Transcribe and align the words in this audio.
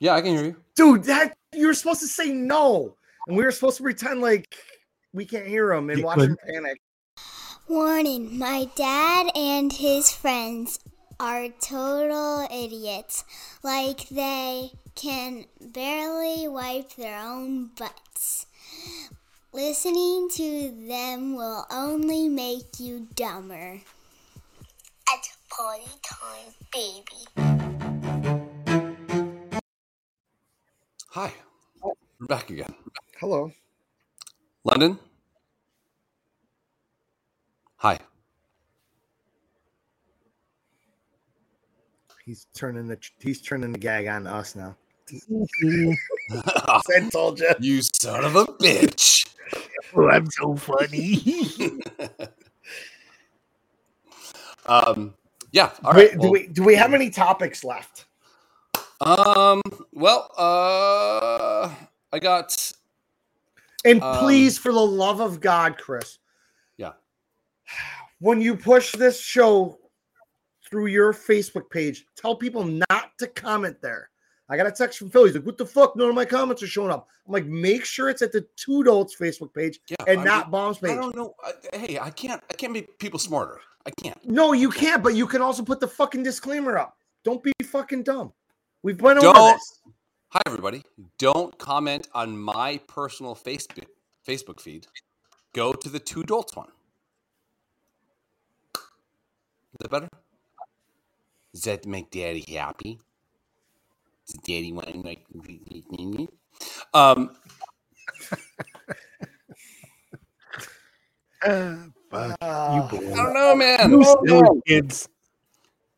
Yeah, 0.00 0.14
I 0.14 0.22
can 0.22 0.36
hear 0.36 0.44
you. 0.44 0.56
Dude, 0.74 1.04
that 1.04 1.36
you 1.54 1.66
were 1.66 1.74
supposed 1.74 2.00
to 2.00 2.08
say 2.08 2.32
no. 2.32 2.96
And 3.26 3.36
we 3.36 3.44
were 3.44 3.50
supposed 3.52 3.76
to 3.76 3.82
pretend 3.82 4.22
like 4.22 4.56
we 5.12 5.26
can't 5.26 5.46
hear 5.46 5.72
him 5.72 5.90
and 5.90 5.98
You 5.98 6.06
watch 6.06 6.20
him 6.20 6.36
panic. 6.46 6.80
Warning 7.68 8.38
My 8.38 8.68
dad 8.74 9.30
and 9.36 9.72
his 9.72 10.10
friends 10.10 10.80
are 11.20 11.48
total 11.60 12.48
idiots. 12.50 13.24
Like 13.62 14.08
they 14.08 14.70
can 14.94 15.44
barely 15.60 16.48
wipe 16.48 16.94
their 16.96 17.20
own 17.20 17.70
butts. 17.78 18.46
Listening 19.52 20.30
to 20.32 20.86
them 20.88 21.34
will 21.36 21.66
only 21.70 22.28
make 22.28 22.80
you 22.80 23.06
dumber. 23.14 23.80
At 25.12 25.28
party 25.50 25.90
time, 26.02 26.54
baby. 26.72 27.69
Hi. 31.12 31.32
We're 31.82 32.26
back 32.28 32.50
again. 32.50 32.72
Hello. 33.18 33.50
London. 34.62 34.96
Hi. 37.78 37.98
He's 42.24 42.46
turning 42.54 42.86
the 42.86 42.96
he's 43.18 43.40
turning 43.40 43.72
the 43.72 43.78
gag 43.78 44.06
on 44.06 44.28
us 44.28 44.54
now. 44.54 44.76
I 46.32 47.08
told 47.10 47.40
you. 47.40 47.54
you 47.58 47.82
son 47.82 48.24
of 48.24 48.36
a 48.36 48.46
bitch. 48.46 49.26
Oh, 49.96 50.08
I'm 50.08 50.30
so 50.30 50.54
funny. 50.54 51.80
um. 54.66 55.14
Yeah. 55.50 55.72
All 55.82 55.92
right. 55.92 56.16
we, 56.16 56.22
do 56.22 56.30
we 56.30 56.46
do 56.46 56.62
we 56.62 56.76
have 56.76 56.94
any 56.94 57.10
topics 57.10 57.64
left? 57.64 58.04
Um. 59.00 59.62
Well. 59.92 60.30
Uh. 60.36 61.74
I 62.12 62.18
got. 62.18 62.72
And 63.84 64.02
Um, 64.02 64.18
please, 64.18 64.58
for 64.58 64.72
the 64.72 64.78
love 64.84 65.20
of 65.20 65.40
God, 65.40 65.78
Chris, 65.78 66.18
Yeah. 66.76 66.92
when 68.18 68.40
you 68.42 68.54
push 68.54 68.92
this 68.92 69.18
show 69.18 69.78
through 70.68 70.86
your 70.86 71.14
Facebook 71.14 71.70
page, 71.70 72.04
tell 72.14 72.36
people 72.36 72.64
not 72.64 73.16
to 73.18 73.26
comment 73.26 73.80
there. 73.80 74.10
I 74.50 74.56
got 74.58 74.66
a 74.66 74.72
text 74.72 74.98
from 74.98 75.08
Philly. 75.10 75.28
He's 75.28 75.36
like, 75.36 75.46
"What 75.46 75.56
the 75.56 75.64
fuck? 75.64 75.96
None 75.96 76.08
of 76.10 76.14
my 76.14 76.24
comments 76.26 76.62
are 76.62 76.66
showing 76.66 76.90
up." 76.90 77.08
I'm 77.26 77.32
like, 77.32 77.46
"Make 77.46 77.84
sure 77.86 78.10
it's 78.10 78.20
at 78.20 78.32
the 78.32 78.46
Two 78.56 78.82
Adults 78.82 79.16
Facebook 79.16 79.54
page 79.54 79.80
Yeah. 79.86 79.96
and 80.08 80.20
I 80.20 80.24
not 80.24 80.46
mean, 80.46 80.50
Bomb's 80.50 80.82
I 80.84 80.94
don't 80.94 81.14
know. 81.16 81.34
I, 81.42 81.76
hey, 81.76 81.98
I 81.98 82.10
can't. 82.10 82.42
I 82.50 82.54
can't 82.54 82.72
make 82.72 82.98
people 82.98 83.18
smarter. 83.18 83.60
I 83.86 83.90
can't. 84.02 84.22
No, 84.28 84.52
you 84.52 84.70
can't. 84.70 85.02
But 85.02 85.14
you 85.14 85.26
can 85.26 85.40
also 85.40 85.62
put 85.62 85.80
the 85.80 85.88
fucking 85.88 86.22
disclaimer 86.22 86.76
up. 86.76 86.98
Don't 87.24 87.42
be 87.42 87.52
fucking 87.64 88.02
dumb. 88.02 88.32
We've 88.82 88.96
been 88.96 89.18
over 89.18 89.20
Don't- 89.20 89.54
this. 89.54 89.80
Hi, 90.30 90.40
everybody. 90.46 90.84
Don't 91.18 91.56
comment 91.58 92.08
on 92.14 92.38
my 92.38 92.78
personal 92.86 93.34
Facebook 93.34 93.86
Facebook 94.26 94.60
feed. 94.60 94.86
Go 95.52 95.72
to 95.72 95.88
the 95.88 95.98
two 95.98 96.20
adults 96.20 96.54
one. 96.54 96.68
Is 98.76 98.80
that 99.80 99.90
better? 99.90 100.08
Does 101.52 101.62
that 101.62 101.84
make 101.86 102.10
Daddy 102.10 102.44
happy? 102.48 103.00
Does 104.26 104.36
Daddy 104.44 104.72
want 104.72 104.88
to 104.88 104.98
like? 105.00 105.26
Um. 106.94 107.36
Ah, 111.42 111.86
fuck. 112.10 112.36
Uh, 112.42 112.88
you 112.92 112.98
boy. 113.00 113.12
I 113.12 113.16
don't 113.16 113.32
know, 113.32 113.56
man. 113.56 113.90
You 113.90 114.00
It's 114.02 114.14
silly 114.28 114.60
kids. 114.66 115.08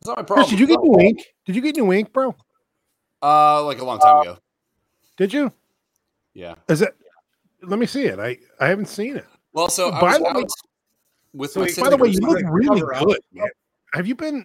not 0.07 0.17
my 0.19 0.23
problem. 0.23 0.47
Chris, 0.47 0.47
problem. 0.47 0.51
did 0.51 0.61
you 0.61 0.67
get 0.69 0.81
new 0.85 1.01
ink? 1.01 1.27
Did 1.47 1.57
you 1.57 1.63
get 1.63 1.77
new 1.77 1.93
ink, 1.93 2.13
bro? 2.13 2.37
Uh, 3.23 3.65
like 3.65 3.81
a 3.81 3.85
long 3.85 3.99
time 3.99 4.21
ago. 4.23 4.39
Did 5.17 5.33
you? 5.33 5.53
Yeah. 6.35 6.55
Is 6.69 6.83
it? 6.83 6.95
Let 7.63 7.79
me 7.79 7.87
see 7.87 8.05
it. 8.07 8.19
I 8.19 8.39
I 8.61 8.67
haven't 8.69 8.87
seen 8.89 9.17
it. 9.17 9.27
Well, 9.53 9.69
so 9.69 9.91
I 9.93 10.01
By 10.01 10.09
was 10.11 10.19
the 10.19 10.25
way- 10.41 10.45
with 11.35 11.51
So 11.53 11.61
wait, 11.63 11.77
By 11.79 11.89
the 11.91 11.97
way, 11.97 12.09
you 12.09 12.19
look 12.21 12.43
really 12.47 12.81
good. 12.81 13.19
Man. 13.33 13.49
Have 13.95 14.07
you 14.07 14.15
been? 14.15 14.45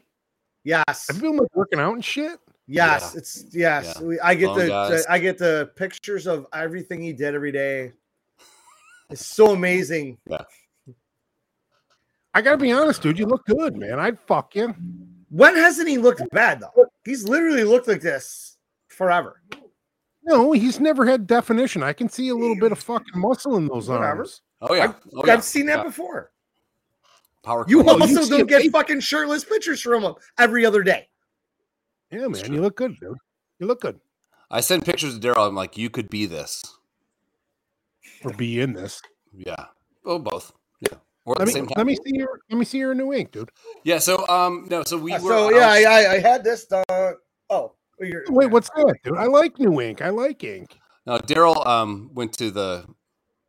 yes, 0.64 1.08
Have 1.08 1.16
you 1.18 1.24
been 1.24 1.38
like 1.38 1.56
working 1.56 1.80
out 1.80 1.94
and 1.94 2.04
shit? 2.06 2.40
yes, 2.68 3.12
Yeah. 3.14 3.18
it's 3.20 3.46
yes. 3.52 3.98
Yeah. 4.00 4.06
We, 4.06 4.20
I 4.20 4.36
get 4.36 4.54
the, 4.56 4.66
the 4.66 5.06
I 5.10 5.18
get 5.20 5.38
the 5.38 5.72
pictures 5.76 6.28
of 6.28 6.46
everything 6.54 7.02
he 7.02 7.14
did 7.14 7.34
every 7.34 7.52
day. 7.52 7.94
It's 9.10 9.26
so 9.26 9.52
amazing. 9.54 10.18
Yeah. 10.30 10.38
I 12.34 12.42
gotta 12.42 12.58
be 12.58 12.72
honest, 12.72 13.02
dude. 13.02 13.18
You 13.18 13.26
look 13.26 13.46
good, 13.46 13.76
man. 13.78 14.00
I'd 14.00 14.20
fuck 14.20 14.56
you. 14.56 14.76
When 15.30 15.56
hasn't 15.56 15.88
he 15.90 15.98
looked 15.98 16.22
bad 16.32 16.60
though? 16.62 16.86
He's 17.04 17.24
literally 17.28 17.64
looked 17.64 17.88
like 17.88 18.02
this 18.02 18.57
forever. 18.98 19.42
No, 20.24 20.52
he's 20.52 20.80
never 20.80 21.06
had 21.06 21.26
definition. 21.28 21.84
I 21.84 21.94
can 21.94 22.10
see 22.10 22.30
a 22.30 22.36
little 22.36 22.58
bit 22.60 22.72
of 22.72 22.80
fucking 22.80 23.20
muscle 23.20 23.56
in 23.56 23.68
those 23.68 23.88
Whatever. 23.88 24.06
arms. 24.06 24.42
Oh 24.62 24.74
yeah. 24.74 24.94
Oh, 25.16 25.22
I've 25.22 25.28
yeah. 25.28 25.40
seen 25.40 25.68
that 25.68 25.78
Yeah. 25.80 25.84
before. 25.84 26.32
Power. 27.44 27.64
You 27.68 27.84
clean. 27.84 28.02
also 28.02 28.24
see 28.24 28.30
don't 28.38 28.48
get 28.48 28.62
face- 28.64 28.72
fucking 28.72 29.00
shirtless 29.00 29.46
pictures 29.46 29.82
from 29.82 30.04
him 30.04 30.16
every 30.38 30.66
other 30.66 30.84
day. 30.84 31.08
Yeah, 32.12 32.28
man. 32.28 32.52
You 32.52 32.62
look 32.62 32.76
good, 32.76 33.00
dude. 33.00 33.16
You 33.60 33.68
look 33.68 33.82
good. 33.82 34.00
I 34.50 34.62
send 34.62 34.84
pictures 34.86 35.18
to 35.18 35.26
Daryl. 35.26 35.48
I'm 35.48 35.56
like, 35.56 35.78
you 35.78 35.90
could 35.90 36.10
be 36.10 36.26
this. 36.26 36.62
Or 38.24 38.34
be 38.34 38.60
in 38.60 38.74
this. 38.74 39.02
Yeah. 39.34 39.66
Oh, 40.06 40.18
both. 40.20 40.52
Yeah. 40.82 40.98
Or 41.26 41.36
at 41.36 41.40
Let 41.40 41.46
the 41.46 41.46
me 41.46 41.52
same 41.54 41.68
time. 41.68 41.74
let 41.78 41.86
me 41.86 41.96
see 41.96 42.16
your 42.18 42.40
let 42.50 42.58
me 42.58 42.66
see 42.66 42.78
your 42.80 42.96
new 42.96 43.14
ink, 43.14 43.32
dude. 43.32 43.50
Yeah. 43.84 44.00
So 44.00 44.28
um 44.28 44.68
no. 44.70 44.84
So 44.84 44.98
we 44.98 45.12
were. 45.14 45.20
so 45.20 45.50
yeah, 45.52 45.74
was- 45.76 45.86
I, 45.86 45.92
I, 45.92 46.12
I 46.16 46.20
had 46.20 46.44
this 46.44 46.66
done. 46.66 46.84
Oh, 46.90 47.14
you're, 47.50 47.77
Wait, 48.00 48.48
what's 48.52 48.70
that, 48.72 48.96
dude? 49.04 49.18
I 49.18 49.26
like 49.26 49.58
new 49.60 49.82
ink. 49.82 50.02
I 50.02 50.10
like 50.10 50.44
ink. 50.44 50.78
No, 51.06 51.18
Daryl 51.20 51.66
um 51.66 52.10
went 52.14 52.34
to 52.34 52.52
the 52.52 52.86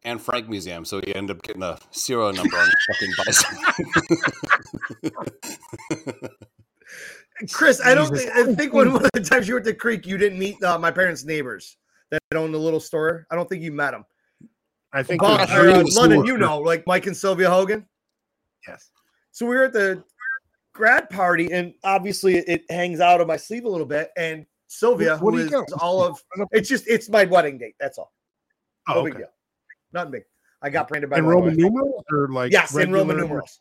Anne 0.05 0.19
Frank 0.19 0.49
Museum, 0.49 0.85
so 0.85 1.01
he 1.01 1.15
ended 1.15 1.37
up 1.37 1.43
getting 1.43 1.63
a 1.63 1.79
serial 1.91 2.33
number 2.33 2.57
on 2.57 2.67
the 2.67 2.77
fucking 2.93 3.13
bicycle. 5.11 6.29
Chris? 7.53 7.81
I 7.85 7.95
don't 7.95 8.15
think, 8.17 8.31
I 8.35 8.55
think 8.55 8.73
one 8.73 8.89
of 8.89 9.03
the 9.13 9.21
times 9.21 9.47
you 9.47 9.55
were 9.55 9.61
at 9.61 9.65
the 9.65 9.75
creek, 9.75 10.07
you 10.07 10.19
didn't 10.19 10.39
meet 10.39 10.63
uh, 10.63 10.79
my 10.79 10.91
parents' 10.91 11.25
neighbors 11.25 11.77
that 12.11 12.21
owned 12.35 12.55
the 12.55 12.59
little 12.59 12.81
store. 12.81 13.27
I 13.31 13.37
don't 13.37 13.49
think 13.49 13.63
you 13.63 13.73
met 13.73 13.93
them. 13.93 14.05
I 14.93 15.03
think 15.03 15.21
Bon- 15.21 15.47
the 15.47 15.55
or, 15.55 15.69
uh, 15.69 15.85
London, 15.93 16.21
store- 16.21 16.27
you 16.27 16.39
know, 16.39 16.59
like 16.59 16.87
Mike 16.87 17.07
and 17.07 17.17
Sylvia 17.17 17.51
Hogan. 17.51 17.87
Yes. 18.67 18.91
So 19.31 19.47
we 19.47 19.55
were 19.55 19.65
at 19.65 19.73
the 19.73 20.03
grad 20.79 21.11
party, 21.11 21.53
and 21.53 21.75
obviously 21.85 22.37
it 22.39 22.65
hangs 22.71 23.01
out 23.01 23.21
of 23.21 23.27
my 23.27 23.37
sleeve 23.37 23.65
a 23.65 23.69
little 23.69 23.87
bit. 23.87 24.11
And 24.17 24.47
Sylvia, 24.69 25.15
What- 25.15 25.23
what 25.23 25.35
who 25.35 25.39
do 25.41 25.45
you 25.45 25.51
got? 25.51 25.73
all 25.83 26.01
of 26.03 26.23
it's 26.53 26.69
just 26.69 26.87
it's 26.87 27.09
my 27.09 27.25
wedding 27.25 27.59
date. 27.59 27.75
That's 27.81 27.99
all. 27.99 28.15
No 28.89 28.95
Oh, 28.97 29.05
big 29.05 29.15
okay. 29.15 29.23
deal. 29.25 29.33
Nothing 29.93 30.13
big. 30.13 30.25
I 30.63 30.71
got 30.71 30.89
branded 30.89 31.11
by 31.11 31.19
In 31.19 31.27
Roman 31.27 31.51
wife. 31.51 31.57
numerals 31.59 32.05
or 32.11 32.29
like 32.29 32.53
Yes, 32.53 32.75
in 32.75 32.93
Roman 32.93 33.17
regular- 33.17 33.21
numerals. 33.29 33.59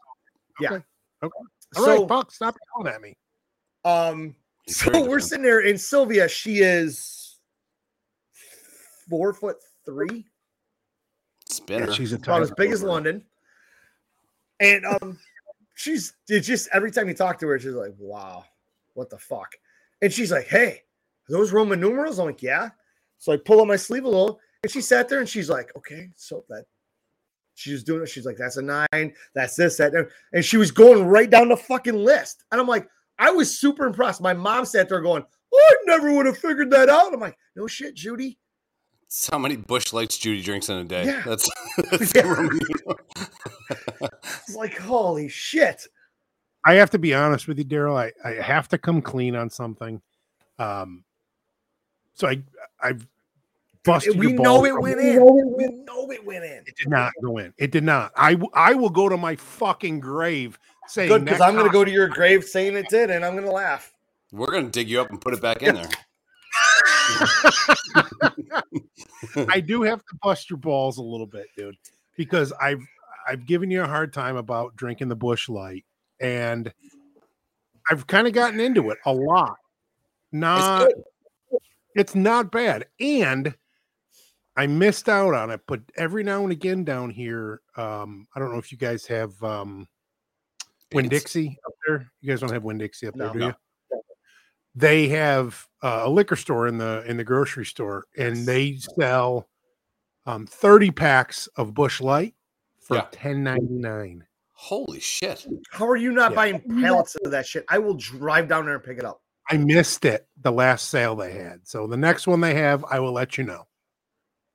Yeah. 0.60 0.74
Okay. 0.74 0.84
Okay. 1.24 1.34
All 1.78 1.86
right, 1.86 1.98
So, 1.98 2.06
Buck, 2.06 2.32
stop 2.32 2.56
yelling 2.78 2.94
at 2.94 3.02
me. 3.02 3.18
um, 3.84 4.36
He's 4.66 4.78
so 4.82 5.06
we're 5.08 5.20
sitting 5.20 5.44
there, 5.44 5.60
and 5.60 5.80
Sylvia, 5.80 6.28
she 6.30 6.60
is 6.60 7.40
four 9.10 9.34
foot 9.34 9.58
three, 9.86 10.26
Spinner. 11.50 11.88
Yeah, 11.88 11.94
she's 11.94 12.14
a 12.14 12.16
about 12.18 12.42
as 12.42 12.50
tiger. 12.50 12.56
big 12.58 12.72
as 12.72 12.84
London. 12.84 13.26
And 14.60 14.86
um, 14.86 15.20
she's 15.78 16.14
it 16.28 16.42
just 16.42 16.68
every 16.74 16.92
time 16.92 17.08
you 17.08 17.14
talk 17.14 17.40
to 17.40 17.48
her, 17.48 17.60
she's 17.60 17.72
like, 17.72 17.94
"Wow, 17.98 18.44
what 18.96 19.10
the 19.10 19.18
fuck?" 19.18 19.56
And 20.02 20.12
she's 20.12 20.32
like, 20.32 20.48
"Hey, 20.48 20.84
those 21.30 21.54
Roman 21.54 21.80
numerals?" 21.80 22.20
I'm 22.20 22.26
like, 22.26 22.44
"Yeah." 22.44 22.70
So 23.20 23.32
I 23.32 23.38
pull 23.38 23.62
up 23.62 23.68
my 23.68 23.76
sleeve 23.76 24.04
a 24.04 24.10
little, 24.10 24.40
and 24.64 24.72
she 24.72 24.82
sat 24.82 25.08
there, 25.08 25.20
and 25.20 25.30
she's 25.30 25.50
like, 25.50 25.74
"Okay, 25.78 26.10
so 26.16 26.44
that." 26.50 26.66
She 27.54 27.72
was 27.72 27.84
doing 27.84 28.04
it. 28.04 28.10
She's 28.10 28.26
like, 28.26 28.38
"That's 28.38 28.58
a 28.58 28.62
nine. 28.62 29.14
That's 29.34 29.56
this, 29.56 29.78
that," 29.78 29.92
that." 29.94 30.10
and 30.34 30.44
she 30.44 30.58
was 30.58 30.72
going 30.72 31.06
right 31.06 31.30
down 31.30 31.50
the 31.50 31.58
fucking 31.58 31.96
list. 31.96 32.44
And 32.52 32.60
I'm 32.60 32.68
like, 32.68 32.88
I 33.20 33.32
was 33.32 33.60
super 33.60 33.86
impressed. 33.86 34.22
My 34.22 34.34
mom 34.34 34.66
sat 34.66 34.90
there 34.90 35.02
going, 35.02 35.24
"I 35.54 35.76
never 35.86 36.14
would 36.14 36.26
have 36.26 36.38
figured 36.38 36.72
that 36.72 36.90
out." 36.90 37.14
I'm 37.14 37.20
like, 37.20 37.38
"No 37.56 37.68
shit, 37.68 37.96
Judy." 37.96 38.38
That's 39.10 39.30
how 39.30 39.38
many 39.40 39.56
Busch 39.56 39.94
Lights 39.94 40.18
Judy 40.18 40.42
drinks 40.42 40.68
in 40.70 40.78
a 40.78 40.84
day. 40.84 41.06
Yeah. 41.06 41.24
That's, 41.26 41.50
that's 41.92 42.14
Yeah. 42.14 42.22
the 42.24 42.28
Roman 42.28 42.60
numeral. 42.60 43.00
It's 44.24 44.56
like, 44.56 44.78
holy 44.78 45.30
shit. 45.30 45.88
I 46.66 46.74
have 46.74 46.90
to 46.90 47.00
be 47.00 47.14
honest 47.14 47.48
with 47.48 47.58
you, 47.58 47.64
Daryl. 47.66 47.96
I, 47.98 48.12
I 48.28 48.42
have 48.42 48.68
to 48.70 48.78
come 48.78 49.02
clean 49.02 49.36
on 49.36 49.50
something. 49.50 50.02
Um, 50.60 51.06
so 52.14 52.28
I 52.28 52.42
I've 52.82 53.08
busted. 53.86 54.20
we 54.20 54.32
your 54.34 54.42
know 54.42 54.66
it 54.66 54.78
went 54.78 55.00
in. 55.00 55.24
We 55.56 55.68
know 55.86 56.12
it 56.12 56.26
went 56.26 56.44
in. 56.44 56.64
It 56.68 56.76
did 56.76 56.90
not 56.90 57.14
go 57.24 57.38
in. 57.38 57.54
It 57.58 57.72
did 57.72 57.86
not. 57.86 58.12
I 58.18 58.34
w- 58.34 58.52
I 58.54 58.74
will 58.74 58.90
go 58.90 59.08
to 59.08 59.16
my 59.16 59.38
fucking 59.38 60.02
grave 60.02 60.60
saying 60.88 61.08
Good, 61.10 61.26
because 61.26 61.40
I'm 61.40 61.54
going 61.54 61.68
to 61.68 61.72
go 61.72 61.86
to 61.86 61.92
your 61.92 62.10
grave 62.10 62.44
saying 62.44 62.76
it 62.76 62.90
did, 62.90 63.12
and 63.12 63.24
I'm 63.24 63.34
going 63.34 63.46
to 63.46 63.52
laugh. 63.52 63.94
We're 64.34 64.52
gonna 64.52 64.70
dig 64.70 64.90
you 64.90 65.00
up 65.00 65.10
and 65.10 65.22
put 65.22 65.34
it 65.34 65.42
back 65.42 65.62
in 65.62 65.76
there. 65.76 65.90
I 69.50 69.60
do 69.60 69.82
have 69.84 70.00
to 70.00 70.16
bust 70.22 70.50
your 70.50 70.58
balls 70.58 70.98
a 70.98 71.04
little 71.04 71.28
bit, 71.28 71.48
dude, 71.56 71.78
because 72.16 72.52
I've 72.54 72.82
I've 73.28 73.46
given 73.46 73.70
you 73.72 73.84
a 73.84 73.88
hard 73.88 74.14
time 74.14 74.38
about 74.38 74.76
drinking 74.76 75.10
the 75.10 75.16
Busch 75.16 75.50
Light, 75.50 75.86
and 76.20 76.72
I've 77.90 78.08
kind 78.08 78.28
of 78.28 78.34
gotten 78.34 78.60
into 78.60 78.90
it 78.90 78.98
a 79.06 79.14
lot. 79.14 79.56
Not. 80.32 80.90
It's 81.96 82.14
not 82.16 82.52
bad. 82.52 82.86
And 83.00 83.56
I 84.56 84.68
missed 84.68 85.10
out 85.10 85.34
on 85.34 85.50
it, 85.50 85.62
but 85.68 85.82
every 85.96 86.24
now 86.24 86.44
and 86.44 86.52
again 86.52 86.84
down 86.84 87.10
here, 87.10 87.62
um, 87.76 88.28
I 88.36 88.40
don't 88.40 88.52
know 88.52 88.60
if 88.60 88.72
you 88.72 88.78
guys 88.78 89.06
have 89.08 89.42
um 89.44 89.88
Winn 90.94 91.10
Dixie 91.10 91.58
up 91.66 91.74
there. 91.88 92.12
You 92.22 92.30
guys 92.30 92.42
don't 92.42 92.52
have 92.52 92.64
Winn 92.64 92.78
Dixie 92.78 93.08
up 93.08 93.16
there, 93.16 93.28
No. 93.28 93.34
do 93.34 93.40
No. 93.40 93.48
you? 93.48 93.54
They 94.78 95.08
have 95.08 95.68
uh, 95.82 96.04
a 96.06 96.10
liquor 96.10 96.36
store 96.36 96.68
in 96.68 96.78
the 96.78 97.04
in 97.08 97.18
the 97.18 97.24
grocery 97.24 97.66
store, 97.66 98.06
and 98.16 98.46
they 98.46 98.78
sell 99.00 99.50
um, 100.28 100.46
thirty 100.46 100.92
packs 100.92 101.48
of 101.56 101.74
Busch 101.74 102.00
Light 102.00 102.36
for 102.80 102.98
Yeah. 102.98 103.08
ten 103.12 103.44
ninety 103.44 103.74
nine. 103.74 104.24
Holy 104.54 105.00
shit! 105.00 105.48
How 105.72 105.88
are 105.88 105.96
you 105.96 106.12
not 106.12 106.32
Yeah. 106.32 106.36
buying 106.36 106.82
pallets 106.82 107.16
of 107.16 107.32
that 107.32 107.48
shit? 107.48 107.66
I 107.70 107.80
will 107.80 107.96
drive 107.96 108.48
down 108.48 108.66
there 108.66 108.76
and 108.76 108.84
pick 108.84 109.00
it 109.00 109.06
up. 109.06 109.24
I 109.50 109.58
missed 109.58 110.06
it 110.06 110.28
the 110.42 110.52
last 110.52 110.90
sale 110.90 111.16
they 111.16 111.32
had, 111.32 111.68
so 111.68 111.88
the 111.88 111.98
next 111.98 112.28
one 112.28 112.40
they 112.42 112.54
have, 112.54 112.86
I 112.86 113.00
will 113.00 113.14
let 113.14 113.36
you 113.38 113.46
know. 113.46 113.66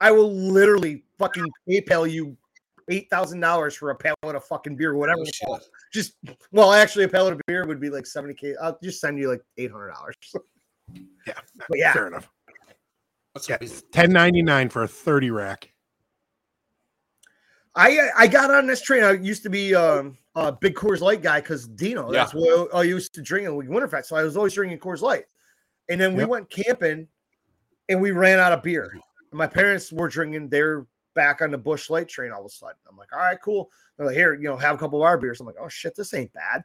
I 0.00 0.12
will 0.12 0.32
literally 0.32 1.02
fucking 1.18 1.46
PayPal 1.68 2.08
you 2.08 2.36
eight 2.88 3.08
thousand 3.10 3.40
dollars 3.40 3.74
for 3.74 3.90
a 3.90 3.96
pallet 3.96 4.36
of 4.36 4.44
fucking 4.44 4.76
beer, 4.76 4.94
whatever. 4.94 5.20
Oh, 5.20 5.24
shit. 5.24 5.48
costs. 5.48 5.68
Just 5.92 6.14
well, 6.52 6.72
actually, 6.72 7.04
a 7.04 7.08
pallet 7.08 7.34
of 7.34 7.40
beer 7.46 7.66
would 7.66 7.80
be 7.80 7.90
like 7.90 8.06
seventy 8.06 8.34
k. 8.34 8.54
I'll 8.60 8.78
just 8.82 9.00
send 9.00 9.18
you 9.18 9.28
like 9.28 9.42
eight 9.58 9.70
hundred 9.70 9.92
dollars. 9.92 10.16
Yeah, 11.26 11.34
but 11.68 11.78
yeah, 11.78 11.92
Fair 11.92 12.08
enough. 12.08 12.28
That's 13.34 13.48
Yeah. 13.48 13.56
Ten 13.92 14.10
ninety 14.12 14.42
nine 14.42 14.68
for 14.68 14.82
a 14.82 14.88
thirty 14.88 15.30
rack. 15.30 15.72
I 17.74 18.10
I 18.16 18.26
got 18.26 18.50
on 18.50 18.66
this 18.66 18.82
train. 18.82 19.02
I 19.02 19.12
used 19.12 19.42
to 19.44 19.48
be 19.50 19.74
um, 19.74 20.18
a 20.34 20.52
big 20.52 20.74
Coors 20.74 21.00
Light 21.00 21.22
guy 21.22 21.40
because 21.40 21.66
Dino. 21.68 22.12
Yeah. 22.12 22.18
That's 22.18 22.34
what 22.34 22.74
I 22.74 22.82
used 22.82 23.14
to 23.14 23.22
drink 23.22 23.46
in 23.46 23.54
Winterfest. 23.54 24.06
So 24.06 24.16
I 24.16 24.22
was 24.24 24.36
always 24.36 24.52
drinking 24.54 24.78
Coors 24.80 25.00
Light. 25.00 25.24
And 25.88 26.00
then 26.00 26.14
we 26.14 26.20
Yep. 26.20 26.28
went 26.28 26.50
camping, 26.50 27.08
and 27.88 28.00
we 28.00 28.10
ran 28.10 28.38
out 28.38 28.52
of 28.52 28.62
beer. 28.62 28.90
And 28.92 29.38
my 29.38 29.46
parents 29.46 29.92
were 29.92 30.08
drinking. 30.08 30.48
They're 30.48 30.86
back 31.14 31.42
on 31.42 31.50
the 31.50 31.58
Busch 31.58 31.90
Light 31.90 32.08
train 32.08 32.32
all 32.32 32.40
of 32.40 32.46
a 32.46 32.50
sudden. 32.50 32.76
I'm 32.88 32.96
like, 32.96 33.12
all 33.12 33.18
right, 33.18 33.40
cool. 33.42 33.70
They're 33.96 34.06
like, 34.06 34.16
here, 34.16 34.34
you 34.34 34.44
know, 34.44 34.56
have 34.56 34.74
a 34.74 34.78
couple 34.78 35.00
of 35.00 35.06
our 35.06 35.18
beers. 35.18 35.40
I'm 35.40 35.46
like, 35.46 35.56
oh 35.60 35.68
shit, 35.68 35.94
this 35.94 36.14
ain't 36.14 36.32
bad. 36.32 36.62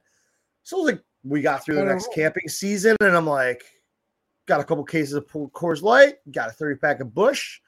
So 0.63 0.79
like, 0.79 1.01
we 1.23 1.41
got 1.41 1.63
through 1.63 1.75
the 1.75 1.85
next 1.85 2.13
camping 2.13 2.47
season, 2.47 2.95
and 3.01 3.15
I'm 3.15 3.27
like, 3.27 3.63
got 4.47 4.61
a 4.61 4.63
couple 4.63 4.83
cases 4.83 5.13
of 5.13 5.27
Coors 5.27 5.81
Light, 5.81 6.15
got 6.31 6.49
a 6.49 6.53
30 6.53 6.79
pack 6.79 6.99
of 6.99 7.13
Busch, 7.13 7.59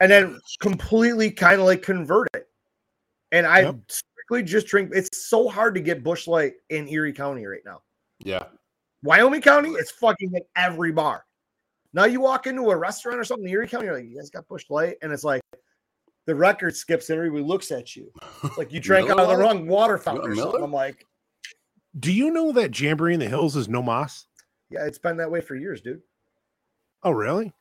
and 0.00 0.10
then 0.10 0.38
completely 0.60 1.30
kind 1.30 1.60
of 1.60 1.66
like 1.66 1.82
converted. 1.82 2.44
And 3.32 3.46
I 3.46 3.62
Yep. 3.62 3.76
strictly 3.88 4.42
just 4.44 4.66
drink. 4.66 4.90
It's 4.94 5.26
so 5.26 5.48
hard 5.48 5.74
to 5.74 5.80
get 5.80 6.04
Busch 6.04 6.26
Light 6.26 6.54
in 6.70 6.88
Erie 6.88 7.12
County 7.12 7.44
right 7.46 7.62
now. 7.64 7.82
Yeah. 8.20 8.44
Wyoming 9.02 9.42
County, 9.42 9.70
it's 9.70 9.90
fucking 9.92 10.34
at 10.36 10.42
every 10.56 10.92
bar. 10.92 11.24
Now 11.92 12.04
you 12.04 12.20
walk 12.20 12.46
into 12.46 12.70
a 12.70 12.76
restaurant 12.76 13.18
or 13.18 13.24
something 13.24 13.46
in 13.46 13.52
Erie 13.52 13.68
County, 13.68 13.86
you're 13.86 13.96
like, 13.96 14.06
you 14.06 14.16
guys 14.16 14.30
got 14.30 14.46
Busch 14.48 14.64
Light, 14.68 14.96
and 15.02 15.12
it's 15.12 15.24
like 15.24 15.42
the 16.26 16.34
record 16.34 16.76
skips 16.76 17.08
and 17.10 17.16
everybody 17.16 17.42
looks 17.42 17.70
at 17.72 17.96
you 17.96 18.12
like 18.58 18.72
you 18.72 18.80
drank 18.80 19.08
out 19.10 19.18
of 19.18 19.28
the 19.28 19.36
wrong 19.36 19.66
water 19.66 19.96
fountain 19.98 20.30
or 20.32 20.34
something. 20.36 20.62
I'm 20.62 20.72
like, 20.72 21.06
Do 21.98 22.12
you 22.12 22.30
know 22.30 22.52
that 22.52 22.78
Jamboree 22.78 23.14
in 23.14 23.20
the 23.20 23.28
Hills 23.28 23.56
is 23.56 23.68
no 23.68 23.82
moss? 23.82 24.26
yeah, 24.70 24.84
it's 24.84 24.98
been 24.98 25.16
that 25.18 25.30
way 25.30 25.40
for 25.40 25.54
years, 25.54 25.80
dude. 25.80 26.02
Oh, 27.04 27.12
really? 27.12 27.52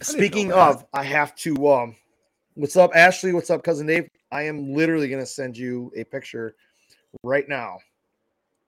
Speaking 0.00 0.52
of, 0.52 0.86
I 0.94 1.04
have 1.04 1.34
to. 1.36 1.68
um 1.70 1.96
What's 2.54 2.76
up, 2.76 2.90
Ashley? 2.94 3.32
What's 3.32 3.48
up, 3.50 3.62
cousin 3.62 3.86
Dave? 3.86 4.08
I 4.32 4.42
am 4.42 4.72
literally 4.74 5.08
gonna 5.08 5.26
send 5.26 5.56
you 5.56 5.92
a 5.96 6.04
picture 6.04 6.56
right 7.22 7.48
now. 7.48 7.78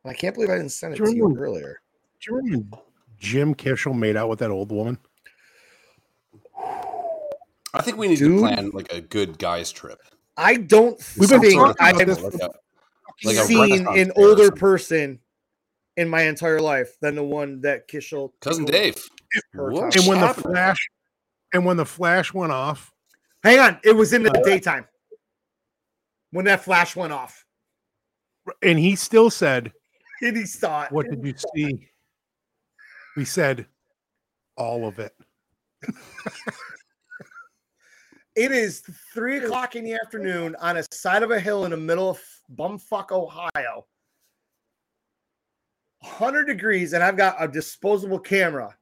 I 0.05 0.13
can't 0.15 0.35
believe 0.35 0.51
I 0.51 0.57
didn't 0.57 0.73
send 0.73 0.95
it 0.95 0.97
to 0.99 1.15
you 1.15 1.33
Drew. 1.35 1.43
earlier. 1.45 1.81
Do 2.21 2.33
you 2.33 2.37
remember 2.39 2.79
Jim 3.19 3.55
Kishel 3.55 3.97
made 3.97 4.17
out 4.17 4.29
with 4.29 4.39
that 4.41 4.51
old 4.51 4.71
woman? 4.73 4.99
I 7.75 7.83
think 7.83 7.97
we 7.97 8.09
need 8.09 8.19
Dude. 8.19 8.33
to 8.33 8.39
plan 8.39 8.71
like 8.71 8.93
a 8.93 9.01
good 9.01 9.39
guys 9.39 9.73
trip. 9.73 10.01
I 10.37 10.57
don't 10.57 10.99
We've 11.19 11.29
been 11.29 11.41
think 11.41 11.81
I've 11.81 11.97
Like 11.97 12.07
a, 12.07 12.51
like 13.25 13.47
seen 13.47 13.87
an 13.87 14.13
older 14.17 14.51
person 14.51 15.21
in 15.97 16.09
my 16.09 16.23
entire 16.23 16.61
life 16.61 16.97
than 17.01 17.15
the 17.15 17.25
one 17.25 17.61
that 17.63 17.89
Kishel 17.89 18.33
cousin 18.41 18.65
Dave. 18.65 18.97
What? 19.55 19.97
And 19.97 20.07
when 20.07 20.21
the 20.21 20.35
flash 20.35 20.89
and 21.53 21.65
when 21.65 21.77
the 21.77 21.87
flash 21.87 22.33
went 22.33 22.53
off, 22.53 22.93
Hang 23.43 23.59
on, 23.59 23.81
it 23.83 23.97
was 23.97 24.13
in 24.13 24.23
the 24.23 24.31
uh, 24.31 24.43
daytime 24.45 24.87
when 26.31 26.45
that 26.45 26.65
flash 26.65 26.95
went 26.95 27.13
off, 27.13 27.45
and 28.63 28.79
he 28.79 28.95
still 28.95 29.31
said, 29.31 29.73
and 30.23 30.37
he 30.37 30.47
saw 30.47 30.85
it. 30.85 30.93
What 30.93 31.11
did 31.11 31.25
you 31.25 31.35
see? 31.55 31.89
We 33.17 33.25
said 33.25 33.67
all 34.57 34.87
of 34.87 34.99
it. 34.99 35.13
It 38.35 38.51
is 38.51 38.83
three 39.13 39.39
o'clock 39.39 39.77
in 39.77 39.85
the 39.85 39.95
afternoon 39.95 40.57
on 40.59 40.79
a 40.79 40.85
side 40.91 41.23
of 41.23 41.31
a 41.31 41.39
hill 41.39 41.67
in 41.67 41.71
the 41.71 41.77
middle 41.77 42.09
of 42.11 42.21
bumfuck 42.57 43.13
Ohio. 43.13 43.87
100 46.01 46.47
degrees, 46.47 46.95
and 46.95 47.05
I've 47.05 47.17
got 47.17 47.37
a 47.39 47.47
disposable 47.47 48.19
camera, 48.19 48.75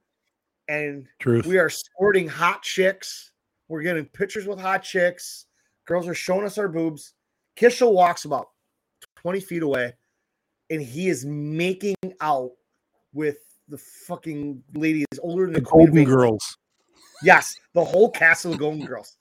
and 0.69 1.05
Truth. 1.19 1.45
we 1.45 1.57
are 1.57 1.69
sporting 1.69 2.27
hot 2.27 2.63
chicks. 2.63 3.31
We're 3.67 3.81
getting 3.83 4.05
pictures 4.05 4.47
with 4.47 4.59
hot 4.59 4.83
chicks. 4.83 5.45
Girls 5.85 6.07
are 6.07 6.15
showing 6.15 6.45
us 6.45 6.57
our 6.57 6.69
boobs. 6.69 7.13
Kishel 7.57 7.93
walks 7.93 8.25
about 8.25 8.47
20 9.17 9.41
feet 9.41 9.63
away, 9.63 9.93
and 10.69 10.81
he 10.81 11.09
is 11.09 11.25
making 11.25 11.95
out 12.21 12.51
with 13.13 13.37
the 13.67 13.77
fucking 13.77 14.63
lady 14.73 15.05
is 15.11 15.19
older 15.19 15.45
than 15.45 15.53
the 15.53 15.59
the 15.59 15.65
Golden 15.69 16.05
Girls. 16.05 16.57
Yes, 17.21 17.55
the 17.73 17.83
whole 17.83 18.09
cast 18.09 18.45
of 18.45 18.51
the 18.51 18.57
Golden 18.57 18.85
Girls. 18.85 19.17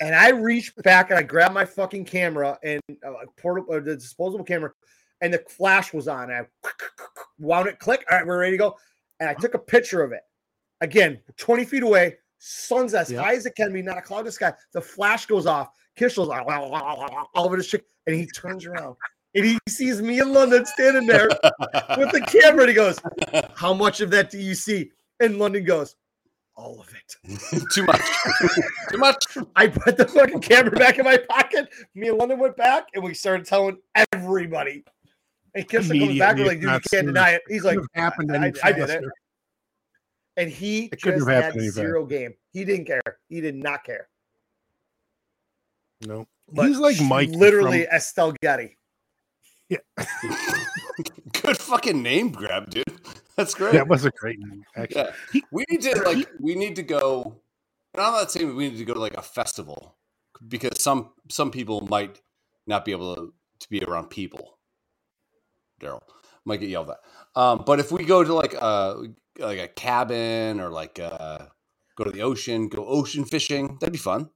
And 0.00 0.14
I 0.14 0.30
reached 0.30 0.80
back 0.82 1.10
and 1.10 1.18
I 1.18 1.22
grabbed 1.22 1.54
my 1.54 1.64
fucking 1.64 2.04
camera 2.04 2.58
and 2.62 2.80
uh, 3.06 3.12
portable, 3.36 3.74
uh, 3.74 3.80
the 3.80 3.96
disposable 3.96 4.44
camera, 4.44 4.72
and 5.20 5.34
the 5.34 5.42
flash 5.48 5.92
was 5.92 6.08
on. 6.08 6.30
I 6.30 6.42
wound 7.38 7.68
it, 7.68 7.78
click. 7.78 8.04
All 8.10 8.18
right, 8.18 8.26
we're 8.26 8.38
ready 8.38 8.52
to 8.52 8.58
go. 8.58 8.76
And 9.20 9.28
I 9.28 9.34
took 9.34 9.54
a 9.54 9.58
picture 9.58 10.02
of 10.02 10.12
it. 10.12 10.20
Again, 10.80 11.18
20 11.36 11.64
feet 11.64 11.82
away, 11.82 12.16
sun's 12.38 12.94
as 12.94 13.10
high 13.10 13.34
as 13.34 13.46
it 13.46 13.56
can 13.56 13.72
be, 13.72 13.82
not 13.82 13.98
a 13.98 14.02
cloud 14.02 14.20
in 14.20 14.26
the 14.26 14.32
sky. 14.32 14.52
The 14.72 14.80
flash 14.80 15.26
goes 15.26 15.46
off. 15.46 15.70
Kishel's 15.98 16.28
like, 16.28 16.46
all 16.46 17.26
over 17.34 17.56
the 17.56 17.64
chick, 17.64 17.84
and 18.06 18.14
he 18.14 18.26
turns 18.26 18.64
around 18.64 18.94
and 19.34 19.44
he 19.44 19.58
sees 19.68 20.00
me 20.00 20.20
in 20.20 20.32
London 20.32 20.64
standing 20.66 21.06
there 21.06 21.28
with 21.28 22.12
the 22.12 22.20
camera. 22.28 22.62
And 22.62 22.68
he 22.68 22.74
goes, 22.74 22.98
How 23.54 23.74
much 23.74 24.00
of 24.00 24.10
that 24.10 24.30
do 24.30 24.38
you 24.38 24.54
see? 24.54 24.90
And 25.20 25.38
London 25.38 25.64
goes, 25.64 25.96
All 26.58 26.80
of 26.80 26.88
it. 26.92 27.62
Too 27.72 27.84
much. 27.84 28.00
Too 28.90 28.98
much. 28.98 29.24
I 29.54 29.68
put 29.68 29.96
the 29.96 30.08
fucking 30.08 30.40
camera 30.40 30.72
back 30.72 30.98
in 30.98 31.04
my 31.04 31.16
pocket. 31.16 31.68
Me 31.94 32.08
and 32.08 32.18
London 32.18 32.40
went 32.40 32.56
back 32.56 32.88
and 32.94 33.04
we 33.04 33.14
started 33.14 33.46
telling 33.46 33.78
everybody. 33.94 34.82
And 35.54 35.68
Kissel 35.68 35.96
comes 35.98 36.18
back, 36.18 36.36
we're 36.36 36.46
like, 36.46 36.60
dude, 36.60 36.70
you 36.72 36.80
can't 36.90 37.06
deny 37.06 37.30
it. 37.30 37.42
He's 37.48 37.62
like, 37.62 37.78
happened 37.94 38.32
I- 38.36 38.52
I 38.64 38.72
did 38.72 38.90
it. 38.90 39.04
and 40.36 40.50
he 40.50 40.86
It 40.86 41.00
couldn't 41.00 41.20
just 41.20 41.30
have 41.30 41.54
had 41.54 41.60
zero 41.70 42.04
game. 42.04 42.34
He 42.52 42.64
didn't 42.64 42.86
care. 42.86 43.02
He 43.28 43.40
did 43.40 43.54
not 43.54 43.84
care. 43.84 44.08
No, 46.00 46.26
But 46.52 46.66
he's 46.68 46.78
like 46.78 47.00
Mike. 47.00 47.30
literally 47.30 47.86
Estelle 47.86 48.34
Getty. 48.42 48.76
Yeah. 49.68 49.78
Good 51.40 51.58
fucking 51.58 52.02
name 52.02 52.30
grab, 52.30 52.70
dude. 52.70 52.84
That's 53.38 53.54
great. 53.54 53.72
That 53.72 53.86
was 53.86 54.04
a 54.04 54.10
great 54.10 54.40
name. 54.40 54.64
Actually, 54.76 55.10
Yeah. 55.32 55.40
We 55.52 55.64
need 55.70 55.80
to 55.82 56.02
like 56.02 56.28
we 56.40 56.56
need 56.56 56.74
to 56.76 56.82
go. 56.82 57.40
And 57.94 58.02
I'm 58.02 58.12
not 58.12 58.32
saying 58.32 58.54
we 58.56 58.68
need 58.68 58.78
to 58.78 58.84
go 58.84 58.94
to 58.94 59.00
like 59.00 59.16
a 59.16 59.22
festival 59.22 59.96
because 60.48 60.82
some 60.82 61.10
some 61.30 61.52
people 61.52 61.86
might 61.88 62.20
not 62.66 62.84
be 62.84 62.90
able 62.90 63.14
to, 63.14 63.32
to 63.60 63.70
be 63.70 63.80
around 63.84 64.10
people. 64.10 64.58
Daryl 65.80 66.02
might 66.44 66.58
get 66.58 66.68
yelled 66.68 66.90
at. 66.90 66.98
Um, 67.36 67.62
but 67.64 67.78
if 67.78 67.92
we 67.92 68.04
go 68.04 68.24
to 68.24 68.34
like 68.34 68.54
a 68.54 69.04
like 69.38 69.60
a 69.60 69.68
cabin 69.68 70.58
or 70.58 70.68
like 70.70 70.98
uh 70.98 71.46
go 71.96 72.02
to 72.02 72.10
the 72.10 72.22
ocean, 72.22 72.68
go 72.68 72.84
ocean 72.86 73.24
fishing, 73.24 73.78
that'd 73.80 73.92
be 73.92 73.98
fun. 73.98 74.30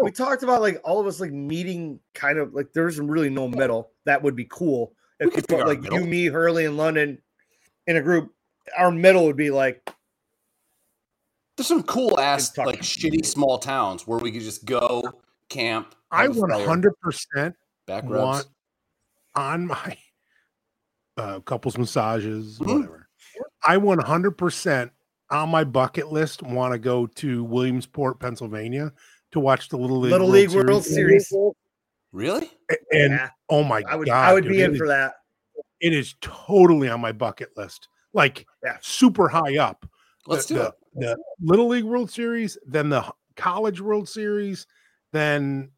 We 0.00 0.12
talked 0.12 0.44
about 0.44 0.60
like 0.60 0.80
all 0.84 1.00
of 1.00 1.08
us 1.08 1.18
like 1.20 1.32
meeting 1.32 1.98
kind 2.14 2.38
of 2.38 2.54
like 2.54 2.72
there's 2.72 3.00
really 3.00 3.30
no 3.30 3.48
middle. 3.48 3.90
That 4.06 4.22
would 4.22 4.36
be 4.36 4.46
cool. 4.48 4.92
We 5.18 5.26
If 5.26 5.34
could 5.34 5.44
you 5.50 5.56
figure 5.58 5.64
put 5.64 5.70
out 5.70 5.84
a 5.84 5.90
like 5.90 6.00
you, 6.00 6.06
me, 6.06 6.26
Hurley, 6.26 6.66
and 6.66 6.76
London 6.76 7.18
in 7.86 7.96
a 7.96 8.00
group, 8.02 8.32
our 8.76 8.90
middle 8.90 9.26
would 9.26 9.36
be 9.36 9.50
like 9.50 9.90
There's 11.56 11.66
some 11.68 11.82
cool 11.84 12.18
ass 12.18 12.56
like 12.58 12.80
shitty 12.82 13.24
small 13.24 13.58
towns 13.58 14.06
where 14.06 14.18
we 14.18 14.32
could 14.32 14.42
just 14.42 14.64
go 14.64 15.02
camp. 15.48 15.94
I 16.10 16.22
have 16.24 16.36
a 16.36 16.64
hundred 16.64 16.98
percent 17.00 17.54
back 17.86 18.04
rubs. 18.04 18.14
want 18.14 18.46
on 19.36 19.66
my 19.66 19.96
uh, 21.16 21.40
couples 21.40 21.76
massages, 21.78 22.58
Mhm. 22.58 22.66
whatever. 22.66 23.08
I 23.66 23.76
one 23.76 23.98
hundred 23.98 24.32
percent 24.32 24.92
on 25.30 25.48
my 25.48 25.64
bucket 25.64 26.12
list 26.12 26.42
want 26.42 26.72
to 26.72 26.78
go 26.78 27.06
to 27.06 27.42
Williamsport, 27.44 28.20
Pennsylvania, 28.20 28.92
to 29.32 29.40
watch 29.40 29.68
the 29.68 29.76
Little 29.76 29.98
League 30.00 30.12
Little 30.12 30.28
World 30.28 30.52
League 30.52 30.54
World 30.66 30.84
Series. 30.84 31.32
Really? 32.12 32.50
And 32.92 33.12
Yeah, 33.12 33.30
oh 33.48 33.64
my 33.64 33.82
I 33.88 33.96
would 33.96 34.06
god, 34.06 34.28
I 34.28 34.32
would 34.34 34.44
dude, 34.44 34.52
be 34.52 34.60
it 34.60 34.64
in 34.66 34.72
is- 34.72 34.78
for 34.78 34.86
that. 34.88 35.14
It 35.80 35.92
is 35.92 36.14
totally 36.20 36.88
on 36.88 37.00
my 37.00 37.10
bucket 37.12 37.50
list, 37.56 37.88
like 38.14 38.46
Yeah. 38.64 38.78
super 38.80 39.28
high 39.28 39.58
up. 39.58 39.86
Let's 40.26 40.46
the, 40.46 40.54
do 40.54 40.60
the, 40.60 40.66
it. 40.66 40.74
the 41.16 41.18
Little 41.42 41.68
League 41.68 41.84
World 41.84 42.10
Series, 42.10 42.56
then 42.66 42.88
the 42.88 43.04
College 43.36 43.80
World 43.80 44.08
Series, 44.08 44.66
then 45.12 45.70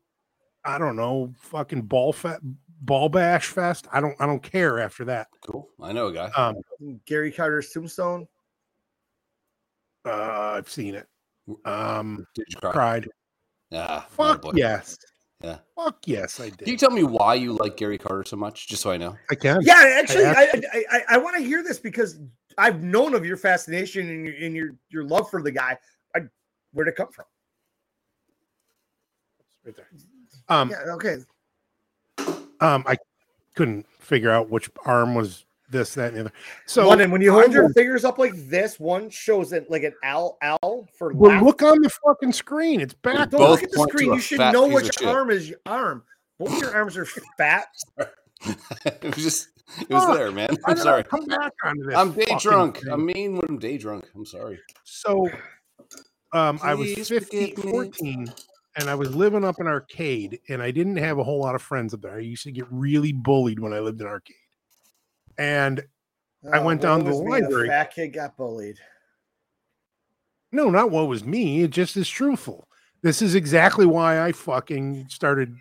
I 0.65 0.79
don't 0.79 0.95
know, 0.97 1.33
fucking 1.39 1.83
ball 1.83 2.13
fe- 2.13 2.39
ball 2.83 3.09
bash 3.09 3.47
fest. 3.49 3.87
I 3.93 4.01
don't 4.01 4.15
I 4.21 4.27
don't 4.27 4.43
care 4.43 4.79
after 4.79 5.05
that. 5.07 5.29
Cool. 5.45 5.69
I 5.83 5.93
know 5.93 6.07
a 6.09 6.13
guy. 6.13 6.31
Um, 6.37 6.57
Gary 7.07 7.33
Carter's 7.33 7.71
tombstone. 7.71 8.29
uh, 10.05 10.53
I've 10.57 10.69
seen 10.71 10.95
it. 10.95 11.07
Um, 11.65 12.27
Did 12.35 12.47
you 12.49 12.61
cry? 12.61 12.73
cried. 12.73 13.09
Yeah. 13.71 14.01
Fuck 14.11 14.43
boy. 14.43 14.53
yes. 14.55 14.97
Yeah. 15.43 15.59
Fuck 15.75 15.99
yes, 16.07 16.41
I 16.41 16.49
did. 16.49 16.59
Can 16.61 16.69
you 16.69 16.77
tell 16.79 16.91
me 16.91 17.05
why 17.05 17.35
you 17.35 17.53
like 17.53 17.77
Gary 17.77 17.99
Carter 17.99 18.25
so 18.25 18.37
much, 18.37 18.69
just 18.69 18.83
so 18.83 18.91
I 18.91 18.97
know? 18.97 19.17
I 19.31 19.35
can. 19.35 19.61
Yeah, 19.63 19.83
actually, 19.99 20.25
I 20.25 20.33
I 20.33 20.63
I, 20.73 20.85
I, 20.91 21.01
I 21.11 21.19
want 21.19 21.37
to 21.37 21.43
hear 21.43 21.63
this 21.63 21.79
because 21.79 22.19
I've 22.57 22.83
known 22.83 23.15
of 23.15 23.27
your 23.27 23.37
fascination 23.37 24.09
and 24.09 24.25
your 24.25 24.35
and 24.41 24.57
your, 24.57 24.71
your 24.89 25.05
love 25.05 25.31
for 25.31 25.43
the 25.43 25.51
guy. 25.51 25.77
I, 26.15 26.21
where'd 26.73 26.89
it 26.89 26.97
come 26.97 27.13
from? 27.13 27.27
Right 29.65 29.77
there. 29.77 29.89
Um, 30.49 30.71
yeah, 30.71 30.95
okay. 30.95 31.17
um, 32.61 32.85
I 32.87 32.97
couldn't 33.55 33.87
figure 33.99 34.31
out 34.31 34.49
which 34.49 34.71
arm 34.85 35.15
was 35.15 35.45
this, 35.71 35.95
that, 35.95 36.09
and 36.09 36.17
the 36.17 36.21
other. 36.21 36.33
So 36.67 36.89
London, 36.89 37.11
when 37.11 37.21
you 37.21 37.37
I 37.37 37.43
hold 37.43 37.53
your 37.53 37.69
fingers 37.71 38.05
up 38.05 38.19
like 38.19 38.35
this, 38.49 38.79
one 38.79 39.11
shows 39.11 39.53
it 39.53 39.71
like 39.71 39.83
an 39.83 39.95
L 40.03 40.39
L 40.43 40.87
for 40.97 41.13
well, 41.13 41.33
left. 41.33 41.45
look 41.45 41.63
on 41.63 41.81
the 41.81 41.91
fucking 41.91 42.33
screen. 42.33 42.81
It's 42.81 42.95
back. 42.95 43.31
Don't 43.31 43.41
both 43.41 43.51
look 43.51 43.63
at 43.65 43.71
the 43.73 43.87
screen. 43.89 44.13
You 44.13 44.21
should 44.21 44.39
know 44.39 44.67
piece 44.67 44.75
which 44.75 45.03
arm 45.03 45.31
is 45.31 45.49
your 45.49 45.59
arm. 45.67 46.03
Both 46.39 46.61
your 46.61 46.75
arms 46.75 46.97
are 46.97 47.07
fat. 47.37 47.69
it 47.99 49.17
was 49.17 49.25
just, 49.25 49.49
it 49.81 49.91
was 49.91 50.05
Fuck. 50.05 50.17
there, 50.17 50.33
man. 50.33 50.51
I'm 50.51 50.75
did 50.75 50.81
I 50.81 50.85
sorry. 50.85 51.05
Come 51.05 51.25
back 51.27 51.53
onto 51.65 51.85
this. 51.85 51.97
I'm 51.97 52.13
day 52.13 52.37
drunk. 52.39 52.79
thing? 52.79 52.93
I'm 52.93 53.07
mean 53.07 53.37
when 53.37 53.45
I'm 53.49 53.59
day 53.59 53.79
drunk. 53.79 54.05
I'm 54.15 54.27
sorry. 54.27 54.61
So 54.85 55.29
um, 56.33 56.61
I 56.63 56.75
was 56.75 57.09
15, 57.09 57.57
14, 57.57 58.27
and 58.79 58.91
I 58.91 58.95
was 58.95 59.15
living 59.15 59.45
up 59.45 59.57
in 59.59 59.67
Arcade, 59.67 60.41
and 60.49 60.63
I 60.63 60.71
didn't 60.71 60.97
have 60.97 61.19
a 61.19 61.25
whole 61.25 61.41
lot 61.41 61.55
of 61.55 61.63
friends 61.63 61.95
up 61.95 62.03
there. 62.03 62.17
I 62.17 62.21
used 62.21 62.43
to 62.45 62.53
get 62.53 62.67
really 62.71 63.13
bullied 63.13 63.59
when 63.59 63.73
I 63.73 63.81
lived 63.81 64.01
in 64.01 64.07
Arcade. 64.07 64.37
And 65.39 65.85
I 66.53 66.59
oh, 66.59 66.65
went 66.65 66.81
Oh, 66.81 66.83
down 66.89 67.05
to 67.05 67.11
the 67.11 67.17
library. 67.17 67.69
Fat 67.69 67.93
kid 67.95 68.09
got 68.13 68.37
bullied. 68.37 68.79
no, 70.53 70.71
not 70.71 70.91
what 70.91 71.09
was 71.09 71.25
me. 71.25 71.63
It 71.63 71.71
just 71.71 71.97
is 71.97 72.09
truthful. 72.09 72.69
This 73.03 73.23
is 73.23 73.35
exactly 73.35 73.87
why 73.87 74.21
I 74.23 74.33
fucking 74.33 75.07
started 75.09 75.55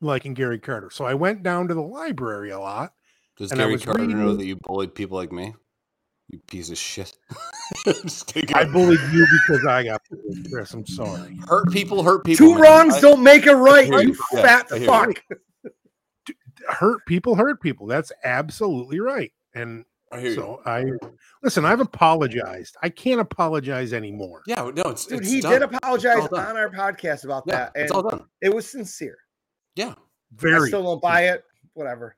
liking 0.00 0.34
Gary 0.34 0.58
Carter. 0.58 0.90
So 0.90 1.04
I 1.04 1.14
went 1.14 1.42
down 1.42 1.68
to 1.68 1.74
the 1.74 1.80
library 1.82 2.50
a 2.50 2.58
lot. 2.58 2.92
Does 3.36 3.50
And 3.50 3.60
I 3.60 3.64
Gary 3.64 3.72
was 3.74 3.84
Carter 3.84 4.06
know 4.06 4.34
that 4.34 4.44
you 4.44 4.56
bullied 4.56 4.94
people 4.94 5.16
like 5.16 5.32
me? 5.32 5.54
You 6.28 6.38
piece 6.46 6.70
of 6.70 6.78
shit. 6.78 7.16
I 8.54 8.64
bullied 8.64 9.00
you 9.12 9.26
because 9.46 9.66
I 9.66 9.84
got 9.84 10.02
bullied, 10.10 10.50
Chris. 10.50 10.72
I'm 10.72 10.86
sorry. 10.86 11.38
hurt 11.48 11.70
people, 11.70 12.02
hurt 12.02 12.24
people. 12.24 12.46
Two 12.46 12.54
man. 12.54 12.62
wrongs 12.62 12.94
I- 12.94 13.00
don't 13.00 13.22
make 13.22 13.46
a 13.46 13.56
right. 13.56 13.88
You 13.88 14.00
you. 14.00 14.14
Fat 14.32 14.66
I 14.72 14.76
you. 14.76 14.86
fuck. 14.86 15.22
Hurt 16.68 17.04
people 17.06 17.34
hurt 17.34 17.60
people. 17.60 17.86
That's 17.86 18.12
absolutely 18.24 19.00
right. 19.00 19.32
And 19.54 19.84
I 20.12 20.20
hear 20.20 20.30
you. 20.30 20.34
So 20.36 20.60
I 20.66 20.84
listen, 21.42 21.64
I've 21.64 21.80
apologized. 21.80 22.76
I 22.82 22.88
can't 22.88 23.20
apologize 23.20 23.92
anymore. 23.92 24.42
Yeah, 24.46 24.70
no, 24.74 24.82
it's 24.90 25.06
Dude, 25.06 25.20
it's 25.20 25.30
he 25.30 25.40
done. 25.40 25.52
did 25.52 25.62
apologize 25.62 26.24
It's 26.24 26.32
on 26.32 26.56
our 26.56 26.70
podcast 26.70 27.24
about 27.24 27.44
Yeah, 27.46 27.56
that, 27.56 27.72
and 27.74 27.84
it's 27.84 27.92
all 27.92 28.02
done. 28.02 28.24
it 28.40 28.54
was 28.54 28.68
sincere. 28.70 29.16
Yeah, 29.74 29.94
very. 30.34 30.54
I 30.54 30.58
Very 30.58 30.68
still 30.68 30.82
don't 30.82 31.02
buy 31.02 31.28
it. 31.28 31.44
Whatever. 31.74 32.16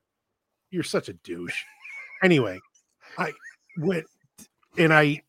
you're 0.71 0.83
such 0.83 1.09
a 1.09 1.13
douche. 1.13 1.63
Anyway, 2.23 2.59
I 3.19 3.33
went 3.79 4.07
and 4.77 4.93
I 4.93 5.23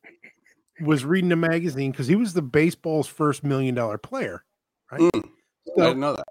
was 0.81 1.05
reading 1.05 1.31
a 1.31 1.35
magazine 1.35 1.91
because 1.91 2.07
he 2.07 2.15
was 2.15 2.33
the 2.33 2.41
baseball's 2.41 3.07
first 3.07 3.43
million 3.43 3.75
dollar 3.75 3.97
player. 3.99 4.43
Right. 4.91 5.01
Mm. 5.01 5.29
I 5.77 5.81
didn't 5.81 5.99
know 5.99 6.15
that. 6.15 6.25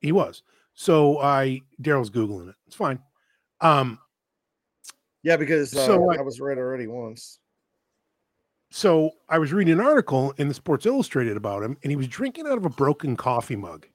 he 0.00 0.10
was. 0.12 0.42
So 0.74 1.20
I 1.20 1.60
Daryl's 1.80 2.10
Googling 2.10 2.48
it. 2.50 2.54
It's 2.66 2.76
fine. 2.76 3.00
Um, 3.60 3.98
Yeah, 5.22 5.36
because 5.36 5.74
uh, 5.74 5.86
So 5.86 6.10
I- 6.10 6.16
I 6.16 6.20
was 6.20 6.40
read 6.40 6.58
already 6.58 6.86
once. 6.86 7.38
so 8.70 9.12
I 9.28 9.38
was 9.38 9.52
reading 9.52 9.72
an 9.74 9.80
article 9.80 10.32
in 10.36 10.48
the 10.48 10.54
Sports 10.54 10.84
Illustrated 10.84 11.36
about 11.36 11.62
him, 11.62 11.76
and 11.82 11.90
he 11.90 11.96
was 11.96 12.08
drinking 12.08 12.46
out 12.46 12.58
of 12.58 12.64
a 12.66 12.70
broken 12.70 13.16
coffee 13.16 13.56
mug. 13.56 13.86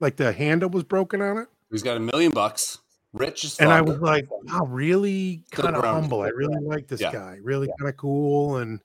Like 0.00 0.16
the 0.16 0.32
handle 0.32 0.70
was 0.70 0.82
broken 0.84 1.20
on 1.22 1.38
it. 1.38 1.48
He's 1.70 1.82
got 1.82 1.96
a 1.96 2.00
million 2.00 2.32
bucks, 2.32 2.78
rich 3.12 3.44
as 3.44 3.58
and 3.60 3.70
I 3.70 3.82
was 3.82 3.98
like, 3.98 4.26
wow, 4.30 4.64
really 4.66 5.44
kind 5.50 5.76
of 5.76 5.84
humble. 5.84 6.22
I 6.22 6.28
really 6.28 6.64
like 6.64 6.88
this 6.88 7.00
Yeah. 7.00 7.12
guy, 7.12 7.38
really 7.42 7.68
kind 7.78 7.88
of 7.88 7.96
cool. 7.96 8.56
And 8.56 8.80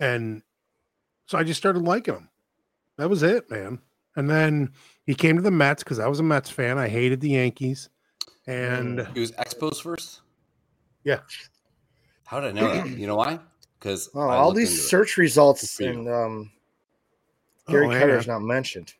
and 0.00 0.42
so 1.26 1.36
I 1.38 1.44
just 1.44 1.58
started 1.58 1.82
liking 1.82 2.14
him. 2.14 2.30
That 2.96 3.10
was 3.10 3.22
it, 3.22 3.50
man. 3.50 3.80
And 4.18 4.28
then 4.28 4.72
he 5.06 5.14
came 5.14 5.36
to 5.36 5.42
the 5.42 5.52
Mets 5.52 5.84
because 5.84 6.00
I 6.00 6.08
was 6.08 6.18
a 6.18 6.24
Mets 6.24 6.50
fan. 6.50 6.76
I 6.76 6.88
hated 6.88 7.20
the 7.20 7.30
Yankees. 7.30 7.88
And 8.48 9.06
he 9.14 9.20
was 9.20 9.30
Expos 9.30 9.80
first. 9.80 10.22
Yeah. 11.04 11.20
How 12.26 12.40
did 12.40 12.48
I 12.48 12.60
know 12.60 12.74
that? 12.74 12.88
You 12.98 13.06
know 13.06 13.14
why? 13.14 13.38
Because 13.78 14.10
Oh, 14.16 14.22
all 14.22 14.52
these 14.52 14.88
search 14.90 15.18
results 15.18 15.76
for 15.76 15.84
and 15.84 16.08
um, 16.08 16.50
Gary 17.68 17.86
Oh, 17.86 17.90
hang 17.90 18.00
Carter's 18.00 18.26
not 18.26 18.42
mentioned. 18.42 18.92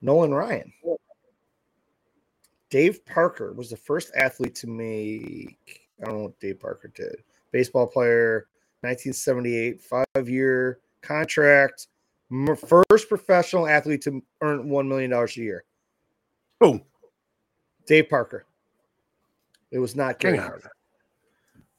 Nolan 0.00 0.32
Ryan. 0.32 0.72
Dave 2.70 3.04
Parker 3.04 3.52
was 3.54 3.70
the 3.70 3.76
first 3.76 4.12
athlete 4.14 4.54
to 4.54 4.68
make. 4.68 5.80
I 6.00 6.04
don't 6.04 6.14
know 6.14 6.22
what 6.26 6.38
Dave 6.38 6.60
Parker 6.60 6.92
did. 6.94 7.24
Baseball 7.50 7.88
player, 7.88 8.46
1978, 8.82 9.80
five 9.80 10.28
year 10.28 10.78
contract. 11.00 11.88
M- 12.32 12.56
First 12.56 13.08
professional 13.08 13.66
athlete 13.68 14.02
to 14.02 14.22
earn 14.40 14.68
$1 14.68 14.88
million 14.88 15.12
a 15.12 15.26
year. 15.40 15.64
oh, 16.60 16.80
Dave 17.86 18.08
Parker. 18.08 18.46
It 19.70 19.78
was 19.78 19.94
not 19.96 20.18
Gary 20.18 20.38
hang. 20.38 20.46
Carter. 20.48 20.70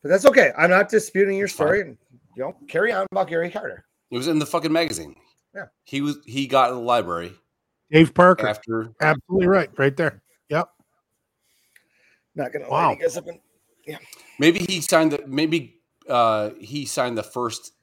But 0.01 0.09
that's 0.09 0.25
okay. 0.25 0.51
I'm 0.57 0.69
not 0.69 0.89
disputing 0.89 1.37
your 1.37 1.47
That's 1.47 1.55
story. 1.55 1.81
And, 1.81 1.97
you 2.35 2.43
know, 2.43 2.55
carry 2.67 2.91
on 2.91 3.05
about 3.11 3.27
Gary 3.29 3.49
Carter. 3.49 3.85
It 4.11 4.17
was 4.17 4.27
in 4.27 4.37
the 4.39 4.45
fucking 4.45 4.71
magazine. 4.71 5.15
Yeah. 5.55 5.65
He 5.85 6.01
was. 6.01 6.17
He 6.25 6.45
got 6.47 6.69
in 6.71 6.75
the 6.75 6.81
library 6.81 7.31
Dave 7.91 8.13
Parker. 8.13 8.47
after. 8.47 8.91
Absolutely 9.01 9.47
right. 9.47 9.69
Right 9.77 9.95
there. 9.95 10.21
Yep. 10.49 10.67
Not 12.35 12.51
gonna 12.51 12.67
Wow. 12.69 12.87
lie, 12.89 12.93
you 12.93 12.99
guys 12.99 13.15
have 13.15 13.25
been 13.25 13.39
Maybe 14.39 14.59
he 14.59 14.81
signed 14.81 15.11
the. 15.11 15.23
Maybe 15.27 15.79
uh 16.09 16.49
he 16.59 16.85
signed 16.85 17.17
the 17.17 17.23
first 17.23 17.73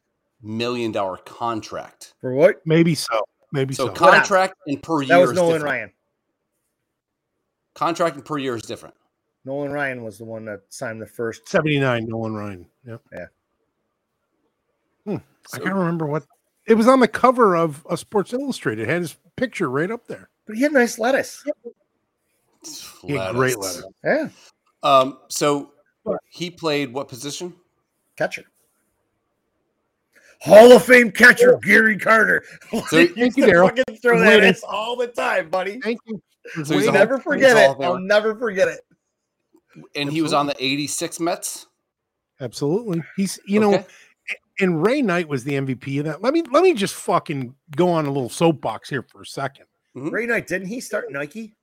million 0.42 0.92
dollar 0.92 1.16
contract. 1.18 2.14
for 2.20 2.35
what? 2.35 2.61
Maybe 2.66 2.94
so. 2.94 3.23
Maybe 3.52 3.75
So 3.75 3.87
so. 3.87 3.92
contract 3.92 4.54
and 4.66 4.82
per 4.82 5.02
year. 5.02 5.09
That 5.09 5.20
was 5.20 5.32
Nolan 5.32 5.52
different. 5.54 5.64
Ryan. 5.64 5.92
Contract 7.75 8.16
and 8.16 8.25
per 8.25 8.38
year 8.38 8.54
is 8.56 8.62
different. 8.62 8.94
Nolan 9.44 9.73
Ryan 9.73 10.04
was 10.04 10.18
the 10.18 10.25
one 10.25 10.44
that 10.44 10.61
signed 10.68 11.00
the 11.00 11.06
first. 11.06 11.49
79, 11.49 12.06
Nolan 12.06 12.35
Ryan. 12.35 12.66
Yep. 12.87 13.00
Yeah. 13.12 13.26
Hmm. 15.06 15.16
I 15.54 15.59
can't 15.59 15.75
remember 15.75 16.06
what 16.06 16.25
it 16.66 16.75
was 16.75 16.87
on 16.87 17.00
the 17.00 17.09
cover 17.09 17.56
of 17.56 17.85
a 17.90 17.97
Sports 17.97 18.32
Illustrated. 18.32 18.82
It 18.82 18.88
had 18.92 19.00
his 19.00 19.16
picture 19.37 19.68
right 19.70 19.90
up 19.90 20.06
there. 20.06 20.28
But 20.47 20.56
he 20.56 20.62
had 20.62 20.73
nice 20.73 20.99
lettuce. 20.99 21.42
He 23.02 23.14
had 23.14 23.35
great 23.35 23.59
lettuce. 23.59 23.85
Yeah, 24.04 24.28
Um. 24.82 25.18
So 25.28 25.73
he 26.28 26.50
played 26.50 26.92
what 26.92 27.09
position? 27.09 27.54
catcher. 28.16 28.44
Hall 30.40 30.73
of 30.73 30.85
Fame 30.85 31.11
catcher 31.11 31.59
Gary 31.62 31.99
Carter. 31.99 32.44
So- 32.88 32.99
You 32.99 33.09
Thank 33.14 33.37
you, 33.37 33.44
Daryl. 33.44 33.68
fucking 33.76 33.97
throw 34.00 34.18
that 34.20 34.28
waiting. 34.28 34.49
S 34.50 34.62
all 34.66 34.97
the 34.97 35.06
time, 35.09 35.50
buddy. 35.50 35.80
Thank 35.80 36.00
you. 36.06 36.20
So 36.64 36.75
he's 36.78 36.88
I'll 36.88 36.88
a 36.88 36.92
Hall- 36.92 36.92
never 36.94 37.16
he's 37.16 37.25
forget 37.25 37.56
it. 37.56 37.85
I'll 37.85 37.99
never 37.99 38.35
forget 38.37 38.68
it. 38.68 38.80
And 39.94 40.11
he 40.11 40.23
was 40.23 40.32
on 40.32 40.47
the 40.47 40.54
'86 40.62 41.20
Mets. 41.20 41.66
Absolutely. 42.40 43.02
He's 43.16 43.38
you 43.47 43.61
know, 43.61 43.85
and 44.59 44.85
Ray 44.85 45.02
Knight 45.02 45.28
was 45.28 45.44
the 45.44 45.52
MVP 45.52 45.99
of 46.00 46.06
that. 46.06 46.23
Let 46.23 46.32
me 46.32 46.42
let 46.50 46.62
me 46.62 46.75
just 46.75 46.94
fucking 46.94 47.54
go 47.76 47.90
on 47.90 48.06
a 48.06 48.11
little 48.11 48.30
soapbox 48.30 48.88
here 48.88 49.02
for 49.02 49.20
a 49.20 49.26
second. 49.26 49.66
Mhm. 49.97 50.11
Ray 50.11 50.26
Knight, 50.26 50.47
didn't 50.47 50.68
he 50.68 50.80
start 50.80 51.12
Nike? 51.12 51.54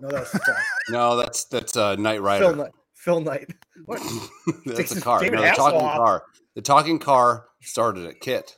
No, 0.00 0.08
that's 0.08 0.30
Phil, 0.30 0.54
No, 0.90 1.16
that's 1.16 1.44
that's 1.46 1.76
uh, 1.76 1.96
Knight 1.96 2.16
Phil 2.16 2.22
Rider. 2.22 2.56
Knight. 2.56 2.72
Phil 2.94 3.20
Knight. 3.20 3.50
What? 3.86 4.00
that's 4.66 4.90
a 4.90 4.94
David 4.96 5.02
car. 5.02 5.22
No, 5.22 5.40
the 5.40 5.50
talking 5.56 5.80
car. 5.80 6.24
The 6.58 6.62
talking 6.62 6.98
car 6.98 7.46
started 7.62 8.04
at 8.06 8.18
Kit. 8.18 8.56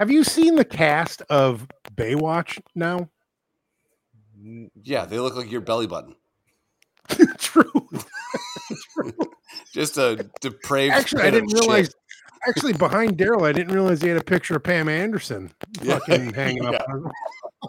Have 0.00 0.10
you 0.10 0.24
seen 0.24 0.56
the 0.56 0.64
cast 0.64 1.22
of 1.30 1.68
Baywatch 1.94 2.60
now? 2.74 3.08
Yeah, 4.82 5.04
they 5.04 5.20
look 5.20 5.36
like 5.36 5.48
your 5.48 5.60
belly 5.60 5.86
button. 5.86 6.16
True. 7.38 7.88
Just 9.72 9.96
a 9.96 10.28
depraved. 10.40 10.92
Actually, 10.92 11.22
I 11.22 11.30
didn't 11.30 11.50
shit. 11.50 11.60
realize. 11.60 11.94
Actually, 12.48 12.72
behind 12.72 13.16
Daryl, 13.16 13.46
I 13.46 13.52
didn't 13.52 13.72
realize 13.72 14.02
he 14.02 14.08
had 14.08 14.16
a 14.18 14.24
picture 14.24 14.56
of 14.56 14.64
Pam 14.64 14.88
Anderson 14.88 15.52
Yeah. 15.80 16.00
fucking 16.00 16.34
hanging 16.34 16.66
up. 16.66 16.84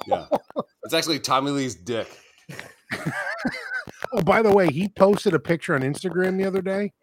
Yeah, 0.07 0.25
it's 0.85 0.95
actually 0.95 1.19
Tommy 1.19 1.51
Lee's 1.51 1.75
dick. 1.75 2.07
Oh, 4.11 4.23
by 4.23 4.41
the 4.41 4.51
way, 4.51 4.71
he 4.71 4.89
posted 4.89 5.35
a 5.35 5.39
picture 5.39 5.75
on 5.75 5.81
Instagram 5.81 6.39
the 6.39 6.45
other 6.45 6.63
day 6.63 6.93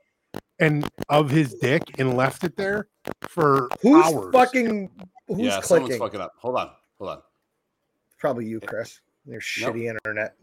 and 0.58 0.88
of 1.08 1.30
his 1.30 1.54
dick 1.54 1.82
and 1.98 2.16
left 2.16 2.44
it 2.44 2.56
there 2.56 2.88
for 3.28 3.68
Who's 3.82 4.04
hours. 4.06 4.32
fucking 4.32 4.90
who's 5.28 5.38
yeah, 5.38 5.60
someone's 5.60 5.88
clicking? 5.96 5.98
fucking 5.98 6.20
up. 6.20 6.32
Hold 6.38 6.56
on, 6.56 6.70
hold 6.98 7.10
on. 7.10 7.22
Probably 8.18 8.46
you, 8.46 8.60
Chris. 8.60 9.00
Your 9.26 9.40
shitty 9.40 9.88
internet. 9.88 10.34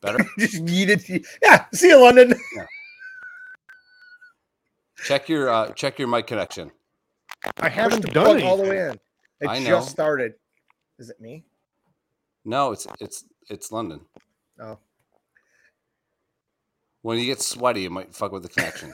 Better. 0.00 0.18
Just 0.38 0.64
yeeted. 0.64 1.08
you- 1.08 1.24
Yeah, 1.42 1.64
see 1.72 1.88
you, 1.88 2.00
London. 2.02 2.34
check 5.04 5.28
your 5.28 5.48
uh 5.50 5.70
check 5.72 5.98
your 5.98 6.08
mic 6.08 6.26
connection. 6.26 6.70
I 7.58 7.68
haven't 7.68 8.02
the 8.02 8.08
done 8.10 8.24
plug 8.24 8.36
it. 8.38 8.44
all 8.44 8.56
the 8.56 8.62
way 8.64 8.88
in. 8.90 8.98
It 9.40 9.48
I 9.48 9.58
know. 9.58 9.64
just 9.70 9.90
started. 9.90 10.34
Is 10.98 11.08
it 11.10 11.20
me? 11.20 11.44
No, 12.44 12.72
it's 12.72 12.86
it's 13.00 13.24
it's 13.48 13.72
London. 13.72 14.00
Oh, 14.60 14.78
When 17.02 17.18
you 17.18 17.24
get 17.26 17.40
sweaty, 17.40 17.84
it 17.86 17.90
might 17.92 18.14
fuck 18.14 18.32
with 18.32 18.42
the 18.42 18.48
connection. 18.48 18.92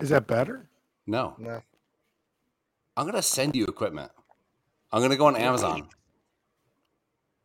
Is 0.00 0.10
that 0.10 0.26
better? 0.26 0.68
No, 1.06 1.34
no. 1.38 1.60
I'm 2.96 3.06
gonna 3.06 3.22
send 3.22 3.56
you 3.56 3.64
equipment. 3.64 4.10
I'm 4.92 5.02
gonna 5.02 5.16
go 5.16 5.26
on 5.26 5.36
Amazon, 5.36 5.88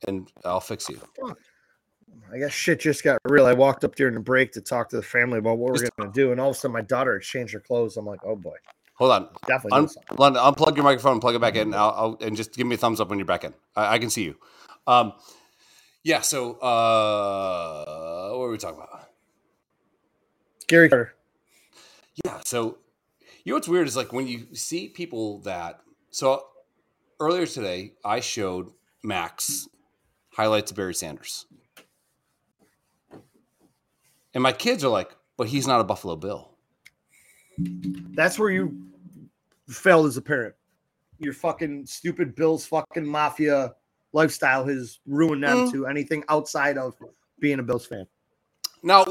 and 0.07 0.29
I'll 0.43 0.59
fix 0.59 0.89
you. 0.89 0.99
I 2.33 2.37
guess 2.39 2.51
shit 2.51 2.79
just 2.79 3.03
got 3.03 3.19
real. 3.25 3.45
I 3.45 3.53
walked 3.53 3.83
up 3.83 3.95
during 3.95 4.13
the 4.13 4.19
break 4.19 4.51
to 4.53 4.61
talk 4.61 4.89
to 4.89 4.95
the 4.95 5.03
family 5.03 5.39
about 5.39 5.57
what 5.57 5.73
we're 5.73 5.79
Just- 5.79 5.95
gonna 5.97 6.11
do, 6.11 6.31
and 6.31 6.39
all 6.41 6.49
of 6.49 6.55
a 6.55 6.59
sudden 6.59 6.73
my 6.73 6.81
daughter 6.81 7.13
had 7.13 7.21
changed 7.23 7.53
her 7.53 7.59
clothes. 7.59 7.97
I'm 7.97 8.05
like, 8.05 8.19
oh 8.23 8.35
boy, 8.35 8.55
Hold 8.95 9.11
on, 9.11 9.29
definitely. 9.45 9.77
Un- 9.77 9.85
doing. 9.85 10.17
London, 10.17 10.41
unplug 10.43 10.75
your 10.75 10.83
microphone, 10.85 11.13
and 11.13 11.21
plug 11.21 11.35
it 11.35 11.41
back 11.41 11.55
in, 11.55 11.73
I'll, 11.73 11.93
I'll, 11.97 12.17
and 12.21 12.35
just 12.37 12.53
give 12.55 12.65
me 12.65 12.75
a 12.75 12.77
thumbs 12.77 13.01
up 13.01 13.09
when 13.09 13.19
you're 13.19 13.25
back 13.25 13.43
in. 13.43 13.53
I, 13.75 13.95
I 13.95 13.99
can 13.99 14.09
see 14.09 14.23
you. 14.23 14.35
Um, 14.87 15.13
yeah. 16.03 16.21
So, 16.21 16.53
uh, 16.59 18.29
what 18.31 18.39
were 18.39 18.51
we 18.51 18.57
talking 18.57 18.79
about? 18.79 18.94
Gary 20.67 20.89
Carter. 20.89 21.15
Yeah. 22.23 22.39
So, 22.45 22.77
you 23.43 23.51
know 23.51 23.55
what's 23.55 23.67
weird 23.67 23.87
is 23.87 23.95
like 23.95 24.13
when 24.13 24.27
you 24.27 24.47
see 24.55 24.87
people 24.89 25.39
that. 25.41 25.81
So 26.11 26.45
earlier 27.19 27.45
today, 27.45 27.93
I 28.03 28.19
showed 28.19 28.71
Max 29.03 29.67
highlights 30.33 30.71
of 30.71 30.77
Barry 30.77 30.93
Sanders, 30.95 31.45
and 34.33 34.41
my 34.41 34.51
kids 34.53 34.83
are 34.83 34.89
like, 34.89 35.15
"But 35.37 35.47
he's 35.47 35.67
not 35.67 35.81
a 35.81 35.83
Buffalo 35.83 36.15
Bill." 36.15 36.57
That's 37.57 38.37
where 38.39 38.49
you 38.49 38.91
failed 39.69 40.07
as 40.07 40.17
a 40.17 40.21
parent. 40.21 40.55
Your 41.19 41.33
fucking 41.33 41.85
stupid 41.85 42.35
Bills 42.35 42.65
fucking 42.65 43.05
mafia 43.05 43.75
lifestyle 44.13 44.65
has 44.65 44.99
ruined 45.05 45.43
them 45.43 45.67
Mm. 45.67 45.71
to 45.71 45.87
anything 45.87 46.23
outside 46.29 46.77
of 46.77 46.95
being 47.39 47.59
a 47.59 47.63
Bills 47.63 47.85
fan. 47.85 48.07
Now, 48.85 49.03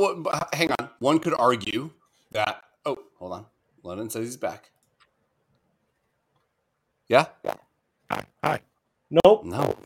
hang 0.53 0.71
on. 0.79 0.89
One 1.01 1.19
could 1.19 1.35
argue 1.35 1.91
that. 2.31 2.63
Oh, 2.87 2.97
hold 3.19 3.33
on. 3.33 3.47
Lennon 3.83 4.09
says 4.09 4.25
he's 4.25 4.37
back. 4.37 4.71
Yeah. 7.09 7.27
Hi. 8.09 8.25
Hi. 8.45 8.61
Nope. 9.11 9.45
No. 9.45 9.77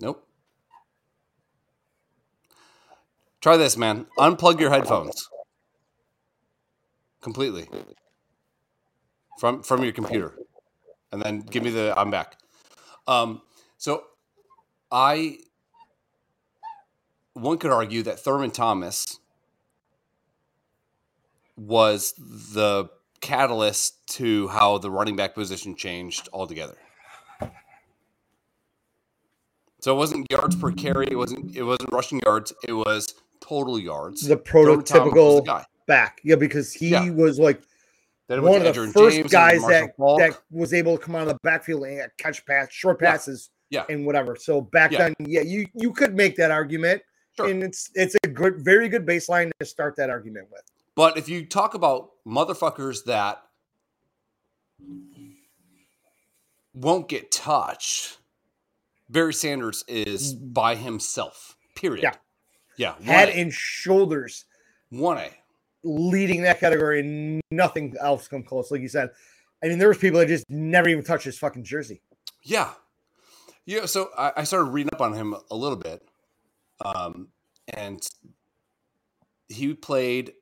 Nope. 0.00 0.26
Try 3.40 3.56
this, 3.56 3.76
man. 3.76 4.06
Unplug 4.18 4.58
your 4.58 4.70
headphones 4.70 5.28
completely 7.22 7.68
from 9.38 9.62
from 9.62 9.84
your 9.84 9.92
computer, 9.92 10.34
and 11.12 11.22
then 11.22 11.40
give 11.40 11.62
me 11.62 11.70
the. 11.70 11.94
I'm 11.96 12.10
back. 12.10 12.36
Um. 13.06 13.42
So, 13.78 14.02
I. 14.90 15.38
One 17.34 17.58
could 17.58 17.70
argue 17.70 18.02
that 18.04 18.20
Thurman 18.20 18.50
Thomas 18.52 19.18
was 21.56 22.14
the 22.16 22.88
catalyst 23.20 24.06
to 24.06 24.48
how 24.48 24.78
the 24.78 24.90
running 24.90 25.16
back 25.16 25.34
position 25.34 25.74
changed 25.76 26.28
altogether. 26.32 26.76
So 29.80 29.94
it 29.94 29.98
wasn't 29.98 30.26
yards 30.30 30.56
per 30.56 30.72
carry. 30.72 31.08
It 31.10 31.16
wasn't. 31.16 31.54
It 31.54 31.62
wasn't 31.62 31.92
rushing 31.92 32.20
yards. 32.24 32.54
It 32.66 32.72
was 32.72 33.14
total 33.40 33.78
yards. 33.78 34.22
The 34.22 34.36
prototypical 34.36 35.44
back. 35.86 36.20
Yeah, 36.24 36.36
because 36.36 36.72
he 36.72 36.90
Yeah. 36.90 37.10
was 37.10 37.38
like 37.38 37.60
one 38.28 38.64
of 38.64 38.74
the 38.74 38.90
first 38.94 39.16
James 39.16 39.30
guys 39.30 39.60
that, 39.66 39.94
Faulk. 39.98 40.20
that 40.20 40.40
was 40.50 40.72
able 40.72 40.96
to 40.96 41.04
come 41.04 41.14
out 41.14 41.22
of 41.22 41.34
the 41.34 41.38
backfield 41.42 41.84
and 41.84 42.00
uh, 42.00 42.06
catch 42.16 42.46
pass, 42.46 42.68
short 42.72 42.98
Yeah. 43.02 43.10
passes, 43.10 43.50
Yeah. 43.68 43.84
and 43.90 44.06
whatever. 44.06 44.36
So 44.36 44.62
back 44.62 44.92
Yeah. 44.92 44.98
then, 44.98 45.14
yeah, 45.20 45.42
you 45.42 45.66
you 45.74 45.92
could 45.92 46.14
make 46.14 46.36
that 46.36 46.50
argument, 46.50 47.02
Sure. 47.36 47.48
and 47.48 47.62
it's 47.62 47.90
it's 47.94 48.16
a 48.22 48.28
good, 48.28 48.64
very 48.64 48.88
good 48.88 49.04
baseline 49.04 49.50
to 49.58 49.66
start 49.66 49.96
that 49.96 50.08
argument 50.08 50.48
with. 50.52 50.62
But 50.94 51.18
if 51.18 51.28
you 51.28 51.44
talk 51.44 51.74
about 51.74 52.10
motherfuckers 52.26 53.04
that 53.06 53.42
won't 56.72 57.08
get 57.08 57.32
touched, 57.32 58.18
Barry 59.08 59.34
Sanders 59.34 59.84
is 59.88 60.34
mm-hmm. 60.34 60.52
by 60.52 60.74
himself. 60.76 61.56
Period. 61.74 62.02
Yeah. 62.02 62.14
Yeah. 62.76 62.94
Head 63.02 63.30
1A. 63.30 63.42
and 63.42 63.52
shoulders 63.52 64.44
One 64.90 65.18
A. 65.18 65.30
leading 65.82 66.42
that 66.42 66.60
category, 66.60 67.00
and 67.00 67.40
nothing 67.50 67.94
else 68.00 68.28
come 68.28 68.44
close. 68.44 68.70
Like 68.70 68.80
you 68.80 68.88
said, 68.88 69.10
I 69.62 69.68
mean, 69.68 69.78
there 69.78 69.88
was 69.88 69.98
people 69.98 70.20
that 70.20 70.28
just 70.28 70.44
never 70.48 70.88
even 70.88 71.04
touched 71.04 71.24
his 71.24 71.38
fucking 71.38 71.64
jersey. 71.64 72.02
Yeah. 72.42 72.70
Yeah. 73.64 73.86
So 73.86 74.10
I, 74.16 74.32
I 74.36 74.44
started 74.44 74.66
reading 74.66 74.90
up 74.92 75.00
on 75.00 75.14
him 75.14 75.34
a 75.50 75.56
little 75.56 75.78
bit. 75.78 76.06
Um, 76.84 77.28
and 77.68 78.00
he 79.48 79.74
played 79.74 80.32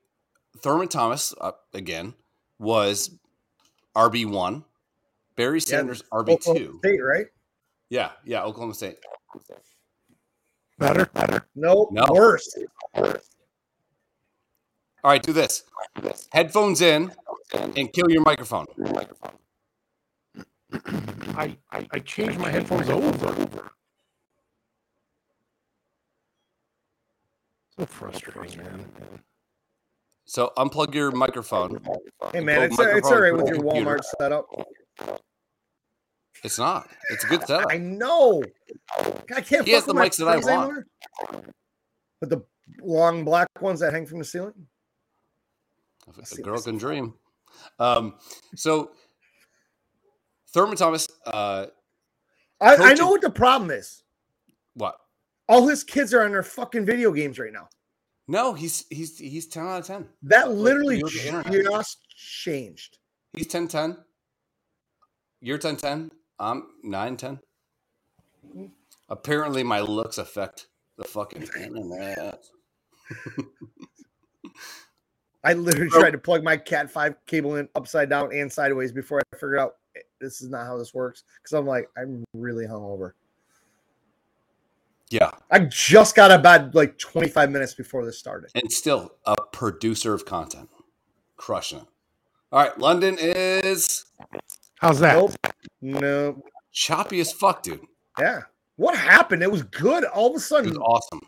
Thurman 0.59 0.87
Thomas 0.87 1.33
uh, 1.39 1.51
again 1.73 2.13
was 2.59 3.11
RB1, 3.95 4.63
Barry 5.35 5.61
Sanders 5.61 6.03
Oklahoma 6.11 6.37
RB2. 6.39 6.77
State, 6.79 6.99
right? 7.03 7.25
Yeah. 7.89 8.11
Yeah. 8.25 8.43
Oklahoma 8.43 8.73
State. 8.73 8.97
Better. 10.79 11.05
Better. 11.13 11.45
No, 11.55 11.87
No. 11.91 12.05
worse. 12.11 12.55
All 12.95 13.13
right. 15.11 15.21
Do 15.21 15.33
this 15.33 15.63
headphones 16.31 16.81
in 16.81 17.11
and 17.53 17.91
kill 17.93 18.09
your 18.09 18.23
microphone. 18.23 18.65
I, 21.35 21.55
I 21.71 21.87
I 21.91 21.99
changed 21.99 22.39
my 22.39 22.49
headphones 22.49 22.89
over. 22.89 23.71
So 27.77 27.85
frustrating, 27.85 28.57
man. 28.57 28.85
So 30.25 30.51
unplug 30.57 30.93
your 30.93 31.11
microphone. 31.11 31.79
Hey 32.31 32.39
man, 32.39 32.59
Go 32.59 32.63
it's, 32.65 32.73
it's 32.73 32.79
all 32.79 32.85
microphone 32.85 33.21
right 33.21 33.29
to 33.29 33.35
with 33.35 33.45
the 33.45 33.51
your 33.53 33.63
computer. 33.63 33.97
Walmart 33.97 34.03
setup. 34.19 34.45
It's 36.43 36.59
not. 36.59 36.89
It's 37.09 37.23
a 37.23 37.27
good 37.27 37.41
setup. 37.43 37.67
I 37.69 37.77
know. 37.77 38.43
I 39.35 39.41
can't. 39.41 39.65
He 39.65 39.71
has 39.71 39.85
the 39.85 39.93
mics 39.93 40.17
that 40.17 40.27
I 40.27 40.39
friends 40.41 40.45
want. 40.45 40.85
anymore. 41.31 41.45
But 42.19 42.29
the 42.29 42.45
long 42.81 43.25
black 43.25 43.47
ones 43.59 43.79
that 43.79 43.91
hang 43.91 44.05
from 44.05 44.19
the 44.19 44.25
ceiling. 44.25 44.53
If 46.17 46.31
a 46.31 46.41
girl 46.41 46.61
can 46.61 46.77
dream. 46.77 47.13
Um, 47.79 48.15
so 48.55 48.91
Thurman 50.53 50.75
Thomas, 50.75 51.07
uh, 51.25 51.67
I, 52.61 52.75
I 52.75 52.93
know 52.93 53.09
what 53.09 53.21
the 53.21 53.29
problem 53.29 53.71
is. 53.71 54.03
what? 54.73 54.97
All 55.49 55.67
his 55.67 55.83
kids 55.83 56.13
are 56.13 56.23
on 56.23 56.31
their 56.31 56.43
fucking 56.43 56.85
video 56.85 57.11
games 57.11 57.37
right 57.39 57.53
now. 57.53 57.67
No, 58.27 58.53
he's 58.53 58.85
he's 58.89 59.17
he's 59.17 59.47
ten 59.47 59.65
out 59.65 59.81
of 59.81 59.87
ten. 59.87 60.07
That 60.23 60.51
literally 60.51 61.01
at 61.01 61.51
just 61.51 62.07
changed. 62.09 62.97
He's 63.33 63.47
10 63.47 63.67
10. 63.67 63.97
You're 65.41 65.57
10 65.57 65.75
10. 65.77 66.11
I'm 66.39 66.67
9 66.83 67.17
10. 67.17 67.39
Apparently, 69.09 69.63
my 69.63 69.79
looks 69.79 70.19
affect 70.19 70.67
the 70.97 71.03
fucking 71.03 71.49
internet. 71.59 72.45
I 75.43 75.53
literally 75.53 75.89
tried 75.89 76.11
to 76.11 76.17
plug 76.17 76.43
my 76.43 76.55
Cat 76.55 76.89
Five 76.89 77.15
cable 77.25 77.57
in 77.57 77.67
upside 77.75 78.09
down 78.09 78.33
and 78.33 78.51
sideways 78.51 78.93
before 78.93 79.19
I 79.19 79.23
figured 79.35 79.59
out 79.59 79.73
this 80.21 80.41
is 80.41 80.49
not 80.49 80.65
how 80.65 80.77
this 80.77 80.93
works. 80.93 81.23
Because 81.41 81.57
I'm 81.57 81.65
like, 81.65 81.89
I'm 81.97 82.23
really 82.33 82.65
hungover. 82.65 83.11
Yeah. 85.13 85.29
I 85.51 85.59
just 85.59 86.15
got 86.15 86.31
about 86.31 86.73
like 86.73 86.97
25 86.97 87.51
minutes 87.51 87.75
before 87.75 88.03
this 88.03 88.17
started. 88.17 88.49
And 88.55 88.71
still 88.71 89.11
a 89.27 89.35
producer 89.51 90.11
of 90.15 90.25
content. 90.25 90.69
Crushing 91.37 91.81
it. 91.81 91.85
All 92.51 92.63
right. 92.63 92.75
London 92.79 93.17
is 93.19 94.05
How's 94.79 94.99
that? 95.01 95.15
Nope. 95.15 95.33
No. 95.81 96.41
choppy 96.71 97.19
as 97.19 97.31
fuck, 97.31 97.61
dude. 97.61 97.81
Yeah. 98.19 98.41
What 98.77 98.97
happened? 98.97 99.43
It 99.43 99.51
was 99.51 99.61
good. 99.61 100.03
All 100.05 100.31
of 100.31 100.35
a 100.35 100.39
sudden. 100.39 100.69
It 100.71 100.73
sudden, 100.73 100.81
was 100.81 101.01
awesome. 101.11 101.21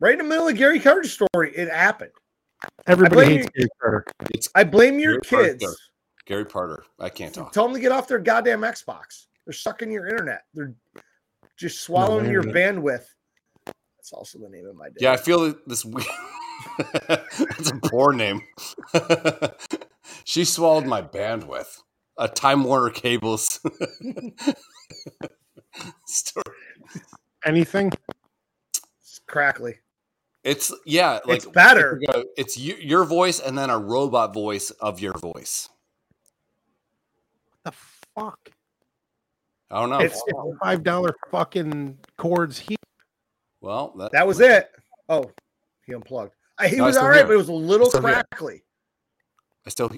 right 0.00 0.12
in 0.12 0.18
the 0.18 0.24
middle 0.24 0.48
of 0.48 0.56
Gary 0.56 0.80
Carter's 0.80 1.12
story, 1.12 1.52
it 1.54 1.68
happened. 1.68 2.12
Everybody 2.86 3.14
blame 3.14 3.36
hates 3.40 3.50
Gary 3.54 3.68
Carter. 3.78 4.06
It's 4.30 4.48
I 4.54 4.64
blame 4.64 4.98
your 4.98 5.18
Gary 5.20 5.48
kids. 5.48 5.64
Carter. 5.64 5.78
Gary 6.24 6.44
Parter. 6.46 6.82
I 6.98 7.10
can't 7.10 7.34
talk. 7.34 7.52
Tell 7.52 7.64
them 7.64 7.74
to 7.74 7.80
get 7.80 7.92
off 7.92 8.08
their 8.08 8.20
goddamn 8.20 8.62
Xbox. 8.62 9.26
They're 9.44 9.52
sucking 9.52 9.92
your 9.92 10.08
internet. 10.08 10.44
They're 10.54 10.74
just 11.62 11.82
swallowing 11.82 12.30
your 12.30 12.42
bandwidth. 12.42 13.04
That's 13.64 14.12
also 14.12 14.38
the 14.38 14.48
name 14.48 14.66
of 14.66 14.76
my 14.76 14.88
day. 14.88 14.96
Yeah, 14.98 15.12
I 15.12 15.16
feel 15.16 15.54
this 15.66 15.84
weird. 15.84 16.06
That's 17.08 17.70
a 17.70 17.80
poor 17.84 18.12
name. 18.12 18.42
she 20.24 20.44
swallowed 20.44 20.86
my 20.86 21.02
bandwidth. 21.02 21.78
A 22.18 22.28
Time 22.28 22.64
Warner 22.64 22.90
Cables 22.90 23.44
story. 26.06 26.44
Anything? 27.44 27.92
It's 29.00 29.20
crackly. 29.26 29.76
It's 30.44 30.72
yeah, 30.84 31.20
like 31.24 31.38
It's 31.38 31.46
better. 31.46 31.98
It's, 32.02 32.08
like 32.08 32.16
a- 32.16 32.24
it's 32.36 32.58
you, 32.58 32.74
your 32.74 33.04
voice 33.04 33.40
and 33.40 33.56
then 33.56 33.70
a 33.70 33.78
robot 33.78 34.34
voice 34.34 34.70
of 34.72 35.00
your 35.00 35.14
voice. 35.14 35.68
What 37.62 37.72
the 37.72 37.78
fuck? 38.20 38.50
I 39.72 39.80
don't 39.80 39.90
know. 39.90 40.00
It's- 40.00 40.20
Five 40.60 40.82
dollar 40.84 41.14
fucking 41.30 41.98
cords 42.18 42.58
here. 42.58 42.76
well, 43.60 43.94
that, 43.96 44.12
That 44.12 44.26
was 44.26 44.38
it. 44.40 44.70
Oh, 45.08 45.30
he 45.86 45.94
unplugged. 45.94 46.34
He 46.68 46.76
No, 46.76 46.84
was 46.84 46.96
all 46.96 47.08
right, 47.08 47.16
hear 47.18 47.26
but 47.26 47.32
it 47.32 47.36
was 47.38 47.48
a 47.48 47.52
little 47.52 47.88
Still 47.88 48.02
hear 48.02 48.12
crackly. 48.12 48.62
I 49.66 49.70
still 49.70 49.90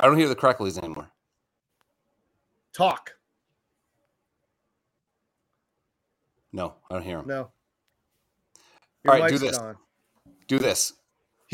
I 0.00 0.06
don't 0.06 0.18
hear 0.18 0.28
the 0.28 0.36
cracklies 0.36 0.76
anymore. 0.78 1.08
Talk. 2.72 3.14
No, 6.52 6.74
I 6.90 6.94
don't 6.94 7.02
hear 7.04 7.20
him. 7.20 7.26
No. 7.26 7.50
All 9.06 9.18
right, 9.18 9.30
do 9.30 9.38
this. 9.38 9.56
gone. 9.56 9.76
Do 10.48 10.58
this. 10.58 10.94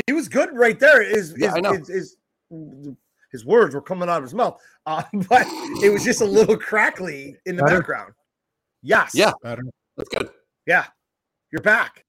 He 0.06 0.12
was 0.12 0.28
good 0.28 0.50
right 0.52 0.78
there. 0.78 1.02
Is 1.02 1.34
Yeah, 1.36 1.54
his, 1.54 1.56
I 1.56 1.60
know. 1.60 2.96
His, 3.34 3.40
his, 3.42 3.42
his 3.42 3.46
words 3.46 3.74
were 3.74 3.82
coming 3.82 4.08
out 4.08 4.18
of 4.18 4.22
his 4.22 4.34
mouth, 4.34 4.60
uh, 4.86 5.02
but 5.28 5.46
it 5.82 5.92
was 5.92 6.04
just 6.04 6.20
a 6.20 6.24
little 6.24 6.56
crackly 6.56 7.36
in 7.46 7.56
the 7.56 7.62
Better? 7.64 7.78
background. 7.78 8.12
Yes. 8.82 9.12
Yeah. 9.14 9.32
Better. 9.42 9.62
That's 9.96 10.08
good. 10.08 10.28
Yeah. 10.66 10.86
You're 11.50 11.62
back. 11.62 12.04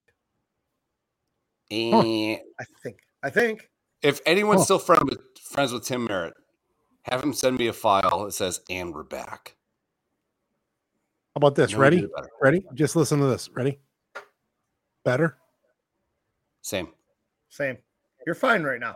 Eh, 1.72 2.38
I 2.60 2.64
think. 2.84 3.00
I 3.24 3.30
think. 3.30 3.70
If 4.02 4.22
anyone's 4.26 4.62
Huh. 4.62 4.66
still 4.66 4.80
friend 4.80 5.04
with, 5.10 5.20
friends 5.42 5.72
with 5.74 5.84
Tim 5.84 6.06
Merritt, 6.06 6.34
have 7.04 7.24
him 7.24 7.34
send 7.34 7.58
me 7.58 7.68
a 7.68 7.74
file 7.74 8.26
that 8.26 8.34
says 8.34 8.62
"and 8.70 8.94
we're 8.94 9.04
back." 9.04 9.56
How 11.34 11.40
about 11.40 11.56
this? 11.56 11.72
No, 11.74 11.80
Ready? 11.80 11.98
did 11.98 12.06
it 12.06 12.16
better. 12.16 12.30
Ready? 12.42 12.66
Just 12.76 12.96
listen 12.96 13.20
to 13.20 13.26
this. 13.26 13.50
Ready? 13.54 13.80
Better? 15.04 15.38
Same. 16.62 16.90
Same. 17.50 17.78
You're 18.26 18.36
fine 18.36 18.64
right 18.64 18.80
now. 18.80 18.96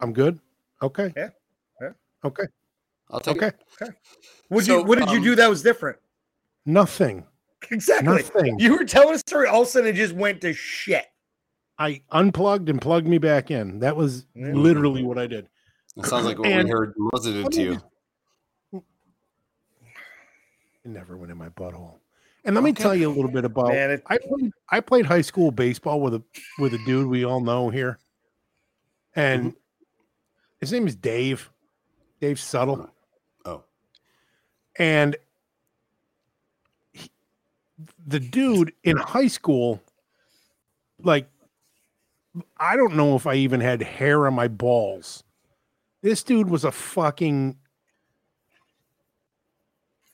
I'm 0.00 0.12
good. 0.12 0.38
Okay. 0.82 1.12
Yeah. 1.16 1.30
Yeah. 2.22 2.28
Okay. 2.28 2.44
I'll 3.10 3.20
take 3.20 3.36
Okay. 3.36 3.52
it. 3.80 3.94
What 4.48 4.64
So, 4.64 4.78
you 4.78 4.84
what 4.84 4.98
did 4.98 5.10
you 5.10 5.18
um, 5.18 5.24
do 5.24 5.34
that 5.36 5.48
was 5.50 5.62
different? 5.62 5.98
Nothing. 6.66 7.24
Exactly. 7.70 8.06
Nothing. 8.16 8.58
You 8.58 8.76
were 8.76 8.84
telling 8.84 9.14
a 9.14 9.18
story, 9.18 9.46
all 9.48 9.62
of 9.62 9.68
a 9.68 9.70
sudden 9.70 9.90
it 9.90 9.92
just 9.94 10.14
went 10.14 10.40
to 10.42 10.52
shit. 10.52 11.06
I 11.78 12.02
unplugged 12.10 12.68
and 12.68 12.80
plugged 12.80 13.06
me 13.06 13.18
back 13.18 13.50
in. 13.50 13.80
That 13.80 13.96
was 13.96 14.26
Yeah. 14.34 14.52
literally 14.52 15.02
what 15.02 15.18
I 15.18 15.26
did. 15.26 15.48
It 15.96 16.06
sounds 16.06 16.24
like 16.24 16.38
what 16.38 16.48
And- 16.48 16.64
we 16.64 16.70
heard 16.70 16.94
Melissa 16.96 17.32
did 17.32 17.52
to 17.52 17.62
you. 17.62 18.82
It 20.84 20.88
never 20.90 21.16
went 21.16 21.30
in 21.30 21.38
my 21.38 21.48
butthole. 21.50 21.98
And 22.44 22.54
let 22.56 22.64
me 22.64 22.72
tell 22.72 22.94
you 22.94 23.08
a 23.08 23.14
little 23.14 23.30
bit 23.30 23.44
about. 23.44 23.68
Man, 23.68 23.90
it- 23.92 24.02
I 24.06 24.18
played. 24.18 24.52
I 24.68 24.80
played 24.80 25.06
high 25.06 25.20
school 25.20 25.52
baseball 25.52 26.00
with 26.00 26.14
a 26.14 26.22
with 26.58 26.74
a 26.74 26.78
dude 26.78 27.06
we 27.06 27.24
all 27.24 27.40
know 27.40 27.70
here, 27.70 27.98
and 29.14 29.50
Mm-hmm. 29.52 29.56
his 30.60 30.72
name 30.72 30.88
is 30.88 30.96
Dave. 30.96 31.51
Dave 32.22 32.38
Subtle, 32.38 32.88
Oh, 33.44 33.64
and 34.78 35.16
he- 36.92 37.10
the 38.06 38.20
dude 38.20 38.72
in 38.84 38.96
high 38.96 39.26
school, 39.26 39.82
like, 41.00 41.26
I 42.58 42.76
don't 42.76 42.94
know 42.94 43.16
if 43.16 43.26
I 43.26 43.34
even 43.34 43.58
had 43.60 43.82
hair 43.82 44.24
on 44.28 44.34
my 44.34 44.46
balls. 44.46 45.24
This 46.00 46.22
dude 46.22 46.48
was 46.48 46.62
a 46.64 46.70
fucking 46.70 47.58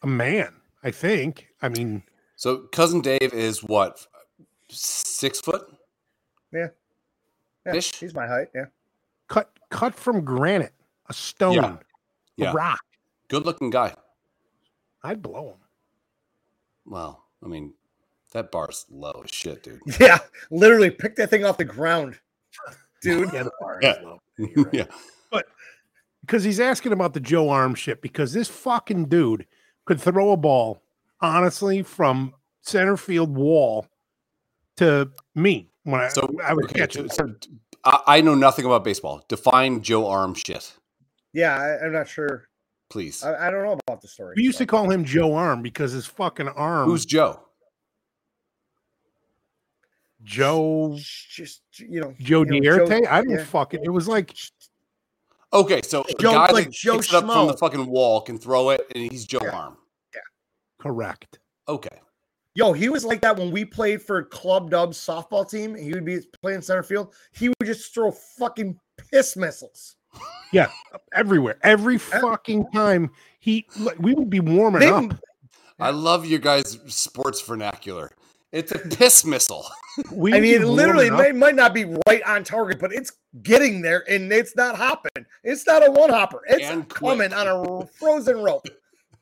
a 0.02 0.06
man. 0.06 0.54
I 0.82 0.90
think. 0.92 1.48
I 1.60 1.68
mean, 1.68 2.04
so 2.36 2.58
cousin 2.72 3.02
Dave 3.02 3.34
is 3.34 3.62
what 3.62 4.06
six 4.70 5.40
foot? 5.42 5.62
Yeah, 6.52 6.68
Ish? 7.66 7.96
he's 7.96 8.14
my 8.14 8.26
height. 8.26 8.48
Yeah. 8.54 8.66
cut 9.26 9.50
cut 9.68 9.94
from 9.94 10.24
granite, 10.24 10.72
a 11.10 11.12
stone, 11.12 11.54
Yeah. 11.54 11.76
Yeah. 12.38 12.52
rock. 12.54 12.80
Good 13.28 13.44
looking 13.44 13.70
guy. 13.70 13.94
I'd 15.02 15.22
blow 15.22 15.50
him. 15.50 15.58
Well, 16.86 17.24
I 17.44 17.48
mean, 17.48 17.74
that 18.32 18.50
bar's 18.50 18.86
low 18.90 19.20
as 19.24 19.30
shit, 19.30 19.62
dude. 19.62 19.80
Yeah. 20.00 20.18
Literally 20.50 20.90
pick 20.90 21.16
that 21.16 21.30
thing 21.30 21.44
off 21.44 21.58
the 21.58 21.64
ground. 21.64 22.18
Dude. 23.02 23.32
Yeah, 23.32 23.44
the 23.44 23.52
bar 23.60 23.78
Yeah. 23.82 23.92
is 23.98 24.04
low. 24.04 24.20
Right. 24.38 24.66
yeah. 24.74 24.84
But 25.30 25.46
because 26.22 26.42
he's 26.44 26.58
asking 26.60 26.92
about 26.92 27.14
the 27.14 27.20
Joe 27.20 27.48
Arm 27.48 27.74
shit 27.74 28.02
because 28.02 28.32
this 28.32 28.48
fucking 28.48 29.06
dude 29.06 29.46
could 29.84 30.00
throw 30.00 30.32
a 30.32 30.36
ball 30.36 30.82
honestly 31.20 31.82
from 31.82 32.34
center 32.62 32.96
field 32.96 33.36
wall 33.36 33.86
to 34.76 35.10
me 35.34 35.70
when 35.84 36.00
I, 36.00 36.08
So 36.08 36.28
I 36.44 36.54
would 36.54 36.64
okay, 36.66 36.80
catch 36.80 36.96
it. 36.96 37.12
so 37.12 37.34
I, 37.84 38.00
I 38.06 38.20
know 38.20 38.34
nothing 38.34 38.64
about 38.64 38.82
baseball. 38.84 39.24
Define 39.28 39.80
Joe 39.82 40.06
Arm 40.08 40.34
shit, 40.34 40.76
Yeah, 41.32 41.54
I, 41.56 41.84
I'm 41.86 41.92
not 41.92 42.08
sure. 42.08 42.48
please. 42.90 43.22
I, 43.22 43.48
I 43.48 43.50
don't 43.50 43.64
know 43.64 43.78
about 43.86 44.00
the 44.00 44.08
story. 44.08 44.34
We 44.36 44.42
used 44.44 44.58
to 44.58 44.66
call 44.66 44.90
him 44.90 45.04
Joe 45.04 45.34
Arm 45.34 45.62
because 45.62 45.92
his 45.92 46.06
fucking 46.06 46.48
arm. 46.48 46.88
Who's 46.88 47.04
Joe? 47.04 47.40
Joe? 50.24 50.96
just 51.30 51.62
you 51.78 52.00
know 52.00 52.14
Joe 52.18 52.44
you 52.44 52.60
know, 52.60 52.86
Dierte? 52.86 53.06
I 53.06 53.20
didn't 53.20 53.38
yeah. 53.38 53.44
fucking. 53.44 53.80
It 53.84 53.90
was 53.90 54.08
like 54.08 54.34
Okay, 55.52 55.80
so 55.82 56.02
a 56.02 56.14
Joe- 56.20 56.32
guy 56.32 56.50
like 56.50 56.64
that 56.66 56.72
Joe 56.72 56.96
picks 56.96 57.08
it 57.08 57.14
up 57.14 57.24
from 57.24 57.46
the 57.46 57.56
fucking 57.56 57.86
wall 57.86 58.20
can 58.20 58.36
throw 58.38 58.70
it, 58.70 58.86
and 58.94 59.10
he's 59.10 59.24
Joe 59.24 59.38
Yeah. 59.42 59.50
Arm. 59.56 59.76
Yeah, 60.14 60.20
correct. 60.78 61.38
Okay, 61.68 62.00
Yo, 62.54 62.72
he 62.72 62.88
was 62.88 63.04
like 63.04 63.20
that 63.20 63.36
when 63.38 63.52
we 63.52 63.64
played 63.64 64.02
for 64.02 64.22
Club 64.24 64.70
Dubs 64.70 64.98
softball 64.98 65.48
team. 65.48 65.76
He 65.76 65.92
would 65.92 66.04
be 66.04 66.18
playing 66.42 66.60
center 66.62 66.82
field. 66.82 67.14
He 67.32 67.48
would 67.48 67.66
just 67.66 67.94
throw 67.94 68.10
fucking 68.10 68.76
piss 69.12 69.36
missiles. 69.36 69.94
Yeah, 70.52 70.70
everywhere, 71.12 71.58
every 71.62 71.98
fucking 71.98 72.70
time 72.72 73.10
he, 73.38 73.66
we 73.98 74.14
would 74.14 74.30
be 74.30 74.40
warming 74.40 74.80
They- 74.80 74.88
up. 74.88 75.12
I 75.80 75.90
love 75.90 76.26
your 76.26 76.38
guys' 76.40 76.78
sports 76.86 77.40
vernacular. 77.40 78.10
It's 78.50 78.72
a 78.72 78.78
piss 78.78 79.24
missile. 79.24 79.66
We 80.12 80.32
I 80.32 80.34
mean, 80.34 80.42
be 80.42 80.52
it 80.52 80.64
literally 80.64 81.10
warming 81.10 81.38
might 81.40 81.56
not 81.56 81.74
be 81.74 81.84
right 82.06 82.22
on 82.22 82.44
target, 82.44 82.78
but 82.78 82.92
it's 82.92 83.10
getting 83.42 83.82
there 83.82 84.04
and 84.08 84.32
it's 84.32 84.54
not 84.54 84.76
hopping. 84.76 85.26
It's 85.42 85.66
not 85.66 85.84
a 85.86 85.90
one 85.90 86.10
hopper. 86.10 86.40
It's 86.48 86.64
And 86.64 86.88
coming 86.88 87.30
quick. 87.30 87.32
on 87.36 87.48
a 87.82 87.86
frozen 87.86 88.36
rope 88.38 88.64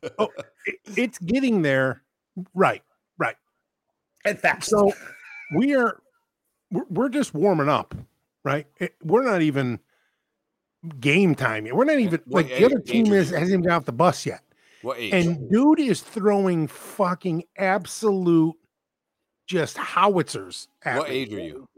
oh, 0.18 0.24
up. 0.26 0.30
It- 0.66 0.78
it's 0.96 1.18
getting 1.18 1.62
there. 1.62 2.02
Right, 2.52 2.82
right. 3.16 3.36
and 4.26 4.38
fast. 4.38 4.68
So 4.68 4.92
we 5.56 5.74
are, 5.74 6.02
we're, 6.70 6.84
we're 6.90 7.08
just 7.08 7.32
warming 7.32 7.70
up, 7.70 7.94
right? 8.44 8.66
It- 8.78 8.96
we're 9.02 9.24
not 9.24 9.40
even 9.40 9.80
game 11.00 11.34
time 11.34 11.66
yet. 11.66 11.74
We're 11.76 11.84
not 11.84 11.98
even 11.98 12.20
What 12.26 12.46
like 12.46 12.58
the 12.58 12.64
other 12.66 12.78
team 12.80 13.12
is 13.12 13.30
hasn't 13.30 13.48
even 13.50 13.62
got 13.62 13.76
off 13.76 13.84
the 13.84 13.92
bus 13.92 14.24
yet. 14.26 14.42
What 14.82 14.98
age? 14.98 15.12
And 15.14 15.50
dude 15.50 15.80
is 15.80 16.00
throwing 16.00 16.66
fucking 16.68 17.44
absolute 17.58 18.54
just 19.46 19.76
howitzers 19.78 20.68
at 20.84 20.98
what 20.98 21.08
me. 21.08 21.14
age 21.16 21.32
are 21.32 21.40
you? 21.40 21.68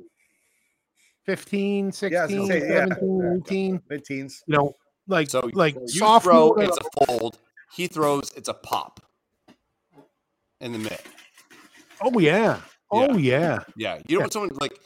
15, 1.26 1.92
16, 1.92 2.12
Yeah, 2.12 2.22
I 2.22 2.40
was 2.40 2.48
yeah. 2.48 3.36
18, 3.46 3.82
Mid 3.90 4.04
teens. 4.04 4.42
you 4.46 4.56
know, 4.56 4.74
like 5.06 5.28
So 5.30 5.50
like 5.52 5.74
you 5.74 5.88
sophomore. 5.88 6.54
throw, 6.54 6.62
it's 6.64 6.78
a 6.78 7.04
fold. 7.06 7.38
He 7.74 7.86
throws, 7.86 8.32
it's 8.34 8.48
a 8.48 8.54
pop 8.54 9.00
in 10.60 10.72
the 10.72 10.78
mitt. 10.78 11.02
oh 12.00 12.18
yeah. 12.18 12.60
Oh 12.90 13.16
yeah. 13.18 13.62
Yeah, 13.76 13.96
you 13.96 13.98
know 13.98 14.02
Yeah. 14.08 14.18
when 14.20 14.30
someone 14.30 14.50
like 14.60 14.78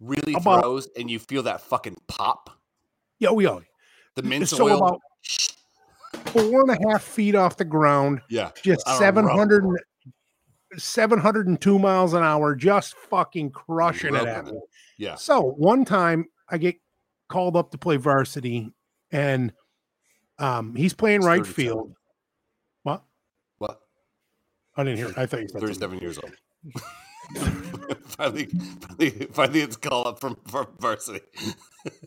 really 0.00 0.34
About- 0.34 0.60
throws 0.62 0.88
and 0.96 1.10
you 1.10 1.18
feel 1.18 1.42
that 1.44 1.62
fucking 1.62 1.96
pop. 2.08 2.50
Yeah, 3.18 3.30
we 3.30 3.46
are. 3.46 3.60
The 4.14 4.22
mint 4.22 4.48
So 4.48 4.68
oil. 4.68 4.78
about 4.78 5.00
four 6.28 6.62
and 6.62 6.70
a 6.70 6.88
half 6.90 7.02
feet 7.02 7.34
off 7.34 7.56
the 7.56 7.64
ground, 7.64 8.20
yeah, 8.28 8.50
just 8.62 8.86
On 8.86 8.98
700 8.98 9.64
702 10.76 11.78
miles 11.78 12.12
an 12.14 12.22
hour, 12.22 12.54
just 12.54 12.94
fucking 12.96 13.50
crushing 13.50 14.14
it 14.14 14.26
at 14.26 14.46
me. 14.46 14.52
yeah. 14.98 15.14
So 15.14 15.40
one 15.56 15.84
time 15.84 16.26
I 16.48 16.58
get 16.58 16.76
called 17.28 17.56
up 17.56 17.70
to 17.70 17.78
play 17.78 17.96
varsity, 17.96 18.72
and 19.10 19.52
um, 20.38 20.74
he's 20.74 20.92
playing 20.94 21.20
He's 21.22 21.26
right 21.26 21.46
field. 21.46 21.94
What? 22.82 23.04
What? 23.58 23.80
I 24.76 24.84
didn't 24.84 24.98
hear. 24.98 25.08
It. 25.08 25.18
I 25.18 25.26
thought 25.26 25.40
you 25.40 25.48
said 25.48 25.60
something. 25.60 25.68
Thirty-seven 25.68 25.98
years 26.00 26.18
old. 26.18 26.32
finally, 28.06 28.46
finally, 28.80 29.10
finally, 29.32 29.60
it's 29.60 29.76
call 29.76 30.08
up 30.08 30.20
from, 30.20 30.36
from 30.48 30.66
varsity. 30.78 31.20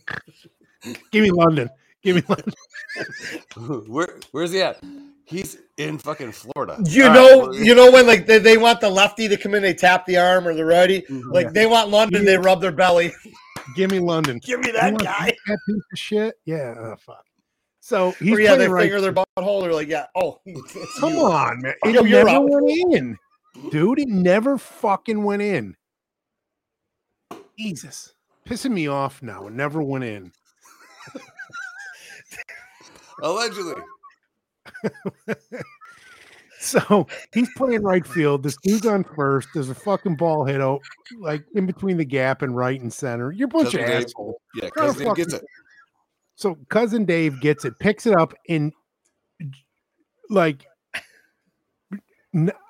Give 1.12 1.23
me 1.23 1.32
London. 1.32 1.69
Give 2.04 2.15
me 2.15 2.23
London. 2.28 2.54
Where, 3.91 4.19
where's 4.32 4.52
he 4.52 4.62
at? 4.62 4.82
He's 5.25 5.58
in 5.78 5.99
fucking 5.99 6.32
Florida. 6.32 6.78
You 6.86 7.06
All 7.08 7.13
know, 7.13 7.47
right, 7.49 7.60
you 7.60 7.75
know 7.75 7.91
when 7.91 8.08
like 8.08 8.25
they, 8.25 8.39
they 8.39 8.58
want 8.58 8.82
the 8.82 8.89
lefty 8.89 9.28
to 9.28 9.38
come 9.38 9.54
in, 9.54 9.62
they 9.62 9.75
tap 9.75 10.06
the 10.08 10.17
arm 10.17 10.47
or 10.47 10.56
the 10.56 10.65
righty. 10.65 11.02
Mhm. 11.04 11.32
Like 11.32 11.54
they 11.54 11.67
want 11.67 11.89
London, 11.89 12.25
they 12.25 12.38
rub 12.38 12.62
their 12.62 12.71
belly. 12.71 13.13
Give 13.75 13.91
me 13.91 13.99
London. 13.99 14.39
Give 14.43 14.60
me 14.60 14.71
that 14.71 14.91
want 14.93 15.04
guy. 15.04 15.36
That 15.47 15.60
piece 15.67 15.75
of 15.93 15.99
shit. 15.99 16.36
Yeah. 16.45 16.73
Oh, 16.80 16.95
fuck. 16.95 17.23
So 17.80 18.12
he's 18.13 18.34
Or 18.34 18.39
yeah, 18.41 18.56
they 18.56 18.67
right. 18.67 18.84
finger 18.84 19.02
their 19.02 19.13
butthole. 19.13 19.62
They're 19.62 19.73
like, 19.73 19.88
yeah. 19.88 20.08
Oh, 20.15 20.39
Come 20.99 21.13
you. 21.13 21.19
on, 21.21 21.62
man. 21.62 21.73
It 21.86 21.93
Yo, 21.93 22.02
never 22.02 22.30
out. 22.30 22.49
went 22.49 22.95
in, 22.95 23.17
dude. 23.69 23.99
It 23.99 24.08
never 24.10 24.58
fucking 24.58 25.23
went 25.23 25.41
in. 25.43 25.75
Jesus, 27.58 28.13
pissing 28.47 28.71
me 28.71 28.88
off 28.88 29.21
now. 29.21 29.45
It 29.47 29.54
never 29.54 29.82
went 29.84 30.04
in. 30.06 30.32
Allegedly. 33.21 33.82
So 36.62 37.08
he's 37.34 37.49
playing 37.55 37.84
right 37.84 38.05
field. 38.05 38.43
This 38.43 38.58
dude's 38.58 38.86
on 38.86 39.05
first. 39.05 39.47
There's 39.53 39.69
a 39.69 39.75
fucking 39.75 40.17
ball 40.17 40.43
hit 40.43 40.60
out, 40.60 40.82
like 41.17 41.45
in 41.55 41.65
between 41.65 41.95
the 41.95 42.03
gap 42.03 42.41
and 42.41 42.53
right 42.53 42.79
and 42.79 42.91
center. 42.91 43.32
You're 43.32 43.45
a 43.45 43.49
bunch 43.49 43.73
of 43.73 43.79
Dave. 43.79 44.05
assholes. 44.05 44.36
Yeah, 44.55 44.67
Trying 44.75 44.93
to 44.93 44.99
because 44.99 45.15
Dave 45.15 45.15
gets 45.15 45.34
it. 45.36 45.45
So 46.36 46.58
cousin 46.67 47.05
Dave 47.05 47.39
gets 47.39 47.63
it, 47.63 47.79
picks 47.79 48.05
it 48.05 48.13
up, 48.13 48.34
and 48.49 48.73
like 50.29 50.65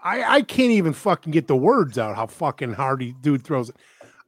I, 0.03 0.23
I 0.35 0.41
can't 0.43 0.71
even 0.71 0.93
fucking 0.93 1.31
get 1.31 1.47
the 1.47 1.55
words 1.55 1.97
out 1.97 2.15
how 2.15 2.27
fucking 2.27 2.73
hard 2.73 3.01
he 3.01 3.15
dude 3.21 3.43
throws 3.43 3.69
it. 3.69 3.75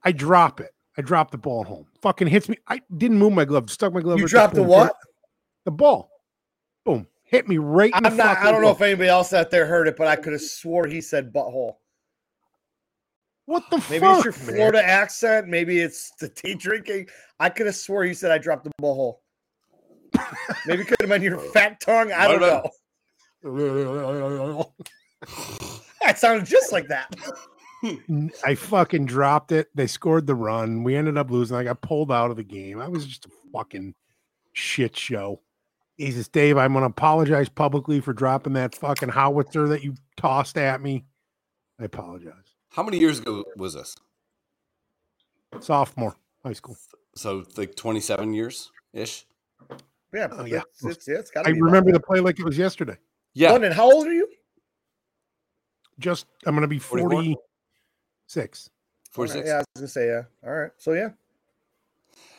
I 0.03 0.11
drop 0.11 0.59
it. 0.59 0.71
I 0.97 1.03
drop 1.03 1.29
the 1.29 1.37
ball 1.37 1.63
home. 1.63 1.85
Fucking 2.01 2.27
hits 2.27 2.49
me. 2.49 2.57
I 2.67 2.81
didn't 2.97 3.19
move 3.19 3.33
my 3.33 3.45
glove. 3.45 3.69
Stuck 3.69 3.93
my 3.93 4.01
glove. 4.01 4.19
You 4.19 4.27
dropped 4.27 4.55
the 4.55 4.61
boom, 4.61 4.69
what? 4.69 4.95
The 5.65 5.71
ball. 5.71 6.09
Boom. 6.85 7.07
Hit 7.23 7.47
me 7.47 7.57
right 7.57 7.93
in 7.95 8.03
the 8.03 8.09
I'm 8.09 8.17
not. 8.17 8.37
I 8.39 8.51
don't 8.51 8.61
know 8.61 8.67
glove. 8.67 8.77
if 8.77 8.81
anybody 8.81 9.09
else 9.09 9.31
out 9.33 9.51
there 9.51 9.65
heard 9.65 9.87
it, 9.87 9.95
but 9.95 10.07
I 10.07 10.15
could 10.15 10.33
have 10.33 10.41
swore 10.41 10.87
he 10.87 10.99
said 11.01 11.31
butthole. 11.31 11.75
What 13.45 13.63
the 13.69 13.77
Maybe 13.89 13.99
fuck, 13.99 14.25
it's 14.25 14.37
your 14.37 14.47
man? 14.47 14.55
Florida 14.55 14.83
accent. 14.83 15.47
Maybe 15.47 15.79
it's 15.79 16.11
the 16.19 16.29
tea 16.35 16.55
drinking. 16.55 17.07
I 17.39 17.49
could 17.49 17.65
have 17.65 17.75
swore 17.75 18.03
he 18.03 18.13
said 18.13 18.31
I 18.31 18.37
dropped 18.37 18.65
the 18.65 18.71
butthole. 18.81 19.17
Maybe 20.65 20.81
it 20.81 20.87
could 20.87 20.97
have 20.99 21.09
been 21.09 21.21
your 21.21 21.37
fat 21.53 21.79
tongue. 21.79 22.11
I 22.11 22.27
don't 22.27 22.41
know. 22.41 22.69
That 26.01 26.17
sounded 26.17 26.47
just 26.47 26.71
like 26.71 26.87
that. 26.87 27.15
I 28.43 28.55
fucking 28.55 29.05
dropped 29.05 29.51
it. 29.51 29.69
They 29.75 29.85
scored 29.85 30.25
the 30.25 30.33
run. 30.33 30.83
We 30.83 30.95
ended 30.95 31.15
up 31.15 31.29
losing. 31.29 31.55
I 31.55 31.63
got 31.63 31.81
pulled 31.81 32.11
out 32.11 32.31
of 32.31 32.37
the 32.37 32.43
game. 32.43 32.81
I 32.81 32.87
was 32.87 33.05
just 33.05 33.27
a 33.27 33.29
fucking 33.53 33.93
shit 34.53 34.97
show. 34.97 35.41
Jesus, 36.01 36.27
Dave, 36.27 36.57
I'm 36.57 36.73
going 36.73 36.81
to 36.81 36.87
apologize 36.87 37.47
publicly 37.47 37.99
for 37.99 38.11
dropping 38.11 38.53
that 38.53 38.73
fucking 38.73 39.09
howitzer 39.09 39.67
that 39.67 39.83
you 39.83 39.93
tossed 40.17 40.57
at 40.57 40.81
me. 40.81 41.05
I 41.79 41.83
apologize. 41.83 42.55
How 42.69 42.81
many 42.81 42.97
years 42.97 43.19
ago 43.19 43.43
was 43.55 43.75
this? 43.75 43.95
Sophomore, 45.59 46.15
high 46.43 46.53
school. 46.53 46.75
So 47.15 47.43
like 47.55 47.75
27 47.75 48.33
years 48.33 48.71
ish. 48.93 49.27
Yeah, 50.11 50.29
Oh, 50.31 50.45
yeah. 50.45 50.61
It's, 50.73 50.85
it's, 50.85 51.07
it's 51.07 51.29
got 51.29 51.45
I 51.45 51.49
to 51.49 51.53
be. 51.55 51.61
remember 51.61 51.91
the 51.91 51.99
play 51.99 52.19
like 52.19 52.39
it 52.39 52.45
was 52.45 52.57
yesterday. 52.57 52.97
Yeah. 53.35 53.51
London, 53.51 53.71
how 53.71 53.91
old 53.91 54.07
are 54.07 54.13
you? 54.13 54.27
Just, 55.99 56.25
I'm 56.47 56.55
going 56.55 56.63
to 56.63 56.67
be 56.67 56.79
44? 56.79 57.11
46. 57.11 58.69
46. 59.11 59.47
Yeah, 59.47 59.53
I 59.53 59.57
was 59.57 59.65
gonna 59.75 59.87
say 59.87 60.07
yeah. 60.07 60.21
All 60.43 60.53
right, 60.53 60.71
so 60.77 60.93
yeah. 60.93 61.09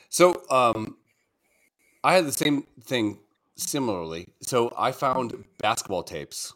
So 0.08 0.42
um, 0.50 0.96
I 2.02 2.14
had 2.14 2.26
the 2.26 2.32
same 2.32 2.66
thing 2.82 3.18
similarly. 3.56 4.32
So 4.42 4.72
I 4.76 4.92
found 4.92 5.44
basketball 5.58 6.02
tapes 6.02 6.52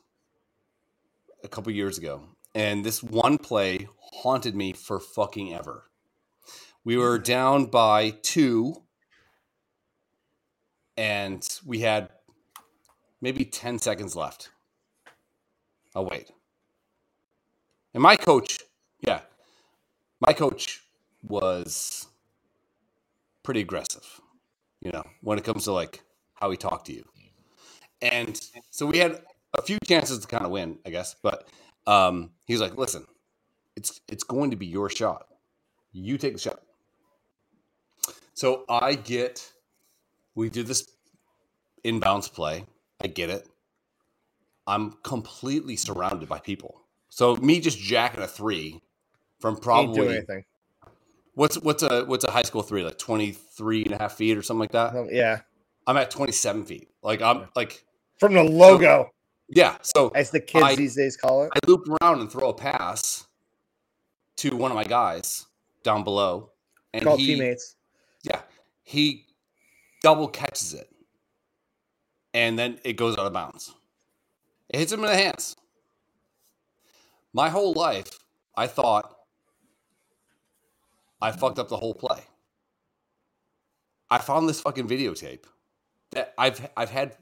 a 1.45 1.49
couple 1.49 1.73
years 1.73 1.99
ago, 1.99 2.23
and 2.55 2.85
this 2.85 3.03
one 3.03 3.39
play 3.39 3.89
haunted 3.99 4.55
me 4.55 4.73
for 4.73 4.99
fucking 4.99 5.55
ever. 5.55 5.85
We 6.85 6.97
were 6.97 7.19
hmm. 7.19 7.25
down 7.25 7.67
by 7.67 8.11
two, 8.11 8.83
and 10.97 11.47
we 11.65 11.81
had 11.81 12.09
maybe 13.21 13.45
10 13.45 13.79
seconds 13.79 14.17
left. 14.17 14.51
Oh, 15.95 16.03
wait. 16.03 16.31
And 17.95 18.03
my 18.03 18.17
coach, 18.17 18.61
yeah, 19.01 19.21
my 20.21 20.33
coach 20.33 20.83
was 21.23 22.07
pretty 23.43 23.61
aggressive, 23.61 24.21
you 24.81 24.91
know, 24.93 25.03
when 25.23 25.39
it 25.39 25.45
comes 25.45 25.65
to 25.65 25.73
like 25.73 26.03
how 26.37 26.51
he 26.51 26.57
talked 26.57 26.87
to 26.87 26.93
you. 26.93 27.05
And 28.01 28.41
so 28.71 28.87
we 28.87 28.99
had 28.99 29.23
a 29.59 29.63
few 29.63 29.79
chances 29.85 30.19
to 30.21 30.27
kind 30.27 30.45
of 30.45 30.51
win, 30.51 30.79
I 30.87 30.91
guess, 30.91 31.17
but 31.23 31.49
um, 31.87 32.31
he 32.47 32.55
was 32.55 32.61
like, 32.61 32.77
"Listen, 32.77 33.07
it's 33.75 34.01
it's 34.09 34.25
going 34.25 34.51
to 34.51 34.57
be 34.57 34.67
your 34.67 34.91
shot. 34.91 35.27
You 35.93 36.19
take 36.19 36.35
the 36.35 36.39
shot." 36.39 36.61
So 38.35 38.65
I 38.69 38.95
get, 38.95 39.51
we 40.35 40.51
do 40.51 40.63
this 40.63 40.87
inbounds 41.85 42.31
play. 42.31 42.67
I 43.01 43.07
get 43.07 43.31
it. 43.31 43.49
I'm 44.67 44.93
completely 45.03 45.77
surrounded 45.77 46.29
by 46.29 46.41
people. 46.41 46.83
So 47.09 47.37
me 47.37 47.61
just 47.61 47.79
jacking 47.79 48.23
a 48.23 48.27
three 48.27 48.83
from 49.41 49.57
probably 49.57 50.09
anything. 50.09 50.45
What's 51.35 51.57
what's 51.63 51.83
a 51.83 52.05
what's 52.05 52.25
a 52.25 52.31
high 52.31 52.43
school 52.43 52.63
three 52.63 52.83
like 52.83 52.99
23 52.99 53.85
and 53.85 53.95
a 53.95 53.99
half 53.99 54.15
feet 54.15 54.37
or 54.37 54.43
something 54.43 54.61
like 54.61 54.73
that? 54.73 54.93
Yeah, 55.11 55.41
I'm 55.87 55.97
at 55.97 56.11
27 56.11 56.65
feet. 56.65 56.89
Like 57.03 57.23
I'm 57.23 57.49
like 57.55 57.85
from 58.19 58.35
the 58.35 58.43
logo, 58.43 59.11
yeah. 59.49 59.77
So 59.83 60.09
as 60.15 60.31
the 60.31 60.41
kids 60.41 60.65
I- 60.65 60.75
these 60.75 60.97
days 60.97 61.17
call 61.17 61.45
it. 61.45 61.51
I 61.55 61.59
loop 61.67 61.87
around 62.01 62.21
and 62.21 62.31
throw 62.31 62.49
a 62.51 62.55
pass 62.55 63.27
to 64.39 64.57
one 64.57 64.71
of 64.71 64.75
my 64.75 64.85
guys 64.85 65.47
down 65.83 66.05
below, 66.05 66.51
and 66.93 67.05
Called 67.05 67.21
he 67.21 67.27
teammates. 67.35 67.77
yeah 68.25 68.41
he 68.83 69.27
double 70.03 70.29
catches 70.29 70.75
it, 70.75 70.89
and 72.35 72.59
then 72.59 72.79
it 72.85 72.95
goes 72.95 73.17
out 73.17 73.27
of 73.27 73.33
bounds. 73.33 73.73
It 74.69 74.79
hits 74.81 74.93
him 74.93 75.01
in 75.05 75.07
the 75.11 75.17
hands. 75.17 75.57
My 77.33 77.49
whole 77.51 77.73
life, 77.75 78.19
I 78.57 78.67
thought 78.67 79.15
I 81.21 81.33
fucked 81.33 81.59
up 81.59 81.69
the 81.69 81.77
whole 81.77 81.95
play. 81.95 82.21
I 84.11 84.19
found 84.19 84.49
this 84.49 84.61
fucking 84.61 84.87
videotape 84.89 85.43
that 85.43 85.56
I've 86.39 86.69
I've 86.77 86.91
had 86.91 87.17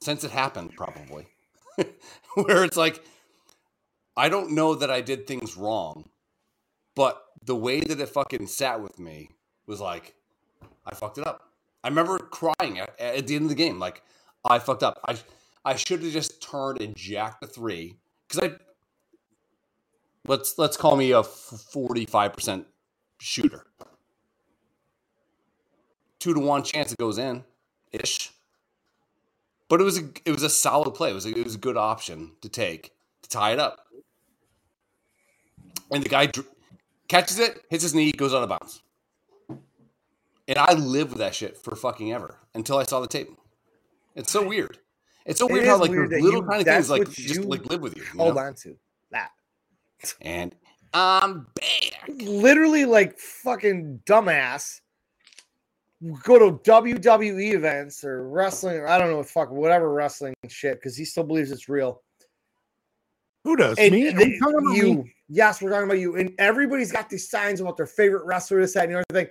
since 0.00 0.24
it 0.24 0.30
happened, 0.30 0.72
probably, 0.76 1.26
where 2.34 2.64
it's 2.64 2.76
like 2.76 3.04
I 4.16 4.28
don't 4.28 4.52
know 4.52 4.74
that 4.74 4.90
I 4.90 5.00
did 5.00 5.26
things 5.26 5.56
wrong, 5.56 6.08
but 6.94 7.22
the 7.44 7.56
way 7.56 7.80
that 7.80 8.00
it 8.00 8.08
fucking 8.08 8.46
sat 8.46 8.80
with 8.80 8.98
me 8.98 9.30
was 9.66 9.80
like 9.80 10.14
I 10.86 10.94
fucked 10.94 11.18
it 11.18 11.26
up. 11.26 11.48
I 11.84 11.88
remember 11.88 12.18
crying 12.18 12.78
at, 12.78 12.98
at 13.00 13.26
the 13.26 13.36
end 13.36 13.44
of 13.44 13.48
the 13.48 13.54
game, 13.54 13.78
like 13.78 14.02
I 14.44 14.58
fucked 14.58 14.82
up. 14.82 15.00
I 15.06 15.16
I 15.64 15.76
should 15.76 16.02
have 16.02 16.12
just 16.12 16.42
turned 16.42 16.80
and 16.80 16.96
jacked 16.96 17.40
the 17.40 17.46
three 17.46 17.96
because 18.28 18.50
I 18.50 18.56
let's 20.26 20.58
let's 20.58 20.76
call 20.76 20.96
me 20.96 21.12
a 21.12 21.22
forty 21.22 22.06
five 22.06 22.32
percent 22.32 22.66
shooter. 23.20 23.66
Two 26.18 26.34
to 26.34 26.40
one 26.40 26.62
chance 26.62 26.92
it 26.92 26.98
goes 26.98 27.18
in, 27.18 27.44
ish. 27.92 28.30
But 29.68 29.80
it 29.80 29.84
was 29.84 29.98
a 29.98 30.02
it 30.24 30.32
was 30.32 30.42
a 30.42 30.50
solid 30.50 30.92
play. 30.92 31.10
It 31.10 31.14
was 31.14 31.26
a, 31.26 31.30
it 31.30 31.44
was 31.44 31.54
a 31.54 31.58
good 31.58 31.76
option 31.76 32.32
to 32.42 32.48
take 32.48 32.92
to 33.22 33.28
tie 33.30 33.52
it 33.52 33.58
up. 33.58 33.86
And 35.90 36.02
the 36.02 36.08
guy 36.08 36.26
dr- 36.26 36.46
catches 37.08 37.38
it, 37.38 37.62
hits 37.70 37.82
his 37.82 37.94
knee, 37.94 38.12
goes 38.12 38.34
out 38.34 38.42
of 38.42 38.48
bounds. 38.48 38.82
And 40.48 40.58
I 40.58 40.72
lived 40.74 41.10
with 41.10 41.18
that 41.18 41.34
shit 41.34 41.56
for 41.56 41.76
fucking 41.76 42.12
ever 42.12 42.38
until 42.54 42.78
I 42.78 42.84
saw 42.84 43.00
the 43.00 43.06
tape. 43.06 43.28
It's 44.14 44.30
so 44.30 44.46
weird. 44.46 44.78
It's 45.24 45.38
so 45.38 45.46
It 45.48 45.52
weird 45.52 45.66
how 45.66 45.78
like 45.78 45.90
weird 45.90 46.10
little 46.10 46.40
you- 46.42 46.46
tiny 46.48 46.64
that's 46.64 46.88
things 46.88 46.90
like 46.90 47.08
just 47.10 47.44
like 47.44 47.64
live 47.66 47.80
with 47.80 47.96
you. 47.96 48.02
you 48.02 48.18
Hold 48.18 48.34
know? 48.36 48.40
on 48.42 48.54
to 48.56 48.76
that. 49.12 49.30
And 50.20 50.54
I'm 50.92 51.46
back. 51.54 52.08
Literally, 52.08 52.84
like 52.84 53.18
fucking 53.18 54.00
dumbass. 54.04 54.80
Go 56.24 56.38
to 56.38 56.58
WWE 56.68 57.54
events 57.54 58.02
or 58.02 58.28
wrestling, 58.28 58.76
or 58.78 58.88
I 58.88 58.98
don't 58.98 59.10
know, 59.10 59.22
fuck 59.22 59.50
whatever 59.50 59.92
wrestling 59.92 60.34
shit, 60.48 60.74
because 60.78 60.96
he 60.96 61.04
still 61.04 61.22
believes 61.24 61.50
it's 61.52 61.68
real. 61.68 62.02
Who 63.44 63.56
does? 63.56 63.76
And 63.78 63.92
me? 63.92 64.10
They- 64.10 64.38
talking 64.38 64.58
about 64.58 64.76
you, 64.76 64.94
me? 65.04 65.14
yes, 65.28 65.60
we're 65.62 65.70
talking 65.70 65.84
about 65.86 65.98
you. 65.98 66.16
And 66.16 66.32
everybody's 66.38 66.92
got 66.92 67.08
these 67.08 67.28
signs 67.30 67.60
about 67.60 67.76
their 67.76 67.86
favorite 67.86 68.24
wrestler, 68.24 68.60
this, 68.60 68.74
that, 68.74 68.84
and 68.84 68.92
the 68.94 68.96
other 68.98 69.04
thing. 69.24 69.28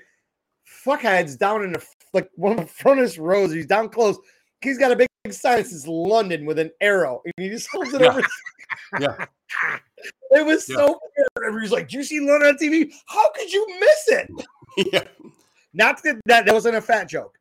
Fuckhead's 0.85 1.35
down 1.35 1.63
in 1.63 1.73
the 1.73 1.85
like 2.13 2.29
one 2.35 2.53
of 2.53 2.57
the 2.59 2.65
frontest 2.65 3.17
rows. 3.17 3.51
He's 3.51 3.65
down 3.65 3.89
close. 3.89 4.17
He's 4.61 4.77
got 4.77 4.91
a 4.91 4.95
big, 4.95 5.07
big 5.23 5.33
sign 5.33 5.57
that 5.57 5.67
says 5.67 5.87
London 5.87 6.45
with 6.45 6.59
an 6.59 6.71
arrow. 6.81 7.21
And 7.25 7.33
he 7.37 7.49
just 7.49 7.67
holds 7.69 7.93
it 7.93 8.01
Yeah. 8.01 8.09
over. 8.09 8.21
Yeah. 8.99 9.25
It 10.33 10.45
was 10.45 10.67
Yeah. 10.69 10.77
so 10.77 10.85
weird. 10.87 11.27
Everybody's 11.45 11.71
like, 11.73 11.89
Do 11.89 11.97
you 11.97 12.03
see 12.05 12.19
London 12.21 12.49
on 12.49 12.57
TV? 12.57 12.91
How 13.07 13.29
could 13.33 13.51
you 13.51 13.67
miss 13.81 14.07
it? 14.07 14.31
yeah. 14.93 15.03
Not 15.73 16.01
that 16.03 16.19
that, 16.25 16.45
that 16.45 16.53
wasn't 16.53 16.75
a 16.75 16.81
fat 16.81 17.09
joke. 17.09 17.37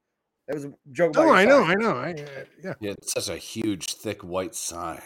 That 0.47 0.55
was 0.55 0.65
a 0.65 0.73
joke. 0.93 1.15
Oh, 1.17 1.31
I 1.31 1.45
know. 1.45 1.63
I 1.63 1.75
know. 1.75 1.97
I, 1.97 2.13
uh, 2.13 2.45
yeah. 2.63 2.75
Yeah, 2.81 2.91
it's 2.93 3.13
such 3.13 3.29
a 3.29 3.37
huge, 3.37 3.95
thick 3.95 4.23
white 4.23 4.55
sign. 4.55 5.01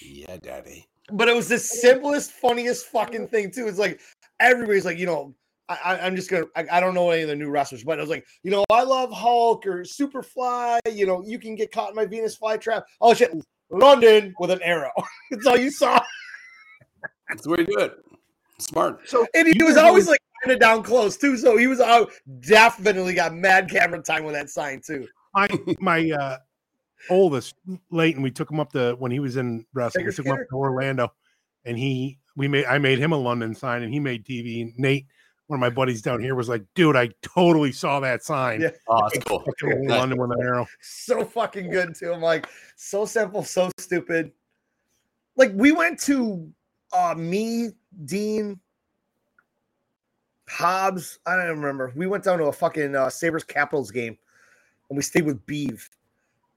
Yeah, 0.00 0.36
daddy. 0.36 0.86
But 1.10 1.28
it 1.28 1.34
was 1.34 1.48
the 1.48 1.58
simplest, 1.58 2.32
funniest 2.32 2.86
fucking 2.86 3.28
thing 3.28 3.50
too. 3.50 3.66
It's 3.66 3.78
like 3.78 4.00
everybody's 4.40 4.84
like, 4.84 4.98
you 4.98 5.06
know, 5.06 5.34
I, 5.68 5.78
I, 5.84 6.06
I'm 6.06 6.16
just 6.16 6.30
gonna. 6.30 6.46
I, 6.54 6.66
I 6.72 6.80
don't 6.80 6.94
know 6.94 7.10
any 7.10 7.22
of 7.22 7.28
the 7.28 7.36
new 7.36 7.50
wrestlers, 7.50 7.84
but 7.84 7.98
I 7.98 8.00
was 8.00 8.10
like, 8.10 8.26
you 8.42 8.50
know, 8.50 8.64
I 8.70 8.82
love 8.82 9.12
Hulk 9.12 9.66
or 9.66 9.82
Superfly. 9.82 10.80
You 10.92 11.06
know, 11.06 11.22
you 11.26 11.38
can 11.38 11.54
get 11.54 11.72
caught 11.72 11.90
in 11.90 11.96
my 11.96 12.06
Venus 12.06 12.38
flytrap. 12.38 12.84
Oh 13.00 13.14
shit, 13.14 13.32
London 13.70 14.34
with 14.38 14.50
an 14.50 14.62
arrow. 14.62 14.92
That's 15.30 15.46
all 15.46 15.58
you 15.58 15.70
saw. 15.70 16.00
That's 17.28 17.42
the 17.42 17.50
way 17.50 17.56
to 17.58 17.64
do 17.64 17.78
it. 17.78 17.92
Smart. 18.58 19.08
So 19.08 19.26
And 19.34 19.46
he 19.46 19.54
you 19.58 19.66
was 19.66 19.76
always 19.76 20.08
like 20.08 20.20
kind 20.42 20.52
of 20.52 20.60
down 20.60 20.82
close 20.82 21.16
too. 21.16 21.36
So 21.36 21.56
he 21.56 21.66
was 21.66 21.80
out 21.80 22.10
definitely 22.40 23.14
got 23.14 23.34
mad 23.34 23.70
camera 23.70 24.02
time 24.02 24.24
with 24.24 24.34
that 24.34 24.50
sign 24.50 24.80
too. 24.80 25.06
my 25.34 25.48
my 25.80 26.10
uh 26.10 26.38
oldest 27.10 27.54
Leighton, 27.90 28.22
we 28.22 28.30
took 28.30 28.50
him 28.50 28.60
up 28.60 28.72
to 28.72 28.96
when 28.98 29.12
he 29.12 29.20
was 29.20 29.36
in 29.36 29.64
wrestling, 29.72 30.06
we 30.06 30.12
took 30.12 30.26
him 30.26 30.32
up 30.32 30.48
to 30.50 30.56
Orlando 30.56 31.12
and 31.64 31.78
he 31.78 32.18
we 32.36 32.48
made 32.48 32.64
I 32.66 32.78
made 32.78 32.98
him 32.98 33.12
a 33.12 33.16
London 33.16 33.54
sign 33.54 33.82
and 33.82 33.92
he 33.92 34.00
made 34.00 34.24
TV. 34.24 34.62
And 34.62 34.72
Nate, 34.76 35.06
one 35.46 35.58
of 35.58 35.60
my 35.60 35.70
buddies 35.70 36.02
down 36.02 36.20
here, 36.20 36.34
was 36.34 36.48
like, 36.48 36.64
dude, 36.74 36.96
I 36.96 37.10
totally 37.22 37.72
saw 37.72 38.00
that 38.00 38.22
sign. 38.22 38.62
Yeah. 38.62 38.70
Oh, 38.88 39.08
that's 39.08 39.24
cool. 39.24 39.44
London 39.62 40.18
with 40.18 40.32
an 40.32 40.42
arrow. 40.42 40.66
So 40.80 41.24
fucking 41.24 41.70
good 41.70 41.94
too. 41.94 42.12
I'm 42.12 42.20
like, 42.20 42.48
so 42.76 43.04
simple, 43.04 43.44
so 43.44 43.70
stupid. 43.78 44.32
Like 45.36 45.52
we 45.54 45.72
went 45.72 46.00
to 46.02 46.52
uh 46.92 47.14
me, 47.16 47.70
Dean, 48.04 48.58
Hobbs. 50.48 51.18
I 51.26 51.36
don't 51.36 51.44
even 51.44 51.60
remember. 51.60 51.92
We 51.94 52.06
went 52.06 52.24
down 52.24 52.38
to 52.38 52.44
a 52.44 52.52
fucking 52.52 52.94
uh, 52.94 53.10
Sabres 53.10 53.44
Capitals 53.44 53.90
game 53.90 54.16
and 54.88 54.96
we 54.96 55.02
stayed 55.02 55.26
with 55.26 55.44
Beeve. 55.46 55.88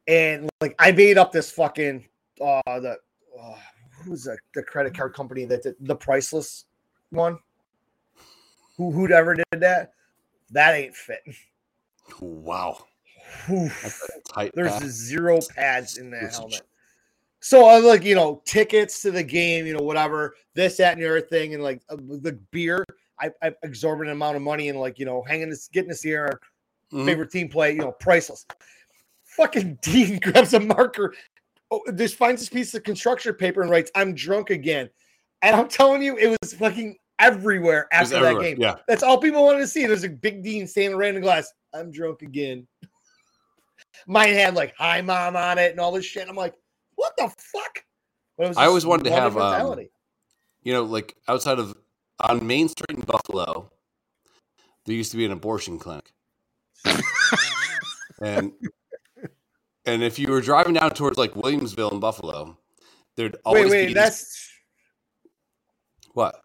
And 0.08 0.50
like 0.62 0.76
I 0.80 0.92
made 0.92 1.18
up 1.18 1.32
this 1.32 1.52
fucking 1.52 2.08
uh 2.42 2.62
the 2.66 2.98
uh, 3.40 3.56
who's 4.04 4.24
the, 4.24 4.38
the 4.56 4.64
credit 4.64 4.96
card 4.96 5.14
company 5.14 5.46
that 5.46 5.64
did 5.64 5.76
the 5.80 5.96
priceless 5.96 6.66
one? 7.10 7.38
Who 8.78 8.92
who'd 8.92 9.12
ever 9.12 9.36
did 9.36 9.46
that? 9.60 9.94
That 10.52 10.76
ain't 10.76 10.96
fit. 10.96 11.22
Wow. 12.20 12.86
Whew. 13.46 13.70
That's 13.82 14.10
a 14.10 14.34
tight 14.34 14.52
There's 14.56 14.72
pack. 14.72 14.84
zero 14.84 15.40
pads 15.56 15.98
in 15.98 16.10
that 16.12 16.32
helmet. 16.34 16.64
So 17.42 17.66
I 17.66 17.80
like, 17.80 18.04
you 18.04 18.14
know, 18.16 18.42
tickets 18.46 19.02
to 19.02 19.10
the 19.12 19.24
game, 19.24 19.66
you 19.66 19.74
know, 19.74 19.84
whatever, 19.84 20.36
this, 20.54 20.78
that, 20.78 20.94
and 20.94 21.02
the 21.02 21.08
other 21.08 21.22
thing, 21.22 21.56
and 21.56 21.64
like 21.64 21.82
uh, 21.90 21.96
the 21.98 22.40
beer, 22.52 22.86
I, 23.20 23.32
I 23.42 23.52
exorbitant 23.64 24.14
amount 24.16 24.36
of 24.36 24.44
money, 24.44 24.70
and 24.70 24.80
like, 24.80 25.00
you 25.00 25.06
know, 25.06 25.24
hanging 25.24 25.50
this, 25.50 25.68
getting 25.68 25.90
to 25.90 25.96
see 25.96 26.16
our 26.16 26.40
Mhm. 26.94 27.06
favorite 27.06 27.32
team 27.32 27.48
play, 27.50 27.72
you 27.72 27.80
know, 27.80 27.94
priceless. 27.94 28.46
Fucking 29.24 29.80
Dean 29.82 30.20
grabs 30.20 30.54
a 30.54 30.60
marker, 30.60 31.14
oh, 31.72 31.82
just 31.96 32.16
finds 32.16 32.42
this 32.42 32.50
piece 32.50 32.74
of 32.76 32.84
construction 32.84 33.34
paper 33.34 33.62
and 33.62 33.72
writes, 33.72 33.90
"I'm 33.96 34.14
drunk 34.14 34.50
again," 34.50 34.90
and 35.42 35.56
I'm 35.56 35.68
telling 35.70 36.04
you, 36.04 36.18
it 36.18 36.38
was 36.42 36.54
fucking 36.54 36.98
everywhere 37.18 37.88
after 37.94 38.10
that 38.20 38.24
everywhere. 38.24 38.44
game. 38.44 38.58
Yeah. 38.62 38.76
That's 38.88 39.04
all 39.04 39.18
people 39.18 39.44
wanted 39.44 39.60
to 39.60 39.68
see. 39.68 39.86
There's 39.86 40.04
a 40.04 40.10
big 40.10 40.44
Dean 40.44 40.68
standing 40.68 40.98
right 40.98 41.10
in 41.10 41.16
the 41.16 41.22
glass. 41.22 41.52
I'm 41.74 41.92
drunk 41.92 42.22
again. 42.24 42.68
Mine 44.06 44.34
had 44.34 44.54
like 44.54 44.76
"Hi, 44.78 45.02
mom" 45.02 45.36
on 45.36 45.58
it 45.58 45.72
and 45.72 45.80
all 45.80 45.92
this 45.94 46.06
shit. 46.06 46.28
I'm 46.28 46.36
like, 46.36 46.54
what 47.02 47.14
the 47.18 47.28
fuck? 47.38 47.84
But 48.38 48.46
it 48.46 48.48
was 48.50 48.58
I 48.58 48.66
always 48.66 48.86
wanted 48.86 49.06
to 49.06 49.12
have, 49.12 49.36
wonderful 49.36 49.72
um. 49.74 49.88
You 50.64 50.74
know, 50.74 50.84
like 50.84 51.16
outside 51.28 51.58
of 51.58 51.76
on 52.20 52.46
Main 52.46 52.70
Street 52.70 52.98
in 52.98 53.02
Buffalo, 53.02 53.72
there 54.86 54.96
used 54.96 55.12
to 55.12 55.18
be 55.18 55.26
an 55.26 55.32
abortion 55.32 55.80
clinic. 55.80 56.14
and 58.22 58.52
and 59.86 60.04
if 60.04 60.20
you 60.20 60.30
were 60.32 60.42
driving 60.42 60.74
down 60.76 60.92
towards 60.92 61.18
like 61.18 61.34
Williamsville 61.34 61.92
in 61.92 62.00
Buffalo, 62.00 62.58
there'd 63.16 63.38
always 63.46 63.64
wait, 63.64 63.70
be 63.70 63.78
wait, 63.78 63.86
these- 63.88 63.96
that's 63.96 64.48
Oh, 66.06 66.10
what 66.14 66.36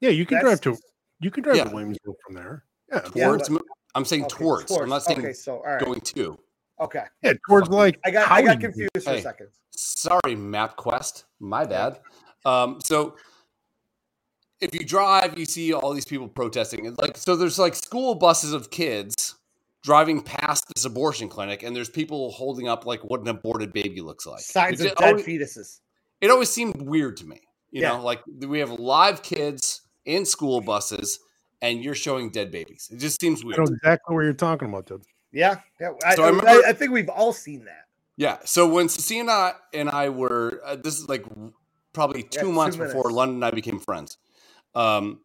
Yeah, 0.00 0.10
you 0.10 0.24
can 0.24 0.36
that's 0.38 0.60
drive 0.60 0.76
to 0.76 0.82
you 1.20 1.30
can 1.30 1.42
drive 1.42 1.56
Yeah. 1.56 1.64
to 1.64 1.70
Williamsville 1.70 2.14
from 2.24 2.34
there. 2.34 2.64
Yeah. 2.90 3.00
Yeah, 3.14 3.26
towards. 3.26 3.50
I'm 3.94 4.04
saying 4.04 4.24
okay, 4.24 4.36
towards. 4.44 4.70
I'm 4.72 4.88
not 4.88 5.02
saying 5.02 5.18
Okay, 5.20 5.32
so 5.32 5.56
all 5.58 5.62
right, 5.64 5.80
going 5.84 6.00
to. 6.00 6.38
Okay. 6.84 7.04
Yeah, 7.22 7.32
towards 7.48 7.68
like 7.68 7.98
I 8.04 8.10
got 8.10 8.30
I 8.30 8.42
got 8.42 8.48
Howdy. 8.56 8.60
confused 8.60 8.90
for 9.02 9.12
a 9.12 9.20
second. 9.20 9.48
Sorry, 9.70 10.36
MapQuest. 10.36 11.24
My 11.40 11.64
bad. 11.64 11.98
Um, 12.44 12.78
so 12.84 13.16
if 14.60 14.74
you 14.74 14.84
drive, 14.84 15.38
you 15.38 15.44
see 15.44 15.72
all 15.72 15.92
these 15.92 16.04
people 16.04 16.28
protesting. 16.28 16.86
And 16.86 16.96
like, 16.98 17.16
so 17.16 17.36
there's 17.36 17.58
like 17.58 17.74
school 17.74 18.14
buses 18.14 18.52
of 18.52 18.70
kids 18.70 19.34
driving 19.82 20.22
past 20.22 20.64
this 20.74 20.84
abortion 20.84 21.28
clinic, 21.28 21.62
and 21.62 21.74
there's 21.76 21.88
people 21.90 22.30
holding 22.32 22.68
up 22.68 22.86
like 22.86 23.00
what 23.02 23.20
an 23.20 23.28
aborted 23.28 23.72
baby 23.72 24.00
looks 24.00 24.26
like. 24.26 24.40
Signs 24.40 24.80
it, 24.80 24.92
of 24.92 24.96
dead 24.96 25.08
always, 25.10 25.26
fetuses. 25.26 25.80
it 26.20 26.30
always 26.30 26.50
seemed 26.50 26.80
weird 26.82 27.16
to 27.18 27.26
me. 27.26 27.40
You 27.70 27.82
Yeah. 27.82 27.88
know, 27.96 28.02
like 28.02 28.22
we 28.46 28.60
have 28.60 28.70
live 28.70 29.22
kids 29.22 29.82
in 30.04 30.24
school 30.24 30.60
buses, 30.60 31.18
and 31.60 31.82
you're 31.82 31.94
showing 31.94 32.30
dead 32.30 32.50
babies. 32.50 32.88
It 32.92 32.98
just 32.98 33.20
seems 33.20 33.42
I 33.42 33.46
weird. 33.46 33.58
know 33.58 33.64
exactly 33.64 34.14
what 34.14 34.22
you're 34.22 34.32
talking 34.34 34.68
about, 34.68 34.86
dude. 34.86 35.02
Yeah, 35.34 35.60
yeah. 35.80 35.92
I, 36.04 36.14
So 36.14 36.22
I 36.22 36.26
I, 36.26 36.30
remember- 36.30 36.62
I 36.66 36.72
think 36.72 36.92
we've 36.92 37.08
all 37.10 37.32
seen 37.32 37.64
that. 37.64 37.86
Yeah. 38.16 38.38
So 38.44 38.68
when 38.68 38.86
Cecina 38.86 39.54
and 39.74 39.90
I 39.90 40.08
were, 40.08 40.60
uh, 40.64 40.76
this 40.76 40.98
is 40.98 41.08
like 41.08 41.24
probably 41.92 42.22
two 42.22 42.28
Yeah, 42.38 42.42
two 42.42 42.52
months 42.52 42.76
before. 42.76 43.10
London 43.10 43.36
and 43.36 43.44
I 43.44 43.50
became 43.50 43.80
friends. 43.80 44.16
Um, 44.74 45.20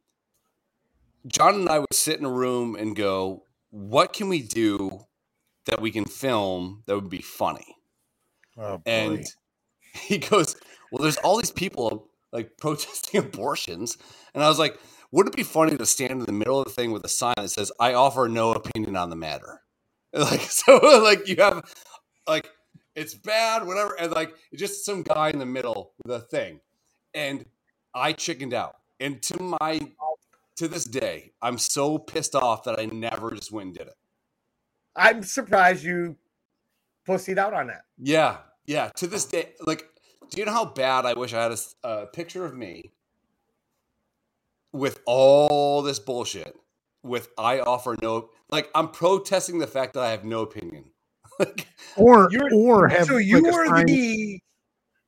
John 1.28 1.56
and 1.56 1.70
I 1.70 1.80
would 1.80 1.94
sit 1.94 2.20
in 2.20 2.26
a 2.26 2.32
room 2.32 2.76
and 2.76 2.96
go, 2.96 3.44
"What 3.70 4.14
can 4.14 4.28
we 4.30 4.42
do 4.42 5.02
that 5.66 5.82
we 5.82 5.92
can 5.92 6.06
film 6.06 6.84
that 6.88 6.96
would 6.96 7.10
be 7.10 7.22
funny?" 7.22 7.76
Oh. 8.58 8.82
And 8.86 9.26
he 9.94 10.18
goes, 10.18 10.56
"Well, 10.92 11.04
there's 11.04 11.18
all 11.18 11.38
these 11.38 11.52
people 11.52 12.10
like 12.32 12.58
protesting 12.58 13.20
abortions," 13.20 13.98
and 14.34 14.44
I 14.44 14.48
was 14.48 14.58
like, 14.58 14.80
"Wouldn't 15.12 15.36
it 15.36 15.38
be 15.38 15.44
funny 15.44 15.78
to 15.78 15.86
stand 15.86 16.12
in 16.14 16.20
the 16.26 16.32
middle 16.32 16.60
of 16.60 16.66
the 16.66 16.72
thing 16.74 16.92
with 16.92 17.04
a 17.06 17.10
sign 17.10 17.36
that 17.38 17.50
says 17.50 17.72
I 17.80 17.94
offer 17.94 18.28
no 18.28 18.52
opinion 18.54 18.96
on 18.96 19.10
the 19.12 19.16
matter?" 19.16 19.62
Like 20.14 20.42
so, 20.42 20.78
like 21.04 21.28
you 21.28 21.36
have 21.38 21.64
like 22.28 22.50
it's 22.96 23.14
bad, 23.14 23.68
whatever, 23.68 23.96
and 24.00 24.12
like 24.12 24.34
just 24.56 24.84
some 24.84 25.04
guy 25.04 25.30
in 25.30 25.38
the 25.38 25.46
middle 25.46 25.94
with 26.04 26.16
a 26.16 26.20
thing, 26.20 26.62
and 27.14 27.46
I 27.94 28.14
chickened 28.14 28.56
out, 28.56 28.76
and 29.00 29.22
to 29.22 29.40
my 29.62 29.80
to 30.58 30.68
this 30.68 30.84
day, 30.84 31.32
I'm 31.42 31.58
so 31.58 31.98
pissed 31.98 32.36
off 32.36 32.64
that 32.64 32.80
I 32.80 32.86
never 32.86 33.32
just 33.32 33.52
went 33.52 33.68
and 33.68 33.78
did 33.78 33.88
it. 33.88 33.94
I'm 34.96 35.24
surprised 35.24 35.84
you 35.84 36.18
pussied 37.08 37.38
out 37.38 37.54
on 37.54 37.68
that. 37.68 37.84
Yeah, 37.98 38.38
yeah. 38.66 38.90
To 38.98 39.08
this 39.08 39.26
day, 39.26 39.54
like, 39.66 39.86
do 40.30 40.40
you 40.40 40.46
know 40.46 40.52
how 40.52 40.66
bad 40.66 41.06
I 41.06 41.14
wish 41.14 41.34
I 41.34 41.44
had 41.44 41.58
a 41.84 42.08
picture 42.08 42.46
of 42.46 42.56
me 42.56 42.92
with 44.74 45.00
all 45.06 45.82
this 45.82 46.00
bullshit? 46.00 46.56
With 47.02 47.30
I 47.38 47.60
offer 47.60 47.96
no, 48.02 48.30
like, 48.50 48.70
I'm 48.76 48.90
protesting 48.90 49.60
the 49.60 49.68
fact 49.68 49.94
that 49.94 50.04
I 50.04 50.12
have 50.12 50.26
no 50.26 50.42
opinion. 50.42 50.92
like, 51.40 51.68
or 51.96 52.28
You're- 52.32 52.52
or 52.54 52.88
have 52.90 53.06
so 53.08 53.18
you 53.18 53.42
like 53.42 53.54
were 53.54 53.84
the 53.86 54.40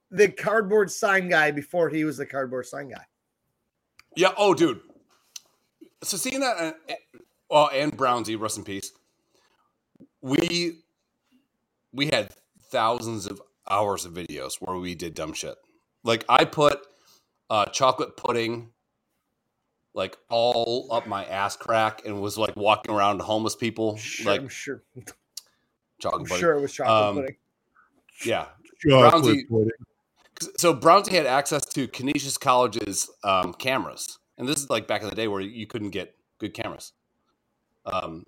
the 0.10 0.28
cardboard 0.30 0.90
sign 0.92 1.28
guy 1.30 1.52
before 1.52 1.90
he 1.90 2.04
was 2.06 2.18
the 2.18 2.26
cardboard 2.26 2.66
sign 2.66 2.90
guy. 2.90 3.04
yeah. 4.16 4.32
Oh, 4.38 4.54
dude. 4.54 4.80
So 6.04 6.18
seeing 6.18 6.40
that, 6.42 6.58
and, 6.60 6.76
and- 6.88 7.24
well, 7.50 7.70
and 7.74 7.96
Brownsy, 7.98 8.40
rest 8.40 8.58
in 8.58 8.64
peace. 8.64 8.92
We 10.22 10.80
we 11.92 12.06
had 12.08 12.30
thousands 12.70 13.26
of 13.26 13.42
hours 13.70 14.06
of 14.06 14.14
videos 14.14 14.54
where 14.62 14.78
we 14.78 14.96
did 14.96 15.14
dumb 15.14 15.34
shit. 15.34 15.56
Like 16.04 16.24
I 16.30 16.46
put 16.46 16.80
uh, 17.50 17.66
chocolate 17.66 18.16
pudding 18.16 18.70
like 19.94 20.18
all 20.30 20.88
up 20.92 21.06
my 21.08 21.26
ass 21.26 21.56
crack 21.58 22.06
and 22.06 22.22
was 22.22 22.38
like 22.38 22.56
walking 22.56 22.94
around 22.94 23.18
to 23.18 23.24
homeless 23.24 23.56
people 23.56 23.98
Sure, 23.98 24.32
like 24.32 24.42
I'm 24.42 24.48
sure. 24.48 24.84
chocolate 26.00 26.22
I'm 26.22 26.28
pudding. 26.28 26.40
sure 26.42 26.54
it 26.58 26.62
was 26.62 26.74
chocolate 26.74 27.04
Um, 27.10 27.16
pudding. 27.16 27.36
Yeah. 28.26 28.48
chocolate 28.88 29.24
Brownsy- 29.24 29.50
pudding. 29.50 29.72
So 30.58 30.74
Brownsy 30.74 31.12
had 31.12 31.26
access 31.28 31.64
to 31.68 31.88
Canisius 31.88 32.38
College's 32.38 33.12
um, 33.24 33.54
cameras, 33.54 34.18
and 34.40 34.48
this 34.50 34.58
is 34.58 34.70
like 34.72 34.88
back 34.88 35.04
in 35.04 35.10
the 35.10 35.16
day 35.16 35.28
where 35.28 35.42
you 35.42 35.68
couldn't 35.68 35.92
get 35.92 36.16
good 36.40 36.54
cameras. 36.56 36.94
Um, 37.86 38.26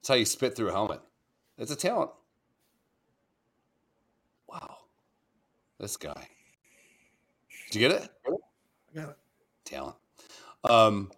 that's 0.00 0.08
how 0.08 0.14
you 0.16 0.26
spit 0.26 0.54
through 0.54 0.68
a 0.68 0.72
helmet. 0.72 1.00
It's 1.56 1.70
a 1.70 1.76
talent. 1.76 2.10
Wow, 4.48 4.76
this 5.78 5.96
guy. 5.96 6.28
Did 7.70 7.80
you 7.80 7.88
get 7.88 8.02
it? 8.02 8.10
I 8.26 8.30
got 9.00 9.08
it. 9.10 9.16
Talent. 9.68 9.96
Um, 10.64 11.10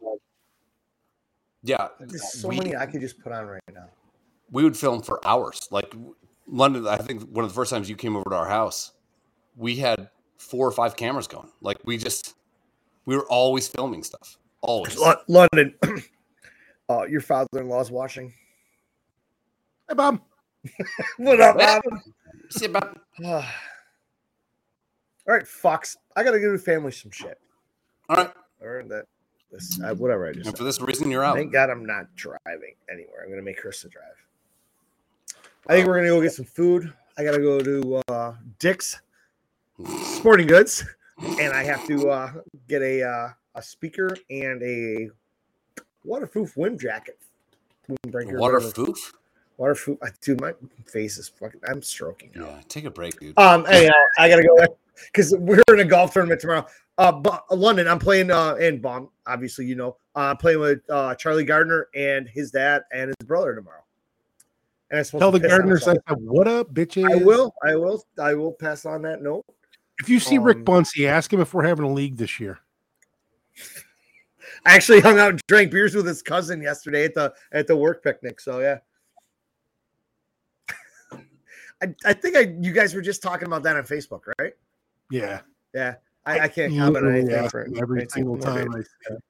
yeah, 1.63 1.89
There's 2.01 2.33
so 2.41 2.49
we- 2.49 2.59
many 2.59 2.77
I 2.77 2.87
could 2.87 3.01
just 3.01 3.19
put 3.21 3.33
on 3.33 3.47
right 3.47 3.63
now. 3.73 3.87
we 4.51 4.65
would 4.65 4.77
film 4.77 5.03
for 5.03 5.25
hours. 5.27 5.61
Like 5.71 5.95
London, 6.47 6.87
I 6.87 6.97
think 6.97 7.23
one 7.31 7.45
of 7.45 7.51
the 7.51 7.55
first 7.55 7.71
times 7.71 7.89
you 7.89 7.97
came 7.97 8.17
over 8.17 8.29
to 8.31 8.37
our 8.37 8.49
house, 8.49 8.93
we 9.57 9.77
had 9.77 10.11
four 10.39 10.67
or 10.67 10.73
five 10.73 10.97
cameras 10.97 11.27
going. 11.29 11.49
Like 11.61 11.77
we 11.85 11.97
just, 11.97 12.35
we 13.07 13.17
were 13.17 13.27
always 13.27 13.69
filming 13.69 14.03
stuff. 14.03 14.37
Always. 14.63 14.99
London. 15.29 15.75
uh, 16.91 17.03
your 17.05 17.21
father-in-law's 17.21 17.91
watching. 17.91 18.33
Hey, 19.89 19.95
Bob. 19.95 20.21
What 21.17 21.41
up, 21.41 21.57
Bob? 21.57 21.83
See 22.51 22.67
about 22.67 22.99
All 23.25 23.43
right, 25.27 25.47
Fox. 25.47 25.97
I 26.17 26.23
gotta 26.25 26.41
give 26.41 26.53
the 26.53 26.59
family 26.59 26.93
some 26.93 27.11
shit. 27.11 27.39
All 28.11 28.17
right. 28.17 28.31
I 28.61 28.65
earned 28.65 28.91
that. 28.91 29.07
this 29.53 29.81
uh, 29.81 29.95
whatever 29.95 30.29
I 30.29 30.33
just. 30.33 30.49
And 30.49 30.59
for 30.59 30.65
this 30.65 30.81
reason, 30.81 31.11
you're 31.11 31.25
out. 31.25 31.37
Thank 31.37 31.53
God 31.53 31.71
I'm 31.71 31.87
not 31.87 32.15
driving 32.17 32.75
anywhere. 32.91 33.23
I'm 33.25 33.31
gonna 33.31 33.43
make 33.43 33.63
Krista 33.63 33.89
drive. 33.89 34.05
I 35.69 35.75
think 35.75 35.87
we're 35.87 35.97
gonna 35.97 36.09
go 36.09 36.21
get 36.21 36.33
some 36.33 36.45
food. 36.45 36.93
I 37.17 37.23
gotta 37.23 37.39
go 37.39 37.61
to 37.61 38.03
uh, 38.09 38.35
Dick's 38.59 39.01
Sporting 40.03 40.49
Goods, 40.49 40.85
and 41.19 41.53
I 41.53 41.63
have 41.63 41.87
to 41.87 42.11
uh, 42.11 42.33
get 42.69 42.83
a 42.83 43.03
uh, 43.05 43.29
a 43.55 43.63
speaker 43.63 44.17
and 44.29 44.61
a 44.63 45.11
waterproof 46.05 46.57
wind 46.57 46.81
jacket. 46.81 47.19
Windbreaker. 47.89 48.39
Waterproof? 48.39 49.13
Waterproof. 49.57 49.99
Dude, 50.21 50.41
my 50.41 50.53
face 50.87 51.17
is 51.17 51.29
fucking. 51.29 51.61
I'm 51.69 51.83
stroking 51.83 52.33
now. 52.35 52.47
Yeah, 52.47 52.61
take 52.69 52.87
a 52.87 52.91
break, 52.91 53.21
dude. 53.21 53.39
Um, 53.39 53.67
anyhow, 53.67 53.93
I 54.19 54.29
gotta 54.29 54.43
go 54.43 54.57
because 55.07 55.35
we're 55.39 55.63
in 55.73 55.81
a 55.81 55.85
golf 55.85 56.13
tournament 56.13 56.41
tomorrow. 56.41 56.67
Uh, 56.99 57.13
but 57.13 57.45
London, 57.51 57.89
I'm 57.89 57.99
playing 57.99 58.31
uh 58.31 58.55
in 58.55 58.81
Bomb. 58.81 59.09
Obviously, 59.27 59.67
you 59.67 59.75
know, 59.75 59.97
uh, 60.15 60.31
I'm 60.31 60.37
playing 60.37 60.61
with 60.61 60.81
uh 60.91 61.15
Charlie 61.15 61.45
Gardner 61.45 61.89
and 61.95 62.29
his 62.29 62.51
dad 62.51 62.83
and 62.93 63.09
his 63.19 63.27
brother 63.27 63.55
tomorrow. 63.55 63.85
And 64.91 64.99
I'm 64.99 65.21
Tell 65.21 65.31
the 65.31 65.39
gardeners 65.39 65.87
I 65.87 65.95
said, 65.95 66.19
"What 66.19 66.49
up, 66.49 66.75
bitches?" 66.75 67.11
I 67.11 67.25
will, 67.25 67.55
I 67.65 67.77
will, 67.77 68.05
I 68.21 68.35
will 68.35 68.53
pass 68.53 68.85
on 68.85 69.03
that 69.03 69.23
note. 69.23 69.45
If 70.01 70.09
you 70.09 70.19
see 70.19 70.39
Rick 70.39 70.59
Um, 70.59 70.65
Bunsey, 70.65 71.07
ask 71.07 71.33
him 71.33 71.41
if 71.41 71.55
we're 71.55 71.67
having 71.67 71.85
a 71.85 71.93
league 71.93 72.17
this 72.17 72.41
year. 72.41 72.59
I 74.67 74.75
actually 74.75 75.01
hung 75.01 75.19
out 75.19 75.31
and 75.31 75.41
drank 75.47 75.71
beers 75.71 75.95
with 75.95 76.07
his 76.07 76.23
cousin 76.23 76.61
yesterday 76.61 77.05
at 77.05 77.15
the 77.15 77.33
at 77.53 77.67
the 77.67 77.77
work 77.77 78.03
picnic. 78.03 78.41
So 78.41 78.61
yeah. 78.61 78.79
I, 81.83 81.95
I 82.05 82.13
think 82.13 82.37
I 82.37 82.55
you 82.61 82.73
guys 82.73 82.95
were 82.95 83.01
just 83.01 83.23
talking 83.23 83.47
about 83.47 83.63
that 83.63 83.77
on 83.77 83.85
Facebook, 83.85 84.23
right? 84.39 84.55
Yeah, 85.11 85.41
Yeah. 85.75 85.97
I, 86.27 86.41
I 86.41 86.49
can't 86.49 86.77
comment 86.77 87.05
on 87.07 87.13
anything 87.15 87.35
ask 87.35 87.51
for 87.51 87.67
every 87.81 88.01
anything 88.01 88.11
single 88.11 88.39
time. 88.39 88.73
I 88.75 88.81
see 88.81 89.15
it. 89.15 89.23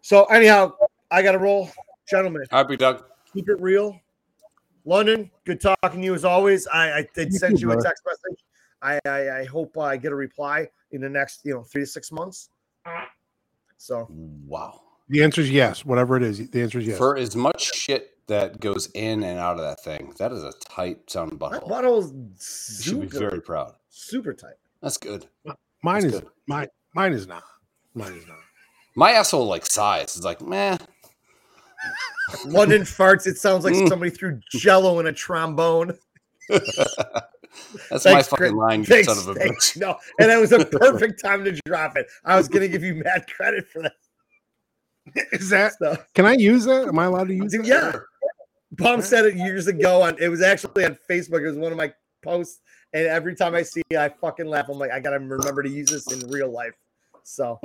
So 0.00 0.24
anyhow, 0.26 0.74
I 1.10 1.22
gotta 1.22 1.38
roll. 1.38 1.68
Gentlemen, 2.08 2.44
Happy 2.50 2.70
big 2.74 2.78
dog. 2.80 3.04
keep 3.32 3.48
it 3.48 3.60
real. 3.60 3.98
London, 4.84 5.30
good 5.44 5.60
talking 5.60 6.00
to 6.00 6.04
you 6.04 6.14
as 6.14 6.24
always. 6.24 6.66
I, 6.68 6.98
I 6.98 7.08
did 7.14 7.32
You 7.32 7.38
send 7.38 7.58
too, 7.58 7.62
you 7.68 7.72
a 7.72 7.82
text 7.82 8.04
message. 8.06 8.44
I, 8.82 9.00
I, 9.06 9.30
I 9.40 9.44
hope 9.44 9.78
I 9.78 9.96
get 9.96 10.12
a 10.12 10.14
reply 10.14 10.68
in 10.92 11.00
the 11.00 11.08
next, 11.08 11.40
you 11.44 11.54
know, 11.54 11.62
three 11.62 11.82
to 11.82 11.86
six 11.86 12.12
months. 12.12 12.50
So 13.78 14.06
Wow. 14.46 14.82
The 15.08 15.22
answer 15.22 15.40
is 15.40 15.50
yes. 15.50 15.84
Whatever 15.84 16.16
it 16.16 16.22
is, 16.22 16.50
the 16.50 16.62
answer 16.62 16.78
is 16.78 16.86
yes. 16.86 16.98
For 16.98 17.16
as 17.16 17.34
much 17.34 17.74
shit 17.74 18.13
that 18.28 18.60
goes 18.60 18.88
in 18.94 19.22
and 19.22 19.38
out 19.38 19.56
of 19.56 19.62
that 19.62 19.82
thing, 19.82 20.14
that 20.18 20.32
is 20.32 20.42
a 20.42 20.52
tight 20.68 21.10
sounding 21.10 21.38
that 21.38 21.62
butthole. 21.62 21.68
bottle 21.68 21.98
is 22.00 22.12
You 22.78 22.84
should 22.84 23.00
be 23.00 23.06
very 23.18 23.42
proud. 23.42 23.74
super 23.88 24.34
tight. 24.34 24.54
That's 24.82 24.98
good. 24.98 25.26
mine 25.82 26.02
that's 26.02 26.04
is 26.06 26.20
good. 26.20 26.28
mine. 26.46 26.68
Mine 26.94 27.12
is 27.12 27.26
not. 27.26 27.42
Mine 27.94 28.12
is 28.14 28.26
not. 28.26 28.38
My 28.96 29.12
asshole 29.12 29.46
like 29.46 29.66
size 29.66 30.16
is 30.16 30.24
like, 30.24 30.40
meh. 30.40 30.78
London 32.46 32.82
farts. 32.82 33.26
It 33.26 33.38
sounds 33.38 33.64
like 33.64 33.74
Mm. 33.74 33.88
somebody 33.88 34.10
threw 34.10 34.40
jello 34.50 35.00
in 35.00 35.06
a 35.06 35.12
trombone. 35.12 35.98
That's 37.90 38.08
my 38.08 38.22
Thanks, 38.22 38.28
fucking 38.28 38.36
Chris. 38.36 38.54
line, 38.56 38.84
you 38.84 38.86
Thanks, 38.86 39.06
son 39.06 39.18
of 39.18 39.28
a 39.28 39.34
thanks. 39.34 39.72
bitch. 39.74 39.76
No, 39.76 39.96
and 40.18 40.30
it 40.30 40.40
was 40.40 40.52
a 40.52 40.60
perfect 40.66 41.20
time 41.22 41.44
to 41.44 41.52
drop 41.66 41.96
it. 41.96 42.06
I 42.24 42.36
was 42.36 42.48
gonna 42.48 42.68
give 42.68 42.82
you 42.84 42.96
mad 42.96 43.26
credit 43.28 43.68
for 43.68 43.82
that. 43.82 43.92
Is 45.32 45.50
that? 45.50 45.74
So, 45.78 45.96
Can 46.14 46.26
I 46.26 46.34
use 46.34 46.64
that? 46.66 46.88
Am 46.88 46.98
I 46.98 47.06
allowed 47.06 47.28
to 47.28 47.34
use 47.34 47.54
it? 47.54 47.66
yeah. 47.66 47.92
Bomb 48.76 49.02
said 49.02 49.24
it 49.26 49.34
years 49.36 49.66
ago 49.66 50.02
on 50.02 50.16
it 50.20 50.28
was 50.28 50.42
actually 50.42 50.84
on 50.84 50.96
Facebook. 51.08 51.40
It 51.42 51.46
was 51.48 51.56
one 51.56 51.72
of 51.72 51.78
my 51.78 51.92
posts, 52.22 52.60
and 52.92 53.06
every 53.06 53.34
time 53.34 53.54
I 53.54 53.62
see 53.62 53.82
it, 53.90 53.96
I 53.96 54.08
fucking 54.08 54.46
laugh. 54.46 54.68
I'm 54.68 54.78
like, 54.78 54.90
I 54.90 55.00
gotta 55.00 55.18
remember 55.18 55.62
to 55.62 55.68
use 55.70 55.88
this 55.90 56.10
in 56.12 56.28
real 56.30 56.50
life. 56.50 56.74
So, 57.22 57.58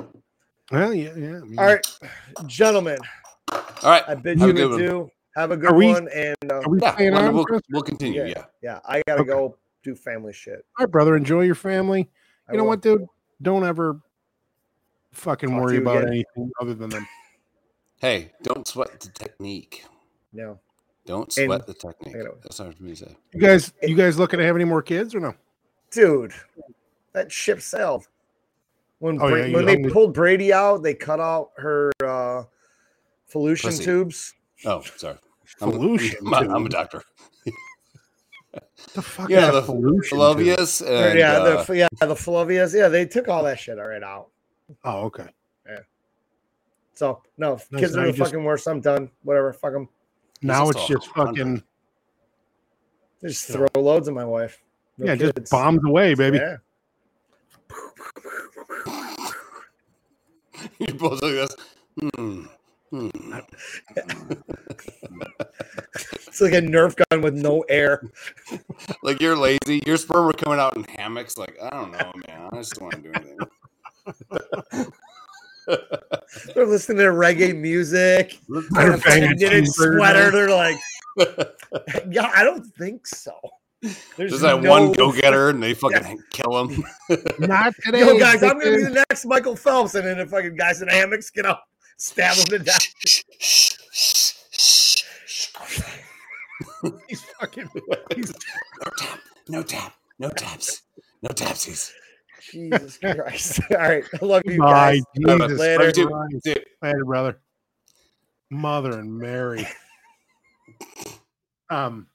Well, 0.70 0.94
yeah, 0.94 1.14
yeah. 1.16 1.36
I 1.36 1.40
mean, 1.40 1.58
all 1.58 1.66
right, 1.66 1.86
gentlemen, 2.46 2.98
All 3.52 3.60
right. 3.84 4.04
I 4.08 4.14
bid 4.14 4.38
Have 4.38 4.48
you 4.48 4.54
a 4.54 4.56
good 4.56 4.70
one. 4.70 4.80
adieu. 4.80 5.10
Have 5.36 5.50
a 5.52 5.56
good 5.56 5.70
Are 5.70 5.74
we- 5.74 5.86
one, 5.88 6.08
and 6.14 6.36
uh, 6.50 6.56
Are 6.60 6.68
we 6.68 6.78
yeah, 6.80 7.10
on? 7.18 7.34
we'll, 7.34 7.46
we'll 7.70 7.82
continue. 7.82 8.22
Yeah. 8.22 8.28
Yeah. 8.28 8.44
yeah, 8.62 8.80
I 8.84 9.02
gotta 9.06 9.20
Okay. 9.22 9.30
go 9.30 9.56
do 9.82 9.94
family 9.94 10.32
shit. 10.32 10.64
All 10.78 10.84
right, 10.86 10.90
brother. 10.90 11.16
Enjoy 11.16 11.42
your 11.42 11.54
family. 11.54 12.08
I 12.48 12.52
You 12.52 12.58
know 12.58 12.64
will. 12.64 12.70
what, 12.70 12.82
dude? 12.82 13.06
Don't 13.42 13.64
ever 13.64 14.00
fucking 15.12 15.50
Talk 15.50 15.60
worry 15.60 15.76
about 15.78 15.98
again. 15.98 16.08
anything 16.08 16.50
other 16.60 16.74
than 16.74 16.90
them. 16.90 17.06
Hey, 17.96 18.32
don't 18.42 18.66
sweat 18.66 18.98
the 19.00 19.08
technique. 19.10 19.84
No, 20.32 20.58
Don't 21.10 21.36
And- 21.38 21.46
sweat 21.48 21.66
the 21.66 21.74
technique. 21.74 22.14
I 22.14 22.18
gotta- 22.18 22.36
That's 22.42 22.58
hard 22.58 22.76
for 22.76 22.82
me 22.84 22.90
to 22.90 22.96
say. 23.04 23.16
You 23.34 23.40
guys, 23.40 23.72
you 23.82 23.96
guys 23.96 24.16
looking 24.16 24.38
to 24.38 24.44
have 24.46 24.54
any 24.54 24.64
more 24.64 24.80
kids 24.82 25.12
or 25.14 25.18
no? 25.20 25.34
dude, 25.90 26.32
that 27.14 27.32
ship 27.32 27.60
sailed. 27.60 28.06
When 29.00 29.16
Oh, 29.20 29.28
Bra- 29.28 29.36
yeah, 29.38 29.54
when 29.56 29.64
they 29.64 29.72
hungry? 29.74 29.90
pulled 29.92 30.14
Brady 30.14 30.52
out, 30.52 30.84
they 30.84 30.94
cut 30.94 31.18
out 31.18 31.50
her 31.56 31.90
uh, 32.04 32.44
pollution 33.32 33.70
Pussy. 33.70 33.84
tubes. 33.84 34.34
Oh, 34.64 34.82
sorry. 34.96 35.16
I'm, 35.60 35.72
Pollution 35.72 36.24
I'm, 36.28 36.48
I'm 36.48 36.66
a 36.66 36.68
tube. 36.68 36.70
doctor. 36.70 37.02
The 38.94 39.02
fuck 39.02 39.28
Yeah, 39.30 39.50
the 39.50 39.58
a 39.58 39.62
pollution? 39.62 40.16
Flavius 40.18 40.80
and 40.80 41.18
yeah, 41.18 41.32
uh, 41.38 41.64
the 41.64 41.76
yeah 41.76 41.88
the 42.00 42.14
Flavias. 42.14 42.72
Yeah, 42.74 42.88
they 42.88 43.04
took 43.04 43.26
all 43.28 43.42
that 43.44 43.58
shit 43.58 43.78
right 43.78 44.02
out. 44.02 44.28
Oh, 44.84 45.02
okay. 45.06 45.26
Yeah. 45.68 45.78
So 46.94 47.22
no, 47.36 47.54
if 47.54 47.70
Nice, 47.72 47.80
kids 47.80 47.96
are 47.96 48.06
you 48.06 48.12
the 48.12 48.18
just- 48.18 48.30
fucking 48.30 48.44
worst. 48.44 48.66
I'm 48.68 48.80
done. 48.80 49.10
Whatever. 49.22 49.52
Fuck 49.52 49.72
them. 49.72 49.88
Now 50.42 50.68
it's 50.70 50.86
just 50.86 51.08
fucking 51.14 51.62
Just 53.22 53.48
Yeah. 53.50 53.56
throw 53.56 53.82
loads 53.82 54.08
at 54.08 54.14
my 54.14 54.24
wife. 54.24 54.62
No 54.98 55.06
yeah, 55.06 55.16
kids. 55.16 55.32
just 55.38 55.50
bombs 55.50 55.80
away, 55.84 56.14
baby. 56.14 56.38
Yeah. 56.38 56.56
you 60.78 60.94
both 60.94 61.20
look 61.22 61.50
at 61.50 61.50
this. 61.50 61.56
Hmm. 62.14 62.44
Hmm. 62.90 63.10
It's 66.26 66.40
like 66.40 66.52
a 66.54 66.60
Nerf 66.62 66.96
gun 67.10 67.20
with 67.22 67.34
no 67.34 67.62
air. 67.68 68.02
Like 69.02 69.20
you're 69.20 69.36
lazy. 69.36 69.82
Your 69.86 69.96
sperm 69.96 70.28
are 70.28 70.32
coming 70.32 70.58
out 70.58 70.76
in 70.76 70.84
hammocks. 70.84 71.36
Like 71.38 71.56
I 71.62 71.70
don't 71.70 71.90
know, 71.92 72.12
man. 72.28 72.48
I 72.52 72.56
just 72.56 72.74
don't 72.74 72.84
want 72.92 73.02
to 73.04 73.12
do 73.12 73.12
anything. 73.14 74.92
They're 76.54 76.66
listening 76.66 76.98
to 76.98 77.04
reggae 77.04 77.56
music. 77.56 78.38
They're 78.48 78.62
They're 78.70 78.96
banging 78.98 79.36
knitted 79.36 79.64
cheeseburgers. 79.64 79.96
sweater. 79.96 80.30
They're 80.30 80.50
like, 80.50 80.76
yeah, 82.10 82.30
I 82.34 82.44
don't 82.44 82.64
think 82.76 83.06
so. 83.06 83.32
There's 84.16 84.40
that 84.40 84.60
one 84.62 84.92
go 84.92 85.10
getter, 85.10 85.48
and 85.48 85.62
they 85.62 85.72
fucking 85.72 86.22
kill 86.30 86.66
him. 86.68 86.84
Not 87.38 87.74
today. 87.84 88.00
Yo, 88.00 88.18
guys, 88.18 88.42
I'm 88.42 88.58
gonna 88.58 88.76
be 88.76 88.82
the 88.84 89.04
next 89.08 89.24
Michael 89.24 89.56
Phelps, 89.56 89.94
and 89.94 90.06
then 90.06 90.18
the 90.18 90.26
fucking 90.26 90.56
guys 90.56 90.82
in 90.82 90.88
hammocks 90.88 91.30
get 91.30 91.46
up, 91.46 91.64
stab 91.96 92.36
him 92.36 92.44
to 92.44 92.58
death. 92.58 92.86
He's 97.08 97.22
fucking. 97.40 97.68
He's, 98.14 98.32
no 98.32 98.90
tap. 98.98 99.20
No 99.48 99.62
tap. 99.62 99.94
No 100.18 100.28
taps. 100.30 100.82
No 101.22 101.28
tapsies. 101.30 101.90
Jesus 102.50 102.98
Christ! 102.98 103.60
All 103.70 103.76
right, 103.78 104.04
I 104.20 104.24
love 104.24 104.42
you 104.44 104.58
my 104.58 104.70
guys. 104.70 105.02
Jesus 105.16 105.58
Later. 105.58 105.92
Dude, 105.92 106.10
dude, 106.44 106.64
Later, 106.82 107.04
brother. 107.04 107.40
Mother 108.50 108.98
and 108.98 109.16
Mary. 109.18 109.66
Um. 111.72 112.08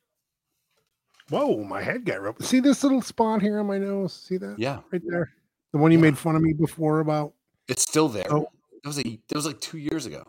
Whoa, 1.30 1.64
my 1.64 1.82
head 1.82 2.04
got 2.04 2.22
rubbed. 2.22 2.44
See 2.44 2.60
this 2.60 2.84
little 2.84 3.02
spot 3.02 3.42
here 3.42 3.58
on 3.60 3.66
my 3.68 3.78
nose? 3.78 4.12
See 4.12 4.36
that 4.36 4.60
Yeah, 4.60 4.82
right 4.92 5.02
there? 5.08 5.32
The 5.72 5.78
one 5.80 5.94
you 5.94 5.98
Yeah. 5.98 6.02
made 6.04 6.18
fun 6.18 6.36
of 6.36 6.42
me 6.42 6.52
before 6.52 7.00
about. 7.00 7.34
it's 7.70 7.82
still 7.82 8.10
there. 8.10 8.28
Oh. 8.30 8.50
That 8.84 8.90
was 8.90 9.00
a. 9.00 9.04
That 9.04 9.36
was 9.36 9.46
like 9.46 9.62
two 9.62 9.78
years 9.78 10.06
ago. 10.06 10.28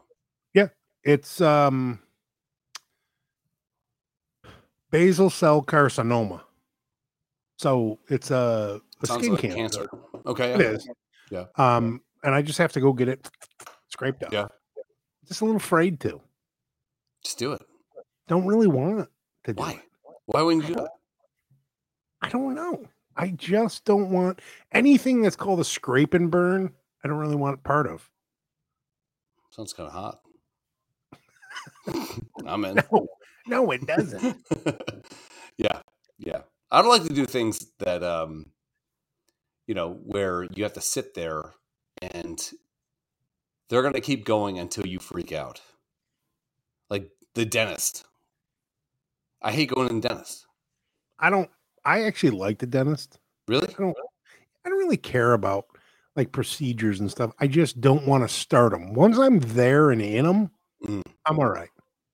Yeah. 0.55 0.69
It's 1.03 1.41
um 1.41 1.99
basal 4.93 5.29
cell 5.29 5.61
carcinoma. 5.61 6.43
So 7.59 7.99
it's 8.09 8.31
a, 8.31 8.81
Sounds 9.05 9.23
skin 9.23 9.33
like 9.33 9.43
cancer. 9.43 9.89
cancer. 9.89 9.89
Okay. 10.27 10.53
It 10.53 10.61
yeah. 10.61 10.67
is. 10.67 10.89
Yeah. 11.31 11.45
Um, 11.57 12.01
and 12.23 12.35
I 12.35 12.43
just 12.43 12.59
have 12.59 12.73
to 12.73 12.81
go 12.81 12.93
get 12.93 13.09
it 13.09 13.29
scraped 13.89 14.23
out. 14.25 14.33
Yeah. 14.33 14.47
Just 15.27 15.41
a 15.41 15.45
little 15.45 15.59
afraid 15.59 16.01
to. 16.01 16.21
Just 17.23 17.39
do 17.39 17.53
it. 17.53 17.63
Don't 18.29 18.47
really 18.47 18.67
want 18.67 19.09
to 19.45 19.53
do 19.53 19.61
Why? 19.61 19.73
it. 19.73 19.81
Why 20.27 20.43
wouldn't 20.43 20.69
you 20.69 20.75
do 20.75 20.85
it? 20.85 20.91
I 22.23 22.29
don't 22.29 22.55
know. 22.55 22.87
I 23.17 23.29
just 23.29 23.85
don't 23.85 24.11
want 24.11 24.41
anything 24.73 25.23
that's 25.23 25.37
called 25.37 25.61
a 25.61 25.65
scrape 25.65 26.15
and 26.15 26.31
burn. 26.31 26.73
I 27.05 27.09
don't 27.09 27.19
really 27.19 27.37
want 27.37 27.63
part 27.63 27.87
of. 27.87 28.09
Sounds 29.51 29.73
kind 29.73 29.89
of 29.89 29.95
hot. 29.95 30.21
I'm 32.47 32.65
in. 32.65 32.75
No, 32.93 33.07
no, 33.47 33.71
it 33.71 33.87
doesn't. 33.87 34.37
yeah, 35.57 35.81
yeah. 36.19 36.41
I 36.71 36.83
don't 36.83 36.91
like 36.91 37.05
to 37.05 37.15
do 37.15 37.27
things 37.27 37.67
that, 37.79 38.03
um, 38.03 38.47
you 39.67 39.75
know, 39.75 39.95
where 40.05 40.45
you 40.55 40.63
have 40.63 40.75
to 40.75 40.81
sit 40.81 41.15
there 41.15 41.55
and 42.01 42.51
they're 43.69 43.83
going 43.83 43.95
to 43.95 44.01
keep 44.01 44.25
going 44.25 44.59
until 44.59 44.87
you 44.87 44.99
freak 44.99 45.33
out. 45.33 45.61
Like 46.89 47.11
the 47.35 47.45
dentist. 47.45 48.05
I 49.43 49.53
hate 49.53 49.71
going 49.71 49.89
to 49.89 49.95
the 49.95 50.09
dentist. 50.09 50.47
I 51.19 51.31
don't. 51.31 51.51
I 51.85 52.05
actually 52.05 52.31
like 52.31 52.59
the 52.59 52.67
dentist. 52.67 53.19
Really? 53.49 53.69
I 53.69 53.81
don't. 53.81 53.97
I 54.65 54.69
don't 54.69 54.79
really 54.79 54.97
care 54.97 55.33
about 55.33 55.67
like 56.17 56.33
procedures 56.33 57.01
and 57.01 57.11
stuff. 57.11 57.33
I 57.39 57.47
just 57.47 57.81
don't 57.81 58.07
want 58.07 58.29
to 58.29 58.35
start 58.35 58.73
them. 58.73 58.95
Once 58.95 59.19
I'm 59.19 59.39
there 59.41 59.91
and 59.91 60.01
in 60.01 60.25
them, 60.25 60.51
Mm. 60.85 61.03
I'm 61.25 61.39
all 61.39 61.49
right. 61.49 61.71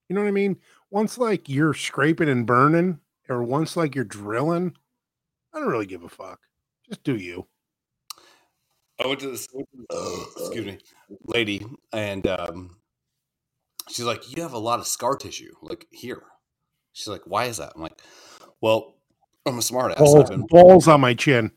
You 0.09 0.14
know 0.14 0.22
what 0.22 0.28
I 0.28 0.32
mean? 0.32 0.57
Once 0.90 1.18
like 1.18 1.48
you're 1.48 1.74
scraping 1.74 2.28
and 2.28 2.46
burning, 2.46 3.00
or 3.28 3.42
once 3.42 3.76
like 3.76 3.94
you're 3.94 4.05
drilling, 4.05 4.74
I 5.53 5.59
don't 5.59 5.68
really 5.68 5.86
give 5.86 6.03
a 6.03 6.09
fuck. 6.09 6.40
Just 6.93 7.05
do 7.05 7.16
you. 7.16 7.47
I 9.03 9.07
went 9.07 9.20
to 9.20 9.30
this 9.30 9.49
excuse 10.36 10.66
me 10.66 10.78
lady, 11.24 11.66
and 11.93 12.26
um, 12.26 12.76
she's 13.88 14.05
like, 14.05 14.36
"You 14.36 14.43
have 14.43 14.53
a 14.53 14.59
lot 14.59 14.78
of 14.78 14.86
scar 14.86 15.16
tissue, 15.16 15.55
like 15.62 15.86
here." 15.90 16.22
She's 16.93 17.09
like, 17.09 17.22
"Why 17.24 17.47
is 17.47 17.57
that?" 17.57 17.72
I'm 17.74 17.82
like, 17.82 18.01
"Well, 18.61 18.95
I'm 19.47 19.59
a 19.59 19.62
smart 19.62 19.93
ass. 19.93 19.99
Balls, 19.99 20.28
been, 20.30 20.47
balls 20.47 20.86
on 20.86 21.01
my 21.01 21.14
chin. 21.14 21.53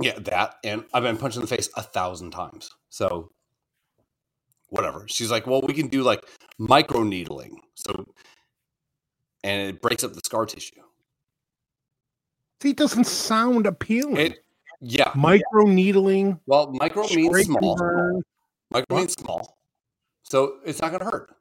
yeah, 0.00 0.18
that, 0.20 0.56
and 0.64 0.84
I've 0.94 1.02
been 1.02 1.18
punched 1.18 1.36
in 1.36 1.42
the 1.42 1.48
face 1.48 1.68
a 1.76 1.82
thousand 1.82 2.30
times. 2.30 2.70
So, 2.88 3.30
whatever." 4.70 5.04
She's 5.08 5.30
like, 5.30 5.46
"Well, 5.46 5.60
we 5.60 5.74
can 5.74 5.88
do 5.88 6.02
like 6.02 6.24
micro 6.58 7.02
needling, 7.04 7.60
so, 7.74 8.06
and 9.44 9.68
it 9.68 9.82
breaks 9.82 10.02
up 10.02 10.14
the 10.14 10.22
scar 10.24 10.46
tissue." 10.46 10.80
See, 12.62 12.70
it 12.70 12.76
doesn't 12.76 13.06
sound 13.06 13.66
appealing. 13.66 14.16
It, 14.16 14.45
yeah. 14.80 15.12
Micro 15.14 15.64
needling. 15.64 16.40
Well, 16.46 16.72
micro 16.72 17.06
means 17.08 17.44
small. 17.44 17.76
burn. 17.76 18.22
Micro 18.70 18.98
means 18.98 19.12
small. 19.12 19.56
So 20.22 20.56
it's 20.64 20.80
not 20.80 20.90
going 20.90 21.00
to 21.00 21.10
hurt. 21.10 21.34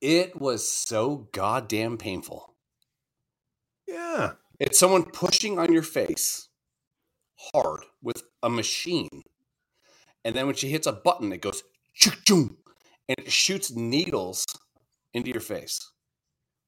It 0.00 0.40
was 0.40 0.66
so 0.68 1.28
goddamn 1.32 1.98
painful. 1.98 2.54
Yeah. 3.86 4.32
It's 4.58 4.78
someone 4.78 5.04
pushing 5.04 5.58
on 5.58 5.72
your 5.72 5.82
face 5.82 6.48
hard 7.52 7.84
with 8.02 8.22
a 8.42 8.50
machine. 8.50 9.22
And 10.24 10.34
then 10.34 10.46
when 10.46 10.54
she 10.54 10.70
hits 10.70 10.86
a 10.86 10.92
button, 10.92 11.32
it 11.32 11.40
goes 11.40 11.62
and 13.10 13.26
it 13.26 13.32
shoots 13.32 13.72
needles 13.72 14.46
into 15.12 15.30
your 15.30 15.40
face 15.40 15.90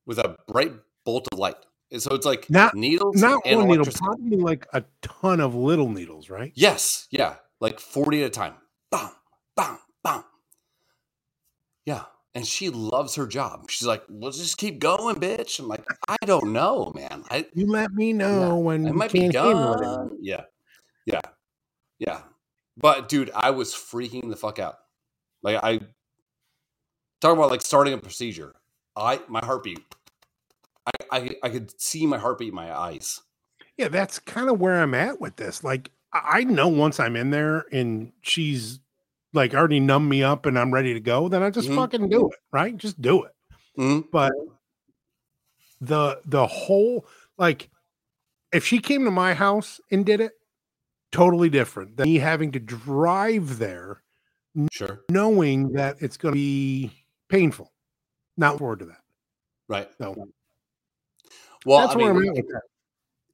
with 0.06 0.18
a 0.18 0.36
bright 0.48 0.72
bolt 1.04 1.28
of 1.32 1.38
light. 1.38 1.56
And 1.92 2.02
so 2.02 2.14
it's 2.14 2.24
like 2.26 2.48
Not- 2.48 2.74
needles, 2.74 3.20
Not 3.20 3.42
and 3.44 3.58
one 3.60 3.68
needle, 3.68 3.84
probably 3.92 4.38
like 4.38 4.66
a 4.72 4.82
ton 5.02 5.40
of 5.40 5.54
little 5.54 5.90
needles, 5.90 6.30
right? 6.30 6.50
Yes, 6.54 7.06
yeah, 7.10 7.34
like 7.60 7.78
40 7.78 8.22
at 8.22 8.26
a 8.28 8.30
time. 8.30 8.54
Bam, 8.90 9.10
bam, 9.54 9.78
bam. 10.02 10.24
Yeah, 11.84 12.04
and 12.34 12.46
she 12.46 12.70
loves 12.70 13.14
her 13.16 13.26
job. 13.26 13.70
She's 13.70 13.86
like, 13.86 14.04
"Let's 14.08 14.38
just 14.38 14.56
keep 14.56 14.78
going, 14.78 15.16
bitch." 15.16 15.58
I'm 15.58 15.68
like, 15.68 15.84
"I 16.08 16.16
don't 16.24 16.52
know, 16.54 16.92
man. 16.94 17.24
I 17.30 17.46
You 17.54 17.66
let 17.66 17.92
me 17.92 18.14
know 18.14 18.56
when 18.58 18.88
I 18.88 18.92
might 18.92 19.12
be 19.12 19.20
can't 19.20 19.34
handle 19.34 19.74
it. 19.74 19.76
anymore. 19.78 19.82
done." 20.08 20.18
Yeah, 20.22 20.44
yeah, 21.04 21.20
yeah. 21.98 22.22
But 22.78 23.10
dude, 23.10 23.30
I 23.34 23.50
was 23.50 23.74
freaking 23.74 24.30
the 24.30 24.36
fuck 24.36 24.58
out. 24.58 24.76
Like 25.42 25.62
I 25.62 25.80
talk 27.20 27.36
about 27.36 27.50
like 27.50 27.60
starting 27.62 27.92
a 27.92 27.98
procedure. 27.98 28.54
I 28.96 29.20
my 29.28 29.44
heartbeat. 29.44 29.80
I 30.86 30.90
I, 31.10 31.36
I 31.44 31.48
could 31.50 31.80
see 31.80 32.06
my 32.06 32.18
heartbeat 32.18 32.48
in 32.50 32.54
my 32.54 32.76
eyes. 32.76 33.20
Yeah, 33.76 33.88
that's 33.88 34.18
kind 34.18 34.48
of 34.50 34.60
where 34.60 34.80
I'm 34.82 34.94
at 34.94 35.20
with 35.20 35.36
this. 35.36 35.64
Like, 35.64 35.90
I 36.12 36.44
know 36.44 36.68
once 36.68 37.00
I'm 37.00 37.16
in 37.16 37.30
there 37.30 37.64
and 37.72 38.12
she's 38.22 38.80
like 39.32 39.54
already 39.54 39.80
numbed 39.80 40.10
me 40.10 40.22
up 40.22 40.44
and 40.46 40.58
I'm 40.58 40.72
ready 40.72 40.92
to 40.94 41.00
go, 41.00 41.28
then 41.28 41.42
I 41.42 41.50
just 41.50 41.68
Mhm. 41.70 41.76
fucking 41.76 42.08
do 42.10 42.28
it, 42.28 42.38
right? 42.52 42.76
Just 42.76 43.00
do 43.00 43.22
it. 43.24 43.32
Mhm. 43.78 44.10
But 44.12 44.32
the 45.80 46.20
the 46.24 46.46
whole 46.46 47.06
like, 47.38 47.70
if 48.52 48.64
she 48.66 48.78
came 48.78 49.04
to 49.04 49.10
my 49.10 49.34
house 49.34 49.80
and 49.90 50.04
did 50.06 50.20
it, 50.20 50.32
totally 51.12 51.48
different 51.50 51.96
than 51.96 52.04
me 52.04 52.16
having 52.16 52.52
to 52.52 52.60
drive 52.60 53.58
there, 53.58 54.02
Sure, 54.70 55.02
knowing 55.10 55.72
that 55.72 55.96
it's 56.00 56.16
going 56.16 56.34
to 56.34 56.36
be 56.38 56.92
painful. 57.28 57.72
Not 58.36 58.58
forward 58.58 58.80
to 58.80 58.84
that. 58.86 59.00
right. 59.68 59.88
So 59.98 60.28
Well, 61.64 61.80
that's 61.80 61.94
I 61.94 61.98
where 61.98 62.12
mean, 62.14 62.22
I'm 62.24 62.28
at 62.30 62.34
with 62.44 62.48
that. 62.52 62.62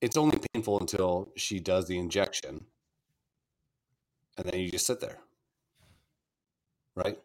it's 0.01 0.16
only 0.16 0.39
painful 0.53 0.79
until 0.81 1.33
she 1.37 1.61
does 1.61 1.87
the 1.87 1.99
injection 1.99 2.64
and 4.37 4.47
then 4.47 4.61
you 4.61 4.70
just 4.70 4.87
sit 4.87 5.01
there 5.01 5.18
right 6.95 7.18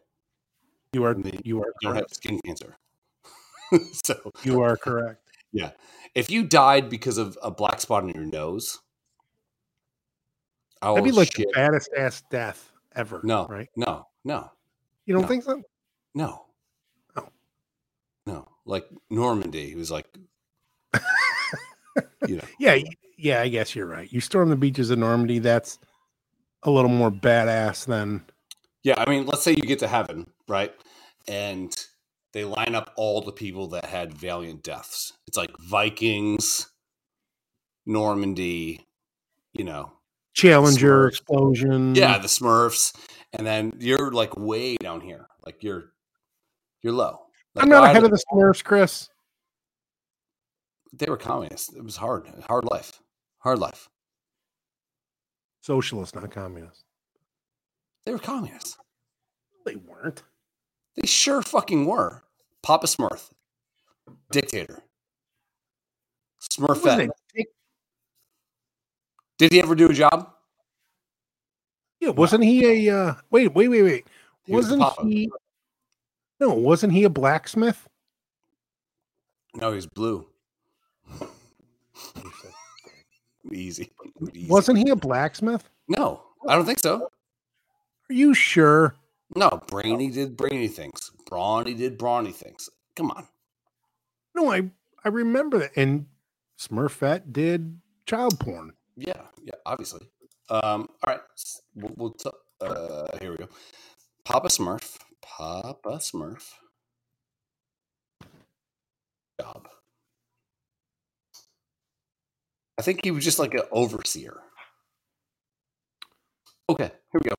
You 0.92 1.04
are 1.04 1.14
you 1.44 1.60
are 1.62 1.72
you 1.80 1.88
don't 1.88 1.96
have 1.96 2.06
skin 2.10 2.40
cancer 2.44 2.76
so 4.04 4.32
You 4.42 4.60
are 4.62 4.76
correct. 4.76 5.20
Yeah, 5.52 5.70
if 6.14 6.30
you 6.30 6.42
died 6.44 6.88
because 6.90 7.16
of 7.18 7.38
a 7.42 7.50
black 7.50 7.80
spot 7.80 8.02
on 8.04 8.08
your 8.10 8.24
nose 8.24 8.80
I 10.82 10.88
that'd 10.90 11.04
be 11.04 11.12
like 11.12 11.32
shit. 11.34 11.46
the 11.48 11.52
baddest 11.54 11.90
ass 11.96 12.22
death 12.30 12.72
ever. 12.94 13.20
No. 13.24 13.46
right? 13.48 13.68
no 13.76 14.06
no 14.24 14.50
You 15.06 15.14
don't 15.14 15.22
No. 15.22 15.28
think 15.28 15.44
so? 15.44 15.62
no 16.14 16.44
Oh. 17.16 17.28
no 18.26 18.48
like 18.64 18.86
normandy 19.10 19.70
who's 19.70 19.90
like 19.90 20.06
you 22.28 22.36
know 22.36 22.44
Yeah, 22.58 22.78
yeah. 23.16 23.40
I 23.40 23.48
guess 23.48 23.74
you're 23.74 23.86
right. 23.86 24.12
You 24.12 24.20
storm 24.20 24.50
the 24.50 24.56
beaches 24.56 24.90
of 24.90 24.98
Normandy. 24.98 25.38
That's 25.38 25.78
a 26.62 26.70
little 26.70 26.90
more 26.90 27.10
badass 27.10 27.86
than 27.86 28.24
Yeah, 28.82 28.94
I 28.98 29.08
mean, 29.08 29.26
let's 29.26 29.42
say 29.42 29.52
you 29.52 29.62
get 29.62 29.78
to 29.80 29.88
heaven, 29.88 30.26
right? 30.48 30.74
And 31.28 31.74
they 32.32 32.44
line 32.44 32.74
up 32.74 32.92
all 32.96 33.20
the 33.20 33.32
people 33.32 33.68
that 33.68 33.84
had 33.84 34.12
valiant 34.12 34.62
deaths. 34.62 35.12
It's 35.26 35.36
like 35.36 35.56
Vikings, 35.58 36.68
Normandy, 37.86 38.86
you 39.52 39.64
know. 39.64 39.92
Challenger 40.34 41.06
Smurfs. 41.06 41.08
explosion. 41.10 41.94
Yeah, 41.94 42.18
the 42.18 42.26
Smurfs. 42.26 42.92
And 43.32 43.46
then 43.46 43.74
you're 43.78 44.10
like 44.10 44.36
way 44.36 44.76
down 44.76 45.00
here. 45.00 45.28
Like 45.46 45.62
you're 45.62 45.92
you're 46.82 46.92
low. 46.92 47.20
Like, 47.54 47.62
I'm 47.62 47.68
not 47.68 47.84
ahead 47.84 48.02
of 48.02 48.10
the 48.10 48.22
Smurfs, 48.32 48.64
Chris. 48.64 49.08
They 50.98 51.06
were 51.06 51.16
communists. 51.16 51.72
It 51.74 51.82
was 51.82 51.96
hard. 51.96 52.26
Hard 52.46 52.64
life. 52.64 53.00
Hard 53.38 53.58
life. 53.58 53.88
Socialist, 55.60 56.14
not 56.14 56.30
communist. 56.30 56.84
They 58.04 58.12
were 58.12 58.18
communists. 58.18 58.76
They 59.64 59.76
weren't. 59.76 60.22
They 60.94 61.06
sure 61.06 61.42
fucking 61.42 61.86
were. 61.86 62.22
Papa 62.62 62.86
Smurf. 62.86 63.30
Dictator. 64.30 64.82
Smurfette. 66.40 67.10
Did 69.38 69.52
he 69.52 69.60
ever 69.60 69.74
do 69.74 69.90
a 69.90 69.94
job? 69.94 70.30
Yeah, 71.98 72.10
wasn't 72.10 72.44
he 72.44 72.88
a? 72.88 72.96
Uh, 72.96 73.14
wait, 73.30 73.54
wait, 73.54 73.68
wait, 73.68 73.82
wait. 73.82 74.06
He 74.44 74.54
was 74.54 74.70
wasn't 74.70 75.12
he? 75.12 75.30
No, 76.38 76.52
wasn't 76.52 76.92
he 76.92 77.04
a 77.04 77.10
blacksmith? 77.10 77.88
No, 79.54 79.72
he's 79.72 79.86
blue. 79.86 80.26
Easy. 83.52 83.92
Easy. 84.32 84.48
Wasn't 84.48 84.78
he 84.78 84.90
a 84.90 84.96
blacksmith? 84.96 85.68
No, 85.88 86.22
I 86.48 86.54
don't 86.56 86.64
think 86.64 86.78
so. 86.78 87.08
Are 88.10 88.14
you 88.14 88.34
sure? 88.34 88.96
No, 89.36 89.62
Brainy 89.68 90.10
did 90.10 90.36
brainy 90.36 90.68
things. 90.68 91.10
Brawny 91.26 91.74
did 91.74 91.98
brawny 91.98 92.32
things. 92.32 92.68
Come 92.96 93.10
on. 93.10 93.26
No, 94.34 94.52
I 94.52 94.70
I 95.04 95.08
remember 95.08 95.58
that. 95.58 95.72
And 95.76 96.06
Smurfette 96.58 97.32
did 97.32 97.80
child 98.06 98.38
porn. 98.40 98.72
Yeah, 98.96 99.22
yeah, 99.42 99.54
obviously. 99.66 100.08
Um, 100.50 100.88
all 101.02 101.14
right. 101.14 101.20
We'll, 101.74 101.92
we'll 101.96 102.10
t- 102.12 102.30
uh, 102.60 103.06
here 103.20 103.30
we 103.32 103.36
go. 103.38 103.48
Papa 104.24 104.48
Smurf. 104.48 104.96
Papa 105.22 105.96
Smurf. 105.98 106.52
Job. 109.40 109.68
I 112.78 112.82
think 112.82 113.00
he 113.04 113.10
was 113.10 113.24
just 113.24 113.38
like 113.38 113.54
an 113.54 113.62
overseer. 113.70 114.40
Okay, 116.68 116.90
here 117.12 117.20
we 117.22 117.30
go. 117.30 117.34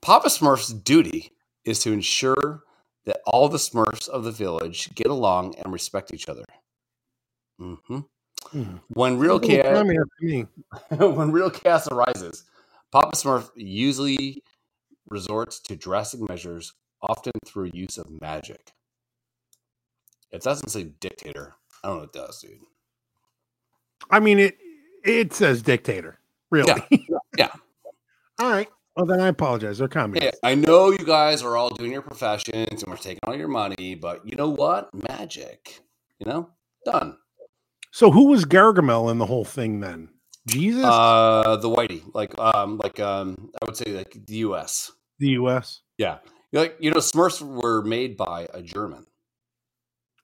Papa 0.00 0.28
Smurf's 0.28 0.72
duty 0.72 1.32
is 1.64 1.80
to 1.80 1.92
ensure 1.92 2.62
that 3.04 3.20
all 3.26 3.48
the 3.48 3.58
Smurfs 3.58 4.08
of 4.08 4.24
the 4.24 4.32
village 4.32 4.94
get 4.94 5.08
along 5.08 5.54
and 5.56 5.72
respect 5.72 6.12
each 6.12 6.28
other. 6.28 6.44
hmm 7.58 8.00
Hmm. 8.52 8.76
When 8.90 9.18
real 9.18 9.40
chaos, 9.40 9.66
communist 9.66 10.10
to 10.20 10.26
me. 10.26 10.46
when 10.90 11.32
real 11.32 11.50
chaos 11.50 11.88
arises, 11.88 12.44
Papa 12.92 13.16
Smurf 13.16 13.50
usually 13.56 14.42
resorts 15.10 15.60
to 15.60 15.76
drastic 15.76 16.26
measures, 16.28 16.72
often 17.02 17.32
through 17.44 17.70
use 17.74 17.98
of 17.98 18.06
magic. 18.20 18.72
It 20.30 20.42
doesn't 20.42 20.68
say 20.68 20.84
dictator. 20.84 21.56
I 21.82 21.88
don't 21.88 21.96
know 21.96 22.00
what 22.02 22.10
it 22.14 22.26
does, 22.26 22.40
dude. 22.40 22.60
I 24.10 24.20
mean 24.20 24.38
it. 24.38 24.58
It 25.04 25.32
says 25.32 25.62
dictator. 25.62 26.18
Really? 26.50 26.72
Yeah. 27.36 27.48
All 28.40 28.50
right. 28.50 28.68
Well, 28.96 29.06
then 29.06 29.20
I 29.20 29.28
apologize. 29.28 29.78
They're 29.78 29.86
Yeah, 29.88 30.00
communists. 30.02 30.40
I 30.42 30.54
know 30.56 30.90
you 30.90 31.04
guys 31.04 31.42
are 31.42 31.56
all 31.56 31.70
doing 31.70 31.92
your 31.92 32.02
professions 32.02 32.82
and 32.82 32.86
we're 32.88 32.96
taking 32.96 33.20
all 33.28 33.36
your 33.36 33.46
money, 33.48 33.94
but 33.94 34.26
you 34.26 34.34
know 34.36 34.48
what? 34.48 34.90
Magic. 35.08 35.80
You 36.18 36.26
know? 36.26 36.50
Done. 36.84 37.16
So 37.92 38.10
who 38.10 38.26
was 38.26 38.44
Gargamel 38.44 39.10
in 39.12 39.18
the 39.18 39.26
whole 39.26 39.44
thing 39.44 39.78
then? 39.80 40.08
Jesus, 40.48 40.84
Uh, 40.84 41.56
the 41.56 41.68
whitey, 41.68 42.02
like 42.12 42.36
um, 42.38 42.78
like 42.78 42.98
um, 42.98 43.50
I 43.62 43.66
would 43.66 43.76
say 43.76 43.92
like 43.92 44.16
the 44.26 44.36
U.S. 44.38 44.90
the 45.18 45.28
U.S. 45.30 45.82
Yeah, 45.98 46.18
like 46.52 46.76
you 46.80 46.90
know, 46.90 46.98
Smurfs 47.00 47.40
were 47.42 47.82
made 47.82 48.16
by 48.16 48.48
a 48.54 48.62
German. 48.62 49.06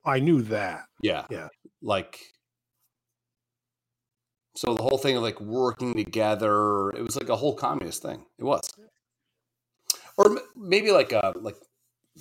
I 0.05 0.21
knew 0.21 0.43
that. 0.43 0.87
Yeah, 1.03 1.27
Yeah. 1.31 1.49
like. 1.83 2.19
So 4.57 4.75
the 4.75 4.83
whole 4.83 4.99
thing 4.99 5.17
of 5.17 5.23
like 5.23 5.41
working 5.41 5.95
together, 5.95 6.91
it 6.91 7.03
was 7.03 7.17
like 7.17 7.29
a 7.29 7.37
whole 7.37 7.55
communist 7.55 8.03
thing. 8.03 8.25
It 8.39 8.45
was, 8.45 8.63
or 10.17 10.31
m- 10.31 10.39
maybe 10.57 10.93
like 10.93 11.13
uh 11.13 11.33
like 11.41 11.57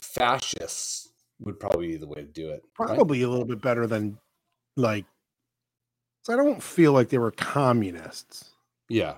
fascists 0.02 1.10
would 1.40 1.60
probably 1.60 1.88
be 1.88 1.98
the 1.98 2.08
way 2.08 2.16
to 2.16 2.24
do 2.24 2.50
it. 2.50 2.64
right? 2.80 2.96
Probably 2.96 3.22
a 3.22 3.30
little 3.30 3.46
bit 3.46 3.62
better 3.62 3.86
than 3.86 4.18
like. 4.76 5.06
I 6.30 6.38
don't 6.38 6.64
feel 6.64 6.94
like 6.94 7.10
they 7.10 7.18
were 7.18 7.32
communists. 7.32 8.52
Yeah. 8.88 9.16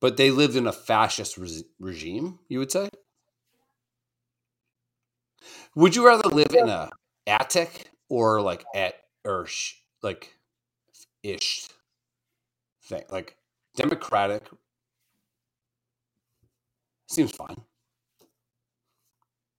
But 0.00 0.16
they 0.16 0.30
lived 0.30 0.54
in 0.56 0.66
a 0.66 0.72
fascist 0.72 1.36
re- 1.36 1.64
regime, 1.80 2.38
you 2.48 2.60
would 2.60 2.70
say? 2.70 2.88
Would 5.74 5.96
you 5.96 6.06
rather 6.06 6.28
live 6.28 6.54
in 6.54 6.68
a 6.68 6.90
attic 7.26 7.90
or 8.08 8.40
like 8.40 8.64
at 8.74 8.94
or 9.24 9.46
sh- 9.46 9.74
like 10.02 10.35
ish 11.22 11.68
thing? 12.84 13.04
Like 13.10 13.36
democratic 13.76 14.48
seems 17.08 17.32
fine. 17.32 17.56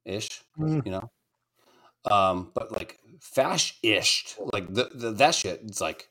Ish, 0.05 0.41
Mm. 0.57 0.85
you 0.85 0.91
know. 0.91 1.11
Um, 2.09 2.51
but 2.53 2.71
like 2.71 2.99
fascist, 3.19 4.37
like 4.53 4.73
the, 4.73 4.89
the 4.93 5.11
that 5.11 5.35
shit, 5.35 5.61
it's 5.65 5.81
like 5.81 6.09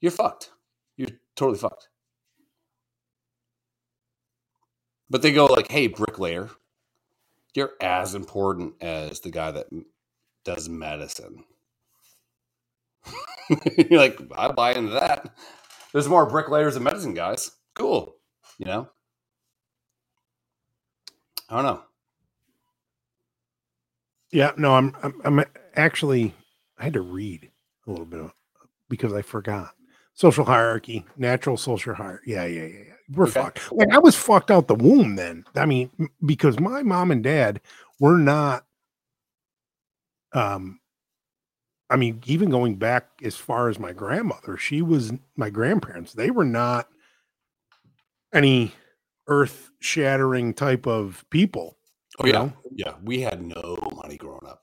you're 0.00 0.12
fucked. 0.12 0.50
You're 0.96 1.08
totally 1.36 1.58
fucked. 1.58 1.88
But 5.08 5.22
they 5.22 5.32
go 5.32 5.46
like, 5.46 5.70
"Hey, 5.70 5.86
bricklayer, 5.86 6.50
you're 7.54 7.72
as 7.80 8.14
important 8.14 8.74
as 8.82 9.20
the 9.20 9.30
guy 9.30 9.50
that 9.52 9.68
does 10.44 10.68
medicine." 10.68 11.44
you're 13.90 14.00
like, 14.00 14.18
I 14.36 14.52
buy 14.52 14.72
into 14.72 14.92
that. 14.92 15.34
There's 15.92 16.08
more 16.08 16.26
bricklayers 16.26 16.74
than 16.74 16.82
medicine 16.84 17.14
guys. 17.14 17.50
Cool, 17.74 18.16
you 18.58 18.66
know. 18.66 18.88
I 21.48 21.56
don't 21.56 21.64
know. 21.64 21.82
Yeah, 24.32 24.52
no, 24.56 24.74
I'm, 24.74 24.94
I'm, 25.02 25.20
I'm 25.24 25.44
actually, 25.74 26.34
I 26.78 26.84
had 26.84 26.92
to 26.94 27.00
read 27.00 27.50
a 27.86 27.90
little 27.90 28.04
bit 28.04 28.30
because 28.90 29.14
I 29.14 29.22
forgot 29.22 29.74
social 30.14 30.44
hierarchy, 30.44 31.06
natural 31.16 31.56
social 31.56 31.94
hierarchy. 31.94 32.32
Yeah, 32.32 32.44
yeah, 32.44 32.64
yeah, 32.64 32.78
yeah. 32.88 32.94
We're 33.10 33.24
Okay. 33.24 33.40
fucked. 33.40 33.72
Like 33.72 33.88
I 33.90 33.98
was 33.98 34.14
fucked 34.16 34.50
out 34.50 34.68
the 34.68 34.74
womb 34.74 35.16
then. 35.16 35.44
I 35.56 35.64
mean, 35.64 35.90
because 36.24 36.60
my 36.60 36.82
mom 36.82 37.10
and 37.10 37.22
dad 37.24 37.62
were 37.98 38.18
not, 38.18 38.66
um, 40.34 40.80
I 41.90 41.96
mean, 41.96 42.20
even 42.26 42.50
going 42.50 42.76
back 42.76 43.08
as 43.22 43.36
far 43.36 43.68
as 43.68 43.78
my 43.78 43.92
grandmother, 43.92 44.56
she 44.56 44.82
was 44.82 45.12
my 45.36 45.48
grandparents. 45.50 46.12
They 46.12 46.30
were 46.30 46.44
not 46.44 46.88
any 48.34 48.72
earth 49.26 49.70
shattering 49.80 50.54
type 50.54 50.86
of 50.86 51.24
people. 51.30 51.76
Oh 52.18 52.26
yeah, 52.26 52.32
know? 52.32 52.52
yeah. 52.74 52.94
We 53.02 53.20
had 53.20 53.42
no 53.42 53.76
money 53.96 54.16
growing 54.16 54.46
up. 54.46 54.60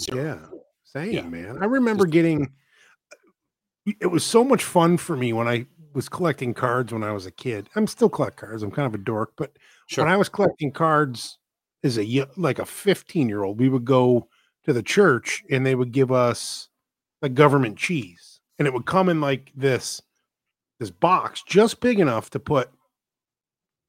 Zero. 0.00 0.24
Yeah, 0.24 0.58
same 0.84 1.12
Yeah. 1.12 1.22
man. 1.28 1.58
I 1.62 1.66
remember 1.66 2.06
getting. 2.06 2.52
It 4.00 4.06
was 4.10 4.24
so 4.24 4.42
much 4.42 4.64
fun 4.64 4.96
for 4.96 5.14
me 5.16 5.32
when 5.32 5.46
I 5.46 5.66
was 5.92 6.08
collecting 6.08 6.54
cards 6.54 6.92
when 6.92 7.04
I 7.04 7.12
was 7.12 7.26
a 7.26 7.30
kid. 7.30 7.68
I'm 7.76 7.86
still 7.86 8.08
collect 8.08 8.36
cards. 8.38 8.62
I'm 8.62 8.70
kind 8.70 8.86
of 8.86 8.94
a 8.98 9.02
dork, 9.04 9.32
but 9.36 9.56
Sure. 9.86 10.04
when 10.04 10.12
I 10.12 10.16
was 10.16 10.28
collecting 10.28 10.72
cards 10.72 11.38
as 11.84 11.98
a 11.98 12.26
like 12.36 12.58
a 12.58 12.66
15 12.66 13.28
year 13.28 13.44
old, 13.44 13.60
we 13.60 13.68
would 13.68 13.84
go 13.84 14.28
to 14.64 14.72
the 14.72 14.82
church 14.82 15.44
and 15.50 15.64
they 15.64 15.74
would 15.74 15.92
give 15.92 16.10
us 16.12 16.68
a 17.22 17.28
government 17.28 17.76
cheese, 17.76 18.40
and 18.58 18.66
it 18.68 18.74
would 18.74 18.86
come 18.86 19.08
in 19.08 19.20
like 19.20 19.50
this 19.56 20.00
this 20.80 20.90
box 20.90 21.42
just 21.46 21.80
big 21.80 22.00
enough 22.00 22.30
to 22.30 22.40
put 22.40 22.68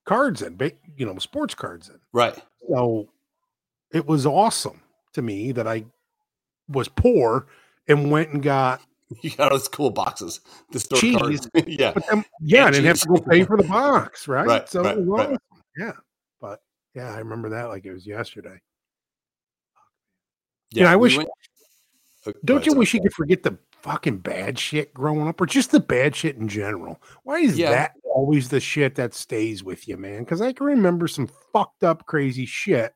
cards 0.05 0.41
in, 0.41 0.57
you 0.95 1.05
know, 1.05 1.17
sports 1.17 1.55
cards 1.55 1.89
in. 1.89 1.99
right. 2.13 2.37
So 2.69 3.09
it 3.91 4.05
was 4.05 4.25
awesome 4.25 4.81
to 5.13 5.21
me 5.21 5.51
that 5.51 5.67
I 5.67 5.85
was 6.67 6.87
poor 6.87 7.47
and 7.87 8.11
went 8.11 8.29
and 8.31 8.41
got, 8.43 8.81
You 9.21 9.31
got 9.31 9.51
those 9.51 9.67
cool 9.67 9.89
boxes. 9.91 10.41
The 10.71 10.79
store 10.79 10.99
Cheese. 10.99 11.17
cards. 11.17 11.49
yeah. 11.67 11.93
then, 12.09 12.25
yeah, 12.41 12.63
I 12.63 12.65
And 12.67 12.75
didn't 12.75 12.87
have 12.87 12.99
to 13.01 13.07
go 13.07 13.17
pay 13.17 13.43
for 13.43 13.57
the 13.57 13.63
box, 13.63 14.27
right? 14.27 14.45
Right, 14.47 14.69
so 14.69 14.83
right, 14.83 14.97
right. 14.99 15.37
Yeah. 15.77 15.91
But 16.41 16.59
yeah, 16.93 17.13
I 17.13 17.17
remember 17.19 17.49
that 17.49 17.69
like 17.69 17.85
it 17.85 17.93
was 17.93 18.05
yesterday. 18.07 18.59
Yeah. 20.81 20.91
I 20.91 20.95
we 20.95 21.01
wish- 21.03 21.17
went- 21.17 21.29
Oh, 22.27 22.31
go 22.31 22.39
Don't 22.43 22.65
you 22.65 22.73
wish 22.73 22.93
you 22.95 23.01
could 23.01 23.13
forget 23.13 23.43
the 23.43 23.57
fucking 23.83 24.17
bad 24.17 24.57
shit 24.57 24.91
growing 24.95 25.27
up 25.27 25.39
or 25.39 25.45
just 25.45 25.69
the 25.71 25.79
bad 25.79 26.15
shit 26.15 26.37
in 26.37 26.47
general? 26.47 26.99
Why 27.23 27.37
is 27.39 27.55
Yeah. 27.57 27.69
that 27.69 27.91
always 28.03 28.49
the 28.49 28.59
shit 28.59 28.95
that 28.95 29.13
stays 29.13 29.63
with 29.63 29.87
you, 29.87 29.95
man? 29.95 30.23
Because 30.23 30.41
I 30.41 30.51
can 30.51 30.65
remember 30.65 31.07
some 31.07 31.27
fucked 31.53 31.83
up, 31.83 32.07
crazy 32.07 32.47
shit 32.47 32.95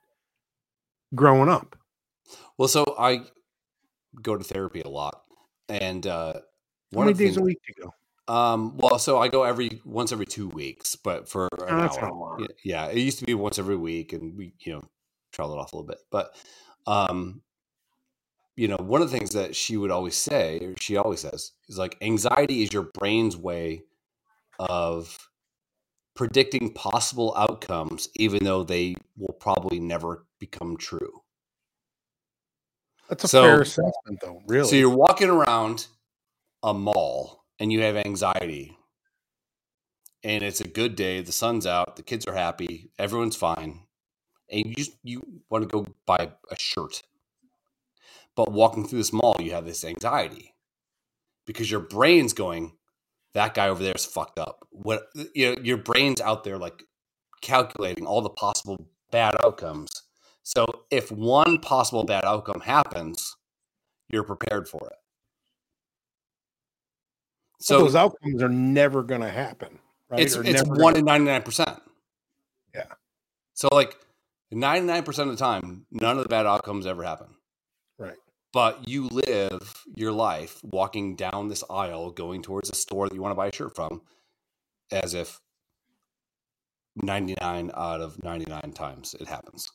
growing 1.13 1.47
up. 1.47 1.75
Well, 2.57 2.67
so 2.67 2.95
I 2.97 3.21
go 4.21 4.35
to 4.35 4.43
therapy 4.43 4.81
a 4.81 4.89
lot, 4.89 5.21
and 5.67 6.07
uh, 6.07 6.41
How 6.93 7.01
many 7.01 7.13
days 7.13 7.37
a 7.37 7.41
week 7.41 7.59
do 7.67 7.73
you 7.77 7.83
go? 7.83 8.33
Um, 8.33 8.77
well, 8.77 8.97
so 8.97 9.19
I 9.19 9.27
go 9.27 9.43
every 9.43 9.81
once 9.85 10.11
every 10.11 10.25
two 10.25 10.47
weeks, 10.49 10.95
but 10.95 11.29
for 11.29 11.47
an 11.67 11.75
Oh, 11.75 11.81
that's 11.81 11.97
hour. 11.97 12.37
a 12.41 12.47
Yeah, 12.63 12.87
it 12.87 12.97
used 12.97 13.19
to 13.19 13.25
be 13.25 13.35
once 13.35 13.59
every 13.59 13.77
week, 13.77 14.13
and 14.13 14.35
we 14.35 14.53
you 14.61 14.73
know 14.73 14.83
trail 15.33 15.53
it 15.53 15.57
off 15.57 15.73
a 15.73 15.75
little 15.75 15.87
bit. 15.87 15.99
But 16.11 16.35
um, 16.87 17.41
you 18.59 18.67
know, 18.67 18.75
one 18.75 19.01
of 19.01 19.09
the 19.09 19.17
things 19.17 19.29
that 19.31 19.55
she 19.55 19.77
would 19.77 19.89
always 19.89 20.17
say, 20.17 20.59
or 20.59 20.73
she 20.81 20.97
always 20.97 21.21
says, 21.21 21.53
is 21.69 21.77
like 21.77 21.95
anxiety 22.01 22.61
is 22.61 22.73
your 22.73 22.89
brain's 22.93 23.37
way 23.37 23.83
of 24.59 25.29
predicting 26.13 26.73
possible 26.73 27.33
outcomes, 27.37 28.09
even 28.17 28.43
though 28.43 28.65
they 28.65 28.97
will 29.17 29.33
probably 29.39 29.79
never 29.79 30.25
become 30.39 30.75
true. 30.75 31.21
That's 33.07 33.23
a 33.23 33.27
So- 33.29 33.43
fair 33.43 33.61
assessment, 33.61 34.19
though. 34.21 34.41
Really? 34.45 34.67
So 34.67 34.75
you're 34.75 34.89
walking 34.89 35.29
around 35.29 35.87
a 36.61 36.73
mall 36.73 37.45
and 37.59 37.71
you 37.71 37.81
have 37.83 37.95
anxiety, 37.95 38.77
and 40.21 40.43
it's 40.43 40.59
a 40.59 40.67
good 40.67 40.97
day. 40.97 41.21
The 41.21 41.31
sun's 41.31 41.65
out, 41.65 41.95
the 41.95 42.03
kids 42.03 42.27
are 42.27 42.35
happy, 42.35 42.91
everyone's 42.99 43.37
fine, 43.37 43.87
and 44.49 44.65
you 44.77 44.85
you 45.01 45.41
want 45.49 45.63
to 45.63 45.69
go 45.69 45.85
buy 46.05 46.33
a 46.51 46.59
shirt. 46.59 47.03
But 48.39 48.53
walking 48.53 48.87
through 48.87 48.99
this 48.99 49.11
mall, 49.11 49.35
you 49.41 49.51
have 49.51 49.65
this 49.65 49.83
anxiety 49.83 50.55
because 51.45 51.69
your 51.69 51.81
brain's 51.81 52.31
going, 52.31 52.77
"That 53.33 53.53
guy 53.53 53.67
over 53.67 53.83
there 53.83 53.95
is 53.95 54.05
fucked 54.05 54.39
up." 54.39 54.65
What 54.69 55.07
you 55.35 55.53
know, 55.53 55.61
your 55.61 55.75
brain's 55.75 56.21
out 56.21 56.45
there 56.45 56.57
like 56.57 56.83
calculating 57.41 58.05
all 58.05 58.21
the 58.21 58.29
possible 58.29 58.87
bad 59.11 59.35
outcomes. 59.43 59.89
So 60.43 60.65
if 60.89 61.11
one 61.11 61.59
possible 61.59 62.05
bad 62.05 62.23
outcome 62.23 62.61
happens, 62.61 63.35
you're 64.07 64.23
prepared 64.23 64.69
for 64.69 64.87
it. 64.87 64.97
so 67.59 67.79
So 67.79 67.83
those 67.83 67.95
outcomes 67.95 68.41
are 68.41 68.47
never 68.47 69.03
going 69.03 69.19
to 69.19 69.29
happen, 69.29 69.79
right? 70.07 70.21
it's 70.21 70.37
Or 70.37 70.45
it's 70.45 70.63
one 70.63 70.95
in 70.95 71.03
ninety 71.03 71.25
nine 71.25 71.41
percent. 71.41 71.81
Yeah. 72.73 72.93
So 73.53 73.67
like 73.73 73.97
ninety 74.49 74.87
nine 74.87 75.03
percent 75.03 75.29
of 75.29 75.37
the 75.37 75.43
time, 75.43 75.87
none 75.91 76.15
of 76.17 76.23
the 76.23 76.29
bad 76.29 76.45
outcomes 76.45 76.85
ever 76.87 77.03
happen. 77.03 77.35
But 78.51 78.87
you 78.87 79.07
live 79.07 79.83
your 79.95 80.11
life 80.11 80.59
walking 80.63 81.15
down 81.15 81.47
this 81.49 81.63
aisle, 81.69 82.11
going 82.11 82.41
towards 82.41 82.69
a 82.69 82.75
store 82.75 83.07
that 83.07 83.15
you 83.15 83.21
want 83.21 83.31
to 83.31 83.35
buy 83.35 83.47
a 83.47 83.53
shirt 83.53 83.75
from, 83.75 84.01
as 84.91 85.13
if 85.13 85.39
ninety 86.95 87.35
nine 87.39 87.71
out 87.75 88.01
of 88.01 88.21
ninety 88.23 88.45
nine 88.49 88.71
times 88.73 89.15
it 89.19 89.27
happens, 89.27 89.71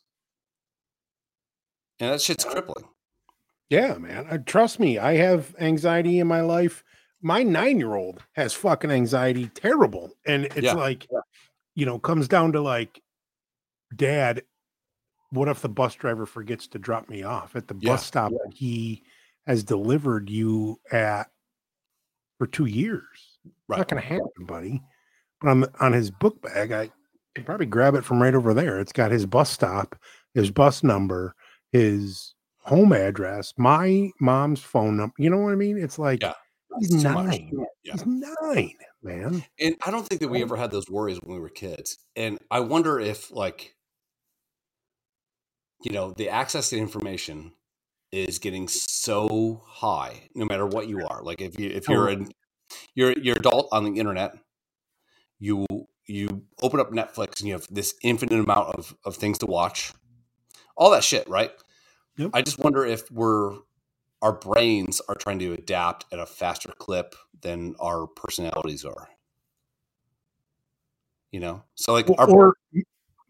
and 2.00 2.12
that 2.12 2.20
shit's 2.20 2.44
crippling. 2.44 2.88
Yeah, 3.70 3.94
man. 3.94 4.26
Uh, 4.28 4.38
trust 4.38 4.78
me, 4.78 4.98
I 4.98 5.14
have 5.16 5.54
anxiety 5.58 6.18
in 6.18 6.26
my 6.26 6.40
life. 6.42 6.84
My 7.22 7.42
nine 7.42 7.78
year 7.78 7.94
old 7.94 8.22
has 8.34 8.52
fucking 8.52 8.90
anxiety, 8.90 9.48
terrible. 9.48 10.12
And 10.26 10.44
it's 10.44 10.60
Yeah. 10.60 10.74
like, 10.74 11.06
you 11.74 11.86
know, 11.86 11.98
comes 11.98 12.28
down 12.28 12.52
to 12.52 12.60
like, 12.60 13.02
dad, 13.96 14.42
what 15.34 15.48
if 15.48 15.60
the 15.60 15.68
bus 15.68 15.94
driver 15.94 16.26
forgets 16.26 16.66
to 16.68 16.78
drop 16.78 17.08
me 17.08 17.22
off 17.22 17.56
at 17.56 17.68
the 17.68 17.76
Yeah. 17.80 17.92
bus 17.92 18.06
stop 18.06 18.30
that 18.30 18.52
he 18.54 19.02
has 19.46 19.64
delivered 19.64 20.30
you 20.30 20.80
at 20.92 21.28
for 22.38 22.46
two 22.46 22.66
years? 22.66 23.38
Right. 23.68 23.78
Not 23.78 23.88
going 23.88 24.02
to 24.02 24.08
happen, 24.08 24.46
buddy. 24.46 24.82
But 25.40 25.50
on, 25.50 25.64
on 25.80 25.92
his 25.92 26.10
book 26.10 26.40
bag, 26.40 26.72
I 26.72 26.90
can 27.34 27.44
probably 27.44 27.66
grab 27.66 27.94
it 27.94 28.04
from 28.04 28.22
right 28.22 28.34
over 28.34 28.54
there. 28.54 28.80
It's 28.80 28.92
got 28.92 29.10
his 29.10 29.26
bus 29.26 29.50
stop, 29.50 29.96
his 30.34 30.50
bus 30.50 30.82
number, 30.82 31.34
his 31.72 32.34
home 32.58 32.92
address, 32.92 33.52
my 33.58 34.10
mom's 34.20 34.60
phone 34.60 34.96
number. 34.96 35.14
You 35.18 35.28
know 35.30 35.38
what 35.38 35.52
I 35.52 35.56
mean? 35.56 35.76
It's 35.76 35.98
like 35.98 36.22
Yeah. 36.22 36.32
He's 36.80 36.94
It's 36.94 37.04
nine. 37.04 37.50
Yeah. 37.82 37.92
He's 37.92 38.06
nine, 38.06 38.74
man. 39.02 39.44
And 39.60 39.76
I 39.86 39.90
don't 39.90 40.06
think 40.08 40.20
that 40.22 40.28
we 40.28 40.42
ever 40.42 40.56
had 40.56 40.70
those 40.70 40.88
worries 40.88 41.20
when 41.22 41.34
we 41.36 41.40
were 41.40 41.50
kids. 41.50 41.98
And 42.16 42.38
I 42.50 42.60
wonder 42.60 42.98
if, 42.98 43.30
like, 43.30 43.73
you 45.84 45.92
know, 45.92 46.12
the 46.12 46.28
access 46.28 46.70
to 46.70 46.78
information 46.78 47.52
is 48.10 48.38
getting 48.38 48.68
so 48.68 49.62
high, 49.66 50.28
no 50.34 50.46
matter 50.46 50.66
what 50.66 50.88
you 50.88 51.06
are. 51.06 51.22
Like, 51.22 51.40
if 51.40 51.58
you 51.58 51.68
if 51.68 51.88
you're 51.88 52.08
an 52.08 52.28
you're 52.94 53.12
you're 53.12 53.36
adult 53.36 53.68
on 53.72 53.84
the 53.84 53.98
internet, 53.98 54.34
you 55.38 55.66
you 56.06 56.44
open 56.62 56.80
up 56.80 56.90
Netflix 56.90 57.40
and 57.40 57.48
you 57.48 57.54
have 57.54 57.66
this 57.70 57.94
infinite 58.02 58.38
amount 58.38 58.74
of 58.76 58.96
of 59.04 59.16
things 59.16 59.38
to 59.38 59.46
watch, 59.46 59.92
all 60.76 60.90
that 60.90 61.04
shit, 61.04 61.28
right? 61.28 61.52
Yep. 62.16 62.30
I 62.32 62.42
just 62.42 62.58
wonder 62.58 62.84
if 62.84 63.10
we're 63.10 63.56
our 64.22 64.32
brains 64.32 65.02
are 65.08 65.14
trying 65.14 65.38
to 65.40 65.52
adapt 65.52 66.06
at 66.12 66.18
a 66.18 66.24
faster 66.24 66.72
clip 66.78 67.14
than 67.42 67.74
our 67.78 68.06
personalities 68.06 68.84
are. 68.84 69.08
You 71.30 71.40
know, 71.40 71.64
so 71.74 71.92
like 71.92 72.08
Or, 72.08 72.20
our 72.20 72.28
or 72.30 72.54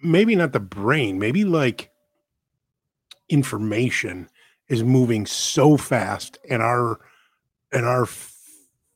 maybe 0.01 0.37
not 0.37 0.53
the 0.53 0.61
brain, 0.61 1.19
maybe 1.19 1.45
like 1.45 1.91
information 3.29 4.29
is 4.68 4.83
moving 4.85 5.27
so 5.27 5.77
fast 5.77 6.39
and 6.49 6.62
our 6.62 6.99
and 7.72 7.85
our 7.87 8.07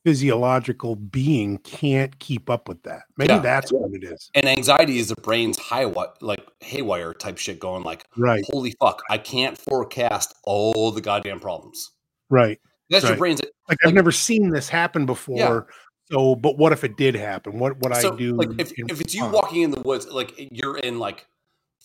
physiological 0.04 0.96
being 0.96 1.58
can't 1.58 2.18
keep 2.18 2.48
up 2.48 2.68
with 2.68 2.82
that. 2.84 3.02
Maybe 3.16 3.34
Yeah. 3.34 3.40
that's 3.40 3.72
what 3.72 3.92
it 3.92 4.04
is. 4.04 4.30
and 4.34 4.46
anxiety 4.48 4.98
is 4.98 5.08
the 5.08 5.16
brain's 5.20 5.58
high 5.58 5.84
what 5.84 6.16
like 6.22 6.40
haywire 6.60 7.12
type 7.12 7.36
shit 7.38 7.58
going 7.58 7.82
like 7.82 8.06
Right, 8.16 8.44
holy 8.50 8.74
fuck 8.80 9.02
I 9.10 9.18
can't 9.18 9.58
forecast 9.58 10.34
all 10.44 10.90
the 10.92 11.00
goddamn 11.00 11.40
problems. 11.40 11.90
right. 12.30 12.58
That's 12.90 13.02
your 13.02 13.12
Right. 13.12 13.18
brain's 13.18 13.40
Like 13.68 13.78
I've 13.84 13.92
never 13.92 14.12
seen 14.12 14.50
this 14.50 14.68
happen 14.68 15.04
before. 15.04 15.68
So, 16.10 16.34
but 16.36 16.56
what 16.56 16.72
if 16.72 16.84
it 16.84 16.96
did 16.96 17.14
happen? 17.14 17.58
What 17.58 17.78
would 17.80 17.94
so 17.96 18.14
I 18.14 18.16
do? 18.16 18.34
like 18.36 18.48
if, 18.58 18.72
in 18.78 18.88
if 18.88 18.98
it's 19.02 19.14
you 19.14 19.26
walking 19.26 19.60
in 19.60 19.70
the 19.70 19.80
woods 19.82 20.06
like 20.08 20.32
you're 20.38 20.78
in 20.78 20.98
like 20.98 21.26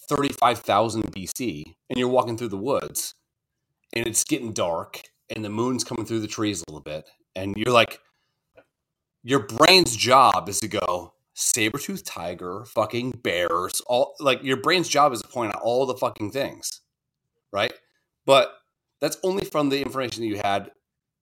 35,000 0.09 1.03
BC 1.11 1.75
and 1.89 1.97
you're 1.97 2.07
walking 2.07 2.37
through 2.37 2.49
the 2.49 2.57
woods 2.57 3.15
and 3.93 4.07
it's 4.07 4.23
getting 4.23 4.53
dark 4.53 5.01
and 5.29 5.43
the 5.43 5.49
moon's 5.49 5.83
coming 5.83 6.05
through 6.05 6.19
the 6.19 6.27
trees 6.27 6.61
a 6.61 6.71
little 6.71 6.83
bit 6.83 7.09
and 7.35 7.55
you're 7.57 7.73
like 7.73 7.99
your 9.23 9.39
brain's 9.39 9.95
job 9.95 10.49
is 10.49 10.59
to 10.59 10.67
go 10.67 11.13
saber-toothed 11.33 12.05
tiger 12.05 12.63
fucking 12.65 13.11
bears 13.23 13.81
all 13.87 14.13
like 14.19 14.43
your 14.43 14.57
brain's 14.57 14.87
job 14.87 15.11
is 15.13 15.21
to 15.21 15.27
point 15.27 15.55
out 15.55 15.61
all 15.63 15.85
the 15.85 15.95
fucking 15.95 16.29
things 16.29 16.81
right 17.51 17.73
but 18.25 18.53
that's 18.99 19.17
only 19.23 19.43
from 19.43 19.69
the 19.69 19.81
information 19.81 20.21
that 20.21 20.27
you 20.27 20.37
had 20.37 20.71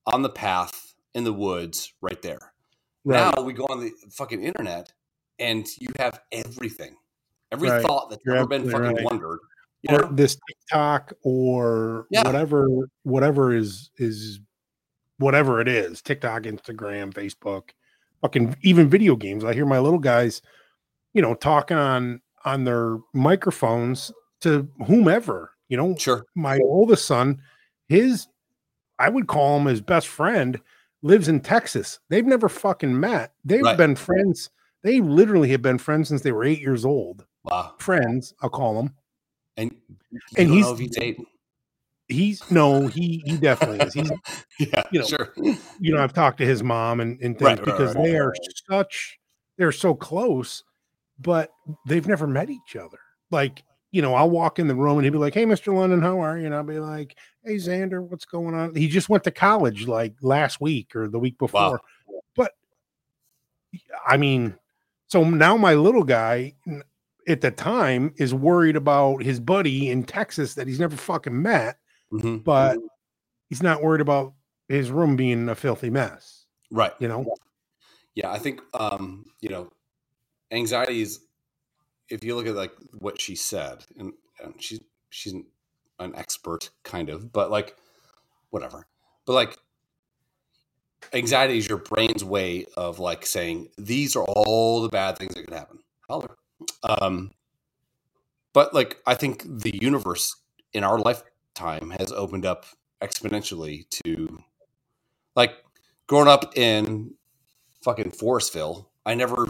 on 0.06 0.22
the 0.22 0.28
path 0.28 0.94
in 1.14 1.24
the 1.24 1.32
woods 1.32 1.92
right 2.02 2.20
there 2.22 2.52
Right. 3.04 3.34
now 3.34 3.42
we 3.42 3.52
go 3.52 3.64
on 3.64 3.80
the 3.80 3.92
fucking 4.10 4.42
internet 4.42 4.92
and 5.38 5.66
you 5.80 5.88
have 5.98 6.20
everything. 6.30 6.96
Every 7.52 7.68
Right. 7.70 7.82
thought 7.82 8.10
that's 8.10 8.22
You're 8.24 8.36
ever 8.36 8.46
been 8.48 8.68
fucking 8.70 8.94
right. 8.96 9.04
wondered. 9.04 9.38
You 9.82 9.96
or 9.96 10.02
know? 10.02 10.08
this 10.12 10.36
TikTok 10.48 11.12
or 11.22 12.06
Yeah. 12.10 12.24
whatever 12.24 12.68
whatever 13.02 13.52
is 13.54 13.90
is 13.96 14.40
whatever 15.18 15.60
it 15.60 15.68
is 15.68 16.02
TikTok, 16.02 16.42
Instagram, 16.42 17.12
Facebook, 17.12 17.70
fucking 18.22 18.56
even 18.62 18.88
video 18.88 19.16
games. 19.16 19.44
I 19.44 19.52
hear 19.54 19.66
my 19.66 19.78
little 19.78 19.98
guys, 19.98 20.40
you 21.14 21.22
know, 21.22 21.34
talking 21.34 21.76
on 21.76 22.20
on 22.44 22.64
their 22.64 22.98
microphones 23.12 24.10
to 24.40 24.68
whomever. 24.86 25.50
You 25.68 25.76
know, 25.76 25.94
Sure. 25.96 26.24
my 26.34 26.58
oldest 26.58 27.06
son, 27.06 27.40
his 27.88 28.28
I 28.98 29.08
would 29.08 29.26
call 29.26 29.58
him 29.58 29.66
his 29.66 29.80
best 29.80 30.06
friend, 30.08 30.60
lives 31.02 31.26
in 31.28 31.40
Texas. 31.40 31.98
They've 32.08 32.26
never 32.26 32.48
fucking 32.48 32.98
met. 32.98 33.32
They've 33.44 33.62
Right. 33.62 33.76
been 33.76 33.96
friends. 33.96 34.50
They 34.82 35.00
literally 35.00 35.48
have 35.50 35.62
been 35.62 35.78
friends 35.78 36.08
since 36.08 36.22
they 36.22 36.30
were 36.32 36.44
eight 36.44 36.60
years 36.60 36.84
old. 36.84 37.24
Wow. 37.44 37.74
Friends, 37.78 38.34
I'll 38.42 38.50
call 38.50 38.74
them. 38.74 38.94
And 39.56 39.74
And 40.36 40.50
he's- 40.50 40.78
he's. 40.78 41.16
He's 42.08 42.50
no, 42.50 42.88
he 42.88 43.22
he 43.24 43.38
definitely 43.38 43.78
is. 43.86 43.94
He's 43.94 44.10
yeah, 44.58 44.82
you 44.90 45.00
know, 45.00 45.06
sure. 45.06 45.32
you 45.80 45.94
know, 45.94 46.02
I've 46.02 46.12
talked 46.12 46.36
to 46.38 46.44
his 46.44 46.62
mom 46.62 47.00
and, 47.00 47.18
and 47.22 47.38
things 47.38 47.58
Right, 47.60 47.64
because 47.64 47.94
right, 47.94 48.04
they 48.04 48.12
right, 48.12 48.20
are 48.20 48.34
such 48.68 49.18
they're 49.56 49.72
so 49.72 49.94
close, 49.94 50.62
but 51.18 51.52
they've 51.86 52.06
never 52.06 52.26
met 52.26 52.50
each 52.50 52.76
other. 52.76 52.98
Like, 53.30 53.62
you 53.92 54.02
know, 54.02 54.14
I'll 54.14 54.28
walk 54.28 54.58
in 54.58 54.66
the 54.66 54.74
room 54.74 54.98
and 54.98 55.04
he'd 55.04 55.10
be 55.10 55.18
like, 55.18 55.32
Hey, 55.32 55.46
Mr. 55.46 55.74
London, 55.74 56.02
how 56.02 56.18
are 56.20 56.36
you? 56.36 56.44
And 56.44 56.54
I'll 56.54 56.64
be 56.64 56.80
like, 56.80 57.16
Hey 57.44 57.54
Xander, 57.54 58.02
what's 58.02 58.26
going 58.26 58.54
on? 58.54 58.74
He 58.74 58.88
just 58.88 59.08
went 59.08 59.24
to 59.24 59.30
college 59.30 59.86
like 59.86 60.14
last 60.20 60.60
week 60.60 60.94
or 60.94 61.08
the 61.08 61.18
week 61.20 61.38
before. 61.38 61.80
But 62.36 62.52
I 64.06 64.18
mean, 64.18 64.54
so 65.06 65.24
now 65.24 65.56
my 65.56 65.74
little 65.74 66.04
guy 66.04 66.54
at 67.28 67.40
the 67.40 67.50
time 67.50 68.12
is 68.16 68.34
worried 68.34 68.76
about 68.76 69.22
his 69.22 69.40
buddy 69.40 69.90
in 69.90 70.04
Texas 70.04 70.54
that 70.54 70.66
he's 70.66 70.80
never 70.80 70.96
fucking 70.96 71.40
met 71.40 71.78
hmm 72.10 72.36
but 72.36 72.78
he's 73.48 73.62
not 73.62 73.82
worried 73.82 74.00
about 74.00 74.34
his 74.68 74.90
room 74.90 75.16
being 75.16 75.48
a 75.48 75.54
filthy 75.54 75.90
mess. 75.90 76.46
Right. 76.70 76.92
You 76.98 77.08
know, 77.08 77.34
Yeah, 78.14 78.30
I 78.30 78.38
think 78.38 78.60
um, 78.74 79.26
you 79.40 79.48
know, 79.48 79.70
anxiety 80.50 81.02
is 81.02 81.20
if 82.08 82.24
you 82.24 82.34
look 82.34 82.46
at 82.46 82.54
like 82.54 82.72
what 82.98 83.20
she 83.20 83.34
said, 83.34 83.84
and, 83.98 84.12
and 84.42 84.54
she's 84.58 84.80
she's 85.10 85.32
an, 85.32 85.44
an 85.98 86.14
expert 86.16 86.70
kind 86.82 87.10
of, 87.10 87.32
but 87.32 87.50
like 87.50 87.76
whatever. 88.50 88.86
But 89.26 89.34
like 89.34 89.58
anxiety 91.12 91.58
is 91.58 91.68
your 91.68 91.78
brain's 91.78 92.24
way 92.24 92.66
of 92.76 92.98
like 92.98 93.26
saying 93.26 93.68
these 93.76 94.16
are 94.16 94.24
all 94.24 94.82
the 94.82 94.88
bad 94.88 95.18
things 95.18 95.34
that 95.34 95.44
could 95.44 95.54
happen. 95.54 95.78
Holler. 96.08 96.36
Um, 96.82 97.32
but 98.52 98.74
like 98.74 98.98
I 99.06 99.14
think 99.14 99.44
the 99.46 99.76
universe 99.80 100.36
in 100.72 100.84
our 100.84 100.98
lifetime 100.98 101.94
has 101.98 102.12
opened 102.12 102.46
up 102.46 102.66
exponentially 103.02 103.88
to 104.04 104.42
like 105.34 105.54
growing 106.06 106.28
up 106.28 106.56
in 106.56 107.14
fucking 107.82 108.12
Forestville, 108.12 108.86
I 109.04 109.14
never 109.14 109.48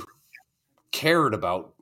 cared 0.90 1.34
about 1.34 1.74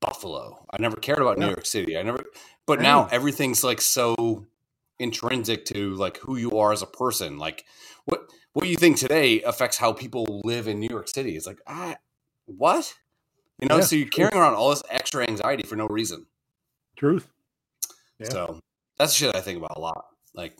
Buffalo. 0.00 0.66
I 0.70 0.80
never 0.80 0.96
cared 0.96 1.20
about 1.20 1.38
New 1.38 1.46
York 1.46 1.66
City. 1.66 1.96
I 1.96 2.02
never 2.02 2.24
but 2.66 2.80
now 2.80 3.08
everything's 3.10 3.64
like 3.64 3.80
so 3.80 4.46
intrinsic 4.98 5.64
to 5.66 5.94
like 5.94 6.18
who 6.18 6.36
you 6.36 6.58
are 6.58 6.72
as 6.72 6.82
a 6.82 6.86
person. 6.86 7.38
Like 7.38 7.64
what 8.04 8.28
what 8.52 8.66
you 8.66 8.76
think 8.76 8.98
today 8.98 9.42
affects 9.42 9.78
how 9.78 9.92
people 9.92 10.40
live 10.44 10.68
in 10.68 10.80
New 10.80 10.88
York 10.88 11.08
City. 11.08 11.36
It's 11.36 11.46
like, 11.46 11.60
ah 11.66 11.96
what? 12.46 12.94
You 13.60 13.68
know, 13.68 13.76
Yeah, 13.78 13.82
so 13.82 13.96
you're 13.96 14.08
true. 14.08 14.24
carrying 14.24 14.36
around 14.42 14.54
all 14.54 14.70
this 14.70 14.82
extra 14.90 15.24
anxiety 15.28 15.62
for 15.62 15.76
no 15.76 15.86
reason. 15.86 16.26
truth. 16.96 17.28
Yeah. 18.18 18.28
So 18.30 18.60
that's 18.98 19.12
shit 19.14 19.34
I 19.34 19.40
think 19.40 19.58
about 19.58 19.76
a 19.76 19.80
lot. 19.80 20.04
Like 20.34 20.56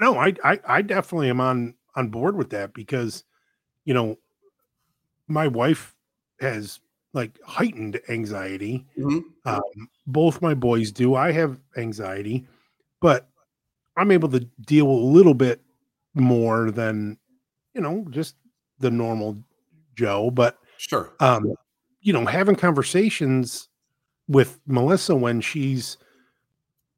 No, 0.00 0.16
I, 0.18 0.34
I 0.44 0.60
I 0.66 0.82
definitely 0.82 1.28
am 1.30 1.40
on 1.40 1.74
on 1.94 2.08
board 2.08 2.36
with 2.36 2.50
that 2.50 2.72
because 2.74 3.24
you 3.84 3.94
know 3.94 4.18
my 5.28 5.48
wife 5.48 5.94
has 6.40 6.80
like 7.12 7.38
heightened 7.46 8.00
anxiety. 8.08 8.86
Um, 9.44 9.60
both 10.06 10.40
my 10.40 10.54
boys 10.54 10.92
do. 10.92 11.14
I 11.14 11.32
have 11.32 11.60
anxiety, 11.76 12.46
but 13.00 13.28
I'm 13.96 14.10
able 14.10 14.28
to 14.30 14.40
deal 14.64 14.86
a 14.86 15.04
little 15.16 15.34
bit 15.34 15.60
more 16.14 16.70
than 16.70 17.18
you 17.74 17.80
know 17.80 18.06
just 18.10 18.36
the 18.78 18.90
normal 18.90 19.36
Joe. 19.94 20.30
But 20.30 20.58
sure. 20.78 21.12
um, 21.20 21.54
you 22.02 22.12
know, 22.12 22.26
having 22.26 22.56
conversations 22.56 23.68
with 24.28 24.60
Melissa 24.66 25.14
when 25.14 25.40
she's 25.40 25.96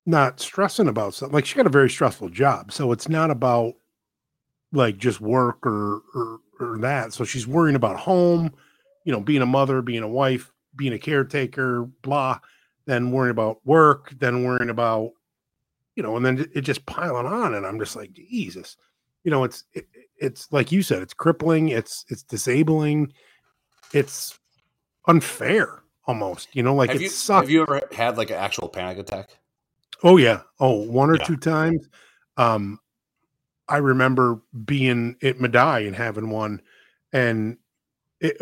not 0.06 0.40
stressing 0.40 0.88
about 0.88 1.14
something. 1.14 1.34
Like 1.34 1.46
she 1.46 1.56
got 1.56 1.66
a 1.66 1.70
very 1.70 1.90
stressful 1.90 2.30
job, 2.30 2.72
so 2.72 2.92
it's 2.92 3.08
not 3.08 3.30
about 3.30 3.74
like 4.72 4.98
just 4.98 5.20
work 5.20 5.66
or 5.66 6.02
or, 6.14 6.38
or 6.60 6.78
that. 6.78 7.12
So 7.12 7.24
she's 7.24 7.46
worrying 7.46 7.76
about 7.76 7.98
home, 7.98 8.52
you 9.04 9.12
know, 9.12 9.20
being 9.20 9.42
a 9.42 9.46
mother, 9.46 9.82
being 9.82 10.02
a 10.02 10.08
wife, 10.08 10.52
being 10.76 10.92
a 10.92 10.98
caretaker, 10.98 11.84
blah. 12.02 12.38
Then 12.86 13.12
worrying 13.12 13.30
about 13.30 13.64
work, 13.64 14.12
then 14.18 14.44
worrying 14.44 14.68
about, 14.68 15.12
you 15.96 16.02
know, 16.02 16.16
and 16.16 16.24
then 16.26 16.46
it- 16.54 16.60
just 16.62 16.84
piling 16.86 17.26
on, 17.26 17.54
and 17.54 17.64
I'm 17.66 17.78
just 17.78 17.96
like, 17.96 18.12
Jesus, 18.12 18.76
you 19.22 19.30
know, 19.30 19.44
it's 19.44 19.64
it, 19.72 19.86
it's 20.18 20.52
like 20.52 20.70
you 20.70 20.82
said, 20.82 21.02
it's 21.02 21.14
crippling, 21.14 21.70
it's 21.70 22.04
it's 22.08 22.22
disabling, 22.22 23.12
it's 23.94 24.38
unfair 25.06 25.82
almost, 26.06 26.48
you 26.54 26.62
know, 26.62 26.74
like 26.74 26.90
have 26.90 27.00
it 27.00 27.02
you 27.02 27.08
sucks. 27.08 27.44
have 27.44 27.50
you 27.50 27.62
ever 27.62 27.80
had 27.92 28.16
like 28.16 28.30
an 28.30 28.36
actual 28.36 28.68
panic 28.68 28.98
attack? 28.98 29.30
Oh 30.02 30.16
yeah. 30.16 30.42
Oh, 30.60 30.82
one 30.82 31.10
or 31.10 31.16
Yeah. 31.16 31.24
two 31.24 31.36
times. 31.36 31.88
Um, 32.36 32.80
I 33.68 33.78
remember 33.78 34.40
being 34.64 35.16
at 35.22 35.40
Madai 35.40 35.80
and 35.80 35.96
having 35.96 36.28
one, 36.30 36.60
and 37.12 37.56
it 38.20 38.36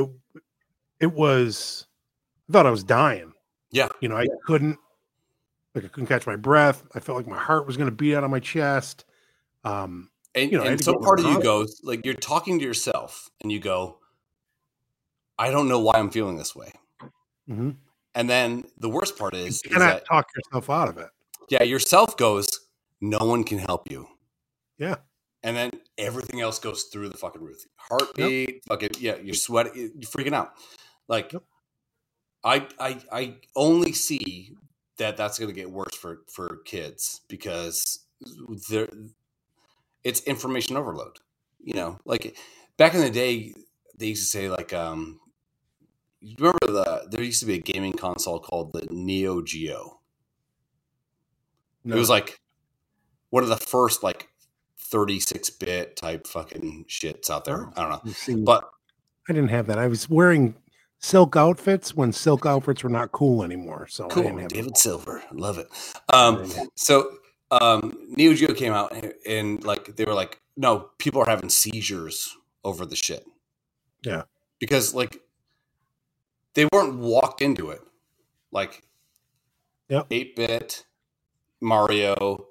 it 1.00 1.12
was 1.12 1.86
I 2.48 2.52
thought 2.52 2.66
I 2.66 2.70
was 2.70 2.84
dying. 2.84 3.32
Yeah. 3.70 3.88
You 4.00 4.08
know, 4.08 4.16
I 4.16 4.26
couldn't 4.44 4.78
like 5.74 5.84
I 5.84 5.88
couldn't 5.88 6.08
catch 6.08 6.26
my 6.26 6.36
breath. 6.36 6.82
I 6.94 7.00
felt 7.00 7.16
like 7.16 7.26
my 7.28 7.38
heart 7.38 7.66
was 7.66 7.76
gonna 7.76 7.90
beat 7.92 8.14
out 8.16 8.24
of 8.24 8.30
my 8.30 8.40
chest. 8.40 9.04
Um, 9.64 10.10
And, 10.34 10.50
You 10.50 10.58
know, 10.58 10.64
and 10.64 10.78
to 10.78 10.84
so 10.84 10.98
part 10.98 11.20
of 11.20 11.26
you 11.26 11.40
goes 11.42 11.80
like 11.84 12.04
you're 12.04 12.14
talking 12.14 12.58
to 12.58 12.64
yourself, 12.64 13.30
and 13.42 13.52
you 13.52 13.60
go, 13.60 13.98
"I 15.46 15.50
don't 15.50 15.68
know 15.68 15.80
why 15.80 15.94
I'm 15.98 16.10
feeling 16.10 16.36
this 16.36 16.54
way." 16.54 16.72
Mhm. 17.48 17.76
And 18.14 18.28
then 18.30 18.64
the 18.78 18.88
worst 18.90 19.16
part 19.18 19.34
is, 19.34 19.60
You 19.64 19.70
is 19.70 19.76
cannot 19.76 19.94
that 19.94 20.04
talk 20.06 20.26
yourself 20.36 20.68
out 20.70 20.88
of 20.88 20.98
it. 20.98 21.10
yeah, 21.48 21.62
yourself 21.64 22.16
goes, 22.16 22.48
"No 23.00 23.18
one 23.32 23.42
can 23.44 23.58
help 23.58 23.90
you." 23.90 24.06
Yeah. 24.78 24.96
and 25.44 25.56
then 25.56 25.72
everything 25.98 26.40
else 26.40 26.60
goes 26.60 26.84
through 26.84 27.08
the 27.08 27.16
fucking 27.18 27.42
roof. 27.42 27.66
Heartbeat, 27.76 28.62
fucking 28.68 28.90
yeah, 29.00 29.16
you're 29.16 29.34
sweating, 29.34 29.74
you're 29.98 30.08
freaking 30.14 30.34
out. 30.34 30.52
Like, 31.08 31.32
Yep. 31.32 31.42
I 32.44 32.56
I 32.78 32.90
I 33.10 33.22
only 33.56 33.92
see 33.92 34.54
that 34.98 35.16
that's 35.16 35.38
going 35.40 35.48
to 35.52 35.60
get 35.60 35.68
worse 35.70 35.96
for 35.96 36.22
for 36.30 36.58
kids 36.64 37.22
because 37.28 38.06
there 38.70 38.88
it's 40.04 40.20
information 40.22 40.76
overload. 40.76 41.18
You 41.60 41.74
know, 41.74 41.98
like 42.04 42.36
back 42.76 42.94
in 42.94 43.00
the 43.00 43.10
day, 43.10 43.52
they 43.96 44.06
used 44.14 44.22
to 44.22 44.28
say 44.28 44.48
like 44.48 44.72
um. 44.72 45.18
You 46.22 46.36
remember 46.38 46.66
the 46.68 47.08
there 47.10 47.22
used 47.22 47.40
to 47.40 47.46
be 47.46 47.54
a 47.54 47.60
gaming 47.60 47.94
console 47.94 48.38
called 48.38 48.72
the 48.72 48.86
Neo 48.90 49.42
Geo. 49.42 50.00
No. 51.84 51.96
It 51.96 51.98
was 51.98 52.08
like 52.08 52.38
one 53.30 53.42
of 53.42 53.48
the 53.48 53.56
first 53.56 54.02
like 54.04 54.28
36 54.78 55.50
bit 55.50 55.96
type 55.96 56.26
fucking 56.26 56.84
shits 56.88 57.28
out 57.28 57.44
there. 57.44 57.70
I 57.76 57.82
don't 57.88 58.06
know. 58.06 58.12
See, 58.12 58.36
But 58.36 58.68
I 59.28 59.32
didn't 59.32 59.50
have 59.50 59.66
that. 59.66 59.78
I 59.78 59.88
was 59.88 60.08
wearing 60.08 60.54
silk 61.00 61.34
outfits 61.34 61.96
when 61.96 62.12
silk 62.12 62.46
outfits 62.46 62.84
were 62.84 62.90
not 62.90 63.10
cool 63.10 63.42
anymore. 63.42 63.88
So 63.88 64.06
I 64.06 64.08
cool. 64.10 64.22
didn't 64.22 64.38
have 64.38 64.50
David 64.50 64.66
them. 64.70 64.74
Silver. 64.76 65.22
Love 65.32 65.58
it. 65.58 65.66
Um, 66.12 66.48
so 66.76 67.10
um, 67.50 67.96
Neo 68.10 68.34
Geo 68.34 68.54
came 68.54 68.72
out 68.72 68.92
and, 68.94 69.12
and 69.26 69.64
like 69.64 69.96
they 69.96 70.04
were 70.04 70.14
like, 70.14 70.40
no, 70.56 70.90
people 70.98 71.20
are 71.22 71.28
having 71.28 71.48
seizures 71.48 72.36
over 72.62 72.86
the 72.86 72.96
shit. 72.96 73.24
Yeah. 74.04 74.22
Because 74.60 74.94
like 74.94 75.20
they 76.54 76.66
weren't 76.72 76.98
walked 76.98 77.42
into 77.42 77.70
it. 77.70 77.80
Like 78.50 78.82
Yep. 79.92 80.06
8 80.10 80.36
bit 80.36 80.86
Mario 81.60 82.46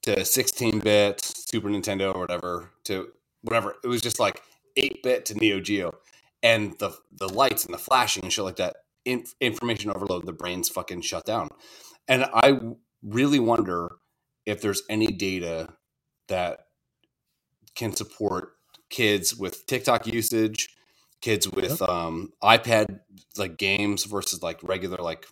to 0.00 0.24
16 0.24 0.78
bit 0.80 1.20
Super 1.20 1.68
Nintendo 1.68 2.14
or 2.14 2.20
whatever 2.20 2.70
to 2.84 3.08
whatever. 3.42 3.76
It 3.84 3.88
was 3.88 4.00
just 4.00 4.18
like 4.18 4.40
8 4.78 5.02
bit 5.02 5.26
to 5.26 5.34
Neo 5.34 5.60
Geo. 5.60 5.98
And 6.42 6.78
the 6.78 6.96
the 7.12 7.28
lights 7.28 7.66
and 7.66 7.74
the 7.74 7.78
flashing 7.78 8.22
and 8.22 8.32
shit 8.32 8.46
like 8.46 8.56
that, 8.56 8.76
in, 9.04 9.24
information 9.42 9.90
overload, 9.90 10.24
the 10.24 10.32
brain's 10.32 10.70
fucking 10.70 11.02
shut 11.02 11.26
down. 11.26 11.50
And 12.08 12.24
I 12.32 12.60
really 13.02 13.40
wonder 13.40 13.96
if 14.46 14.62
there's 14.62 14.82
any 14.88 15.08
data 15.08 15.74
that 16.28 16.60
can 17.74 17.92
support 17.92 18.52
kids 18.88 19.36
with 19.36 19.66
TikTok 19.66 20.06
usage, 20.06 20.68
kids 21.20 21.48
with 21.50 21.80
um, 21.82 22.32
iPad 22.42 23.00
like 23.36 23.56
games 23.56 24.04
versus 24.04 24.42
like 24.42 24.62
regular 24.62 24.98
like 24.98 25.26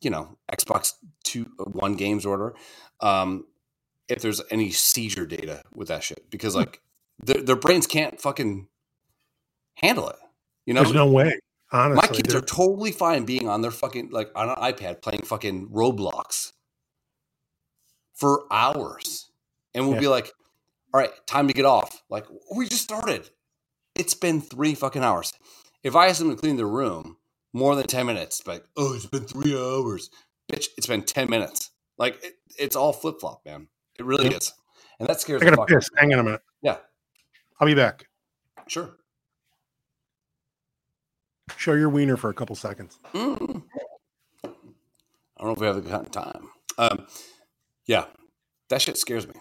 you 0.00 0.10
know 0.10 0.36
Xbox 0.52 0.94
two 1.24 1.46
uh, 1.58 1.64
one 1.64 1.94
games 1.94 2.24
order. 2.26 2.54
Um, 3.00 3.46
if 4.08 4.22
there's 4.22 4.40
any 4.50 4.70
seizure 4.70 5.26
data 5.26 5.62
with 5.74 5.88
that 5.88 6.02
shit, 6.04 6.30
because 6.30 6.54
Hmm. 6.54 6.60
like 6.60 6.80
their, 7.22 7.42
their 7.42 7.56
brains 7.56 7.86
can't 7.86 8.20
fucking 8.20 8.68
handle 9.74 10.08
it. 10.08 10.16
You 10.64 10.74
know, 10.74 10.82
There's 10.82 10.94
no 10.94 11.10
way. 11.10 11.38
Honestly, 11.72 12.00
my 12.08 12.14
kids 12.14 12.28
there- 12.32 12.38
are 12.38 12.44
totally 12.44 12.92
fine 12.92 13.24
being 13.24 13.48
on 13.48 13.60
their 13.62 13.70
fucking 13.72 14.10
like 14.10 14.30
on 14.36 14.48
an 14.48 14.56
iPad 14.56 15.02
playing 15.02 15.22
fucking 15.22 15.68
Roblox 15.70 16.52
for 18.14 18.46
hours, 18.50 19.30
and 19.74 19.84
we'll 19.86 19.94
Yeah. 19.96 20.00
be 20.00 20.08
like, 20.08 20.32
"All 20.94 21.00
right, 21.00 21.10
time 21.26 21.48
to 21.48 21.54
get 21.54 21.64
off." 21.64 22.02
Like 22.08 22.26
we 22.54 22.68
just 22.68 22.82
started. 22.82 23.28
It's 23.98 24.14
been 24.14 24.40
three 24.40 24.74
fucking 24.74 25.02
hours. 25.02 25.32
If 25.82 25.96
I 25.96 26.08
ask 26.08 26.18
them 26.18 26.30
to 26.30 26.36
clean 26.36 26.56
the 26.56 26.66
room 26.66 27.16
more 27.52 27.74
than 27.74 27.86
ten 27.86 28.06
minutes, 28.06 28.46
like, 28.46 28.64
"Oh, 28.76 28.94
it's 28.94 29.06
been 29.06 29.24
three 29.24 29.56
hours," 29.56 30.10
bitch, 30.52 30.66
it's 30.76 30.86
been 30.86 31.02
ten 31.02 31.30
minutes. 31.30 31.70
Like 31.98 32.22
it, 32.24 32.34
it's 32.58 32.76
all 32.76 32.92
flip 32.92 33.20
flop, 33.20 33.42
man. 33.46 33.68
It 33.98 34.04
really 34.04 34.26
Yep. 34.26 34.34
is, 34.36 34.52
and 35.00 35.08
that 35.08 35.20
scares 35.20 35.40
I 35.42 35.46
the 35.46 35.50
got 35.50 35.52
to 35.52 35.56
fuck. 35.62 35.68
piss. 35.68 35.88
Hang 35.96 36.12
on 36.12 36.20
a 36.20 36.22
minute. 36.24 36.42
Yeah. 36.62 36.76
I'll 37.58 37.66
be 37.66 37.74
back. 37.74 38.06
Sure. 38.66 38.90
Show 41.56 41.72
your 41.72 41.88
wiener 41.88 42.16
for 42.16 42.28
a 42.28 42.34
couple 42.34 42.54
seconds. 42.56 42.98
Mm. 43.14 43.62
I 44.44 45.44
don't 45.44 45.46
know 45.48 45.52
if 45.52 45.58
we 45.60 45.66
have 45.66 45.76
the 45.82 45.90
kind 45.90 46.04
of 46.06 46.10
time. 46.12 46.48
Um, 46.76 47.06
yeah, 47.86 48.06
that 48.68 48.82
shit 48.82 48.98
scares 48.98 49.26
me. 49.26 49.34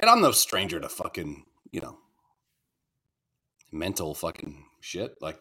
And 0.00 0.10
I'm 0.10 0.20
no 0.20 0.32
stranger 0.32 0.80
to 0.80 0.88
fucking, 0.88 1.44
you 1.70 1.80
know, 1.80 1.98
mental 3.78 4.14
fucking 4.14 4.64
shit. 4.80 5.16
Like, 5.20 5.38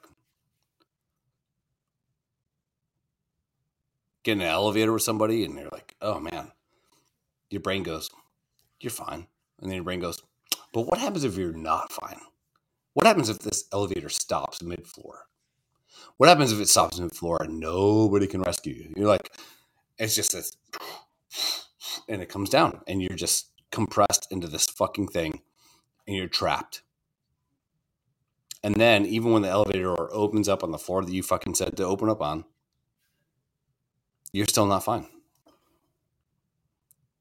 get 4.24 4.34
in 4.34 4.42
an 4.42 4.48
elevator 4.48 4.92
with 4.94 5.04
somebody 5.04 5.46
and 5.46 5.58
they're 5.58 5.70
like, 5.72 5.96
oh 6.02 6.20
man, 6.20 6.52
your 7.50 7.62
brain 7.62 7.84
goes, 7.84 8.10
you're 8.80 8.92
fine. 8.92 9.28
And 9.60 9.70
then 9.70 9.76
your 9.76 9.84
brain 9.84 10.00
goes, 10.00 10.22
but 10.74 10.82
what 10.82 11.00
happens 11.00 11.24
if 11.24 11.38
you're 11.38 11.54
not 11.54 11.92
fine? 11.92 12.20
What 12.94 13.06
happens 13.06 13.30
if 13.30 13.40
this 13.40 13.66
elevator 13.72 14.10
stops 14.10 14.62
mid 14.62 14.88
floor? 14.88 15.28
What 16.18 16.30
happens 16.30 16.52
if 16.52 16.60
it 16.60 16.70
stops 16.70 17.00
mid 17.00 17.16
floor 17.16 17.38
and 17.42 17.60
nobody 17.60 18.28
can 18.28 18.42
rescue 18.42 18.74
you? 18.74 18.94
You're 18.96 19.08
like, 19.08 19.32
it's 19.98 20.16
just 20.16 20.34
this, 20.34 20.52
and 22.08 22.22
it 22.22 22.30
comes 22.30 22.50
down, 22.50 22.82
and 22.88 23.02
you're 23.02 23.16
just 23.16 23.52
compressed 23.72 24.28
into 24.32 24.48
this 24.48 24.66
fucking 24.66 25.08
thing, 25.08 25.42
and 26.08 26.16
you're 26.16 26.28
trapped. 26.28 26.82
And 28.66 28.78
then, 28.78 29.06
even 29.06 29.32
when 29.32 29.44
the 29.44 29.48
elevator 29.48 29.84
door 29.84 30.10
opens 30.12 30.50
up 30.50 30.64
on 30.64 30.72
the 30.72 30.80
floor 30.80 31.06
that 31.06 31.14
you 31.14 31.22
fucking 31.22 31.54
said 31.54 31.78
to 31.78 31.86
open 31.86 32.10
up 32.10 32.20
on, 32.20 32.46
you're 34.34 34.48
still 34.48 34.66
not 34.66 34.84
fine. 34.84 35.06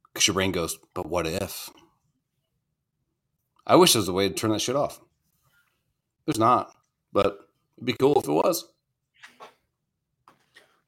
Because 0.06 0.26
your 0.26 0.32
brain 0.32 0.52
goes, 0.52 0.78
but 0.94 1.04
what 1.06 1.26
if? 1.26 1.68
I 3.66 3.76
wish 3.76 3.92
there 3.92 4.00
was 4.00 4.08
a 4.08 4.12
way 4.14 4.26
to 4.26 4.34
turn 4.34 4.52
that 4.52 4.62
shit 4.62 4.74
off. 4.74 5.02
There's 6.24 6.38
not, 6.38 6.74
but 7.12 7.40
it'd 7.76 7.84
be 7.84 7.92
cool 7.92 8.18
if 8.18 8.26
it 8.26 8.32
was. 8.32 8.66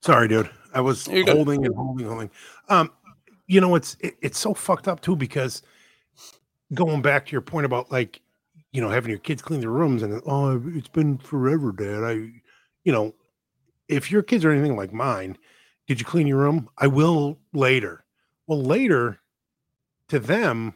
Sorry, 0.00 0.26
dude. 0.26 0.48
I 0.72 0.80
was 0.80 1.06
good. 1.06 1.28
holding 1.28 1.66
and 1.66 1.74
holding, 1.74 2.06
holding. 2.06 2.30
Um, 2.70 2.90
you 3.46 3.60
know, 3.60 3.74
it's 3.74 3.98
it, 4.00 4.16
it's 4.22 4.38
so 4.38 4.54
fucked 4.54 4.88
up 4.88 5.02
too 5.02 5.16
because 5.16 5.60
going 6.72 7.02
back 7.02 7.26
to 7.26 7.32
your 7.32 7.42
point 7.42 7.66
about 7.66 7.92
like, 7.92 8.22
you 8.76 8.82
know, 8.82 8.90
having 8.90 9.08
your 9.08 9.18
kids 9.18 9.40
clean 9.40 9.60
their 9.60 9.70
rooms 9.70 10.02
and 10.02 10.20
oh, 10.26 10.62
it's 10.74 10.88
been 10.88 11.16
forever, 11.16 11.72
Dad. 11.72 12.04
I, 12.04 12.12
you 12.84 12.92
know, 12.92 13.14
if 13.88 14.10
your 14.10 14.22
kids 14.22 14.44
are 14.44 14.50
anything 14.50 14.76
like 14.76 14.92
mine, 14.92 15.38
did 15.86 15.98
you 15.98 16.04
clean 16.04 16.26
your 16.26 16.36
room? 16.40 16.68
I 16.76 16.86
will 16.86 17.38
later. 17.54 18.04
Well, 18.46 18.62
later 18.62 19.18
to 20.08 20.18
them 20.18 20.74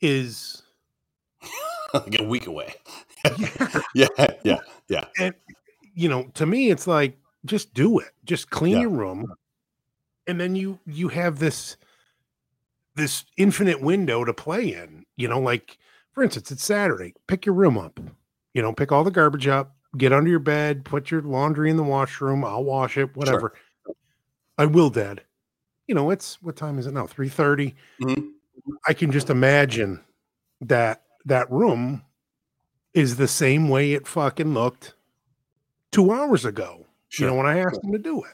is 0.00 0.64
like 1.94 2.18
a 2.18 2.24
week 2.24 2.48
away. 2.48 2.74
yeah, 3.38 3.68
yeah, 3.94 4.08
yeah. 4.42 4.58
yeah. 4.88 5.04
And 5.20 5.32
you 5.94 6.08
know, 6.08 6.24
to 6.34 6.46
me, 6.46 6.70
it's 6.70 6.88
like 6.88 7.16
just 7.44 7.74
do 7.74 8.00
it. 8.00 8.10
Just 8.24 8.50
clean 8.50 8.74
Yeah. 8.74 8.80
your 8.80 8.90
room, 8.90 9.24
and 10.26 10.40
then 10.40 10.56
you 10.56 10.80
you 10.84 11.06
have 11.06 11.38
this 11.38 11.76
this 12.96 13.24
infinite 13.36 13.80
window 13.80 14.24
to 14.24 14.34
play 14.34 14.74
in. 14.74 15.06
You 15.16 15.28
know, 15.28 15.38
like 15.38 15.78
for 16.16 16.24
instance, 16.24 16.50
it's 16.50 16.64
Saturday. 16.64 17.12
Pick 17.26 17.44
your 17.44 17.54
room 17.54 17.76
up. 17.76 18.00
You 18.54 18.62
know, 18.62 18.72
pick 18.72 18.90
all 18.90 19.04
the 19.04 19.10
garbage 19.10 19.46
up. 19.46 19.76
Get 19.98 20.14
under 20.14 20.30
your 20.30 20.38
bed. 20.38 20.82
Put 20.82 21.10
your 21.10 21.20
laundry 21.20 21.68
in 21.68 21.76
the 21.76 21.82
washroom. 21.82 22.42
I'll 22.42 22.64
wash 22.64 22.96
it. 22.96 23.14
Whatever. 23.14 23.52
I 24.56 24.64
will, 24.64 24.88
Dad. 24.88 25.20
You 25.86 25.94
know, 25.94 26.08
it's 26.08 26.42
what 26.42 26.56
time 26.56 26.78
is 26.78 26.86
it 26.86 26.94
now? 26.94 27.06
Three 27.06 27.28
Mhm. 27.28 28.32
I 28.88 28.94
can 28.94 29.12
just 29.12 29.28
imagine 29.28 30.02
that 30.62 31.02
that 31.26 31.50
room 31.52 32.02
is 32.94 33.16
the 33.16 33.28
same 33.28 33.68
way 33.68 33.92
it 33.92 34.06
fucking 34.08 34.54
looked 34.54 34.94
two 35.92 36.10
hours 36.10 36.46
ago. 36.46 36.86
Sure. 37.10 37.26
You 37.26 37.30
know, 37.30 37.36
when 37.36 37.46
I 37.46 37.58
asked 37.58 37.84
him 37.84 37.92
to 37.92 37.98
do 37.98 38.24
it. 38.24 38.32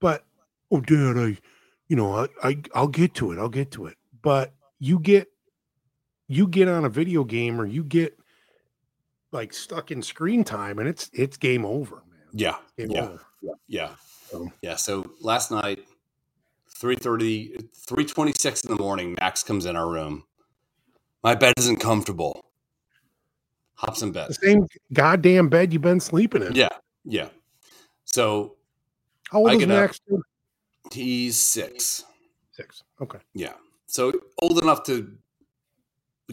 But 0.00 0.26
oh 0.70 0.82
dad, 0.82 1.16
I 1.16 1.38
you 1.88 1.96
know, 1.96 2.14
I, 2.14 2.28
I 2.42 2.62
I'll 2.74 2.88
get 2.88 3.14
to 3.14 3.32
it. 3.32 3.38
I'll 3.38 3.48
get 3.48 3.70
to 3.72 3.86
it. 3.86 3.96
But 4.20 4.52
you 4.78 4.98
get 4.98 5.28
you 6.28 6.46
get 6.48 6.68
on 6.68 6.84
a 6.84 6.88
video 6.88 7.24
game 7.24 7.60
or 7.60 7.66
you 7.66 7.82
get 7.84 8.18
like 9.32 9.52
stuck 9.52 9.90
in 9.90 10.02
screen 10.02 10.44
time 10.44 10.78
and 10.78 10.88
it's 10.88 11.10
it's 11.12 11.36
game 11.36 11.64
over, 11.64 11.96
man. 12.08 12.18
yeah, 12.32 12.56
yeah, 12.76 13.02
over. 13.02 13.20
yeah, 13.68 13.90
So- 14.30 14.50
yeah. 14.62 14.76
So 14.76 15.10
last 15.20 15.50
night, 15.50 15.80
3.30, 16.80 17.68
3.26 17.86 18.68
in 18.68 18.76
the 18.76 18.82
morning, 18.82 19.16
Max 19.20 19.42
comes 19.42 19.66
in 19.66 19.76
our 19.76 19.88
room. 19.88 20.24
My 21.22 21.34
bed 21.34 21.54
isn't 21.58 21.76
comfortable. 21.78 22.44
Hops 23.74 24.02
in 24.02 24.12
bed. 24.12 24.28
The 24.30 24.34
same 24.34 24.66
goddamn 24.92 25.48
bed 25.48 25.72
you've 25.72 25.82
been 25.82 26.00
sleeping 26.00 26.42
in. 26.42 26.54
Yeah, 26.54 26.68
yeah. 27.04 27.28
So 28.04 28.56
How 29.30 29.38
old 29.40 29.50
I 29.50 29.54
is 29.54 29.62
up. 29.64 29.68
Max? 29.68 30.00
he's 30.92 31.36
six. 31.40 32.04
Six. 32.52 32.82
Okay. 33.02 33.18
Yeah. 33.34 33.52
so 33.86 34.12
old 34.40 34.62
enough 34.62 34.82
to 34.84 35.12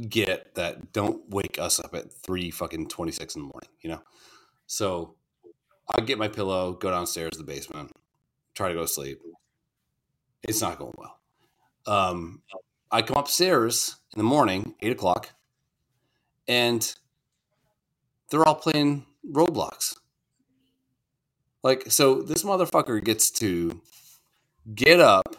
get 0.10 0.56
that 0.56 0.92
don't 0.92 1.30
wake 1.30 1.58
us 1.60 1.80
up 1.80 1.94
at 1.94 2.12
three 2.12 2.50
fucking 2.52 2.88
twenty 2.88 3.12
six 3.12 3.36
in 3.36 3.42
the 3.42 3.48
morning, 3.48 3.70
you 3.82 3.90
know. 3.90 4.02
So 4.66 5.16
I 5.96 6.02
get 6.02 6.18
my 6.18 6.28
pillow, 6.28 6.74
go 6.74 6.90
downstairs 6.90 7.32
to 7.34 7.38
the 7.40 7.44
basement, 7.44 7.92
try 8.56 8.70
to 8.70 8.74
go 8.74 8.82
to 8.82 8.88
sleep. 8.88 9.20
It's 10.44 10.62
not 10.62 10.80
going 10.80 10.94
well. 10.98 11.20
Um, 11.86 12.42
I 12.92 13.02
come 13.02 13.18
upstairs 13.18 13.98
in 14.14 14.20
the 14.20 14.24
morning, 14.24 14.76
eight 14.82 14.92
o'clock, 14.92 15.30
and 16.48 16.94
they're 18.30 18.48
all 18.48 18.56
playing 18.56 19.06
Roblox. 19.30 19.96
Like, 21.64 21.92
so 21.92 22.22
this 22.22 22.44
motherfucker 22.44 23.04
gets 23.04 23.32
to 23.32 23.82
get 24.76 25.00
up, 25.00 25.36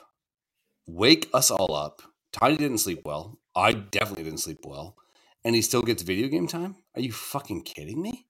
wake 0.87 1.29
us 1.35 1.51
all 1.51 1.75
up. 1.75 2.03
Tiny 2.33 2.57
didn't 2.57 2.79
sleep 2.79 3.03
well. 3.05 3.39
I 3.57 3.73
definitely 3.73 4.25
didn't 4.25 4.41
sleep 4.41 4.61
well. 4.65 4.97
And 5.45 5.55
he 5.55 5.63
still 5.63 5.83
gets 5.83 6.03
video 6.03 6.29
game 6.29 6.47
time? 6.47 6.77
Are 6.95 7.01
you 7.01 7.13
fucking 7.13 7.63
kidding 7.63 8.01
me? 8.01 8.27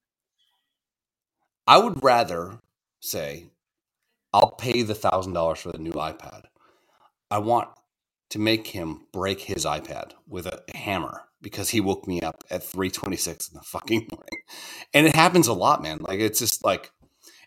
I 1.65 1.77
would 1.77 2.03
rather 2.03 2.59
say, 2.99 3.47
I'll 4.33 4.51
pay 4.51 4.81
the 4.81 4.93
thousand 4.93 5.33
dollars 5.33 5.59
for 5.59 5.71
the 5.71 5.77
new 5.77 5.93
iPad. 5.93 6.43
I 7.31 7.39
want 7.39 7.69
to 8.29 8.39
make 8.39 8.67
him 8.67 9.07
break 9.13 9.41
his 9.41 9.65
iPad 9.65 10.11
with 10.27 10.45
a 10.45 10.63
hammer 10.75 11.23
because 11.41 11.69
he 11.69 11.79
woke 11.79 12.07
me 12.07 12.21
up 12.21 12.43
at 12.49 12.63
326 12.63 13.49
in 13.49 13.53
the 13.55 13.63
fucking 13.63 14.07
morning. 14.11 14.41
And 14.93 15.07
it 15.07 15.15
happens 15.15 15.47
a 15.47 15.53
lot, 15.53 15.81
man. 15.81 15.99
Like 16.01 16.19
it's 16.19 16.39
just 16.39 16.63
like 16.63 16.91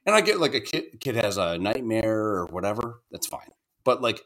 and 0.06 0.14
I 0.14 0.22
get 0.22 0.40
like 0.40 0.54
a 0.54 0.60
kid 0.60 1.00
kid 1.00 1.16
has 1.16 1.36
a 1.36 1.58
nightmare 1.58 2.18
or 2.18 2.46
whatever, 2.46 3.02
that's 3.10 3.26
fine. 3.26 3.50
But 3.84 4.00
like 4.00 4.22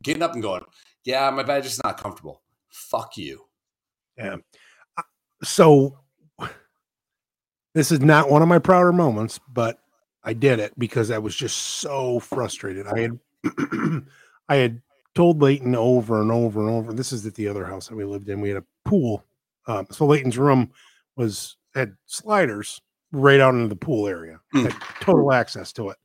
getting 0.00 0.22
up 0.22 0.34
and 0.34 0.42
going, 0.42 0.64
yeah, 1.04 1.28
my 1.30 1.42
bed 1.42 1.64
is 1.64 1.80
not 1.82 2.00
comfortable. 2.00 2.42
Fuck 2.70 3.16
you. 3.16 3.46
Yeah. 4.16 4.36
So 5.42 5.98
this 7.74 7.92
is 7.92 8.00
not 8.00 8.30
one 8.30 8.42
of 8.42 8.48
my 8.48 8.58
prouder 8.58 8.92
moments, 8.92 9.38
but 9.52 9.80
I 10.24 10.32
did 10.32 10.58
it 10.58 10.78
because 10.78 11.10
I 11.10 11.18
was 11.18 11.34
just 11.34 11.56
so 11.56 12.18
frustrated. 12.20 12.86
I 12.86 13.00
had 13.00 13.18
I 14.48 14.56
had 14.56 14.82
told 15.14 15.40
Leighton 15.40 15.74
over 15.74 16.20
and 16.20 16.30
over 16.30 16.60
and 16.60 16.70
over. 16.70 16.92
This 16.92 17.12
is 17.12 17.24
at 17.26 17.34
the 17.34 17.48
other 17.48 17.64
house 17.64 17.88
that 17.88 17.96
we 17.96 18.04
lived 18.04 18.28
in. 18.28 18.40
We 18.40 18.50
had 18.50 18.58
a 18.58 18.64
pool. 18.84 19.24
Um, 19.66 19.86
so 19.90 20.06
Leighton's 20.06 20.38
room 20.38 20.70
was 21.16 21.56
had 21.74 21.96
sliders 22.06 22.80
right 23.12 23.40
out 23.40 23.54
into 23.54 23.68
the 23.68 23.76
pool 23.76 24.06
area, 24.06 24.40
mm. 24.54 24.62
had 24.62 24.74
total 25.00 25.32
access 25.32 25.72
to 25.74 25.90
it. 25.90 25.96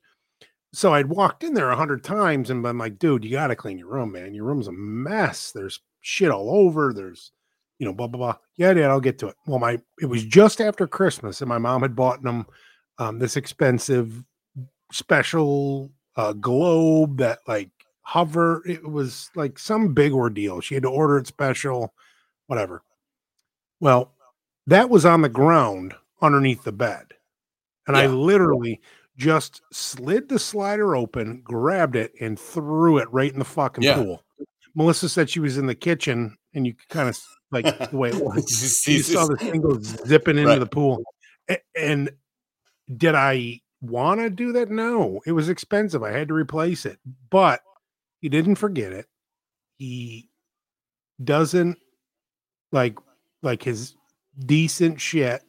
So 0.72 0.92
I'd 0.92 1.08
walked 1.08 1.42
in 1.42 1.54
there 1.54 1.70
a 1.70 1.76
hundred 1.76 2.04
times 2.04 2.50
and 2.50 2.62
been 2.62 2.78
like, 2.78 2.98
dude, 2.98 3.24
you 3.24 3.30
got 3.30 3.46
to 3.48 3.56
clean 3.56 3.78
your 3.78 3.88
room, 3.88 4.12
man. 4.12 4.34
Your 4.34 4.44
room's 4.44 4.68
a 4.68 4.72
mess. 4.72 5.52
There's 5.52 5.80
shit 6.06 6.30
all 6.30 6.50
over. 6.50 6.92
There's 6.94 7.32
you 7.78 7.86
know, 7.86 7.92
blah 7.92 8.06
blah 8.06 8.18
blah. 8.18 8.36
Yeah, 8.56 8.72
Dad, 8.72 8.90
I'll 8.90 9.00
get 9.00 9.18
to 9.18 9.28
it. 9.28 9.36
Well, 9.46 9.58
my 9.58 9.78
it 10.00 10.06
was 10.06 10.24
just 10.24 10.60
after 10.60 10.86
Christmas, 10.86 11.40
and 11.40 11.48
my 11.48 11.58
mom 11.58 11.82
had 11.82 11.96
bought 11.96 12.22
them 12.22 12.46
um, 12.98 13.18
this 13.18 13.36
expensive 13.36 14.24
special 14.92 15.90
uh, 16.16 16.32
globe 16.32 17.18
that 17.18 17.40
like 17.46 17.70
hover. 18.02 18.62
It 18.66 18.88
was 18.88 19.30
like 19.34 19.58
some 19.58 19.92
big 19.92 20.12
ordeal. 20.12 20.60
She 20.60 20.74
had 20.74 20.84
to 20.84 20.90
order 20.90 21.18
it 21.18 21.26
special, 21.26 21.92
whatever. 22.46 22.82
Well, 23.80 24.12
that 24.66 24.88
was 24.88 25.04
on 25.04 25.20
the 25.20 25.28
ground 25.28 25.94
underneath 26.22 26.64
the 26.64 26.72
bed, 26.72 27.12
and 27.86 27.96
yeah. 27.96 28.04
I 28.04 28.06
literally 28.06 28.80
just 29.18 29.62
slid 29.72 30.28
the 30.28 30.38
slider 30.38 30.94
open, 30.94 31.40
grabbed 31.42 31.96
it, 31.96 32.12
and 32.20 32.38
threw 32.38 32.98
it 32.98 33.12
right 33.12 33.32
in 33.32 33.38
the 33.38 33.44
fucking 33.44 33.84
yeah. 33.84 33.96
pool. 33.96 34.22
Melissa 34.76 35.08
said 35.08 35.28
she 35.28 35.40
was 35.40 35.58
in 35.58 35.66
the 35.66 35.74
kitchen, 35.74 36.36
and 36.54 36.66
you 36.66 36.74
kind 36.90 37.08
of 37.08 37.18
like 37.50 37.64
the 37.90 37.96
way 37.96 38.10
it 38.10 38.22
was. 38.22 38.86
you 38.86 39.02
saw 39.02 39.26
the 39.26 39.58
go 39.58 39.78
zipping 39.80 40.38
into 40.38 40.50
right. 40.50 40.60
the 40.60 40.66
pool. 40.66 41.02
And 41.74 42.10
did 42.94 43.14
I 43.14 43.60
want 43.80 44.20
to 44.20 44.30
do 44.30 44.52
that? 44.52 44.70
No, 44.70 45.20
it 45.26 45.32
was 45.32 45.48
expensive. 45.48 46.02
I 46.02 46.12
had 46.12 46.28
to 46.28 46.34
replace 46.34 46.86
it, 46.86 46.98
but 47.30 47.60
he 48.20 48.28
didn't 48.28 48.56
forget 48.56 48.92
it. 48.92 49.06
He 49.78 50.28
doesn't 51.22 51.78
like 52.72 52.98
like 53.42 53.62
his 53.62 53.94
decent 54.38 55.00
shit 55.00 55.42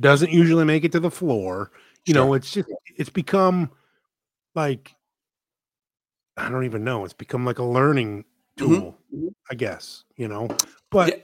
doesn't 0.00 0.30
usually 0.30 0.64
make 0.64 0.84
it 0.84 0.92
to 0.92 1.00
the 1.00 1.10
floor. 1.10 1.72
You 2.06 2.14
sure. 2.14 2.24
know, 2.24 2.34
it's 2.34 2.52
just 2.52 2.68
it's 2.96 3.10
become 3.10 3.70
like 4.54 4.94
I 6.36 6.48
don't 6.48 6.64
even 6.64 6.84
know. 6.84 7.04
It's 7.04 7.12
become 7.12 7.44
like 7.44 7.58
a 7.58 7.64
learning. 7.64 8.24
Tool, 8.66 8.98
mm-hmm. 9.14 9.28
I 9.50 9.54
guess. 9.54 10.04
You 10.16 10.28
know, 10.28 10.48
but 10.90 11.08
yeah. 11.08 11.22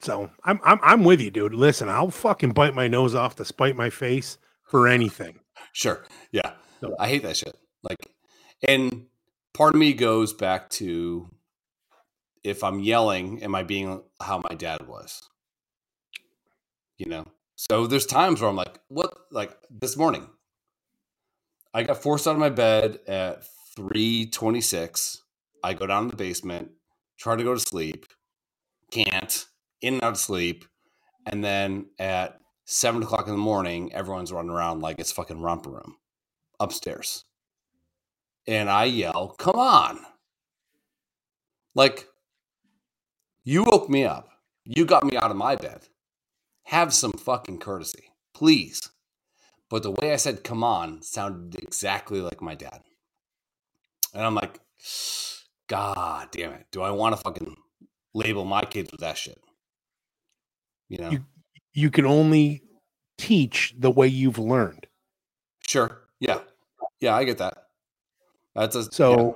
So 0.00 0.30
I'm 0.44 0.60
I'm 0.64 0.80
I'm 0.82 1.04
with 1.04 1.20
you, 1.20 1.30
dude. 1.30 1.54
Listen, 1.54 1.88
I'll 1.88 2.10
fucking 2.10 2.50
bite 2.50 2.74
my 2.74 2.88
nose 2.88 3.14
off 3.14 3.36
to 3.36 3.44
spite 3.44 3.76
my 3.76 3.88
face 3.88 4.38
for 4.64 4.88
anything. 4.88 5.40
Sure. 5.72 6.04
Yeah. 6.32 6.52
So, 6.80 6.96
I 6.98 7.08
hate 7.08 7.22
that 7.22 7.36
shit. 7.36 7.56
Like 7.82 7.98
and 8.66 9.06
part 9.54 9.74
of 9.74 9.80
me 9.80 9.92
goes 9.92 10.32
back 10.32 10.70
to 10.70 11.28
if 12.42 12.64
I'm 12.64 12.80
yelling, 12.80 13.42
am 13.42 13.54
I 13.54 13.62
being 13.62 14.02
how 14.20 14.38
my 14.38 14.56
dad 14.56 14.86
was? 14.88 15.22
You 16.98 17.06
know? 17.06 17.26
So 17.56 17.86
there's 17.86 18.06
times 18.06 18.40
where 18.40 18.50
I'm 18.50 18.56
like, 18.56 18.78
what 18.88 19.14
like 19.30 19.56
this 19.70 19.96
morning. 19.96 20.28
I 21.74 21.84
got 21.84 22.02
forced 22.02 22.26
out 22.26 22.32
of 22.32 22.38
my 22.38 22.50
bed 22.50 22.98
at 23.06 23.44
326. 23.76 25.21
I 25.62 25.74
go 25.74 25.86
down 25.86 26.04
to 26.04 26.10
the 26.10 26.16
basement, 26.16 26.70
try 27.18 27.36
to 27.36 27.44
go 27.44 27.54
to 27.54 27.60
sleep, 27.60 28.06
can't 28.90 29.46
in 29.80 29.94
and 29.94 30.02
out 30.02 30.12
of 30.12 30.18
sleep, 30.18 30.64
and 31.26 31.44
then 31.44 31.86
at 31.98 32.40
seven 32.64 33.02
o'clock 33.02 33.26
in 33.26 33.32
the 33.32 33.38
morning, 33.38 33.92
everyone's 33.92 34.32
running 34.32 34.50
around 34.50 34.80
like 34.80 34.98
it's 34.98 35.12
fucking 35.12 35.40
romper 35.40 35.70
room 35.70 35.96
upstairs. 36.60 37.24
And 38.46 38.70
I 38.70 38.84
yell, 38.84 39.34
Come 39.38 39.56
on. 39.56 39.98
Like, 41.74 42.08
you 43.44 43.64
woke 43.64 43.88
me 43.88 44.04
up. 44.04 44.28
You 44.64 44.84
got 44.84 45.04
me 45.04 45.16
out 45.16 45.30
of 45.30 45.36
my 45.36 45.56
bed. 45.56 45.88
Have 46.64 46.92
some 46.92 47.12
fucking 47.12 47.58
courtesy, 47.58 48.04
please. 48.34 48.90
But 49.68 49.82
the 49.82 49.90
way 49.90 50.12
I 50.12 50.16
said, 50.16 50.44
Come 50.44 50.62
on, 50.62 51.02
sounded 51.02 51.60
exactly 51.62 52.20
like 52.20 52.42
my 52.42 52.54
dad. 52.54 52.82
And 54.14 54.24
I'm 54.24 54.34
like, 54.34 54.60
God 55.72 56.28
damn 56.32 56.52
it. 56.52 56.66
Do 56.70 56.82
I 56.82 56.90
want 56.90 57.16
to 57.16 57.22
fucking 57.22 57.56
label 58.12 58.44
my 58.44 58.62
kids 58.62 58.92
with 58.92 59.00
that 59.00 59.16
shit? 59.16 59.40
You 60.90 60.98
know, 60.98 61.10
you, 61.10 61.24
you 61.72 61.90
can 61.90 62.04
only 62.04 62.62
teach 63.16 63.74
the 63.78 63.90
way 63.90 64.06
you've 64.06 64.38
learned. 64.38 64.86
Sure. 65.66 66.02
Yeah. 66.20 66.40
Yeah, 67.00 67.16
I 67.16 67.24
get 67.24 67.38
that. 67.38 67.68
That's 68.54 68.76
a, 68.76 68.92
so. 68.92 69.16
Yeah. 69.16 69.32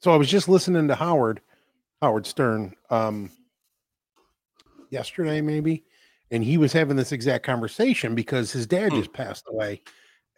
So 0.00 0.10
I 0.10 0.16
was 0.16 0.28
just 0.28 0.48
listening 0.48 0.88
to 0.88 0.96
Howard, 0.96 1.40
Howard 2.02 2.26
Stern, 2.26 2.74
um, 2.90 3.30
yesterday 4.90 5.40
maybe, 5.40 5.84
and 6.32 6.42
he 6.42 6.58
was 6.58 6.72
having 6.72 6.96
this 6.96 7.12
exact 7.12 7.46
conversation 7.46 8.16
because 8.16 8.50
his 8.50 8.66
dad 8.66 8.90
hmm. 8.90 8.98
just 8.98 9.12
passed 9.12 9.44
away, 9.46 9.80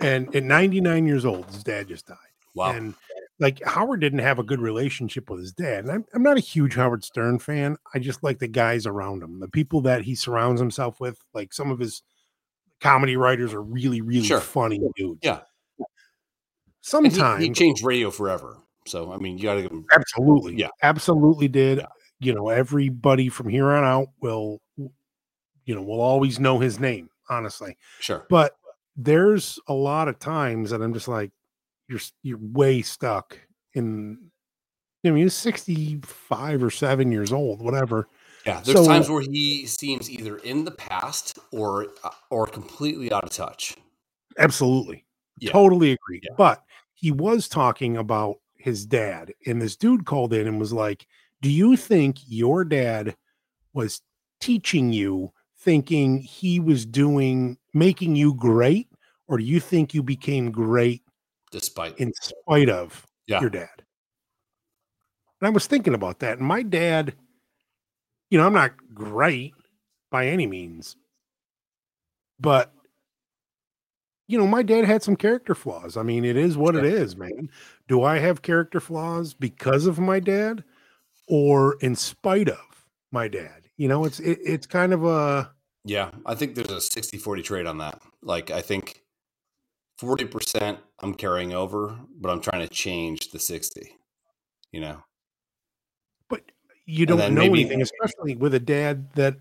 and 0.01 0.37
at 0.37 0.43
99 0.43 1.07
years 1.07 1.25
old, 1.25 1.47
his 1.47 1.65
dad 1.65 1.89
just 1.89 2.09
died. 2.09 2.19
Wow. 2.55 2.73
And 2.73 2.95
like 3.39 3.63
Howard 3.65 4.01
didn't 4.01 4.21
have 4.21 4.39
a 4.39 4.45
good 4.45 4.61
relationship 4.61 5.29
with 5.29 5.41
his 5.41 5.53
dad. 5.53 5.85
And 5.85 5.91
I'm, 5.91 6.05
I'm 6.15 6.23
not 6.23 6.37
a 6.37 6.41
huge 6.41 6.75
Howard 6.75 7.05
Stern 7.05 7.39
fan. 7.39 7.77
I 7.95 7.99
just 7.99 8.23
like 8.23 8.39
the 8.39 8.49
guys 8.49 8.87
around 8.87 9.23
him, 9.23 9.41
the 9.41 9.49
people 9.49 9.81
that 9.83 10.03
he 10.03 10.15
surrounds 10.15 10.61
himself 10.61 11.01
with. 11.01 11.19
Like 11.35 11.53
some 11.53 11.71
of 11.71 11.79
his 11.79 12.03
comedy 12.81 13.17
writers 13.17 13.55
are 13.55 13.63
really, 13.63 14.01
really 14.01 14.27
sure. 14.27 14.41
funny 14.41 14.81
dudes. 14.97 15.21
Yeah. 15.23 15.41
Sometimes 16.83 17.41
he, 17.41 17.49
he, 17.49 17.55
changed 17.55 17.85
radio 17.85 18.11
forever. 18.11 18.59
So 18.87 19.13
I 19.13 19.17
mean, 19.17 19.39
you 19.39 19.45
got 19.45 19.55
to 19.55 19.63
give 19.63 19.71
him 19.71 19.87
absolutely, 19.93 20.57
yeah, 20.57 20.69
absolutely 20.83 21.49
did. 21.49 21.79
Yeah. 21.79 21.87
You 22.19 22.35
know, 22.35 22.49
everybody 22.49 23.29
from 23.29 23.49
here 23.49 23.71
on 23.71 23.85
out 23.85 24.09
will, 24.21 24.61
you 24.77 25.75
know, 25.75 25.83
will 25.83 26.01
always 26.01 26.39
know 26.39 26.59
his 26.59 26.81
name. 26.81 27.09
Honestly, 27.31 27.77
sure. 28.01 28.27
But 28.29 28.57
there's 28.97 29.59
a 29.69 29.73
lot 29.73 30.09
of 30.09 30.19
times 30.19 30.71
that 30.71 30.83
I'm 30.83 30.93
just 30.93 31.09
like, 31.09 31.31
you're 31.93 32.01
you're 32.23 32.39
way 32.41 32.83
stuck 32.83 33.39
in. 33.75 34.19
I 35.05 35.11
mean, 35.11 35.25
he's 35.25 35.35
65 35.35 36.63
or 36.63 36.71
seven 36.71 37.11
years 37.11 37.33
old, 37.33 37.61
whatever. 37.61 38.09
Yeah, 38.47 38.61
there's 38.61 38.79
so, 38.79 38.87
times 38.87 39.11
where 39.11 39.23
he 39.23 39.67
seems 39.67 40.09
either 40.09 40.39
in 40.39 40.65
the 40.65 40.71
past 40.71 41.39
or 41.53 41.89
uh, 42.03 42.11
or 42.31 42.47
completely 42.47 43.13
out 43.13 43.25
of 43.25 43.31
touch. 43.31 43.77
Absolutely, 44.39 45.05
yeah. 45.39 45.53
totally 45.53 45.93
agree. 45.93 46.21
Yeah. 46.23 46.35
But 46.37 46.65
he 46.95 47.13
was 47.13 47.49
talking 47.49 47.97
about 47.97 48.39
his 48.57 48.87
dad, 48.87 49.33
and 49.47 49.61
this 49.61 49.77
dude 49.77 50.07
called 50.07 50.33
in 50.33 50.47
and 50.49 50.59
was 50.59 50.73
like, 50.73 51.07
"Do 51.41 51.51
you 51.51 51.77
think 51.77 52.19
your 52.27 52.65
dad 52.65 53.15
was 53.75 54.01
teaching 54.41 54.93
you, 54.93 55.33
thinking 55.59 56.19
he 56.19 56.59
was 56.59 56.87
doing, 56.87 57.59
making 57.75 58.17
you 58.17 58.35
great, 58.35 58.89
or 59.29 59.39
do 59.39 59.45
you 59.45 59.61
think 59.61 59.95
you 59.95 60.03
became 60.03 60.51
great 60.51 61.02
despite 61.53 61.97
in 61.99 62.13
spite 62.15 62.69
of 62.69 63.07
yeah. 63.29 63.41
your 63.41 63.51
dad. 63.51 63.69
And 65.41 65.47
I 65.47 65.51
was 65.51 65.67
thinking 65.67 65.95
about 65.95 66.21
that. 66.21 66.39
And 66.39 66.47
my 66.47 66.63
dad, 66.63 67.15
you 68.31 68.39
know, 68.39 68.47
I'm 68.47 68.55
not 68.55 68.73
great 68.93 69.55
by 70.11 70.27
any 70.27 70.47
means, 70.47 70.97
but 72.41 72.73
you 74.29 74.39
know, 74.39 74.47
my 74.47 74.63
dad 74.63 74.87
had 74.87 75.03
some 75.03 75.17
character 75.17 75.55
flaws. 75.55 75.97
I 75.97 76.03
mean, 76.03 76.25
it 76.25 76.37
is 76.37 76.57
what 76.57 76.75
it 76.75 76.85
is, 76.85 77.17
man. 77.17 77.51
Do 77.87 78.03
I 78.03 78.19
have 78.19 78.41
character 78.41 78.81
flaws 78.81 79.35
because 79.35 79.85
of 79.85 79.99
my 79.99 80.21
dad 80.21 80.65
or 81.29 81.77
in 81.81 81.95
spite 81.95 82.49
of 82.49 82.87
my 83.11 83.29
dad? 83.29 83.69
You 83.77 83.89
know, 83.89 84.05
it's 84.05 84.21
it, 84.21 84.39
it's 84.43 84.67
kind 84.67 84.95
of 84.95 85.05
a 85.05 85.53
Yeah, 85.85 86.13
I 86.25 86.35
think 86.35 86.55
there's 86.55 86.71
a 86.71 86.81
60 86.81 87.19
40 87.19 87.43
trade 87.43 87.67
on 87.67 87.79
that. 87.79 88.01
Like, 88.23 88.51
I 88.51 88.63
think 88.63 89.02
40% 90.03 90.79
I'm 90.99 91.15
carrying 91.15 91.53
over, 91.55 91.97
but 92.21 92.31
I'm 92.31 92.41
trying 92.41 92.67
to 92.67 92.69
change 92.69 93.31
the 93.31 93.39
60, 93.39 93.97
you 94.73 94.81
know? 94.81 94.99
but 96.29 96.43
you 96.87 97.07
don't 97.07 97.19
know 97.35 97.43
maybe- 97.43 97.61
anything, 97.61 97.83
especially 97.83 98.35
with 98.35 98.55
a 98.55 98.61
dad 98.61 99.13
that 99.13 99.37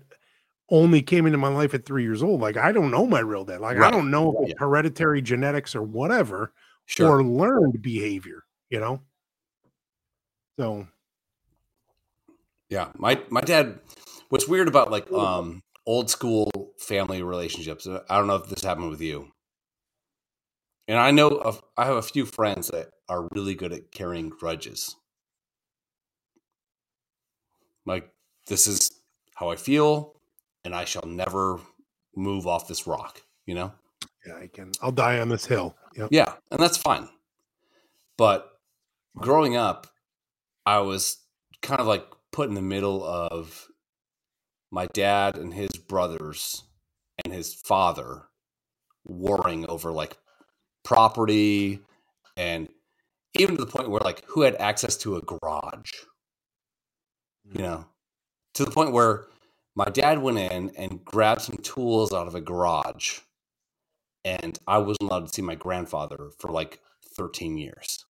only 0.70 1.02
came 1.02 1.26
into 1.26 1.36
my 1.38 1.48
life 1.48 1.74
at 1.74 1.84
three 1.84 2.04
years 2.04 2.22
old. 2.22 2.40
Like 2.40 2.56
I 2.56 2.70
don't 2.70 2.90
know 2.92 3.06
my 3.06 3.18
real 3.20 3.44
dad. 3.44 3.60
Like 3.60 3.76
I 3.78 3.90
don't 3.90 4.10
know 4.10 4.32
if 4.44 4.50
it's 4.50 4.60
hereditary 4.60 5.20
genetics 5.20 5.74
or 5.74 5.82
whatever, 5.82 6.52
Sure. 6.86 7.18
or 7.18 7.24
learned 7.24 7.82
behavior, 7.82 8.44
you 8.70 8.78
know? 8.78 9.00
So 10.58 10.86
Yeah, 12.68 12.92
my 12.96 13.20
my 13.30 13.40
dad. 13.40 13.80
What's 14.28 14.46
weird 14.48 14.68
about 14.68 14.90
like 14.90 15.10
um 15.12 15.62
old 15.86 16.08
school 16.08 16.50
family 16.78 17.22
relationships? 17.22 17.86
uh, 17.86 18.02
I 18.08 18.16
don't 18.16 18.28
know 18.28 18.36
if 18.36 18.48
this 18.48 18.62
happened 18.62 18.90
with 18.90 19.00
you. 19.02 19.32
And 20.88 20.98
I 20.98 21.10
know 21.10 21.28
of, 21.28 21.62
I 21.76 21.86
have 21.86 21.96
a 21.96 22.02
few 22.02 22.26
friends 22.26 22.68
that 22.68 22.90
are 23.08 23.28
really 23.32 23.54
good 23.54 23.72
at 23.72 23.92
carrying 23.92 24.28
grudges. 24.28 24.96
Like 27.86 28.10
this 28.46 28.66
is 28.66 28.90
how 29.34 29.50
I 29.50 29.56
feel, 29.56 30.20
and 30.64 30.74
I 30.74 30.84
shall 30.84 31.04
never 31.06 31.58
move 32.14 32.46
off 32.46 32.68
this 32.68 32.86
rock. 32.86 33.22
You 33.46 33.54
know. 33.56 33.72
yeah, 34.26 34.36
I 34.36 34.46
can 34.46 34.70
I'll 34.80 34.92
die 34.92 35.18
on 35.18 35.28
this 35.28 35.46
hill. 35.46 35.76
Yeah. 35.96 36.08
Yeah, 36.10 36.32
and 36.50 36.60
that's 36.60 36.76
fine. 36.76 37.08
But 38.16 38.48
growing 39.16 39.56
up, 39.56 39.88
I 40.64 40.78
was 40.78 41.18
kind 41.60 41.80
of 41.80 41.86
like 41.86 42.06
put 42.30 42.48
in 42.48 42.54
the 42.54 42.62
middle 42.62 43.04
of 43.04 43.68
my 44.70 44.86
dad 44.86 45.36
and 45.36 45.52
his 45.52 45.70
brothers 45.70 46.62
and 47.24 47.32
his 47.32 47.52
father 47.52 48.22
warring 49.04 49.66
over 49.68 49.92
like 49.92 50.16
property 50.84 51.80
and 52.36 52.68
even 53.34 53.56
to 53.56 53.64
the 53.64 53.70
point 53.70 53.90
where 53.90 54.00
like 54.00 54.24
who 54.26 54.42
had 54.42 54.54
access 54.56 54.96
to 54.96 55.16
a 55.16 55.22
garage 55.22 55.92
you 57.44 57.54
mm. 57.54 57.60
know 57.60 57.84
to 58.54 58.64
the 58.64 58.70
point 58.70 58.92
where 58.92 59.26
my 59.74 59.86
dad 59.86 60.20
went 60.20 60.38
in 60.38 60.70
and 60.76 61.04
grabbed 61.04 61.40
some 61.40 61.56
tools 61.58 62.12
out 62.12 62.26
of 62.26 62.34
a 62.34 62.40
garage 62.40 63.20
and 64.24 64.58
I 64.66 64.78
wasn't 64.78 65.10
allowed 65.10 65.26
to 65.26 65.32
see 65.32 65.42
my 65.42 65.54
grandfather 65.54 66.30
for 66.38 66.50
like 66.50 66.80
13 67.16 67.56
years. 67.56 68.04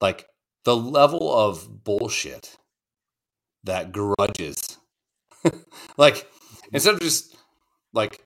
Like 0.00 0.28
the 0.64 0.76
level 0.76 1.32
of 1.32 1.84
bullshit 1.84 2.56
that 3.64 3.92
grudges. 3.92 4.78
like 5.96 6.16
mm. 6.16 6.24
instead 6.72 6.94
of 6.94 7.00
just 7.00 7.36
like 7.92 8.24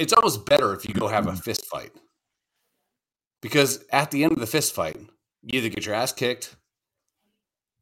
it's 0.00 0.12
almost 0.12 0.46
better 0.46 0.72
if 0.74 0.88
you 0.88 0.94
go 0.94 1.06
have 1.08 1.26
a 1.28 1.36
fist 1.36 1.66
fight. 1.66 1.92
Because 3.42 3.84
at 3.92 4.10
the 4.10 4.24
end 4.24 4.32
of 4.32 4.38
the 4.40 4.46
fist 4.46 4.74
fight, 4.74 4.96
you 5.42 5.58
either 5.58 5.68
get 5.68 5.86
your 5.86 5.94
ass 5.94 6.12
kicked 6.12 6.56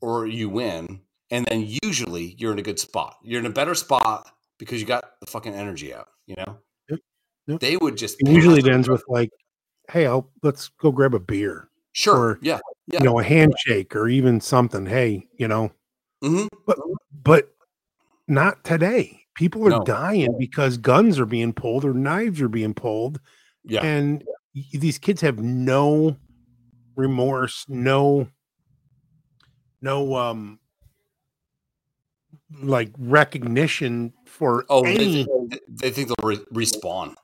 or 0.00 0.26
you 0.26 0.48
win, 0.48 1.00
and 1.30 1.46
then 1.46 1.66
usually 1.82 2.34
you're 2.38 2.52
in 2.52 2.58
a 2.58 2.62
good 2.62 2.78
spot. 2.78 3.16
You're 3.22 3.40
in 3.40 3.46
a 3.46 3.50
better 3.50 3.74
spot 3.74 4.28
because 4.58 4.80
you 4.80 4.86
got 4.86 5.04
the 5.20 5.26
fucking 5.26 5.54
energy 5.54 5.92
out, 5.92 6.08
you 6.26 6.36
know? 6.36 6.58
Yep. 6.88 7.00
Yep. 7.48 7.60
They 7.60 7.76
would 7.76 7.96
just 7.96 8.16
It 8.20 8.28
usually 8.28 8.60
it 8.60 8.68
ends 8.68 8.88
with 8.88 9.02
like, 9.08 9.30
hey, 9.90 10.06
I'll 10.06 10.30
let's 10.42 10.68
go 10.80 10.92
grab 10.92 11.14
a 11.14 11.18
beer. 11.20 11.68
sure, 11.92 12.16
or- 12.16 12.38
yeah, 12.42 12.60
Yeah. 12.86 13.00
You 13.00 13.06
know, 13.06 13.18
a 13.18 13.24
handshake 13.24 13.96
or 13.96 14.08
even 14.08 14.40
something. 14.40 14.86
Hey, 14.86 15.26
you 15.38 15.48
know, 15.48 15.72
hmm 16.22 16.46
but 17.24 17.50
not 18.28 18.62
today. 18.64 19.22
People 19.38 19.64
are 19.66 19.70
No. 19.70 19.84
dying 19.84 20.36
because 20.36 20.76
guns 20.78 21.18
are 21.20 21.24
being 21.26 21.52
pulled 21.52 21.84
or 21.84 21.94
knives 21.94 22.40
are 22.40 22.48
being 22.48 22.74
pulled. 22.74 23.20
yeah, 23.64 23.84
and 23.84 24.24
these 24.72 24.98
kids 24.98 25.20
have 25.20 25.38
no 25.38 26.16
remorse 26.96 27.64
no 27.68 28.26
no 29.80 30.14
um 30.16 30.58
like 32.62 32.90
recognition 32.98 34.12
for 34.26 34.64
Oh, 34.68 34.82
they, 34.82 34.94
any 34.94 35.24
think- 35.24 35.60
they 35.68 35.90
think 35.90 36.08
they'll 36.08 36.28
re- 36.28 36.44
respawn. 36.52 37.14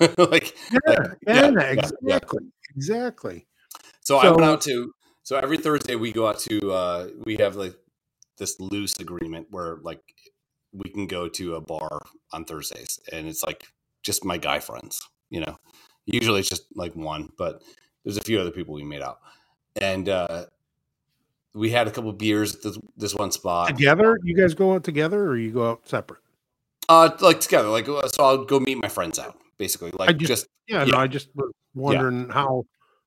like, 0.00 0.54
yeah, 0.70 0.78
like, 0.86 1.18
yeah, 1.26 1.34
yeah, 1.34 1.50
yeah. 1.50 1.60
exactly 1.72 2.44
exactly 2.76 3.46
so, 4.02 4.16
I 4.18 4.30
went 4.30 4.42
out 4.44 4.60
to. 4.62 4.92
So 5.24 5.36
every 5.36 5.58
Thursday 5.58 5.94
we 5.96 6.12
go 6.12 6.26
out 6.28 6.38
to. 6.40 6.72
uh 6.72 7.08
We 7.26 7.36
have 7.36 7.56
like 7.56 7.74
this 8.38 8.58
loose 8.60 8.98
agreement 9.00 9.48
where 9.50 9.78
like 9.82 10.00
we 10.72 10.90
can 10.90 11.06
go 11.06 11.28
to 11.28 11.54
a 11.56 11.60
bar 11.60 12.02
on 12.32 12.44
Thursdays, 12.44 13.00
and 13.12 13.26
it's 13.26 13.42
like 13.44 13.66
just 14.02 14.24
my 14.24 14.36
guy 14.38 14.58
friends. 14.60 15.00
You 15.30 15.40
know, 15.40 15.58
usually 16.06 16.40
it's 16.40 16.48
just 16.48 16.64
like 16.74 16.94
one, 16.96 17.30
but 17.38 17.62
there's 18.04 18.16
a 18.16 18.22
few 18.22 18.40
other 18.40 18.50
people 18.50 18.74
we 18.74 18.84
made 18.84 19.02
out, 19.02 19.18
and 19.80 20.08
uh 20.08 20.46
we 21.54 21.70
had 21.70 21.88
a 21.88 21.90
couple 21.90 22.12
beers 22.12 22.54
at 22.54 22.62
this, 22.62 22.78
this 22.96 23.14
one 23.14 23.32
spot. 23.32 23.68
together 23.68 24.18
you 24.22 24.36
guys 24.36 24.54
go 24.54 24.74
out 24.74 24.84
together 24.84 25.24
or 25.24 25.36
you 25.36 25.50
go 25.50 25.70
out 25.70 25.88
separate 25.88 26.20
Uh, 26.88 27.10
like 27.20 27.40
together, 27.40 27.68
like 27.68 27.88
uh, 27.88 28.06
so. 28.08 28.22
I'll 28.24 28.44
go 28.44 28.60
meet 28.60 28.76
my 28.80 28.88
friends 28.88 29.18
out, 29.18 29.36
basically. 29.56 29.90
Like 29.98 30.16
just- 30.18 30.28
just 30.28 30.46
yeah, 30.68 30.84
Yeah. 30.84 30.92
no 30.92 30.98
i 30.98 31.06
just 31.06 31.28
was 31.34 31.50
wondering 31.74 32.28
how 32.28 32.64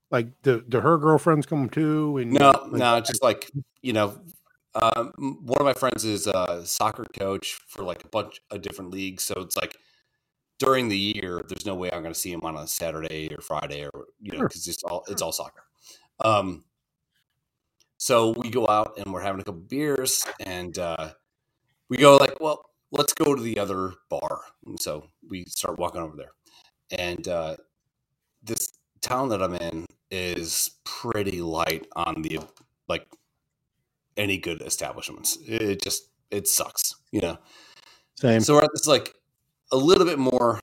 like 0.10 0.28
do, 0.42 0.62
do 0.68 0.82
her 0.82 0.98
girlfriends 0.98 1.46
come 1.46 1.70
too 1.70 2.18
and 2.18 2.34
No, 2.34 2.50
like, 2.50 2.72
no, 2.74 3.00
just 3.00 3.24
like 3.24 3.50
you 3.82 3.94
know, 3.94 4.20
um, 4.76 5.12
one 5.44 5.60
of 5.60 5.66
my 5.66 5.74
friends 5.74 6.06
is 6.06 6.28
a 6.28 6.66
soccer 6.66 7.06
coach 7.18 7.60
for 7.68 7.84
like 7.84 8.04
a 8.04 8.08
bunch 8.08 8.40
of 8.52 8.62
different 8.62 8.92
leagues. 8.92 9.24
So 9.24 9.36
it's 9.42 9.58
like 9.58 9.76
during 10.60 10.90
the 10.90 10.98
year, 10.98 11.42
there's 11.48 11.66
no 11.66 11.76
way 11.76 11.92
I'm 11.92 12.02
going 12.02 12.14
to 12.14 12.20
see 12.20 12.32
him 12.32 12.42
on 12.44 12.56
a 12.56 12.68
Saturday 12.68 13.30
or 13.36 13.42
Friday 13.42 13.86
or 13.86 14.06
you 14.22 14.32
know, 14.32 14.40
Sure. 14.40 14.48
because 14.48 14.68
it's 14.68 14.84
all 14.84 15.04
it's 15.10 15.22
all 15.22 15.32
soccer. 15.32 15.64
Um, 16.24 16.64
so 17.98 18.32
we 18.38 18.50
go 18.50 18.68
out 18.68 18.98
and 18.98 19.14
we're 19.14 19.22
having 19.22 19.42
a 19.42 19.44
couple 19.44 19.62
beers, 19.62 20.26
and 20.40 20.78
uh, 20.80 21.12
we 21.90 21.98
go 21.98 22.18
like, 22.18 22.40
well, 22.40 22.64
let's 22.92 23.14
go 23.14 23.36
to 23.36 23.42
the 23.42 23.60
other 23.60 23.94
bar. 24.10 24.42
And 24.66 24.80
so 24.82 25.08
we 25.30 25.46
start 25.46 25.80
walking 25.80 26.02
over 26.02 26.16
there, 26.18 26.32
and 26.92 27.28
uh, 27.28 27.58
this 28.44 28.70
town 29.02 29.30
that 29.30 29.42
I'm 29.42 29.56
in 29.56 29.86
is 30.12 30.72
pretty 30.86 31.42
light 31.42 31.88
on 31.96 32.22
the 32.22 32.40
like 32.88 33.08
any 34.18 34.38
good 34.38 34.62
establishments. 34.62 35.38
It, 35.46 35.82
just 35.82 36.10
it 36.30 36.48
sucks, 36.48 36.96
you 37.12 37.22
know. 37.22 37.38
same 38.16 38.42
So 38.42 38.56
we're 38.56 38.64
at 38.64 38.70
this 38.74 38.88
like 38.88 39.14
a 39.72 39.78
little 39.78 40.06
bit 40.06 40.20
more. 40.20 40.60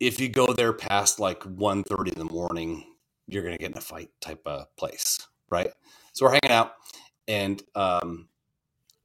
If 0.00 0.18
you 0.18 0.28
go 0.28 0.52
there 0.52 0.72
past 0.72 1.20
like 1.20 1.40
1.30 1.40 2.12
in 2.12 2.18
the 2.18 2.32
morning, 2.32 2.84
you're 3.28 3.42
gonna 3.42 3.58
get 3.58 3.70
in 3.70 3.78
a 3.78 3.80
fight 3.80 4.10
type 4.20 4.42
of 4.46 4.74
place, 4.76 5.18
right? 5.50 5.70
So 6.12 6.26
we're 6.26 6.32
hanging 6.42 6.56
out, 6.56 6.72
and 7.28 7.62
um, 7.74 8.28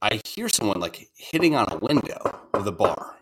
I 0.02 0.20
hear 0.26 0.48
someone 0.48 0.80
like 0.80 1.08
hitting 1.16 1.54
on 1.54 1.66
a 1.70 1.78
window 1.78 2.40
of 2.52 2.64
the 2.64 2.72
bar, 2.72 3.16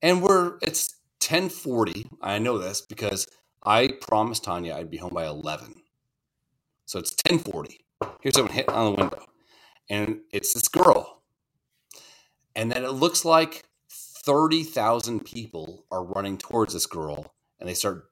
and 0.00 0.22
we're 0.22 0.58
it's 0.62 0.94
10:40. 1.20 2.06
I 2.22 2.38
know 2.38 2.58
this 2.58 2.80
because 2.80 3.26
I 3.62 3.88
promised 4.00 4.44
Tanya 4.44 4.74
I'd 4.76 4.90
be 4.90 4.96
home 4.96 5.12
by 5.12 5.26
11. 5.26 5.74
So 6.90 6.98
it's 6.98 7.14
10:40. 7.14 7.78
Here's 8.20 8.34
someone 8.34 8.52
hitting 8.52 8.74
on 8.74 8.92
the 8.92 9.00
window, 9.00 9.24
and 9.88 10.22
it's 10.32 10.54
this 10.54 10.66
girl, 10.66 11.22
and 12.56 12.72
then 12.72 12.84
it 12.84 12.90
looks 12.90 13.24
like 13.24 13.62
30,000 13.88 15.24
people 15.24 15.86
are 15.92 16.02
running 16.02 16.36
towards 16.36 16.72
this 16.74 16.86
girl, 16.86 17.32
and 17.60 17.68
they 17.68 17.74
start 17.74 18.10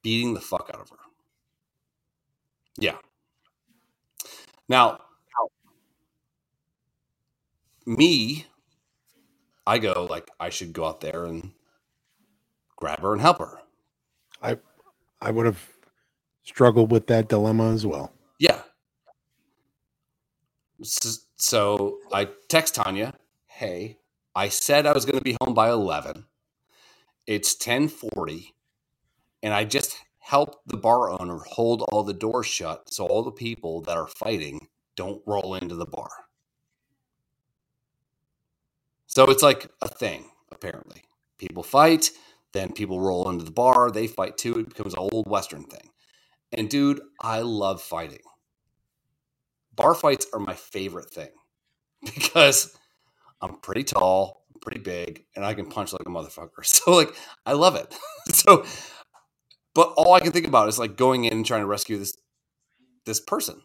beating 0.00 0.32
the 0.32 0.40
fuck 0.40 0.70
out 0.72 0.80
of 0.80 0.88
her. 0.88 0.96
Yeah. 2.78 2.96
Now, 4.66 5.00
me, 7.84 8.46
I 9.66 9.76
go 9.76 10.06
like 10.08 10.30
I 10.40 10.48
should 10.48 10.72
go 10.72 10.86
out 10.86 11.02
there 11.02 11.26
and 11.26 11.52
grab 12.76 13.00
her 13.00 13.12
and 13.12 13.20
help 13.20 13.40
her. 13.40 13.58
i 14.40 14.56
I 15.20 15.30
would 15.30 15.44
have 15.44 15.75
struggled 16.46 16.92
with 16.92 17.08
that 17.08 17.28
dilemma 17.28 17.72
as 17.72 17.86
well 17.86 18.12
Yeah. 18.38 18.62
So 21.36 21.98
I 22.12 22.28
text 22.48 22.76
Tanya, 22.76 23.14
"Hey, 23.48 23.98
I 24.34 24.48
said 24.50 24.86
I 24.86 24.92
was 24.92 25.06
going 25.06 25.18
to 25.18 25.24
be 25.24 25.36
home 25.42 25.54
by 25.54 25.70
11. 25.70 26.26
It's 27.26 27.54
10:40 27.56 28.54
and 29.42 29.54
I 29.54 29.64
just 29.64 29.98
helped 30.20 30.68
the 30.68 30.78
bar 30.78 31.10
owner 31.10 31.38
hold 31.40 31.82
all 31.84 32.04
the 32.04 32.14
doors 32.14 32.46
shut 32.46 32.92
so 32.92 33.06
all 33.06 33.24
the 33.24 33.32
people 33.32 33.82
that 33.82 33.96
are 33.98 34.08
fighting 34.08 34.68
don't 34.96 35.22
roll 35.26 35.56
into 35.56 35.76
the 35.76 35.86
bar. 35.86 36.10
So 39.08 39.26
it's 39.30 39.42
like 39.42 39.70
a 39.82 39.88
thing, 39.88 40.26
apparently. 40.52 41.04
People 41.38 41.64
fight, 41.64 42.12
then 42.52 42.72
people 42.72 43.00
roll 43.00 43.28
into 43.30 43.44
the 43.44 43.52
bar, 43.52 43.90
they 43.90 44.06
fight 44.08 44.38
too. 44.38 44.60
It 44.60 44.70
becomes 44.70 44.94
an 44.94 45.08
old 45.12 45.28
Western 45.28 45.64
thing. 45.64 45.90
And 46.52 46.68
dude, 46.68 47.00
I 47.20 47.40
love 47.40 47.82
fighting. 47.82 48.20
Bar 49.74 49.94
fights 49.94 50.26
are 50.32 50.40
my 50.40 50.54
favorite 50.54 51.10
thing 51.10 51.30
because 52.14 52.76
I'm 53.40 53.56
pretty 53.60 53.84
tall, 53.84 54.44
pretty 54.62 54.80
big, 54.80 55.24
and 55.34 55.44
I 55.44 55.54
can 55.54 55.66
punch 55.66 55.92
like 55.92 56.02
a 56.06 56.10
motherfucker. 56.10 56.48
So 56.64 56.92
like 56.92 57.14
I 57.44 57.52
love 57.52 57.76
it. 57.76 57.94
so 58.34 58.64
but 59.74 59.92
all 59.96 60.14
I 60.14 60.20
can 60.20 60.32
think 60.32 60.46
about 60.46 60.68
is 60.68 60.78
like 60.78 60.96
going 60.96 61.24
in 61.24 61.32
and 61.32 61.46
trying 61.46 61.60
to 61.60 61.66
rescue 61.66 61.98
this 61.98 62.16
this 63.04 63.20
person. 63.20 63.60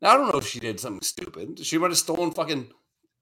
Now 0.00 0.14
I 0.14 0.16
don't 0.16 0.32
know 0.32 0.38
if 0.38 0.46
she 0.46 0.60
did 0.60 0.80
something 0.80 1.02
stupid. 1.02 1.64
She 1.64 1.76
might 1.76 1.90
have 1.90 1.98
stolen 1.98 2.30
fucking 2.30 2.70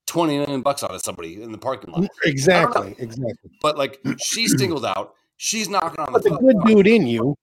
20 0.06 0.38
million 0.38 0.62
bucks 0.62 0.84
out 0.84 0.94
of 0.94 1.02
somebody 1.02 1.42
in 1.42 1.52
the 1.52 1.58
parking 1.58 1.92
lot. 1.92 2.08
Exactly, 2.24 2.94
exactly. 2.98 3.50
But 3.60 3.76
like 3.76 4.00
she's 4.22 4.54
singled 4.58 4.86
out. 4.86 5.14
She's 5.36 5.68
knocking 5.68 6.00
on 6.00 6.12
But 6.12 6.22
the 6.22 6.30
the 6.30 6.38
good 6.38 6.56
dude 6.64 6.86
in 6.86 7.06
you 7.06 7.36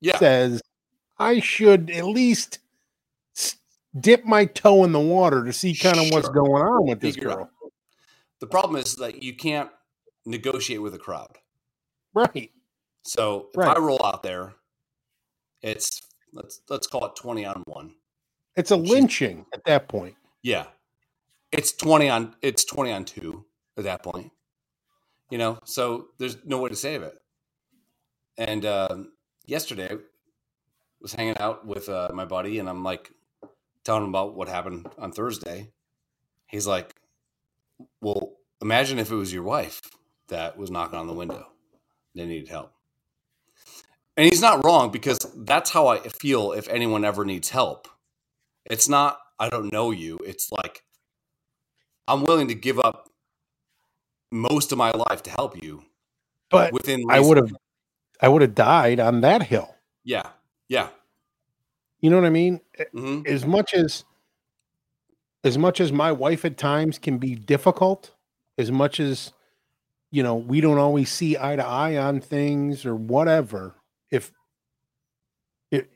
Yeah. 0.00 0.18
says, 0.18 0.62
I 1.18 1.40
should 1.40 1.90
at 1.90 2.06
least 2.06 2.58
dip 3.98 4.24
my 4.24 4.44
toe 4.46 4.84
in 4.84 4.92
the 4.92 5.00
water 5.00 5.44
to 5.44 5.52
see 5.52 5.74
kind 5.74 5.98
of 5.98 6.10
what's 6.12 6.28
going 6.28 6.62
on 6.62 6.86
with 6.86 7.00
this 7.00 7.14
Figure 7.16 7.30
out. 7.32 7.36
girl. 7.36 7.50
The 8.40 8.46
problem 8.46 8.76
is 8.80 8.96
that 8.96 9.22
you 9.22 9.34
can't 9.34 9.70
negotiate 10.24 10.80
with 10.80 10.94
a 10.94 10.98
crowd. 10.98 11.36
Right. 12.14 12.50
So 13.02 13.48
if 13.52 13.56
Right. 13.58 13.76
I 13.76 13.80
roll 13.80 14.00
out 14.04 14.22
there, 14.22 14.54
it's 15.62 16.00
let's 16.32 16.62
let's 16.68 16.86
call 16.86 17.04
it 17.06 17.16
20 17.16 17.44
on 17.44 17.62
one. 17.66 17.94
It's 18.56 18.70
a 18.70 18.76
lynching 18.76 19.44
at 19.52 19.64
that 19.64 19.88
point. 19.88 20.16
Yeah. 20.42 20.66
It's 21.52 21.72
20 21.72 22.08
on 22.08 22.34
it's 22.42 22.64
20 22.64 22.92
on 22.92 23.04
2 23.04 23.44
at 23.76 23.84
that 23.84 24.02
point. 24.02 24.32
You 25.30 25.38
know, 25.38 25.58
so 25.64 26.08
there's 26.18 26.36
no 26.44 26.58
way 26.60 26.70
to 26.70 26.76
save 26.76 27.02
it. 27.02 27.18
And 28.38 28.64
um 28.64 29.12
yesterday 29.50 29.88
I 29.92 29.98
was 31.00 31.12
hanging 31.12 31.38
out 31.38 31.66
with 31.66 31.88
uh, 31.88 32.10
my 32.14 32.24
buddy 32.24 32.58
and 32.58 32.68
I'm 32.68 32.84
like 32.84 33.10
telling 33.84 34.04
him 34.04 34.10
about 34.10 34.34
what 34.34 34.48
happened 34.48 34.88
on 34.98 35.12
Thursday. 35.12 35.72
He's 36.46 36.66
like, 36.66 36.94
"Well, 38.00 38.34
imagine 38.62 38.98
if 38.98 39.10
it 39.10 39.16
was 39.16 39.32
your 39.32 39.42
wife 39.42 39.80
that 40.28 40.56
was 40.56 40.70
knocking 40.70 40.98
on 40.98 41.06
the 41.06 41.12
window. 41.12 41.48
They 42.14 42.26
needed 42.26 42.48
help." 42.48 42.72
And 44.16 44.26
he's 44.28 44.42
not 44.42 44.64
wrong 44.64 44.90
because 44.90 45.18
that's 45.36 45.70
how 45.70 45.88
I 45.88 46.00
feel 46.00 46.52
if 46.52 46.68
anyone 46.68 47.04
ever 47.04 47.24
needs 47.24 47.50
help. 47.50 47.88
It's 48.66 48.88
not 48.88 49.18
I 49.38 49.48
don't 49.48 49.72
know 49.72 49.90
you. 49.90 50.18
It's 50.24 50.52
like 50.52 50.84
I'm 52.06 52.24
willing 52.24 52.48
to 52.48 52.54
give 52.54 52.78
up 52.78 53.08
most 54.30 54.72
of 54.72 54.78
my 54.78 54.90
life 54.92 55.22
to 55.24 55.30
help 55.30 55.62
you 55.62 55.82
But 56.50 56.72
within 56.72 57.04
I 57.08 57.20
would 57.20 57.36
have 57.38 57.52
I 58.22 58.28
would 58.28 58.42
have 58.42 58.54
died 58.54 59.00
on 59.00 59.20
that 59.22 59.42
hill. 59.42 59.74
Yeah. 60.04 60.28
Yeah. 60.68 60.88
You 62.00 62.10
know 62.10 62.16
what 62.16 62.26
I 62.26 62.30
mean? 62.30 62.60
hmm 62.92 63.22
As 63.26 63.44
much 63.46 63.74
as 63.74 64.04
as 65.44 65.56
much 65.56 65.80
as 65.80 65.90
my 65.92 66.12
wife 66.12 66.44
at 66.44 66.58
times 66.58 66.98
can 66.98 67.18
be 67.18 67.34
difficult, 67.34 68.14
as 68.58 68.70
much 68.70 69.00
as 69.00 69.32
you 70.10 70.22
know, 70.22 70.34
we 70.34 70.60
don't 70.60 70.78
always 70.78 71.10
see 71.10 71.36
eye 71.38 71.56
to 71.56 71.64
eye 71.64 71.96
on 71.96 72.20
things 72.20 72.84
or 72.84 72.94
whatever. 72.96 73.74
If 74.10 74.32
if 75.70 75.86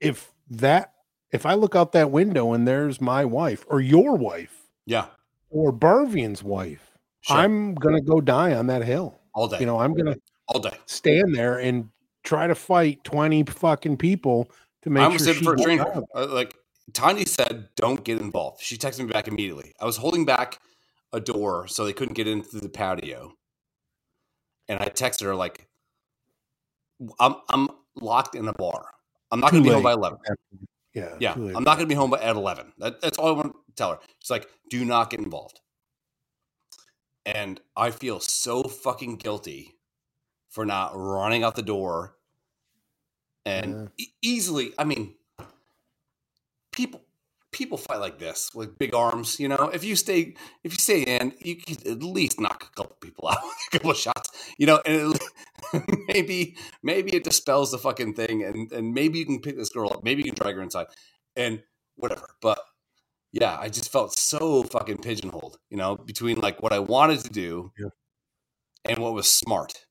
if 0.00 0.32
that 0.50 0.92
if 1.32 1.44
I 1.44 1.54
look 1.54 1.76
out 1.76 1.92
that 1.92 2.10
window 2.10 2.52
and 2.54 2.66
there's 2.66 3.00
my 3.00 3.24
wife 3.24 3.64
or 3.68 3.80
your 3.80 4.16
wife 4.16 4.62
Yeah. 4.86 5.06
or 5.50 5.72
Barvian's 5.72 6.42
wife, 6.42 6.92
Sure. 7.20 7.36
I'm 7.36 7.74
gonna 7.74 8.00
go 8.00 8.20
die 8.20 8.54
on 8.54 8.66
that 8.68 8.82
hill. 8.84 9.20
all 9.34 9.46
day. 9.48 9.58
You 9.60 9.66
know, 9.66 9.78
I'm 9.78 9.92
gonna 9.94 10.16
all 10.48 10.60
day. 10.60 10.76
stand 10.86 11.34
there 11.34 11.58
and 11.58 11.90
try 12.24 12.46
to 12.46 12.54
fight 12.54 13.04
20 13.04 13.44
fucking 13.44 13.96
people 13.96 14.50
to 14.82 14.90
make 14.90 15.02
I 15.02 15.04
almost 15.04 15.24
sure 15.24 15.34
did 15.34 15.42
it 15.42 15.60
she 15.60 15.78
for 15.78 15.90
a 15.90 16.04
Uh, 16.14 16.26
like 16.34 16.54
Tanya 16.92 17.26
said, 17.26 17.68
don't 17.76 18.02
get 18.04 18.20
involved. 18.20 18.62
She 18.62 18.76
texted 18.76 19.00
me 19.00 19.12
back 19.12 19.28
immediately. 19.28 19.74
I 19.80 19.84
was 19.84 19.96
holding 19.96 20.24
back 20.24 20.58
a 21.12 21.20
door 21.20 21.66
so 21.68 21.84
they 21.84 21.92
couldn't 21.92 22.14
get 22.14 22.26
into 22.26 22.58
the 22.58 22.68
patio, 22.68 23.32
and 24.68 24.80
I 24.80 24.86
texted 24.86 25.24
her 25.24 25.34
like, 25.34 25.68
"I'm 27.20 27.36
I'm 27.48 27.68
locked 27.94 28.34
in 28.34 28.48
a 28.48 28.52
bar. 28.52 28.90
I'm 29.30 29.40
not 29.40 29.50
going 29.50 29.62
to 29.62 29.68
be 29.68 29.74
home 29.74 29.82
by 29.82 29.92
eleven. 29.92 30.18
Yeah, 30.94 31.16
Yeah. 31.20 31.32
I'm 31.34 31.64
not 31.64 31.76
going 31.76 31.80
to 31.80 31.86
be 31.86 31.94
home 31.94 32.10
by, 32.10 32.20
at 32.20 32.36
eleven. 32.36 32.72
That, 32.78 33.00
that's 33.00 33.18
all 33.18 33.28
I 33.28 33.32
want 33.32 33.52
to 33.52 33.74
tell 33.76 33.90
her. 33.92 33.98
She's 34.20 34.30
like, 34.30 34.48
do 34.70 34.84
not 34.84 35.10
get 35.10 35.20
involved. 35.20 35.60
And 37.26 37.60
I 37.76 37.90
feel 37.90 38.20
so 38.20 38.62
fucking 38.64 39.16
guilty 39.16 39.77
for 40.58 40.66
not 40.66 40.90
running 40.96 41.44
out 41.44 41.54
the 41.54 41.62
door 41.62 42.16
and 43.46 43.90
e- 43.96 44.08
easily. 44.22 44.72
I 44.76 44.82
mean, 44.82 45.14
people 46.72 47.00
people 47.52 47.78
fight 47.78 48.00
like 48.00 48.18
this 48.18 48.50
with 48.52 48.76
big 48.76 48.92
arms. 48.92 49.38
You 49.38 49.46
know, 49.46 49.70
if 49.72 49.84
you 49.84 49.94
stay 49.94 50.34
if 50.64 50.72
you 50.72 50.78
stay 50.78 51.02
in, 51.02 51.32
you 51.38 51.54
can 51.54 51.76
at 51.88 52.02
least 52.02 52.40
knock 52.40 52.64
a 52.64 52.74
couple 52.74 52.96
people 53.00 53.28
out 53.32 53.38
with 53.44 53.54
a 53.68 53.70
couple 53.70 53.90
of 53.92 53.96
shots. 53.98 54.30
You 54.58 54.66
know, 54.66 54.80
and 54.84 55.14
it, 55.14 55.84
maybe 56.08 56.56
maybe 56.82 57.14
it 57.14 57.22
dispels 57.22 57.70
the 57.70 57.78
fucking 57.78 58.14
thing, 58.14 58.42
and 58.42 58.72
and 58.72 58.92
maybe 58.92 59.20
you 59.20 59.26
can 59.26 59.40
pick 59.40 59.56
this 59.56 59.68
girl 59.70 59.92
up. 59.92 60.02
Maybe 60.02 60.22
you 60.24 60.32
can 60.32 60.42
drag 60.42 60.56
her 60.56 60.62
inside, 60.62 60.86
and 61.36 61.62
whatever. 61.94 62.26
But 62.42 62.58
yeah, 63.30 63.56
I 63.60 63.68
just 63.68 63.92
felt 63.92 64.12
so 64.18 64.64
fucking 64.64 64.98
pigeonholed. 64.98 65.58
You 65.70 65.76
know, 65.76 65.94
between 65.94 66.40
like 66.40 66.64
what 66.64 66.72
I 66.72 66.80
wanted 66.80 67.20
to 67.20 67.30
do 67.30 67.70
Yeah. 67.78 67.90
and 68.84 68.98
what 68.98 69.14
was 69.14 69.30
smart. 69.30 69.84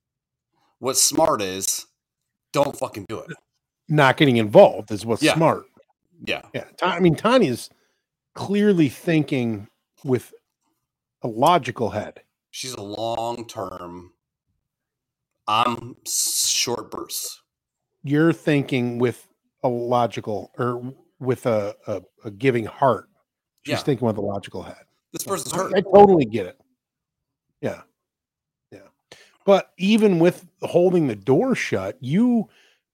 What's 0.80 1.02
smart 1.02 1.42
is 1.42 1.86
don't 2.54 2.78
fucking 2.78 3.06
do 3.10 3.20
it. 3.20 3.32
not 3.90 4.18
getting 4.18 4.38
involved 4.38 4.92
is 4.92 5.06
what's 5.06 5.24
Yeah. 5.24 5.36
smart. 5.36 5.64
Yeah. 6.26 6.42
Yeah. 6.54 6.66
I 6.82 7.00
mean, 7.00 7.16
Tanya's 7.16 7.70
clearly 8.36 8.90
thinking 8.90 9.68
with 10.04 10.34
a 11.22 11.28
logical 11.28 11.92
head. 11.92 12.22
She's 12.52 12.74
a 12.74 12.82
long 12.82 13.48
term. 13.48 14.12
I'm 15.48 15.96
short 16.06 16.92
bursts. 16.92 17.42
You're 18.04 18.34
thinking 18.34 19.00
with 19.00 19.28
a 19.64 19.70
logical 19.70 20.52
or 20.58 20.94
with 21.20 21.46
a, 21.46 21.76
a, 21.88 22.02
a 22.26 22.32
giving 22.32 22.66
heart. 22.66 23.10
She's 23.64 23.74
Yeah. 23.74 23.78
thinking 23.84 24.06
with 24.08 24.18
a 24.18 24.22
logical 24.22 24.64
head. 24.64 24.84
This 25.14 25.24
person's 25.24 25.54
I- 25.54 25.58
hurt. 25.58 25.74
I 25.76 25.82
totally 25.82 26.26
get 26.26 26.46
it. 26.48 26.60
Yeah. 27.62 27.82
But 29.48 29.72
even 29.78 30.20
with 30.20 30.46
holding 30.62 31.08
the 31.08 31.16
door 31.16 31.56
shut, 31.56 31.96
you 32.02 32.50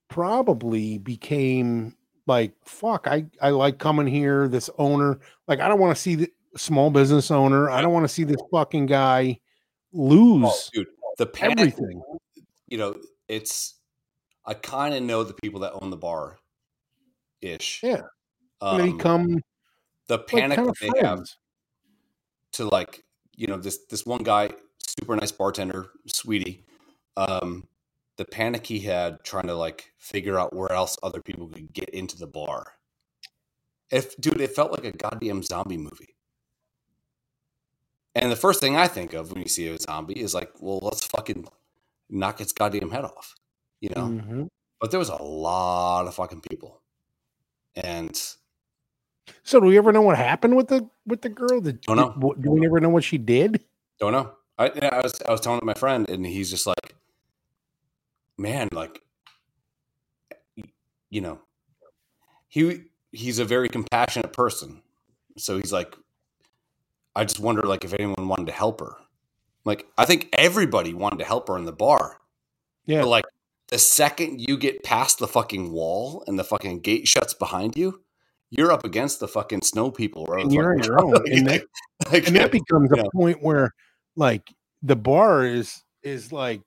probably 0.07 0.99
became 0.99 1.95
like, 2.27 2.53
fuck, 2.63 3.07
I, 3.07 3.25
I 3.41 3.49
like 3.49 3.79
coming 3.79 4.05
here. 4.05 4.47
This 4.47 4.69
owner, 4.77 5.19
like, 5.47 5.59
I 5.59 5.67
don't 5.67 5.79
want 5.79 5.97
to 5.97 6.01
see 6.01 6.13
the 6.13 6.31
small 6.55 6.91
business 6.91 7.31
owner. 7.31 7.71
I 7.71 7.81
don't 7.81 7.91
want 7.91 8.03
to 8.03 8.13
see 8.13 8.23
this 8.23 8.37
fucking 8.51 8.85
guy 8.85 9.39
lose 9.93 10.45
Oh, 10.45 10.59
dude, 10.71 10.87
the 11.17 11.25
panic. 11.25 11.59
everything. 11.59 12.03
You 12.67 12.77
know, 12.77 12.95
it's. 13.27 13.79
I 14.45 14.53
kind 14.53 14.93
of 14.93 15.01
know 15.01 15.23
the 15.23 15.33
people 15.33 15.61
that 15.61 15.73
own 15.81 15.89
the 15.89 15.97
bar, 15.97 16.37
ish. 17.41 17.81
Yeah. 17.81 18.03
Um, 18.61 18.77
they 18.77 18.91
become 18.91 19.41
the 20.05 20.17
like 20.17 20.27
panic 20.27 20.57
kind 20.57 20.69
of 20.69 20.77
they 20.79 20.99
have 21.01 21.25
to 22.51 22.65
like 22.65 23.03
you 23.35 23.47
know 23.47 23.57
this 23.57 23.85
this 23.89 24.05
one 24.05 24.21
guy 24.21 24.51
super 24.87 25.15
nice 25.15 25.31
bartender 25.31 25.87
sweetie 26.07 26.65
um 27.17 27.67
the 28.17 28.25
panic 28.25 28.65
he 28.67 28.79
had 28.79 29.23
trying 29.23 29.47
to 29.47 29.55
like 29.55 29.91
figure 29.97 30.37
out 30.39 30.55
where 30.55 30.71
else 30.71 30.97
other 31.03 31.21
people 31.21 31.47
could 31.47 31.71
get 31.73 31.89
into 31.89 32.17
the 32.17 32.27
bar 32.27 32.73
if 33.89 34.15
dude 34.17 34.41
it 34.41 34.55
felt 34.55 34.71
like 34.71 34.85
a 34.85 34.91
goddamn 34.91 35.41
zombie 35.43 35.77
movie 35.77 36.15
and 38.15 38.31
the 38.31 38.35
first 38.35 38.59
thing 38.59 38.75
i 38.77 38.87
think 38.87 39.13
of 39.13 39.31
when 39.31 39.41
you 39.41 39.47
see 39.49 39.67
a 39.67 39.77
zombie 39.79 40.19
is 40.19 40.33
like 40.33 40.51
well 40.59 40.79
let's 40.81 41.05
fucking 41.05 41.47
knock 42.09 42.39
its 42.41 42.51
goddamn 42.53 42.91
head 42.91 43.03
off 43.05 43.35
you 43.79 43.89
know 43.89 44.07
Mhm. 44.07 44.47
but 44.79 44.91
there 44.91 44.99
was 44.99 45.09
a 45.09 45.21
lot 45.21 46.07
of 46.07 46.15
fucking 46.15 46.41
people 46.41 46.81
and 47.75 48.15
So 49.43 49.59
do 49.59 49.67
we 49.67 49.77
ever 49.77 49.91
know 49.93 50.01
what 50.01 50.17
happened 50.17 50.55
with 50.57 50.67
the 50.67 50.87
with 51.07 51.21
the 51.21 51.29
girl? 51.29 51.61
Did, 51.61 51.79
Don't 51.81 51.95
know. 51.97 52.13
what- 52.17 52.41
do 52.41 52.51
we 52.51 52.65
ever 52.65 52.79
know 52.81 52.89
what 52.89 53.03
she 53.05 53.17
did? 53.17 53.63
Don't 53.99 54.11
know. 54.11 54.33
I, 54.63 54.71
yeah, 54.75 54.89
I 54.91 55.01
was 55.01 55.21
I 55.27 55.31
was 55.31 55.41
telling 55.41 55.61
my 55.63 55.73
friend, 55.73 56.09
and 56.09 56.25
he's 56.25 56.49
just 56.49 56.67
like, 56.67 56.95
man, 58.37 58.69
like, 58.71 59.01
you 61.09 61.21
know, 61.21 61.39
he 62.47 62.83
he's 63.11 63.39
a 63.39 63.45
very 63.45 63.69
compassionate 63.69 64.33
person. 64.33 64.81
So 65.37 65.57
he's 65.57 65.73
like, 65.73 65.95
I 67.15 67.25
just 67.25 67.39
wonder, 67.39 67.63
like, 67.63 67.83
if 67.83 67.93
anyone 67.93 68.27
wanted 68.27 68.47
to 68.47 68.51
help 68.53 68.79
her. 68.79 68.97
Like, 69.65 69.87
I 69.97 70.05
think 70.05 70.29
everybody 70.33 70.93
wanted 70.93 71.19
to 71.19 71.25
help 71.25 71.47
her 71.47 71.57
in 71.57 71.65
the 71.65 71.71
bar, 71.71 72.19
Yeah. 72.85 73.01
but 73.01 73.07
like, 73.07 73.25
the 73.69 73.77
second 73.79 74.41
you 74.41 74.57
get 74.57 74.83
past 74.83 75.19
the 75.19 75.27
fucking 75.27 75.71
wall 75.71 76.23
and 76.27 76.37
the 76.37 76.43
fucking 76.43 76.81
gate 76.81 77.07
shuts 77.07 77.33
behind 77.33 77.77
you, 77.77 78.01
you're 78.49 78.71
up 78.71 78.83
against 78.83 79.19
the 79.19 79.27
fucking 79.27 79.61
snow 79.61 79.89
people. 79.89 80.25
Right? 80.25 80.43
And 80.43 80.53
you're 80.53 80.73
on 80.73 80.83
your 80.83 81.01
own. 81.01 81.15
And 81.31 81.47
that, 81.47 81.63
like, 82.11 82.27
and 82.27 82.35
that 82.35 82.51
becomes 82.51 82.91
a 82.91 83.09
point 83.11 83.41
where 83.41 83.73
like 84.15 84.53
the 84.81 84.95
bar 84.95 85.45
is 85.45 85.83
is 86.03 86.31
like 86.31 86.61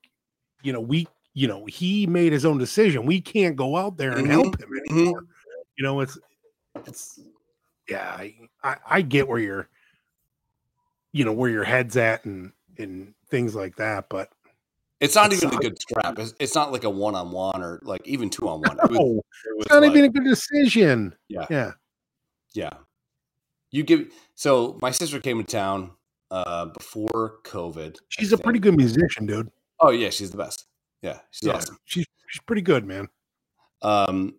you 0.63 0.73
know 0.73 0.81
we 0.81 1.07
you 1.33 1.47
know 1.47 1.65
he 1.65 2.07
made 2.07 2.31
his 2.33 2.45
own 2.45 2.57
decision 2.57 3.05
we 3.05 3.21
can't 3.21 3.55
go 3.55 3.75
out 3.77 3.97
there 3.97 4.11
and 4.17 4.27
Mhm, 4.27 4.31
help 4.31 4.59
him 4.59 4.69
mhm. 4.69 4.89
anymore 4.91 5.23
you 5.77 5.83
know 5.83 5.99
it's 6.01 6.17
it's 6.85 7.19
yeah 7.87 8.09
I, 8.17 8.33
I 8.63 8.75
i 8.89 9.01
get 9.01 9.27
where 9.27 9.39
you're 9.39 9.69
you 11.13 11.25
know 11.25 11.33
where 11.33 11.49
your 11.49 11.63
head's 11.63 11.95
at 11.97 12.25
and 12.25 12.51
and 12.77 13.13
things 13.29 13.55
like 13.55 13.75
that 13.77 14.09
but 14.09 14.29
it's 14.99 15.13
not 15.13 15.31
it 15.31 15.43
even 15.43 15.53
a 15.53 15.57
good 15.61 15.79
scrap. 15.79 16.17
It's, 16.17 16.33
it's 16.39 16.55
not 16.55 16.71
like 16.71 16.83
a 16.83 16.89
one 16.89 17.13
on 17.13 17.29
one 17.29 17.61
or 17.61 17.79
like 17.83 18.01
even 18.07 18.31
two 18.31 18.49
on 18.49 18.61
one. 18.61 18.79
It 18.79 18.89
was, 18.89 18.99
it 18.99 19.23
it's 19.59 19.69
not 19.69 19.83
like- 19.83 19.91
even 19.91 20.05
a 20.05 20.09
good 20.09 20.23
decision 20.23 21.15
Yeah. 21.29 21.45
yeah 21.51 21.71
Yeah. 22.53 22.71
You 23.69 23.83
give 23.83 24.11
so 24.33 24.79
my 24.81 24.89
sister 24.89 25.19
came 25.19 25.37
to 25.37 25.43
town 25.43 25.91
uh 26.31 26.65
before 26.65 27.39
COVID. 27.43 27.97
She's 28.09 28.33
a 28.33 28.37
pretty 28.37 28.59
good 28.59 28.75
musician 28.77 29.25
dude 29.25 29.49
Oh 29.79 29.91
yeah, 29.91 30.09
she's 30.09 30.31
the 30.31 30.37
best. 30.37 30.65
Yeah, 31.01 31.19
she's 31.31 31.47
yeah 31.47 31.53
awesome. 31.55 31.77
she's 31.85 32.05
she's 32.27 32.41
pretty 32.41 32.61
good 32.61 32.85
man 32.85 33.07
Um 33.81 34.35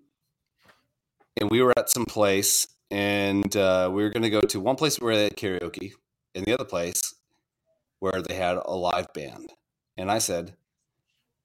and 1.40 1.51
we 1.51 1.62
were 1.62 1.73
at 1.77 1.89
some 1.90 2.05
place 2.05 2.66
and 2.90 3.56
uh 3.56 3.90
we 3.93 4.02
were 4.02 4.10
gonna 4.10 4.31
go 4.31 4.40
to 4.40 4.60
one 4.60 4.77
place 4.77 5.01
where 5.01 5.15
they 5.16 5.24
had 5.24 5.36
karaoke 5.36 5.93
and 6.35 6.44
the 6.44 6.55
other 6.55 6.65
place 6.65 7.15
where 8.01 8.23
they 8.23 8.35
had 8.35 8.56
a 8.65 8.74
live 8.74 9.12
band. 9.12 9.52
And 9.97 10.10
I 10.10 10.19
said, 10.19 10.55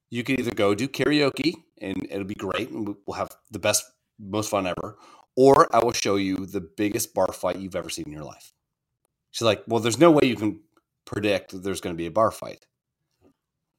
you 0.10 0.24
could 0.24 0.40
either 0.40 0.52
go 0.52 0.76
do 0.76 0.88
karaoke 0.88 1.56
and 1.82 2.06
it'll 2.10 2.26
be 2.26 2.36
great 2.36 2.70
and 2.70 2.95
we'll 3.07 3.18
have 3.18 3.30
the 3.52 3.60
best, 3.60 3.84
most 4.20 4.49
fun 4.52 4.68
ever, 4.68 4.98
or 5.36 5.74
I 5.76 5.84
will 5.84 5.91
show 5.94 6.15
you 6.15 6.45
the 6.45 6.61
biggest 6.61 7.14
bar 7.14 7.34
fight 7.34 7.57
you've 7.57 7.76
ever 7.76 7.90
seen 7.90 8.06
in 8.06 8.11
your 8.14 8.24
life. 8.24 8.53
She's 9.34 9.46
like, 9.46 9.64
well, 9.68 9.80
there's 9.80 10.00
no 10.00 10.12
way 10.12 10.28
you 10.28 10.36
can 10.36 10.60
predict 11.06 11.52
that 11.52 11.64
there's 11.64 11.82
going 11.82 11.94
to 11.94 11.98
be 11.98 12.06
a 12.06 12.12
bar 12.12 12.30
fight. 12.30 12.68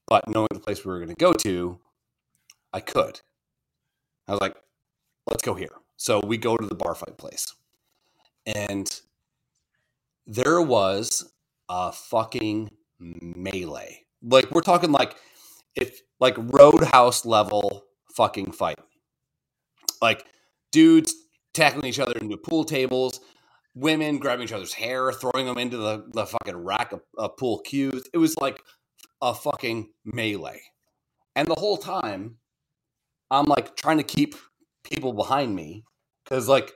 But 0.09 0.29
knowing 0.29 0.49
the 0.53 0.59
place 0.59 0.85
we 0.85 0.91
were 0.91 0.99
going 0.99 1.09
to 1.09 1.15
go 1.15 1.33
to, 1.33 1.79
I 2.73 2.81
could. 2.81 3.21
I 4.27 4.33
was 4.33 4.41
like, 4.41 4.57
let's 5.29 5.45
go 5.45 5.55
here. 5.55 5.71
So 5.97 6.21
we 6.27 6.39
go 6.39 6.57
to 6.57 6.67
the 6.67 6.75
bar 6.75 6.97
fight 6.97 7.17
place. 7.19 7.55
And 8.45 8.91
there 10.27 10.61
was 10.61 11.33
a 11.69 11.93
fucking 11.93 12.73
melee. 12.99 14.01
Like 14.23 14.51
we're 14.51 14.61
talking 14.61 14.91
like 14.91 15.15
if 15.77 16.01
like 16.19 16.35
roadhouse 16.37 17.25
level 17.25 17.85
fucking 18.17 18.51
fight. 18.51 18.81
Like 20.03 20.27
dudes 20.73 21.15
tackling 21.53 21.87
each 21.87 22.01
other 22.01 22.19
into 22.21 22.37
pool 22.37 22.65
tables, 22.65 23.21
women 23.75 24.19
grabbing 24.19 24.45
each 24.45 24.53
other's 24.53 24.73
hair, 24.75 25.13
throwing 25.13 25.47
them 25.47 25.59
into 25.59 25.77
the, 25.77 26.05
the 26.13 26.27
fucking 26.27 26.57
rack 26.57 26.93
of, 26.93 27.01
of 27.19 27.37
pool 27.37 27.61
cues. 27.61 28.05
It 28.13 28.19
was 28.19 28.37
like 28.37 28.63
a 29.21 29.35
fucking 29.35 29.91
melee. 30.05 30.61
And 31.37 31.49
the 31.49 31.55
whole 31.57 31.77
time, 31.77 32.37
I'm 33.31 33.47
like 33.47 33.77
trying 33.77 33.99
to 33.99 34.05
keep 34.05 34.37
people 34.85 35.13
behind 35.13 35.55
me 35.57 35.85
because, 36.25 36.49
like, 36.49 36.73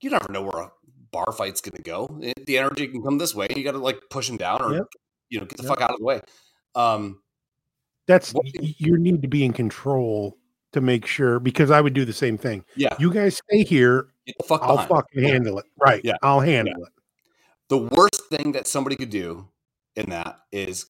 you 0.00 0.10
never 0.10 0.30
know 0.30 0.42
where 0.42 0.62
a 0.62 0.70
bar 1.10 1.32
fight's 1.32 1.60
going 1.60 1.76
to 1.76 1.82
go. 1.82 2.18
It- 2.22 2.46
the 2.46 2.58
energy 2.58 2.86
can 2.88 3.02
come 3.02 3.18
this 3.18 3.34
way. 3.34 3.48
You 3.54 3.64
got 3.64 3.72
to 3.72 3.78
like 3.78 3.98
push 4.10 4.28
them 4.28 4.36
down 4.36 4.62
or, 4.62 4.74
Yep. 4.74 4.86
you 5.30 5.40
know, 5.40 5.46
get 5.46 5.56
the 5.56 5.64
Yep. 5.64 5.70
fuck 5.70 5.80
out 5.80 5.90
of 5.90 5.98
the 5.98 6.04
way. 6.04 6.20
Um, 6.76 7.22
that's 8.06 8.32
What- 8.32 8.46
you 8.54 8.96
need 8.98 9.22
to 9.22 9.28
be 9.28 9.44
in 9.44 9.52
control 9.52 10.38
to 10.72 10.80
make 10.80 11.04
sure 11.06 11.38
because 11.40 11.70
i 11.70 11.80
would 11.80 11.94
do 11.94 12.04
the 12.04 12.12
same 12.12 12.38
thing 12.38 12.64
yeah, 12.76 12.94
you 12.98 13.12
guys 13.12 13.38
stay 13.48 13.64
here 13.64 14.08
fuck 14.46 14.62
I'll 14.62 14.76
behind. 14.76 14.88
fucking 14.88 15.22
handle 15.24 15.58
it. 15.58 15.64
Right. 15.76 16.00
Yeah. 16.04 16.16
I'll 16.22 16.38
handle 16.40 16.84
it. 16.84 16.92
the 17.68 17.78
worst 17.78 18.22
thing 18.30 18.52
that 18.52 18.68
somebody 18.68 18.94
could 18.94 19.10
do 19.10 19.48
in 19.96 20.10
that 20.10 20.38
is 20.52 20.86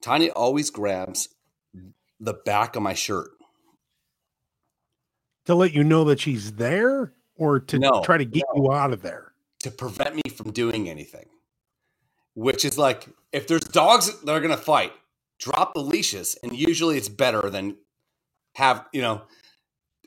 Tanya 0.00 0.30
always 0.30 0.70
grabs 0.70 1.28
the 2.20 2.34
back 2.34 2.76
of 2.76 2.82
my 2.82 2.94
shirt. 2.94 3.30
To 5.46 5.54
let 5.56 5.72
you 5.72 5.82
know 5.84 6.04
that 6.04 6.20
she's 6.20 6.52
there 6.52 7.12
or 7.36 7.58
to 7.60 7.78
No, 7.80 8.02
try 8.04 8.16
to 8.18 8.24
get 8.24 8.44
you 8.54 8.72
out 8.72 8.92
of 8.92 9.02
there. 9.02 9.32
to 9.60 9.70
prevent 9.72 10.14
me 10.14 10.22
from 10.32 10.52
doing 10.52 10.88
anything. 10.88 11.26
Which 12.34 12.64
is 12.64 12.78
like, 12.78 13.08
if 13.32 13.48
there's 13.48 13.62
dogs 13.64 14.20
that 14.20 14.30
are 14.32 14.40
going 14.40 14.56
to 14.56 14.62
fight, 14.62 14.92
drop 15.40 15.74
the 15.74 15.80
leashes. 15.80 16.36
And 16.42 16.54
usually 16.56 16.96
it's 16.96 17.08
better 17.08 17.48
than 17.50 17.76
have, 18.56 18.86
you 18.90 19.02
know, 19.02 19.22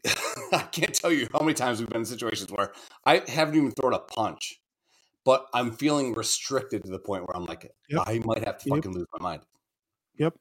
I 0.51 0.67
can't 0.71 0.93
tell 0.93 1.11
you 1.11 1.27
how 1.31 1.39
many 1.41 1.53
times 1.53 1.79
we've 1.79 1.87
been 1.87 2.01
in 2.01 2.05
situations 2.05 2.51
where 2.51 2.73
I 3.05 3.21
haven't 3.27 3.55
even 3.55 3.71
thrown 3.71 3.93
a 3.93 3.99
punch, 3.99 4.59
but 5.23 5.45
I'm 5.53 5.71
feeling 5.71 6.13
restricted 6.13 6.83
to 6.83 6.89
the 6.89 6.97
point 6.97 7.27
where 7.27 7.37
I'm 7.37 7.45
like, 7.45 7.69
Yep. 7.89 8.03
I 8.07 8.19
might 8.25 8.43
have 8.43 8.57
to 8.59 8.69
Yep. 8.69 8.77
fucking 8.77 8.93
lose 8.93 9.05
my 9.19 9.23
mind. 9.23 9.43
Yep. 10.17 10.33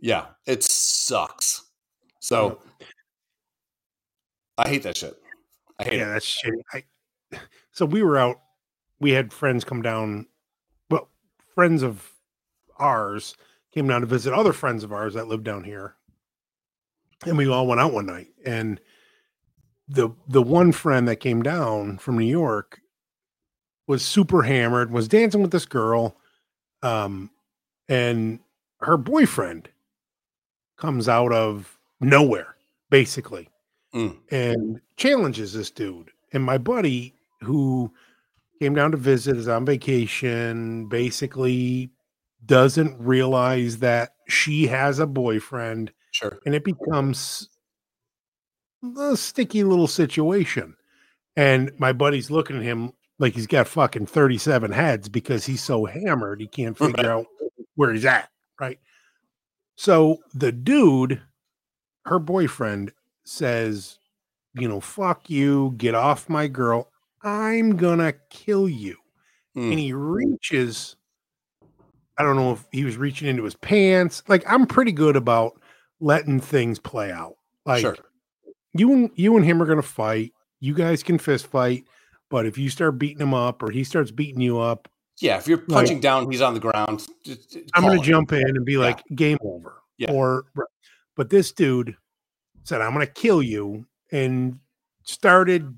Yeah, 0.00 0.28
it 0.46 0.62
sucks. 0.62 1.66
So 2.20 2.62
I 4.56 4.68
hate 4.68 4.82
that 4.84 4.96
shit. 4.96 5.14
I 5.78 5.84
hate 5.84 5.98
Yeah, 5.98 6.08
it. 6.08 6.12
that's 6.14 6.42
shitty. 6.42 6.62
I, 6.72 7.38
so 7.72 7.84
we 7.84 8.02
were 8.02 8.16
out, 8.16 8.40
we 8.98 9.10
had 9.10 9.30
friends 9.30 9.62
come 9.62 9.82
down, 9.82 10.26
well, 10.88 11.10
friends 11.54 11.82
of 11.82 12.12
ours 12.78 13.36
came 13.72 13.88
down 13.88 14.00
to 14.00 14.06
visit 14.06 14.32
other 14.32 14.54
friends 14.54 14.84
of 14.84 14.92
ours 14.92 15.12
that 15.14 15.28
live 15.28 15.44
down 15.44 15.64
here. 15.64 15.96
And 17.26 17.36
we 17.36 17.48
all 17.48 17.66
went 17.66 17.80
out 17.80 17.92
one 17.92 18.06
night. 18.06 18.28
And 18.44 18.80
the 19.88 20.10
the 20.28 20.42
one 20.42 20.72
friend 20.72 21.06
that 21.08 21.16
came 21.16 21.42
down 21.42 21.98
from 21.98 22.18
New 22.18 22.26
York 22.26 22.80
was 23.86 24.04
super 24.04 24.42
hammered, 24.42 24.90
was 24.90 25.08
dancing 25.08 25.42
with 25.42 25.50
this 25.50 25.66
girl. 25.66 26.16
Um, 26.82 27.30
and 27.88 28.40
her 28.80 28.96
boyfriend 28.96 29.68
comes 30.78 31.08
out 31.08 31.32
of 31.32 31.78
nowhere, 32.00 32.56
basically, 32.90 33.48
Mm. 33.94 34.16
and 34.30 34.80
challenges 34.96 35.52
this 35.52 35.70
dude. 35.70 36.10
And 36.32 36.42
my 36.42 36.58
buddy, 36.58 37.14
who 37.42 37.92
came 38.60 38.74
down 38.74 38.90
to 38.92 38.96
visit, 38.96 39.36
is 39.36 39.48
on 39.48 39.66
vacation, 39.66 40.88
basically 40.88 41.90
doesn't 42.46 42.98
realize 42.98 43.78
that 43.78 44.14
she 44.28 44.66
has 44.68 44.98
a 44.98 45.06
boyfriend, 45.06 45.92
Sure. 46.12 46.38
and 46.46 46.54
it 46.54 46.62
becomes 46.64 47.48
a 48.98 49.16
sticky 49.16 49.64
little 49.64 49.86
situation. 49.88 50.76
And 51.36 51.72
my 51.78 51.92
buddy's 51.92 52.30
looking 52.30 52.56
at 52.56 52.62
him 52.62 52.92
like 53.18 53.34
he's 53.34 53.46
got 53.46 53.66
fucking 53.68 54.06
37 54.06 54.70
heads 54.72 55.08
because 55.08 55.46
he's 55.46 55.62
so 55.62 55.84
hammered 55.86 56.40
he 56.40 56.46
can't 56.46 56.78
Right. 56.80 56.94
figure 56.94 57.10
out 57.10 57.26
where 57.76 57.92
he's 57.92 58.04
at. 58.04 58.28
Right. 58.60 58.78
So 59.76 60.18
the 60.34 60.52
dude, 60.52 61.20
her 62.04 62.18
boyfriend, 62.18 62.92
says, 63.24 63.98
you 64.54 64.68
know, 64.68 64.80
fuck 64.80 65.30
you, 65.30 65.74
get 65.78 65.94
off 65.94 66.28
my 66.28 66.46
girl. 66.48 66.90
I'm 67.22 67.76
gonna 67.76 68.12
kill 68.30 68.68
you. 68.68 68.96
Mm. 69.56 69.70
And 69.70 69.78
he 69.78 69.92
reaches, 69.92 70.96
I 72.18 72.22
don't 72.24 72.36
know 72.36 72.52
if 72.52 72.66
he 72.72 72.84
was 72.84 72.96
reaching 72.98 73.28
into 73.28 73.44
his 73.44 73.54
pants. 73.54 74.22
Like, 74.28 74.42
I'm 74.46 74.66
pretty 74.66 74.92
good 74.92 75.16
about 75.16 75.60
letting 76.02 76.40
things 76.40 76.78
play 76.78 77.12
out. 77.12 77.36
Like 77.64 77.80
sure. 77.82 77.96
you 78.74 78.92
and 78.92 79.10
you 79.14 79.36
and 79.36 79.44
him 79.44 79.62
are 79.62 79.66
gonna 79.66 79.82
fight. 79.82 80.32
You 80.60 80.74
guys 80.74 81.02
can 81.02 81.18
fist 81.18 81.46
fight, 81.46 81.84
but 82.28 82.44
if 82.46 82.58
you 82.58 82.68
start 82.68 82.98
beating 82.98 83.20
him 83.20 83.34
up 83.34 83.62
or 83.62 83.70
he 83.70 83.84
starts 83.84 84.10
beating 84.10 84.40
you 84.40 84.58
up, 84.60 84.88
Yeah, 85.18 85.38
if 85.38 85.46
you're 85.46 85.58
punching 85.58 86.00
down, 86.00 86.30
he's 86.30 86.40
on 86.40 86.54
the 86.54 86.60
ground. 86.60 87.06
just- 87.24 87.50
just 87.50 87.70
I'm 87.74 87.82
gonna 87.84 88.00
it. 88.00 88.04
jump 88.04 88.32
in 88.32 88.46
and 88.46 88.64
be 88.64 88.76
like, 88.76 89.02
game 89.14 89.38
over. 89.42 89.74
Yeah. 89.98 90.12
Or 90.12 90.44
but 91.16 91.30
this 91.30 91.52
dude 91.52 91.96
said, 92.64 92.80
I'm 92.80 92.92
gonna 92.92 93.06
kill 93.06 93.42
you, 93.42 93.86
and 94.10 94.58
started 95.04 95.76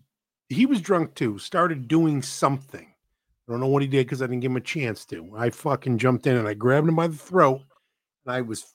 he 0.48 0.66
was 0.66 0.80
drunk 0.80 1.14
too, 1.14 1.38
started 1.38 1.88
doing 1.88 2.22
something. 2.22 2.86
I 2.86 3.52
don't 3.52 3.60
know 3.60 3.66
what 3.66 3.82
he 3.82 3.88
did 3.88 4.06
because 4.06 4.22
I 4.22 4.26
didn't 4.26 4.40
give 4.40 4.50
him 4.52 4.56
a 4.56 4.60
chance 4.60 5.04
to. 5.06 5.30
I 5.36 5.50
fucking 5.50 5.98
jumped 5.98 6.26
in 6.26 6.36
and 6.36 6.48
I 6.48 6.54
grabbed 6.54 6.88
him 6.88 6.96
by 6.96 7.08
the 7.08 7.16
throat 7.16 7.60
and 8.24 8.34
I 8.34 8.40
was 8.40 8.73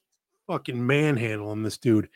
fucking 0.50 0.86
manhandling 0.86 1.62
this 1.64 1.78
dude. 1.78 2.10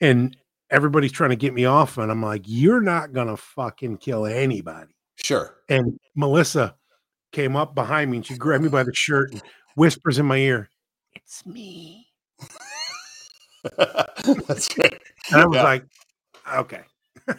And 0.00 0.36
everybody's 0.70 1.12
trying 1.12 1.30
to 1.30 1.36
get 1.36 1.52
me 1.52 1.64
off, 1.64 1.98
and 1.98 2.10
I'm 2.10 2.22
like, 2.22 2.42
You're 2.46 2.80
not 2.80 3.12
gonna 3.12 3.36
fucking 3.36 3.98
kill 3.98 4.24
anybody. 4.26 4.94
Sure. 5.16 5.56
And 5.68 5.98
Melissa 6.14 6.76
came 7.32 7.56
up 7.56 7.74
behind 7.74 8.10
me 8.10 8.18
and 8.18 8.26
she 8.26 8.36
grabbed 8.36 8.62
me 8.64 8.70
by 8.70 8.82
the 8.84 8.94
shirt 8.94 9.32
and 9.32 9.42
whispers 9.74 10.18
in 10.18 10.26
my 10.26 10.36
ear, 10.38 10.70
It's 11.14 11.44
me. 11.44 12.06
That's 13.76 14.72
great. 14.74 14.98
And 15.30 15.40
I 15.42 15.46
was 15.46 15.56
Yeah. 15.56 15.62
like, 15.64 15.84
Okay. 16.56 16.82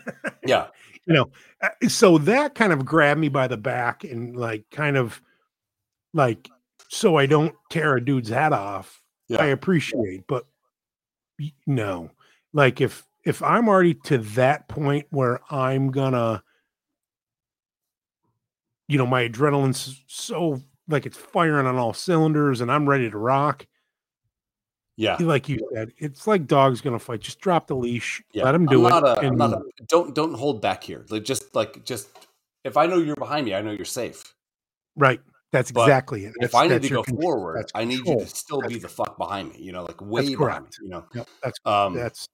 Yeah. 0.46 0.68
You 1.08 1.14
know, 1.16 1.32
uh, 1.62 1.70
So 1.88 2.18
that 2.20 2.54
kind 2.56 2.72
of 2.72 2.86
grabbed 2.86 3.20
me 3.20 3.30
by 3.30 3.48
the 3.48 3.58
back 3.58 4.04
and 4.04 4.36
like 4.36 4.66
kind 4.72 4.96
of 4.98 5.20
like 6.14 6.48
so 6.90 7.16
I 7.18 7.26
don't 7.26 7.56
tear 7.70 7.96
a 7.96 8.04
dude's 8.06 8.30
head 8.30 8.54
off. 8.54 9.01
I 9.40 9.48
appreciate, 9.48 10.26
but 10.28 10.46
no. 11.66 12.10
like 12.54 12.82
if 12.82 13.04
if 13.24 13.42
I'm 13.44 13.70
already 13.70 13.94
to 14.06 14.18
that 14.20 14.68
point 14.68 15.06
where 15.12 15.40
I'm 15.54 15.92
gonna, 15.92 16.44
you 18.88 18.98
know, 18.98 19.06
my 19.06 19.28
adrenaline's 19.28 20.02
so 20.08 20.62
like 20.88 21.06
it's 21.06 21.18
firing 21.18 21.66
on 21.68 21.78
all 21.78 21.94
cylinders 21.94 22.62
and 22.62 22.72
I'm 22.72 22.88
ready 22.90 23.10
to 23.10 23.18
rock. 23.18 23.66
Yeah. 24.98 25.18
Like 25.20 25.48
you 25.50 25.60
said, 25.74 25.94
it's 25.98 26.28
like 26.28 26.46
dogs 26.48 26.82
gonna 26.82 27.00
fight. 27.00 27.22
Just 27.22 27.40
drop 27.40 27.68
the 27.68 27.76
leash, 27.76 28.22
Yeah. 28.34 28.44
let 28.44 28.52
them 28.52 28.66
do 28.66 28.86
it. 28.88 28.92
a- 28.92 29.20
and- 29.20 29.42
a- 29.42 29.62
don't 29.88 30.14
don't 30.14 30.34
hold 30.34 30.62
back 30.62 30.84
here. 30.84 31.06
Like 31.10 31.24
just 31.24 31.56
like 31.56 31.86
just 31.86 32.10
if 32.64 32.78
I 32.78 32.86
know 32.86 32.98
you're 32.98 33.16
behind 33.16 33.46
me, 33.46 33.56
I 33.56 33.62
know 33.62 33.72
you're 33.72 33.86
safe. 33.86 34.36
right. 34.98 35.22
That's 35.52 35.72
But 35.72 35.82
exactly 35.84 36.26
it. 36.26 36.34
if 36.40 36.56
I 36.56 36.68
need 36.68 36.84
to 36.84 36.90
go 36.90 37.04
con- 37.04 37.18
forward, 37.18 37.58
that's 37.58 37.72
I 37.76 37.84
need 37.84 38.06
you 38.08 38.20
to 38.20 38.26
still 38.28 38.62
be 38.62 38.76
That's 38.76 38.84
the 38.84 38.90
fuck 38.90 39.18
behind 39.18 39.50
me. 39.50 39.60
You 39.60 39.74
know, 39.74 39.84
like 39.84 40.02
way 40.02 40.34
behind 40.36 40.64
me. 40.66 40.70
You 40.84 40.90
know, 40.90 41.06
Yep, 41.14 41.28
that's 41.44 41.60
um, 41.66 41.94
that's 41.94 42.28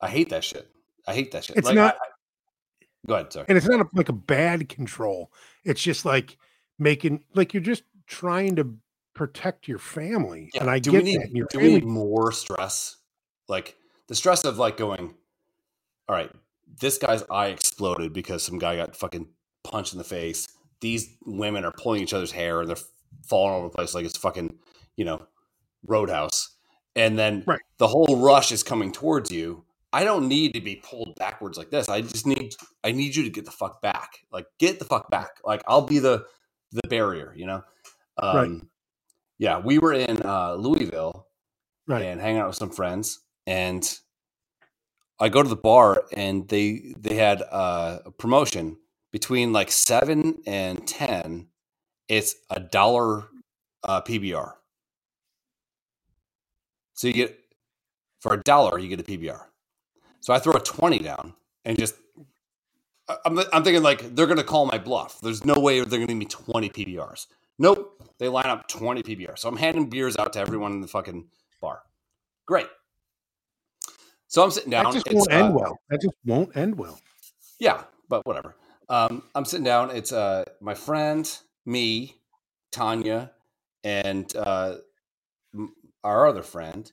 I 0.00 0.08
hate 0.08 0.28
that 0.30 0.44
shit. 0.44 0.68
I 1.06 1.14
hate 1.14 1.32
that 1.32 1.44
shit. 1.44 1.56
It's 1.56 1.66
like, 1.66 1.74
not- 1.74 1.94
I- 1.94 2.04
I- 2.04 2.86
go 3.06 3.14
ahead, 3.14 3.32
sorry. 3.32 3.46
and 3.48 3.56
it's 3.56 3.66
not 3.66 3.80
a, 3.80 3.86
like 3.94 4.08
a 4.10 4.12
bad 4.14 4.68
control. 4.68 5.32
It's 5.64 5.82
just 5.82 6.04
like 6.04 6.36
making 6.78 7.24
like 7.34 7.54
you're 7.54 7.62
just 7.62 7.84
trying 8.06 8.56
to 8.56 8.74
protect 9.14 9.66
your 9.66 9.78
family. 9.78 10.50
Yeah, 10.54 10.62
and 10.62 10.70
I 10.70 10.78
do 10.80 10.90
get 10.90 11.04
we 11.04 11.10
need 11.16 11.20
that. 11.22 11.48
do 11.50 11.58
we 11.58 11.68
need 11.74 11.84
more 11.84 12.30
stress? 12.32 12.96
Like 13.48 13.76
the 14.08 14.14
stress 14.14 14.44
of 14.44 14.58
like 14.58 14.76
going, 14.76 15.14
all 16.08 16.14
right, 16.16 16.30
this 16.80 16.98
guy's 16.98 17.24
eye 17.30 17.48
exploded 17.48 18.12
because 18.12 18.42
some 18.42 18.58
guy 18.58 18.76
got 18.76 18.94
fucking 18.96 19.28
punched 19.64 19.92
in 19.94 19.98
the 19.98 20.04
face. 20.04 20.46
These 20.82 21.16
women 21.24 21.64
are 21.64 21.72
pulling 21.72 22.02
each 22.02 22.12
other's 22.12 22.32
hair 22.32 22.60
and 22.60 22.68
they're 22.68 22.76
falling 23.26 23.52
all 23.54 23.58
over 23.60 23.68
the 23.68 23.74
place 23.74 23.94
like 23.94 24.04
it's 24.04 24.18
fucking, 24.18 24.58
you 24.96 25.06
know, 25.06 25.26
roadhouse. 25.86 26.54
And 26.94 27.18
then 27.18 27.44
Right. 27.46 27.60
the 27.78 27.88
whole 27.88 28.20
rush 28.20 28.52
is 28.52 28.62
coming 28.62 28.92
towards 28.92 29.30
you. 29.30 29.64
I 29.94 30.04
don't 30.04 30.28
need 30.28 30.52
to 30.54 30.60
be 30.60 30.76
pulled 30.76 31.14
backwards 31.16 31.56
like 31.56 31.70
this. 31.70 31.88
I 31.88 32.02
just 32.02 32.26
need 32.26 32.54
I 32.84 32.92
need 32.92 33.16
you 33.16 33.22
to 33.24 33.30
get 33.30 33.46
the 33.46 33.50
fuck 33.50 33.80
back. 33.80 34.18
Like 34.30 34.46
get 34.58 34.78
the 34.78 34.84
fuck 34.84 35.10
back. 35.10 35.30
Like 35.44 35.62
I'll 35.66 35.86
be 35.86 35.98
the 35.98 36.26
the 36.72 36.86
barrier, 36.88 37.32
you 37.36 37.46
know? 37.46 37.62
Um 38.18 38.34
Right. 38.34 38.62
yeah, 39.38 39.58
we 39.58 39.78
were 39.78 39.94
in 39.94 40.22
uh 40.24 40.54
Louisville 40.54 41.28
Right. 41.86 42.02
and 42.02 42.20
hanging 42.20 42.40
out 42.40 42.48
with 42.48 42.56
some 42.56 42.70
friends 42.70 43.20
and 43.46 43.98
I 45.20 45.28
go 45.28 45.42
to 45.42 45.48
the 45.48 45.56
bar 45.56 46.04
and 46.12 46.48
they 46.48 46.94
they 46.98 47.14
had 47.14 47.42
uh, 47.42 48.00
a 48.06 48.10
promotion 48.10 48.76
between 49.12 49.52
like 49.52 49.70
7 49.70 50.42
and 50.46 50.86
10 50.86 51.48
it's 52.08 52.34
a 52.50 52.60
dollar 52.60 53.28
uh, 53.84 54.02
PBR. 54.02 54.52
So 56.94 57.06
you 57.06 57.14
get 57.14 57.38
for 58.20 58.34
a 58.34 58.42
dollar 58.42 58.78
you 58.78 58.88
get 58.88 59.00
a 59.00 59.04
PBR. 59.04 59.40
So 60.20 60.32
I 60.32 60.38
throw 60.38 60.52
a 60.54 60.60
20 60.60 60.98
down 60.98 61.34
and 61.64 61.78
just 61.78 61.94
I'm, 63.24 63.38
I'm 63.52 63.64
thinking 63.64 63.82
like 63.82 64.14
they're 64.14 64.26
going 64.26 64.38
to 64.38 64.44
call 64.44 64.66
my 64.66 64.78
bluff. 64.78 65.20
There's 65.20 65.44
no 65.44 65.58
way 65.58 65.80
they're 65.80 65.86
going 65.86 66.02
to 66.02 66.06
give 66.08 66.16
me 66.16 66.26
20 66.26 66.68
PBRs. 66.70 67.26
Nope. 67.58 68.02
They 68.18 68.28
line 68.28 68.46
up 68.46 68.68
20 68.68 69.02
PBRs. 69.02 69.40
So 69.40 69.48
I'm 69.48 69.56
handing 69.56 69.88
beers 69.88 70.16
out 70.16 70.32
to 70.34 70.38
everyone 70.38 70.72
in 70.72 70.80
the 70.80 70.88
fucking 70.88 71.26
bar. 71.60 71.82
Great. 72.46 72.66
So 74.28 74.42
I'm 74.42 74.50
sitting 74.50 74.70
down. 74.70 74.84
that 74.84 74.94
just 74.94 75.12
won't 75.12 75.32
end 75.32 75.48
uh, 75.48 75.58
well. 75.58 75.78
That 75.90 76.00
just 76.00 76.14
won't 76.24 76.56
end 76.56 76.78
well. 76.78 77.00
Yeah, 77.58 77.82
but 78.08 78.24
whatever. 78.26 78.54
Um, 78.88 79.22
I'm 79.34 79.44
sitting 79.44 79.64
down. 79.64 79.90
It's 79.90 80.12
uh, 80.12 80.44
my 80.60 80.74
friend, 80.74 81.28
me, 81.64 82.16
Tanya, 82.70 83.32
and 83.84 84.34
uh, 84.36 84.76
our 86.04 86.26
other 86.26 86.42
friend. 86.42 86.90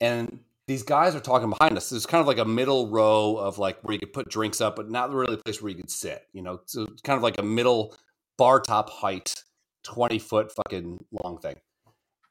And 0.00 0.40
these 0.66 0.82
guys 0.82 1.14
are 1.14 1.20
talking 1.20 1.50
behind 1.50 1.76
us. 1.76 1.90
There's 1.90 2.06
kind 2.06 2.20
of 2.20 2.26
like 2.26 2.38
a 2.38 2.44
middle 2.44 2.88
row 2.88 3.36
of 3.36 3.58
like 3.58 3.78
where 3.82 3.94
you 3.94 4.00
could 4.00 4.12
put 4.12 4.28
drinks 4.28 4.60
up, 4.60 4.76
but 4.76 4.90
not 4.90 5.12
really 5.12 5.34
a 5.34 5.38
place 5.38 5.60
where 5.60 5.70
you 5.70 5.76
could 5.76 5.90
sit. 5.90 6.22
You 6.32 6.42
know, 6.42 6.60
so 6.66 6.82
it's 6.82 7.02
kind 7.02 7.16
of 7.16 7.22
like 7.22 7.38
a 7.38 7.42
middle 7.42 7.96
bar 8.36 8.60
top 8.60 8.90
height, 8.90 9.42
20 9.84 10.18
foot 10.18 10.52
fucking 10.52 11.04
long 11.22 11.38
thing. 11.38 11.56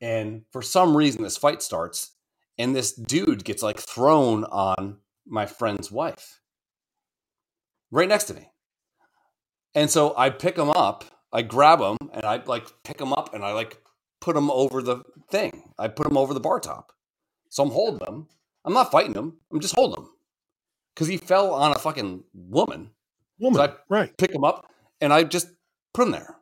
And 0.01 0.43
for 0.51 0.61
some 0.61 0.97
reason, 0.97 1.23
this 1.23 1.37
fight 1.37 1.61
starts, 1.61 2.11
and 2.57 2.75
this 2.75 2.91
dude 2.91 3.45
gets 3.45 3.63
like 3.63 3.79
thrown 3.79 4.43
on 4.45 4.97
my 5.25 5.45
friend's 5.45 5.91
wife 5.91 6.41
right 7.93 8.09
next 8.09 8.25
to 8.25 8.33
me. 8.33 8.49
And 9.75 9.89
so 9.89 10.13
I 10.17 10.29
pick 10.29 10.57
him 10.57 10.69
up, 10.69 11.05
I 11.31 11.41
grab 11.43 11.79
him, 11.79 11.97
and 12.11 12.25
I 12.25 12.43
like 12.45 12.67
pick 12.83 12.99
him 12.99 13.13
up 13.13 13.33
and 13.33 13.43
I 13.43 13.53
like 13.53 13.77
put 14.19 14.35
him 14.35 14.51
over 14.51 14.81
the 14.81 15.03
thing. 15.29 15.71
I 15.77 15.87
put 15.87 16.07
him 16.07 16.17
over 16.17 16.33
the 16.33 16.39
bar 16.39 16.59
top. 16.59 16.91
So 17.49 17.63
I'm 17.63 17.69
holding 17.71 18.05
him. 18.05 18.27
I'm 18.65 18.73
not 18.73 18.91
fighting 18.91 19.13
him. 19.13 19.37
I'm 19.51 19.59
just 19.59 19.75
holding 19.75 20.03
him 20.03 20.09
because 20.93 21.07
he 21.07 21.17
fell 21.17 21.53
on 21.53 21.71
a 21.71 21.79
fucking 21.79 22.23
woman. 22.33 22.91
Woman. 23.39 23.61
I- 23.61 23.75
right. 23.89 24.17
Pick 24.17 24.33
him 24.33 24.43
up 24.43 24.67
and 24.99 25.13
I 25.13 25.23
just 25.23 25.47
put 25.93 26.07
him 26.07 26.11
there. 26.11 26.37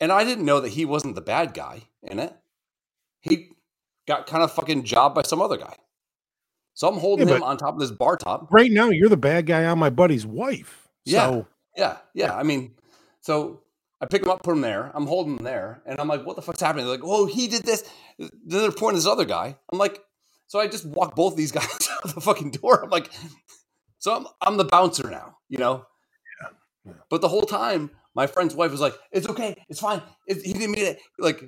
And 0.00 0.12
I 0.12 0.24
didn't 0.24 0.44
know 0.44 0.60
that 0.60 0.70
he 0.70 0.84
wasn't 0.84 1.16
the 1.16 1.20
bad 1.20 1.54
guy 1.54 1.82
in 2.02 2.20
it. 2.20 2.32
He 3.20 3.50
got 4.06 4.26
kind 4.26 4.44
of 4.44 4.52
fucking 4.52 4.84
jobbed 4.84 5.14
by 5.16 5.22
some 5.22 5.42
other 5.42 5.56
guy. 5.56 5.74
So 6.78 6.86
I'm 6.86 6.96
holding 6.96 7.26
Yeah, 7.26 7.38
him 7.38 7.42
on 7.42 7.56
top 7.56 7.74
of 7.74 7.80
this 7.80 7.90
bar 7.90 8.16
top. 8.16 8.52
Right 8.52 8.70
now, 8.70 8.90
you're 8.90 9.08
the 9.08 9.16
bad 9.16 9.46
guy 9.46 9.64
on 9.64 9.80
my 9.80 9.90
buddy's 9.90 10.24
wife. 10.24 10.86
Yeah. 11.04 11.26
So 11.26 11.46
Yeah, 11.76 11.96
yeah. 12.14 12.36
I 12.36 12.44
mean, 12.44 12.76
so 13.20 13.62
I 14.00 14.06
pick 14.06 14.22
him 14.22 14.30
up, 14.30 14.44
put 14.44 14.52
him 14.52 14.60
there. 14.60 14.92
I'm 14.94 15.08
holding 15.08 15.38
him 15.38 15.44
there, 15.44 15.82
and 15.86 15.98
I'm 15.98 16.06
like, 16.06 16.24
"What 16.24 16.36
the 16.36 16.42
fuck's 16.42 16.60
happening?" 16.60 16.86
They're 16.86 16.94
like, 16.94 17.04
"Oh, 17.04 17.26
he 17.26 17.48
did 17.48 17.64
this." 17.64 17.82
Then 18.16 18.30
they're 18.44 18.70
pointing 18.70 18.94
this 18.94 19.08
other 19.08 19.24
guy. 19.24 19.56
I'm 19.72 19.78
like, 19.80 20.00
so 20.46 20.60
I 20.60 20.68
just 20.68 20.86
walk 20.86 21.16
both 21.16 21.34
these 21.34 21.50
guys 21.58 21.88
out 21.90 22.14
the 22.14 22.20
fucking 22.20 22.52
door. 22.52 22.84
I'm 22.84 22.90
like, 22.90 23.10
so 23.98 24.14
I'm 24.14 24.28
I'm 24.40 24.56
the 24.56 24.64
bouncer 24.64 25.10
now, 25.10 25.38
you 25.48 25.58
know. 25.58 25.84
Yeah. 26.86 26.92
But 27.10 27.22
the 27.22 27.28
whole 27.28 27.42
time, 27.42 27.90
my 28.14 28.28
friend's 28.28 28.54
wife 28.54 28.70
was 28.70 28.80
like, 28.80 28.94
"It's 29.10 29.28
okay, 29.28 29.56
it's 29.68 29.80
fine. 29.80 30.00
It, 30.28 30.42
he 30.42 30.52
didn't 30.52 30.70
mean 30.70 30.86
it." 30.86 31.00
Like 31.18 31.42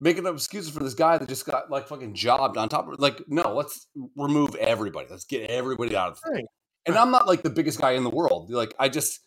making 0.00 0.26
up 0.26 0.34
excuses 0.34 0.72
for 0.72 0.82
this 0.82 0.94
guy 0.94 1.18
that 1.18 1.28
just 1.28 1.46
got 1.46 1.70
like 1.70 1.88
fucking 1.88 2.14
jobbed 2.14 2.56
on 2.56 2.68
top 2.68 2.88
of. 2.88 2.98
Like, 2.98 3.22
no, 3.28 3.54
let's 3.54 3.86
remove 4.16 4.54
everybody. 4.56 5.06
Let's 5.10 5.24
get 5.24 5.50
everybody 5.50 5.96
out 5.96 6.12
of. 6.12 6.20
the 6.24 6.30
Right. 6.30 6.44
And 6.86 6.96
I'm 6.96 7.10
not 7.10 7.26
like 7.26 7.42
the 7.42 7.50
biggest 7.50 7.80
guy 7.80 7.92
in 7.92 8.04
the 8.04 8.10
world. 8.10 8.50
Like, 8.50 8.74
I 8.78 8.88
just. 8.88 9.20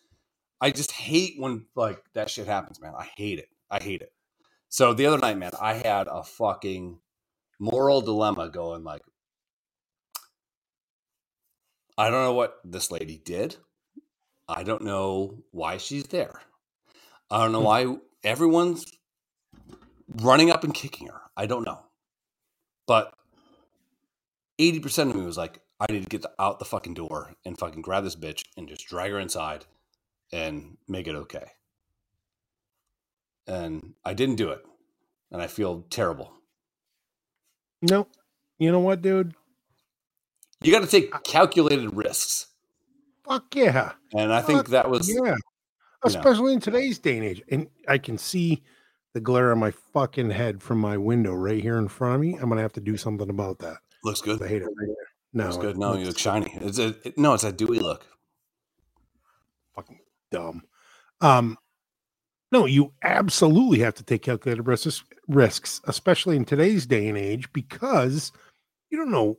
I 0.60 0.72
just 0.72 0.90
hate 0.90 1.34
when 1.38 1.66
like 1.76 2.02
that 2.14 2.28
shit 2.28 2.48
happens, 2.48 2.80
man. 2.80 2.92
I 2.98 3.08
hate 3.16 3.38
it. 3.38 3.48
I 3.70 3.80
hate 3.80 4.02
it. 4.02 4.10
So 4.68 4.92
the 4.92 5.06
other 5.06 5.18
night, 5.18 5.38
man, 5.38 5.52
I 5.60 5.74
had 5.74 6.08
a 6.10 6.24
fucking 6.24 6.98
moral 7.60 8.00
dilemma 8.00 8.50
going 8.50 8.82
like 8.82 9.02
I 11.98 12.10
don't 12.10 12.22
know 12.22 12.32
what 12.32 12.60
this 12.64 12.92
lady 12.92 13.18
did. 13.18 13.56
I 14.48 14.62
don't 14.62 14.82
know 14.82 15.42
why 15.50 15.78
she's 15.78 16.04
there. 16.04 16.40
I 17.28 17.42
don't 17.42 17.50
know 17.50 17.58
hmm. 17.58 17.64
why 17.64 17.96
everyone's 18.22 18.86
running 20.08 20.50
up 20.50 20.64
and 20.64 20.74
kicking 20.74 21.08
her. 21.08 21.20
I 21.36 21.46
don't 21.46 21.64
know. 21.64 21.80
But 22.86 23.12
80% 24.58 25.10
of 25.10 25.16
me 25.16 25.24
was 25.24 25.36
like, 25.36 25.60
I 25.80 25.92
need 25.92 26.02
to 26.02 26.08
get 26.08 26.24
out 26.38 26.58
the 26.58 26.64
fucking 26.64 26.94
door 26.94 27.34
and 27.44 27.58
fucking 27.58 27.82
grab 27.82 28.04
this 28.04 28.16
bitch 28.16 28.42
and 28.56 28.68
just 28.68 28.86
drag 28.86 29.12
her 29.12 29.18
inside 29.20 29.66
and 30.32 30.76
make 30.88 31.06
it 31.06 31.14
okay. 31.14 31.52
And 33.46 33.94
I 34.04 34.14
didn't 34.14 34.36
do 34.36 34.50
it. 34.50 34.64
And 35.30 35.40
I 35.40 35.46
feel 35.46 35.84
terrible. 35.90 36.32
no, 37.82 38.08
you 38.58 38.72
know 38.72 38.80
what, 38.80 39.02
dude? 39.02 39.34
You 40.62 40.72
got 40.72 40.80
to 40.80 40.88
take 40.88 41.22
calculated 41.22 41.94
risks. 41.94 42.46
Fuck 43.24 43.54
yeah. 43.54 43.92
And 44.12 44.32
I 44.32 44.40
think 44.40 44.68
that 44.68 44.90
was, 44.90 45.08
Yeah. 45.08 45.36
Especially 46.02 46.52
in 46.54 46.60
today's 46.60 46.98
day 46.98 47.16
and 47.16 47.26
age. 47.26 47.42
And 47.50 47.68
I 47.86 47.98
can 47.98 48.18
see 48.18 48.62
the 49.18 49.24
glare 49.24 49.50
on 49.50 49.58
my 49.58 49.72
fucking 49.72 50.30
head 50.30 50.62
from 50.62 50.78
my 50.78 50.96
window 50.96 51.34
right 51.34 51.60
here 51.60 51.76
in 51.76 51.88
front 51.88 52.14
of 52.14 52.20
me. 52.20 52.34
I'm 52.34 52.48
gonna 52.48 52.62
have 52.62 52.72
to 52.74 52.80
do 52.80 52.96
something 52.96 53.28
about 53.28 53.58
that. 53.58 53.78
looks 54.04 54.20
good. 54.20 54.40
I 54.40 54.46
hate 54.46 54.62
it 54.62 54.66
right. 54.66 54.96
No, 55.32 55.44
looks 55.46 55.56
good. 55.56 55.76
No, 55.76 55.94
you 55.94 56.06
look 56.06 56.18
shiny. 56.18 56.56
It's 56.60 56.78
a, 56.78 56.94
it, 57.02 57.18
no, 57.18 57.34
it's 57.34 57.42
a 57.42 57.50
dewy 57.50 57.80
look. 57.80 58.06
fucking 59.74 59.98
dumb. 60.30 60.62
Um, 61.20 61.58
no, 62.52 62.64
you 62.66 62.92
absolutely 63.02 63.80
have 63.80 63.94
to 63.94 64.04
take 64.04 64.22
calculated 64.22 64.62
risks, 64.62 65.02
risks, 65.26 65.80
especially 65.88 66.36
in 66.36 66.44
today's 66.44 66.86
day 66.86 67.08
and 67.08 67.18
age, 67.18 67.52
because 67.52 68.30
you 68.90 68.98
don't 68.98 69.10
know 69.10 69.36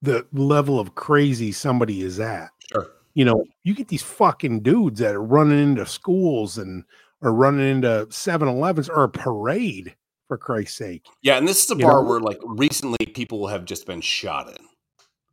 the 0.00 0.26
level 0.32 0.80
of 0.80 0.94
crazy 0.94 1.52
somebody 1.52 2.00
is 2.00 2.18
at. 2.20 2.48
Sure. 2.72 2.88
You 3.12 3.26
know, 3.26 3.44
you 3.64 3.74
get 3.74 3.88
these 3.88 4.02
fucking 4.02 4.60
dudes 4.60 5.00
that 5.00 5.14
are 5.14 5.22
running 5.22 5.58
into 5.58 5.84
schools 5.84 6.56
and 6.56 6.84
or 7.20 7.32
running 7.32 7.66
into 7.68 8.06
7-Elevens 8.10 8.88
or 8.88 9.04
a 9.04 9.08
parade, 9.08 9.94
for 10.28 10.36
Christ's 10.36 10.76
sake. 10.76 11.06
Yeah. 11.22 11.38
And 11.38 11.48
this 11.48 11.64
is 11.64 11.70
a 11.70 11.76
You 11.76 11.86
bar 11.86 12.02
know? 12.02 12.08
where 12.08 12.20
like 12.20 12.38
recently 12.44 13.06
people 13.06 13.46
have 13.46 13.64
just 13.64 13.86
been 13.86 14.00
shot 14.02 14.48
in. 14.48 14.64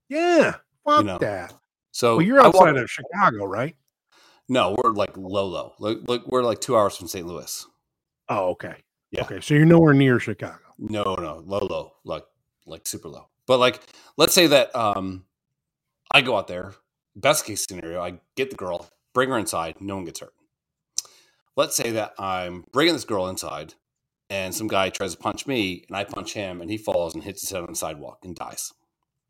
Yeah, 0.10 0.56
fuck 0.86 1.06
know, 1.06 1.18
that. 1.18 1.54
So 1.92 2.18
Well, 2.18 2.26
you're 2.26 2.40
I 2.40 2.46
walk- 2.46 2.56
outside 2.56 2.78
of 2.78 2.90
Chicago, 2.90 3.46
right? 3.46 3.76
No, 4.48 4.76
we're 4.84 4.92
like 4.92 5.18
low, 5.18 5.48
low. 5.48 5.74
Like, 5.80 5.98
like 6.08 6.22
we're 6.28 6.44
like 6.44 6.62
two 6.62 6.78
hours 6.78 6.96
from 6.96 7.08
St. 7.08 7.26
Louis. 7.28 7.66
Oh, 8.30 8.50
okay. 8.52 8.76
Yeah. 9.12 9.24
Okay, 9.24 9.40
so 9.42 9.54
you're 9.56 9.66
nowhere 9.66 9.94
near 9.94 10.20
Chicago. 10.20 10.60
No, 10.78 11.16
no, 11.16 11.42
low, 11.46 11.66
low, 11.70 11.94
like 12.04 12.24
like 12.68 12.86
super 12.88 13.10
low. 13.10 13.28
But 13.48 13.58
like, 13.60 13.80
let's 14.18 14.34
say 14.34 14.48
that 14.48 14.76
um, 14.76 15.26
I 16.12 16.22
go 16.22 16.38
out 16.38 16.48
there. 16.48 16.74
Best 17.16 17.46
case 17.46 17.66
scenario, 17.68 18.02
I 18.02 18.20
get 18.36 18.50
the 18.52 18.56
girl, 18.56 18.88
bring 19.14 19.30
her 19.30 19.38
inside, 19.38 19.82
no 19.82 19.96
one 19.96 20.06
gets 20.06 20.20
hurt. 20.20 20.34
Let's 21.56 21.76
say 21.76 21.92
that 21.92 22.14
I'm 22.20 22.66
bringing 22.72 22.94
this 22.94 23.06
girl 23.06 23.28
inside, 23.28 23.76
and 24.30 24.54
some 24.54 24.68
guy 24.68 24.90
tries 24.90 25.14
to 25.16 25.18
punch 25.22 25.48
me, 25.48 25.86
and 25.88 25.96
I 25.96 26.04
punch 26.04 26.34
him, 26.34 26.62
and 26.62 26.70
he 26.70 26.78
falls 26.78 27.14
and 27.16 27.24
hits 27.24 27.42
his 27.42 27.50
head 27.52 27.62
on 27.62 27.70
the 27.70 27.76
sidewalk 27.76 28.20
and 28.24 28.36
dies. 28.36 28.74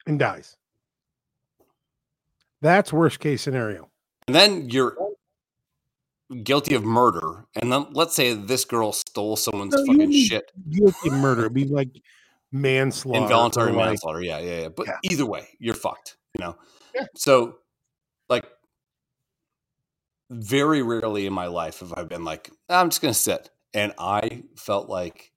And 0.08 0.18
dies. 0.18 0.58
That's 2.62 2.92
worst 2.92 3.20
case 3.20 3.42
scenario. 3.42 3.90
And 4.28 4.36
then 4.36 4.70
you're 4.70 4.96
guilty 6.44 6.74
of 6.74 6.84
murder. 6.84 7.46
And 7.56 7.72
then 7.72 7.88
let's 7.92 8.16
say 8.16 8.34
this 8.34 8.66
girl 8.66 8.92
stole 8.92 9.36
someone's 9.36 9.76
No, 9.76 9.86
fucking 9.86 10.12
shit. 10.14 10.52
Guilty 10.70 11.10
of 11.10 11.14
murder. 11.16 11.42
It'd 11.42 11.54
be 11.54 11.66
like 11.66 11.90
manslaughter. 12.52 13.22
involuntary 13.22 13.70
or 13.72 13.74
like- 13.76 13.86
manslaughter. 13.90 14.22
Yeah, 14.24 14.40
yeah, 14.40 14.62
yeah. 14.62 14.70
But 14.70 14.88
Yeah. 14.88 14.98
either 15.04 15.26
way, 15.26 15.50
you're 15.60 15.76
fucked. 15.76 16.18
You 16.38 16.44
know. 16.44 16.58
Yeah. 16.96 17.06
So, 17.16 17.60
very 20.30 20.82
rarely 20.82 21.26
in 21.26 21.34
my 21.34 21.48
life 21.48 21.80
have 21.80 21.94
I 21.96 22.04
been 22.04 22.24
like, 22.24 22.50
I'm 22.70 22.90
just 22.90 23.02
gonna 23.02 23.14
sit, 23.14 23.50
and 23.74 23.94
I 23.98 24.44
felt 24.58 24.90
like 24.90 25.32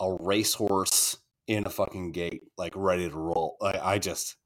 a 0.00 0.16
racehorse 0.20 1.18
in 1.46 1.66
a 1.66 1.70
fucking 1.70 2.12
gate, 2.12 2.42
like 2.58 2.72
ready 2.76 3.08
to 3.08 3.16
roll. 3.16 3.56
Like, 3.60 3.80
I 3.82 3.98
just 3.98 4.36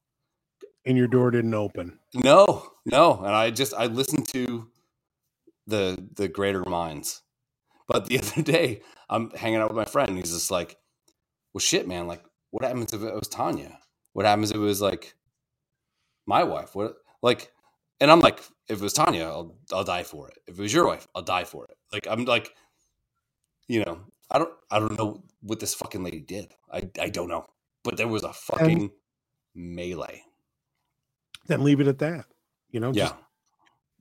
and 0.84 0.96
your 0.96 1.08
door 1.08 1.30
didn't 1.30 1.54
open. 1.54 1.98
no, 2.14 2.72
no, 2.86 3.18
and 3.18 3.34
I 3.34 3.50
just 3.50 3.74
I 3.74 3.86
listened 3.86 4.28
to 4.28 4.68
the 5.66 6.08
the 6.14 6.28
greater 6.28 6.64
minds. 6.64 7.22
But 7.86 8.06
the 8.06 8.18
other 8.22 8.42
day, 8.42 8.82
I'm 9.08 9.30
hanging 9.30 9.60
out 9.60 9.68
with 9.68 9.76
my 9.76 9.84
friend. 9.84 10.10
And 10.10 10.18
he's 10.18 10.32
just 10.32 10.50
like, 10.50 10.76
"Well, 11.52 11.60
shit, 11.60 11.88
man. 11.88 12.06
Like, 12.06 12.22
what 12.50 12.64
happens 12.64 12.92
if 12.92 13.02
it 13.02 13.14
was 13.14 13.28
Tanya? 13.28 13.78
What 14.12 14.26
happens 14.26 14.50
if 14.50 14.56
it 14.56 14.60
was 14.60 14.80
like 14.80 15.14
my 16.26 16.44
wife? 16.44 16.74
What 16.74 16.96
like?" 17.22 17.52
And 18.00 18.10
I'm 18.10 18.20
like, 18.20 18.40
"If 18.68 18.78
it 18.78 18.82
was 18.82 18.92
Tanya, 18.94 19.24
I'll 19.24 19.54
I'll 19.72 19.84
die 19.84 20.02
for 20.04 20.28
it. 20.28 20.38
If 20.46 20.58
it 20.58 20.62
was 20.62 20.72
your 20.72 20.86
wife, 20.86 21.06
I'll 21.14 21.22
die 21.22 21.44
for 21.44 21.64
it." 21.66 21.76
Like, 21.92 22.06
I'm 22.08 22.24
like, 22.24 22.54
you 23.68 23.84
know, 23.84 24.00
I 24.30 24.38
don't 24.38 24.52
I 24.70 24.78
don't 24.78 24.96
know 24.98 25.22
what 25.42 25.60
this 25.60 25.74
fucking 25.74 26.02
lady 26.02 26.20
did. 26.20 26.54
I 26.72 26.88
I 27.00 27.10
don't 27.10 27.28
know, 27.28 27.46
but 27.84 27.96
there 27.96 28.08
was 28.08 28.24
a 28.24 28.32
fucking 28.32 28.90
melee. 29.54 30.22
Then 31.46 31.62
leave 31.64 31.80
it 31.80 31.88
at 31.88 31.98
that. 31.98 32.26
You 32.70 32.80
know, 32.80 32.92
Yeah, 32.94 33.08
just, 33.08 33.14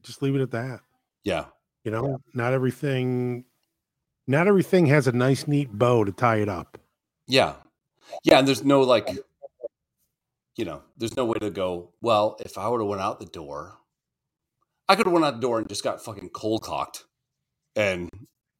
just 0.03 0.21
leave 0.21 0.35
it 0.35 0.41
at 0.41 0.51
that. 0.51 0.81
yeah. 1.23 1.45
You 1.83 1.91
know, 1.91 2.21
not 2.33 2.53
everything 2.53 3.45
not 4.27 4.47
everything 4.47 4.85
has 4.87 5.07
a 5.07 5.11
nice 5.11 5.47
neat 5.47 5.71
bow 5.71 6.03
to 6.03 6.11
tie 6.11 6.37
it 6.37 6.49
up. 6.49 6.77
Yeah. 7.27 7.55
Yeah, 8.23 8.39
and 8.39 8.47
there's 8.47 8.63
no 8.63 8.81
like 8.81 9.09
you 10.55 10.65
know, 10.65 10.81
there's 10.97 11.15
no 11.15 11.25
way 11.25 11.39
to 11.39 11.49
go, 11.49 11.89
well, 12.01 12.35
if 12.41 12.57
I 12.57 12.67
would 12.67 12.81
have 12.81 12.87
went 12.89 13.01
out 13.01 13.19
the 13.19 13.25
door, 13.25 13.78
I 14.89 14.95
could 14.95 15.05
have 15.05 15.13
went 15.13 15.23
out 15.23 15.35
the 15.35 15.39
door 15.41 15.59
and 15.59 15.69
just 15.69 15.83
got 15.83 16.03
fucking 16.03 16.29
cold 16.29 16.63
cocked. 16.63 17.05
And 17.75 18.09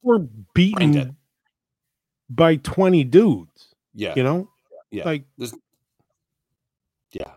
We're 0.02 0.18
dead. 0.20 0.44
beaten 0.54 1.16
by 2.30 2.56
20 2.56 3.04
dudes, 3.04 3.74
yeah, 3.92 4.14
you 4.16 4.22
know? 4.22 4.48
Yeah. 4.90 5.04
Like 5.04 5.24
yeah. 7.12 7.32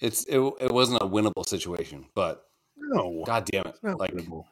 It's 0.00 0.24
it, 0.24 0.38
it 0.60 0.70
wasn't 0.72 1.02
a 1.02 1.06
winnable 1.06 1.46
situation, 1.46 2.06
but 2.14 2.44
no. 2.76 3.22
god 3.26 3.44
damn 3.46 3.66
it. 3.66 3.76
Like 3.82 4.12
winnable. 4.14 4.44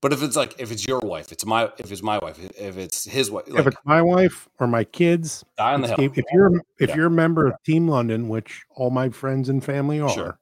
but 0.00 0.12
if 0.12 0.22
it's 0.22 0.36
like 0.36 0.54
if 0.60 0.70
it's 0.70 0.86
your 0.86 1.00
wife, 1.00 1.32
it's 1.32 1.44
my 1.46 1.70
if 1.78 1.90
it's 1.90 2.02
my 2.02 2.18
wife, 2.18 2.38
if 2.58 2.76
it's 2.76 3.04
his 3.04 3.30
wife, 3.30 3.44
if 3.48 3.66
it's 3.66 3.76
my 3.84 4.02
wife 4.02 4.48
or 4.60 4.66
my 4.66 4.84
kids, 4.84 5.44
die 5.56 5.74
on 5.74 5.80
the 5.80 5.88
hill. 5.88 5.96
if 6.00 6.24
you're 6.32 6.52
if 6.78 6.90
Yeah. 6.90 6.96
you're 6.96 7.06
a 7.06 7.10
member 7.10 7.46
of 7.46 7.54
Team 7.64 7.88
London, 7.88 8.28
which 8.28 8.62
all 8.70 8.90
my 8.90 9.08
friends 9.08 9.48
and 9.48 9.64
family 9.64 10.00
are, 10.00 10.08
Sure. 10.10 10.38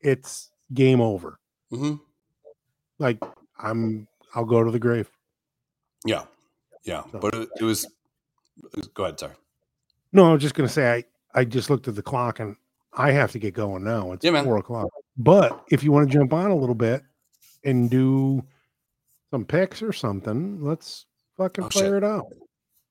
it's 0.00 0.49
game 0.74 1.00
over. 1.00 1.38
hmm 1.70 1.94
Like 2.98 3.18
I'm 3.58 4.06
I'll 4.34 4.44
go 4.44 4.62
to 4.64 4.70
the 4.70 4.78
grave. 4.78 5.10
Yeah. 6.04 6.24
Yeah. 6.84 7.02
So- 7.12 7.18
But 7.18 7.34
it, 7.34 7.48
it 7.60 7.64
was 7.64 7.84
it 7.84 8.76
was- 8.76 8.88
go 8.88 9.04
ahead, 9.04 9.18
sorry. 9.20 9.34
No, 10.12 10.28
I 10.28 10.32
was 10.32 10.42
just 10.42 10.54
gonna 10.54 10.68
say 10.68 10.92
I 10.92 11.04
I 11.40 11.44
just 11.44 11.70
looked 11.70 11.88
at 11.88 11.94
the 11.94 12.02
clock 12.02 12.40
and 12.40 12.56
I 12.92 13.12
have 13.12 13.30
to 13.32 13.38
get 13.38 13.54
going 13.54 13.84
now. 13.84 14.12
It's 14.12 14.24
Yeah, 14.24 14.42
four 14.42 14.56
o'clock. 14.58 14.88
But 15.16 15.64
if 15.70 15.84
you 15.84 15.92
want 15.92 16.08
to 16.10 16.12
jump 16.18 16.32
on 16.32 16.50
a 16.50 16.56
little 16.56 16.74
bit 16.74 17.02
and 17.64 17.88
do 17.90 18.42
some 19.30 19.44
picks 19.44 19.80
or 19.82 19.92
something, 19.92 20.60
let's 20.64 21.06
fucking 21.36 21.64
Oh, 21.64 21.68
fire 21.68 21.96
it 21.96 22.02
out. 22.04 22.26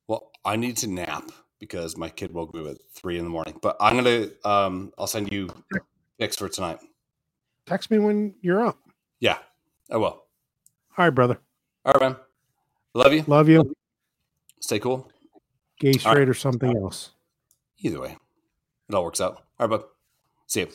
Well, 0.07 0.31
I 0.45 0.56
need 0.56 0.77
to 0.77 0.88
nap 0.88 1.31
because 1.60 1.97
my 1.97 2.07
kid 2.07 2.31
woke 2.34 2.53
me 2.53 2.61
up 2.61 2.68
at 2.76 2.77
three 2.93 3.18
in 3.18 3.26
the 3.26 3.30
morning. 3.30 3.60
But 3.61 3.76
I'm 3.81 3.95
gonna 3.97 4.27
um 4.45 4.93
I'll 4.97 5.07
send 5.07 5.31
you 5.34 5.49
picks 6.18 6.38
for 6.38 6.47
tonight. 6.47 6.80
Text 7.69 7.91
me 7.91 7.99
when 7.99 8.33
you're 8.41 8.65
up. 8.65 8.79
Yeah, 9.19 9.37
I 9.91 9.97
will. 9.97 10.05
All 10.05 10.25
right, 10.97 11.11
brother. 11.11 11.39
All 11.85 11.93
right, 11.93 12.01
man. 12.01 12.15
Love 12.95 13.13
you. 13.13 13.23
Love 13.27 13.47
you. 13.47 13.75
Stay 14.59 14.79
cool. 14.79 15.11
Gay 15.79 15.93
straight 15.93 16.27
or 16.27 16.33
something 16.33 16.75
else. 16.75 17.11
Either 17.77 18.01
way, 18.01 18.17
it 18.89 18.95
all 18.95 19.03
works 19.03 19.21
out. 19.21 19.43
All 19.59 19.67
right, 19.67 19.69
bud. 19.69 19.83
See 20.47 20.61
you. 20.61 20.69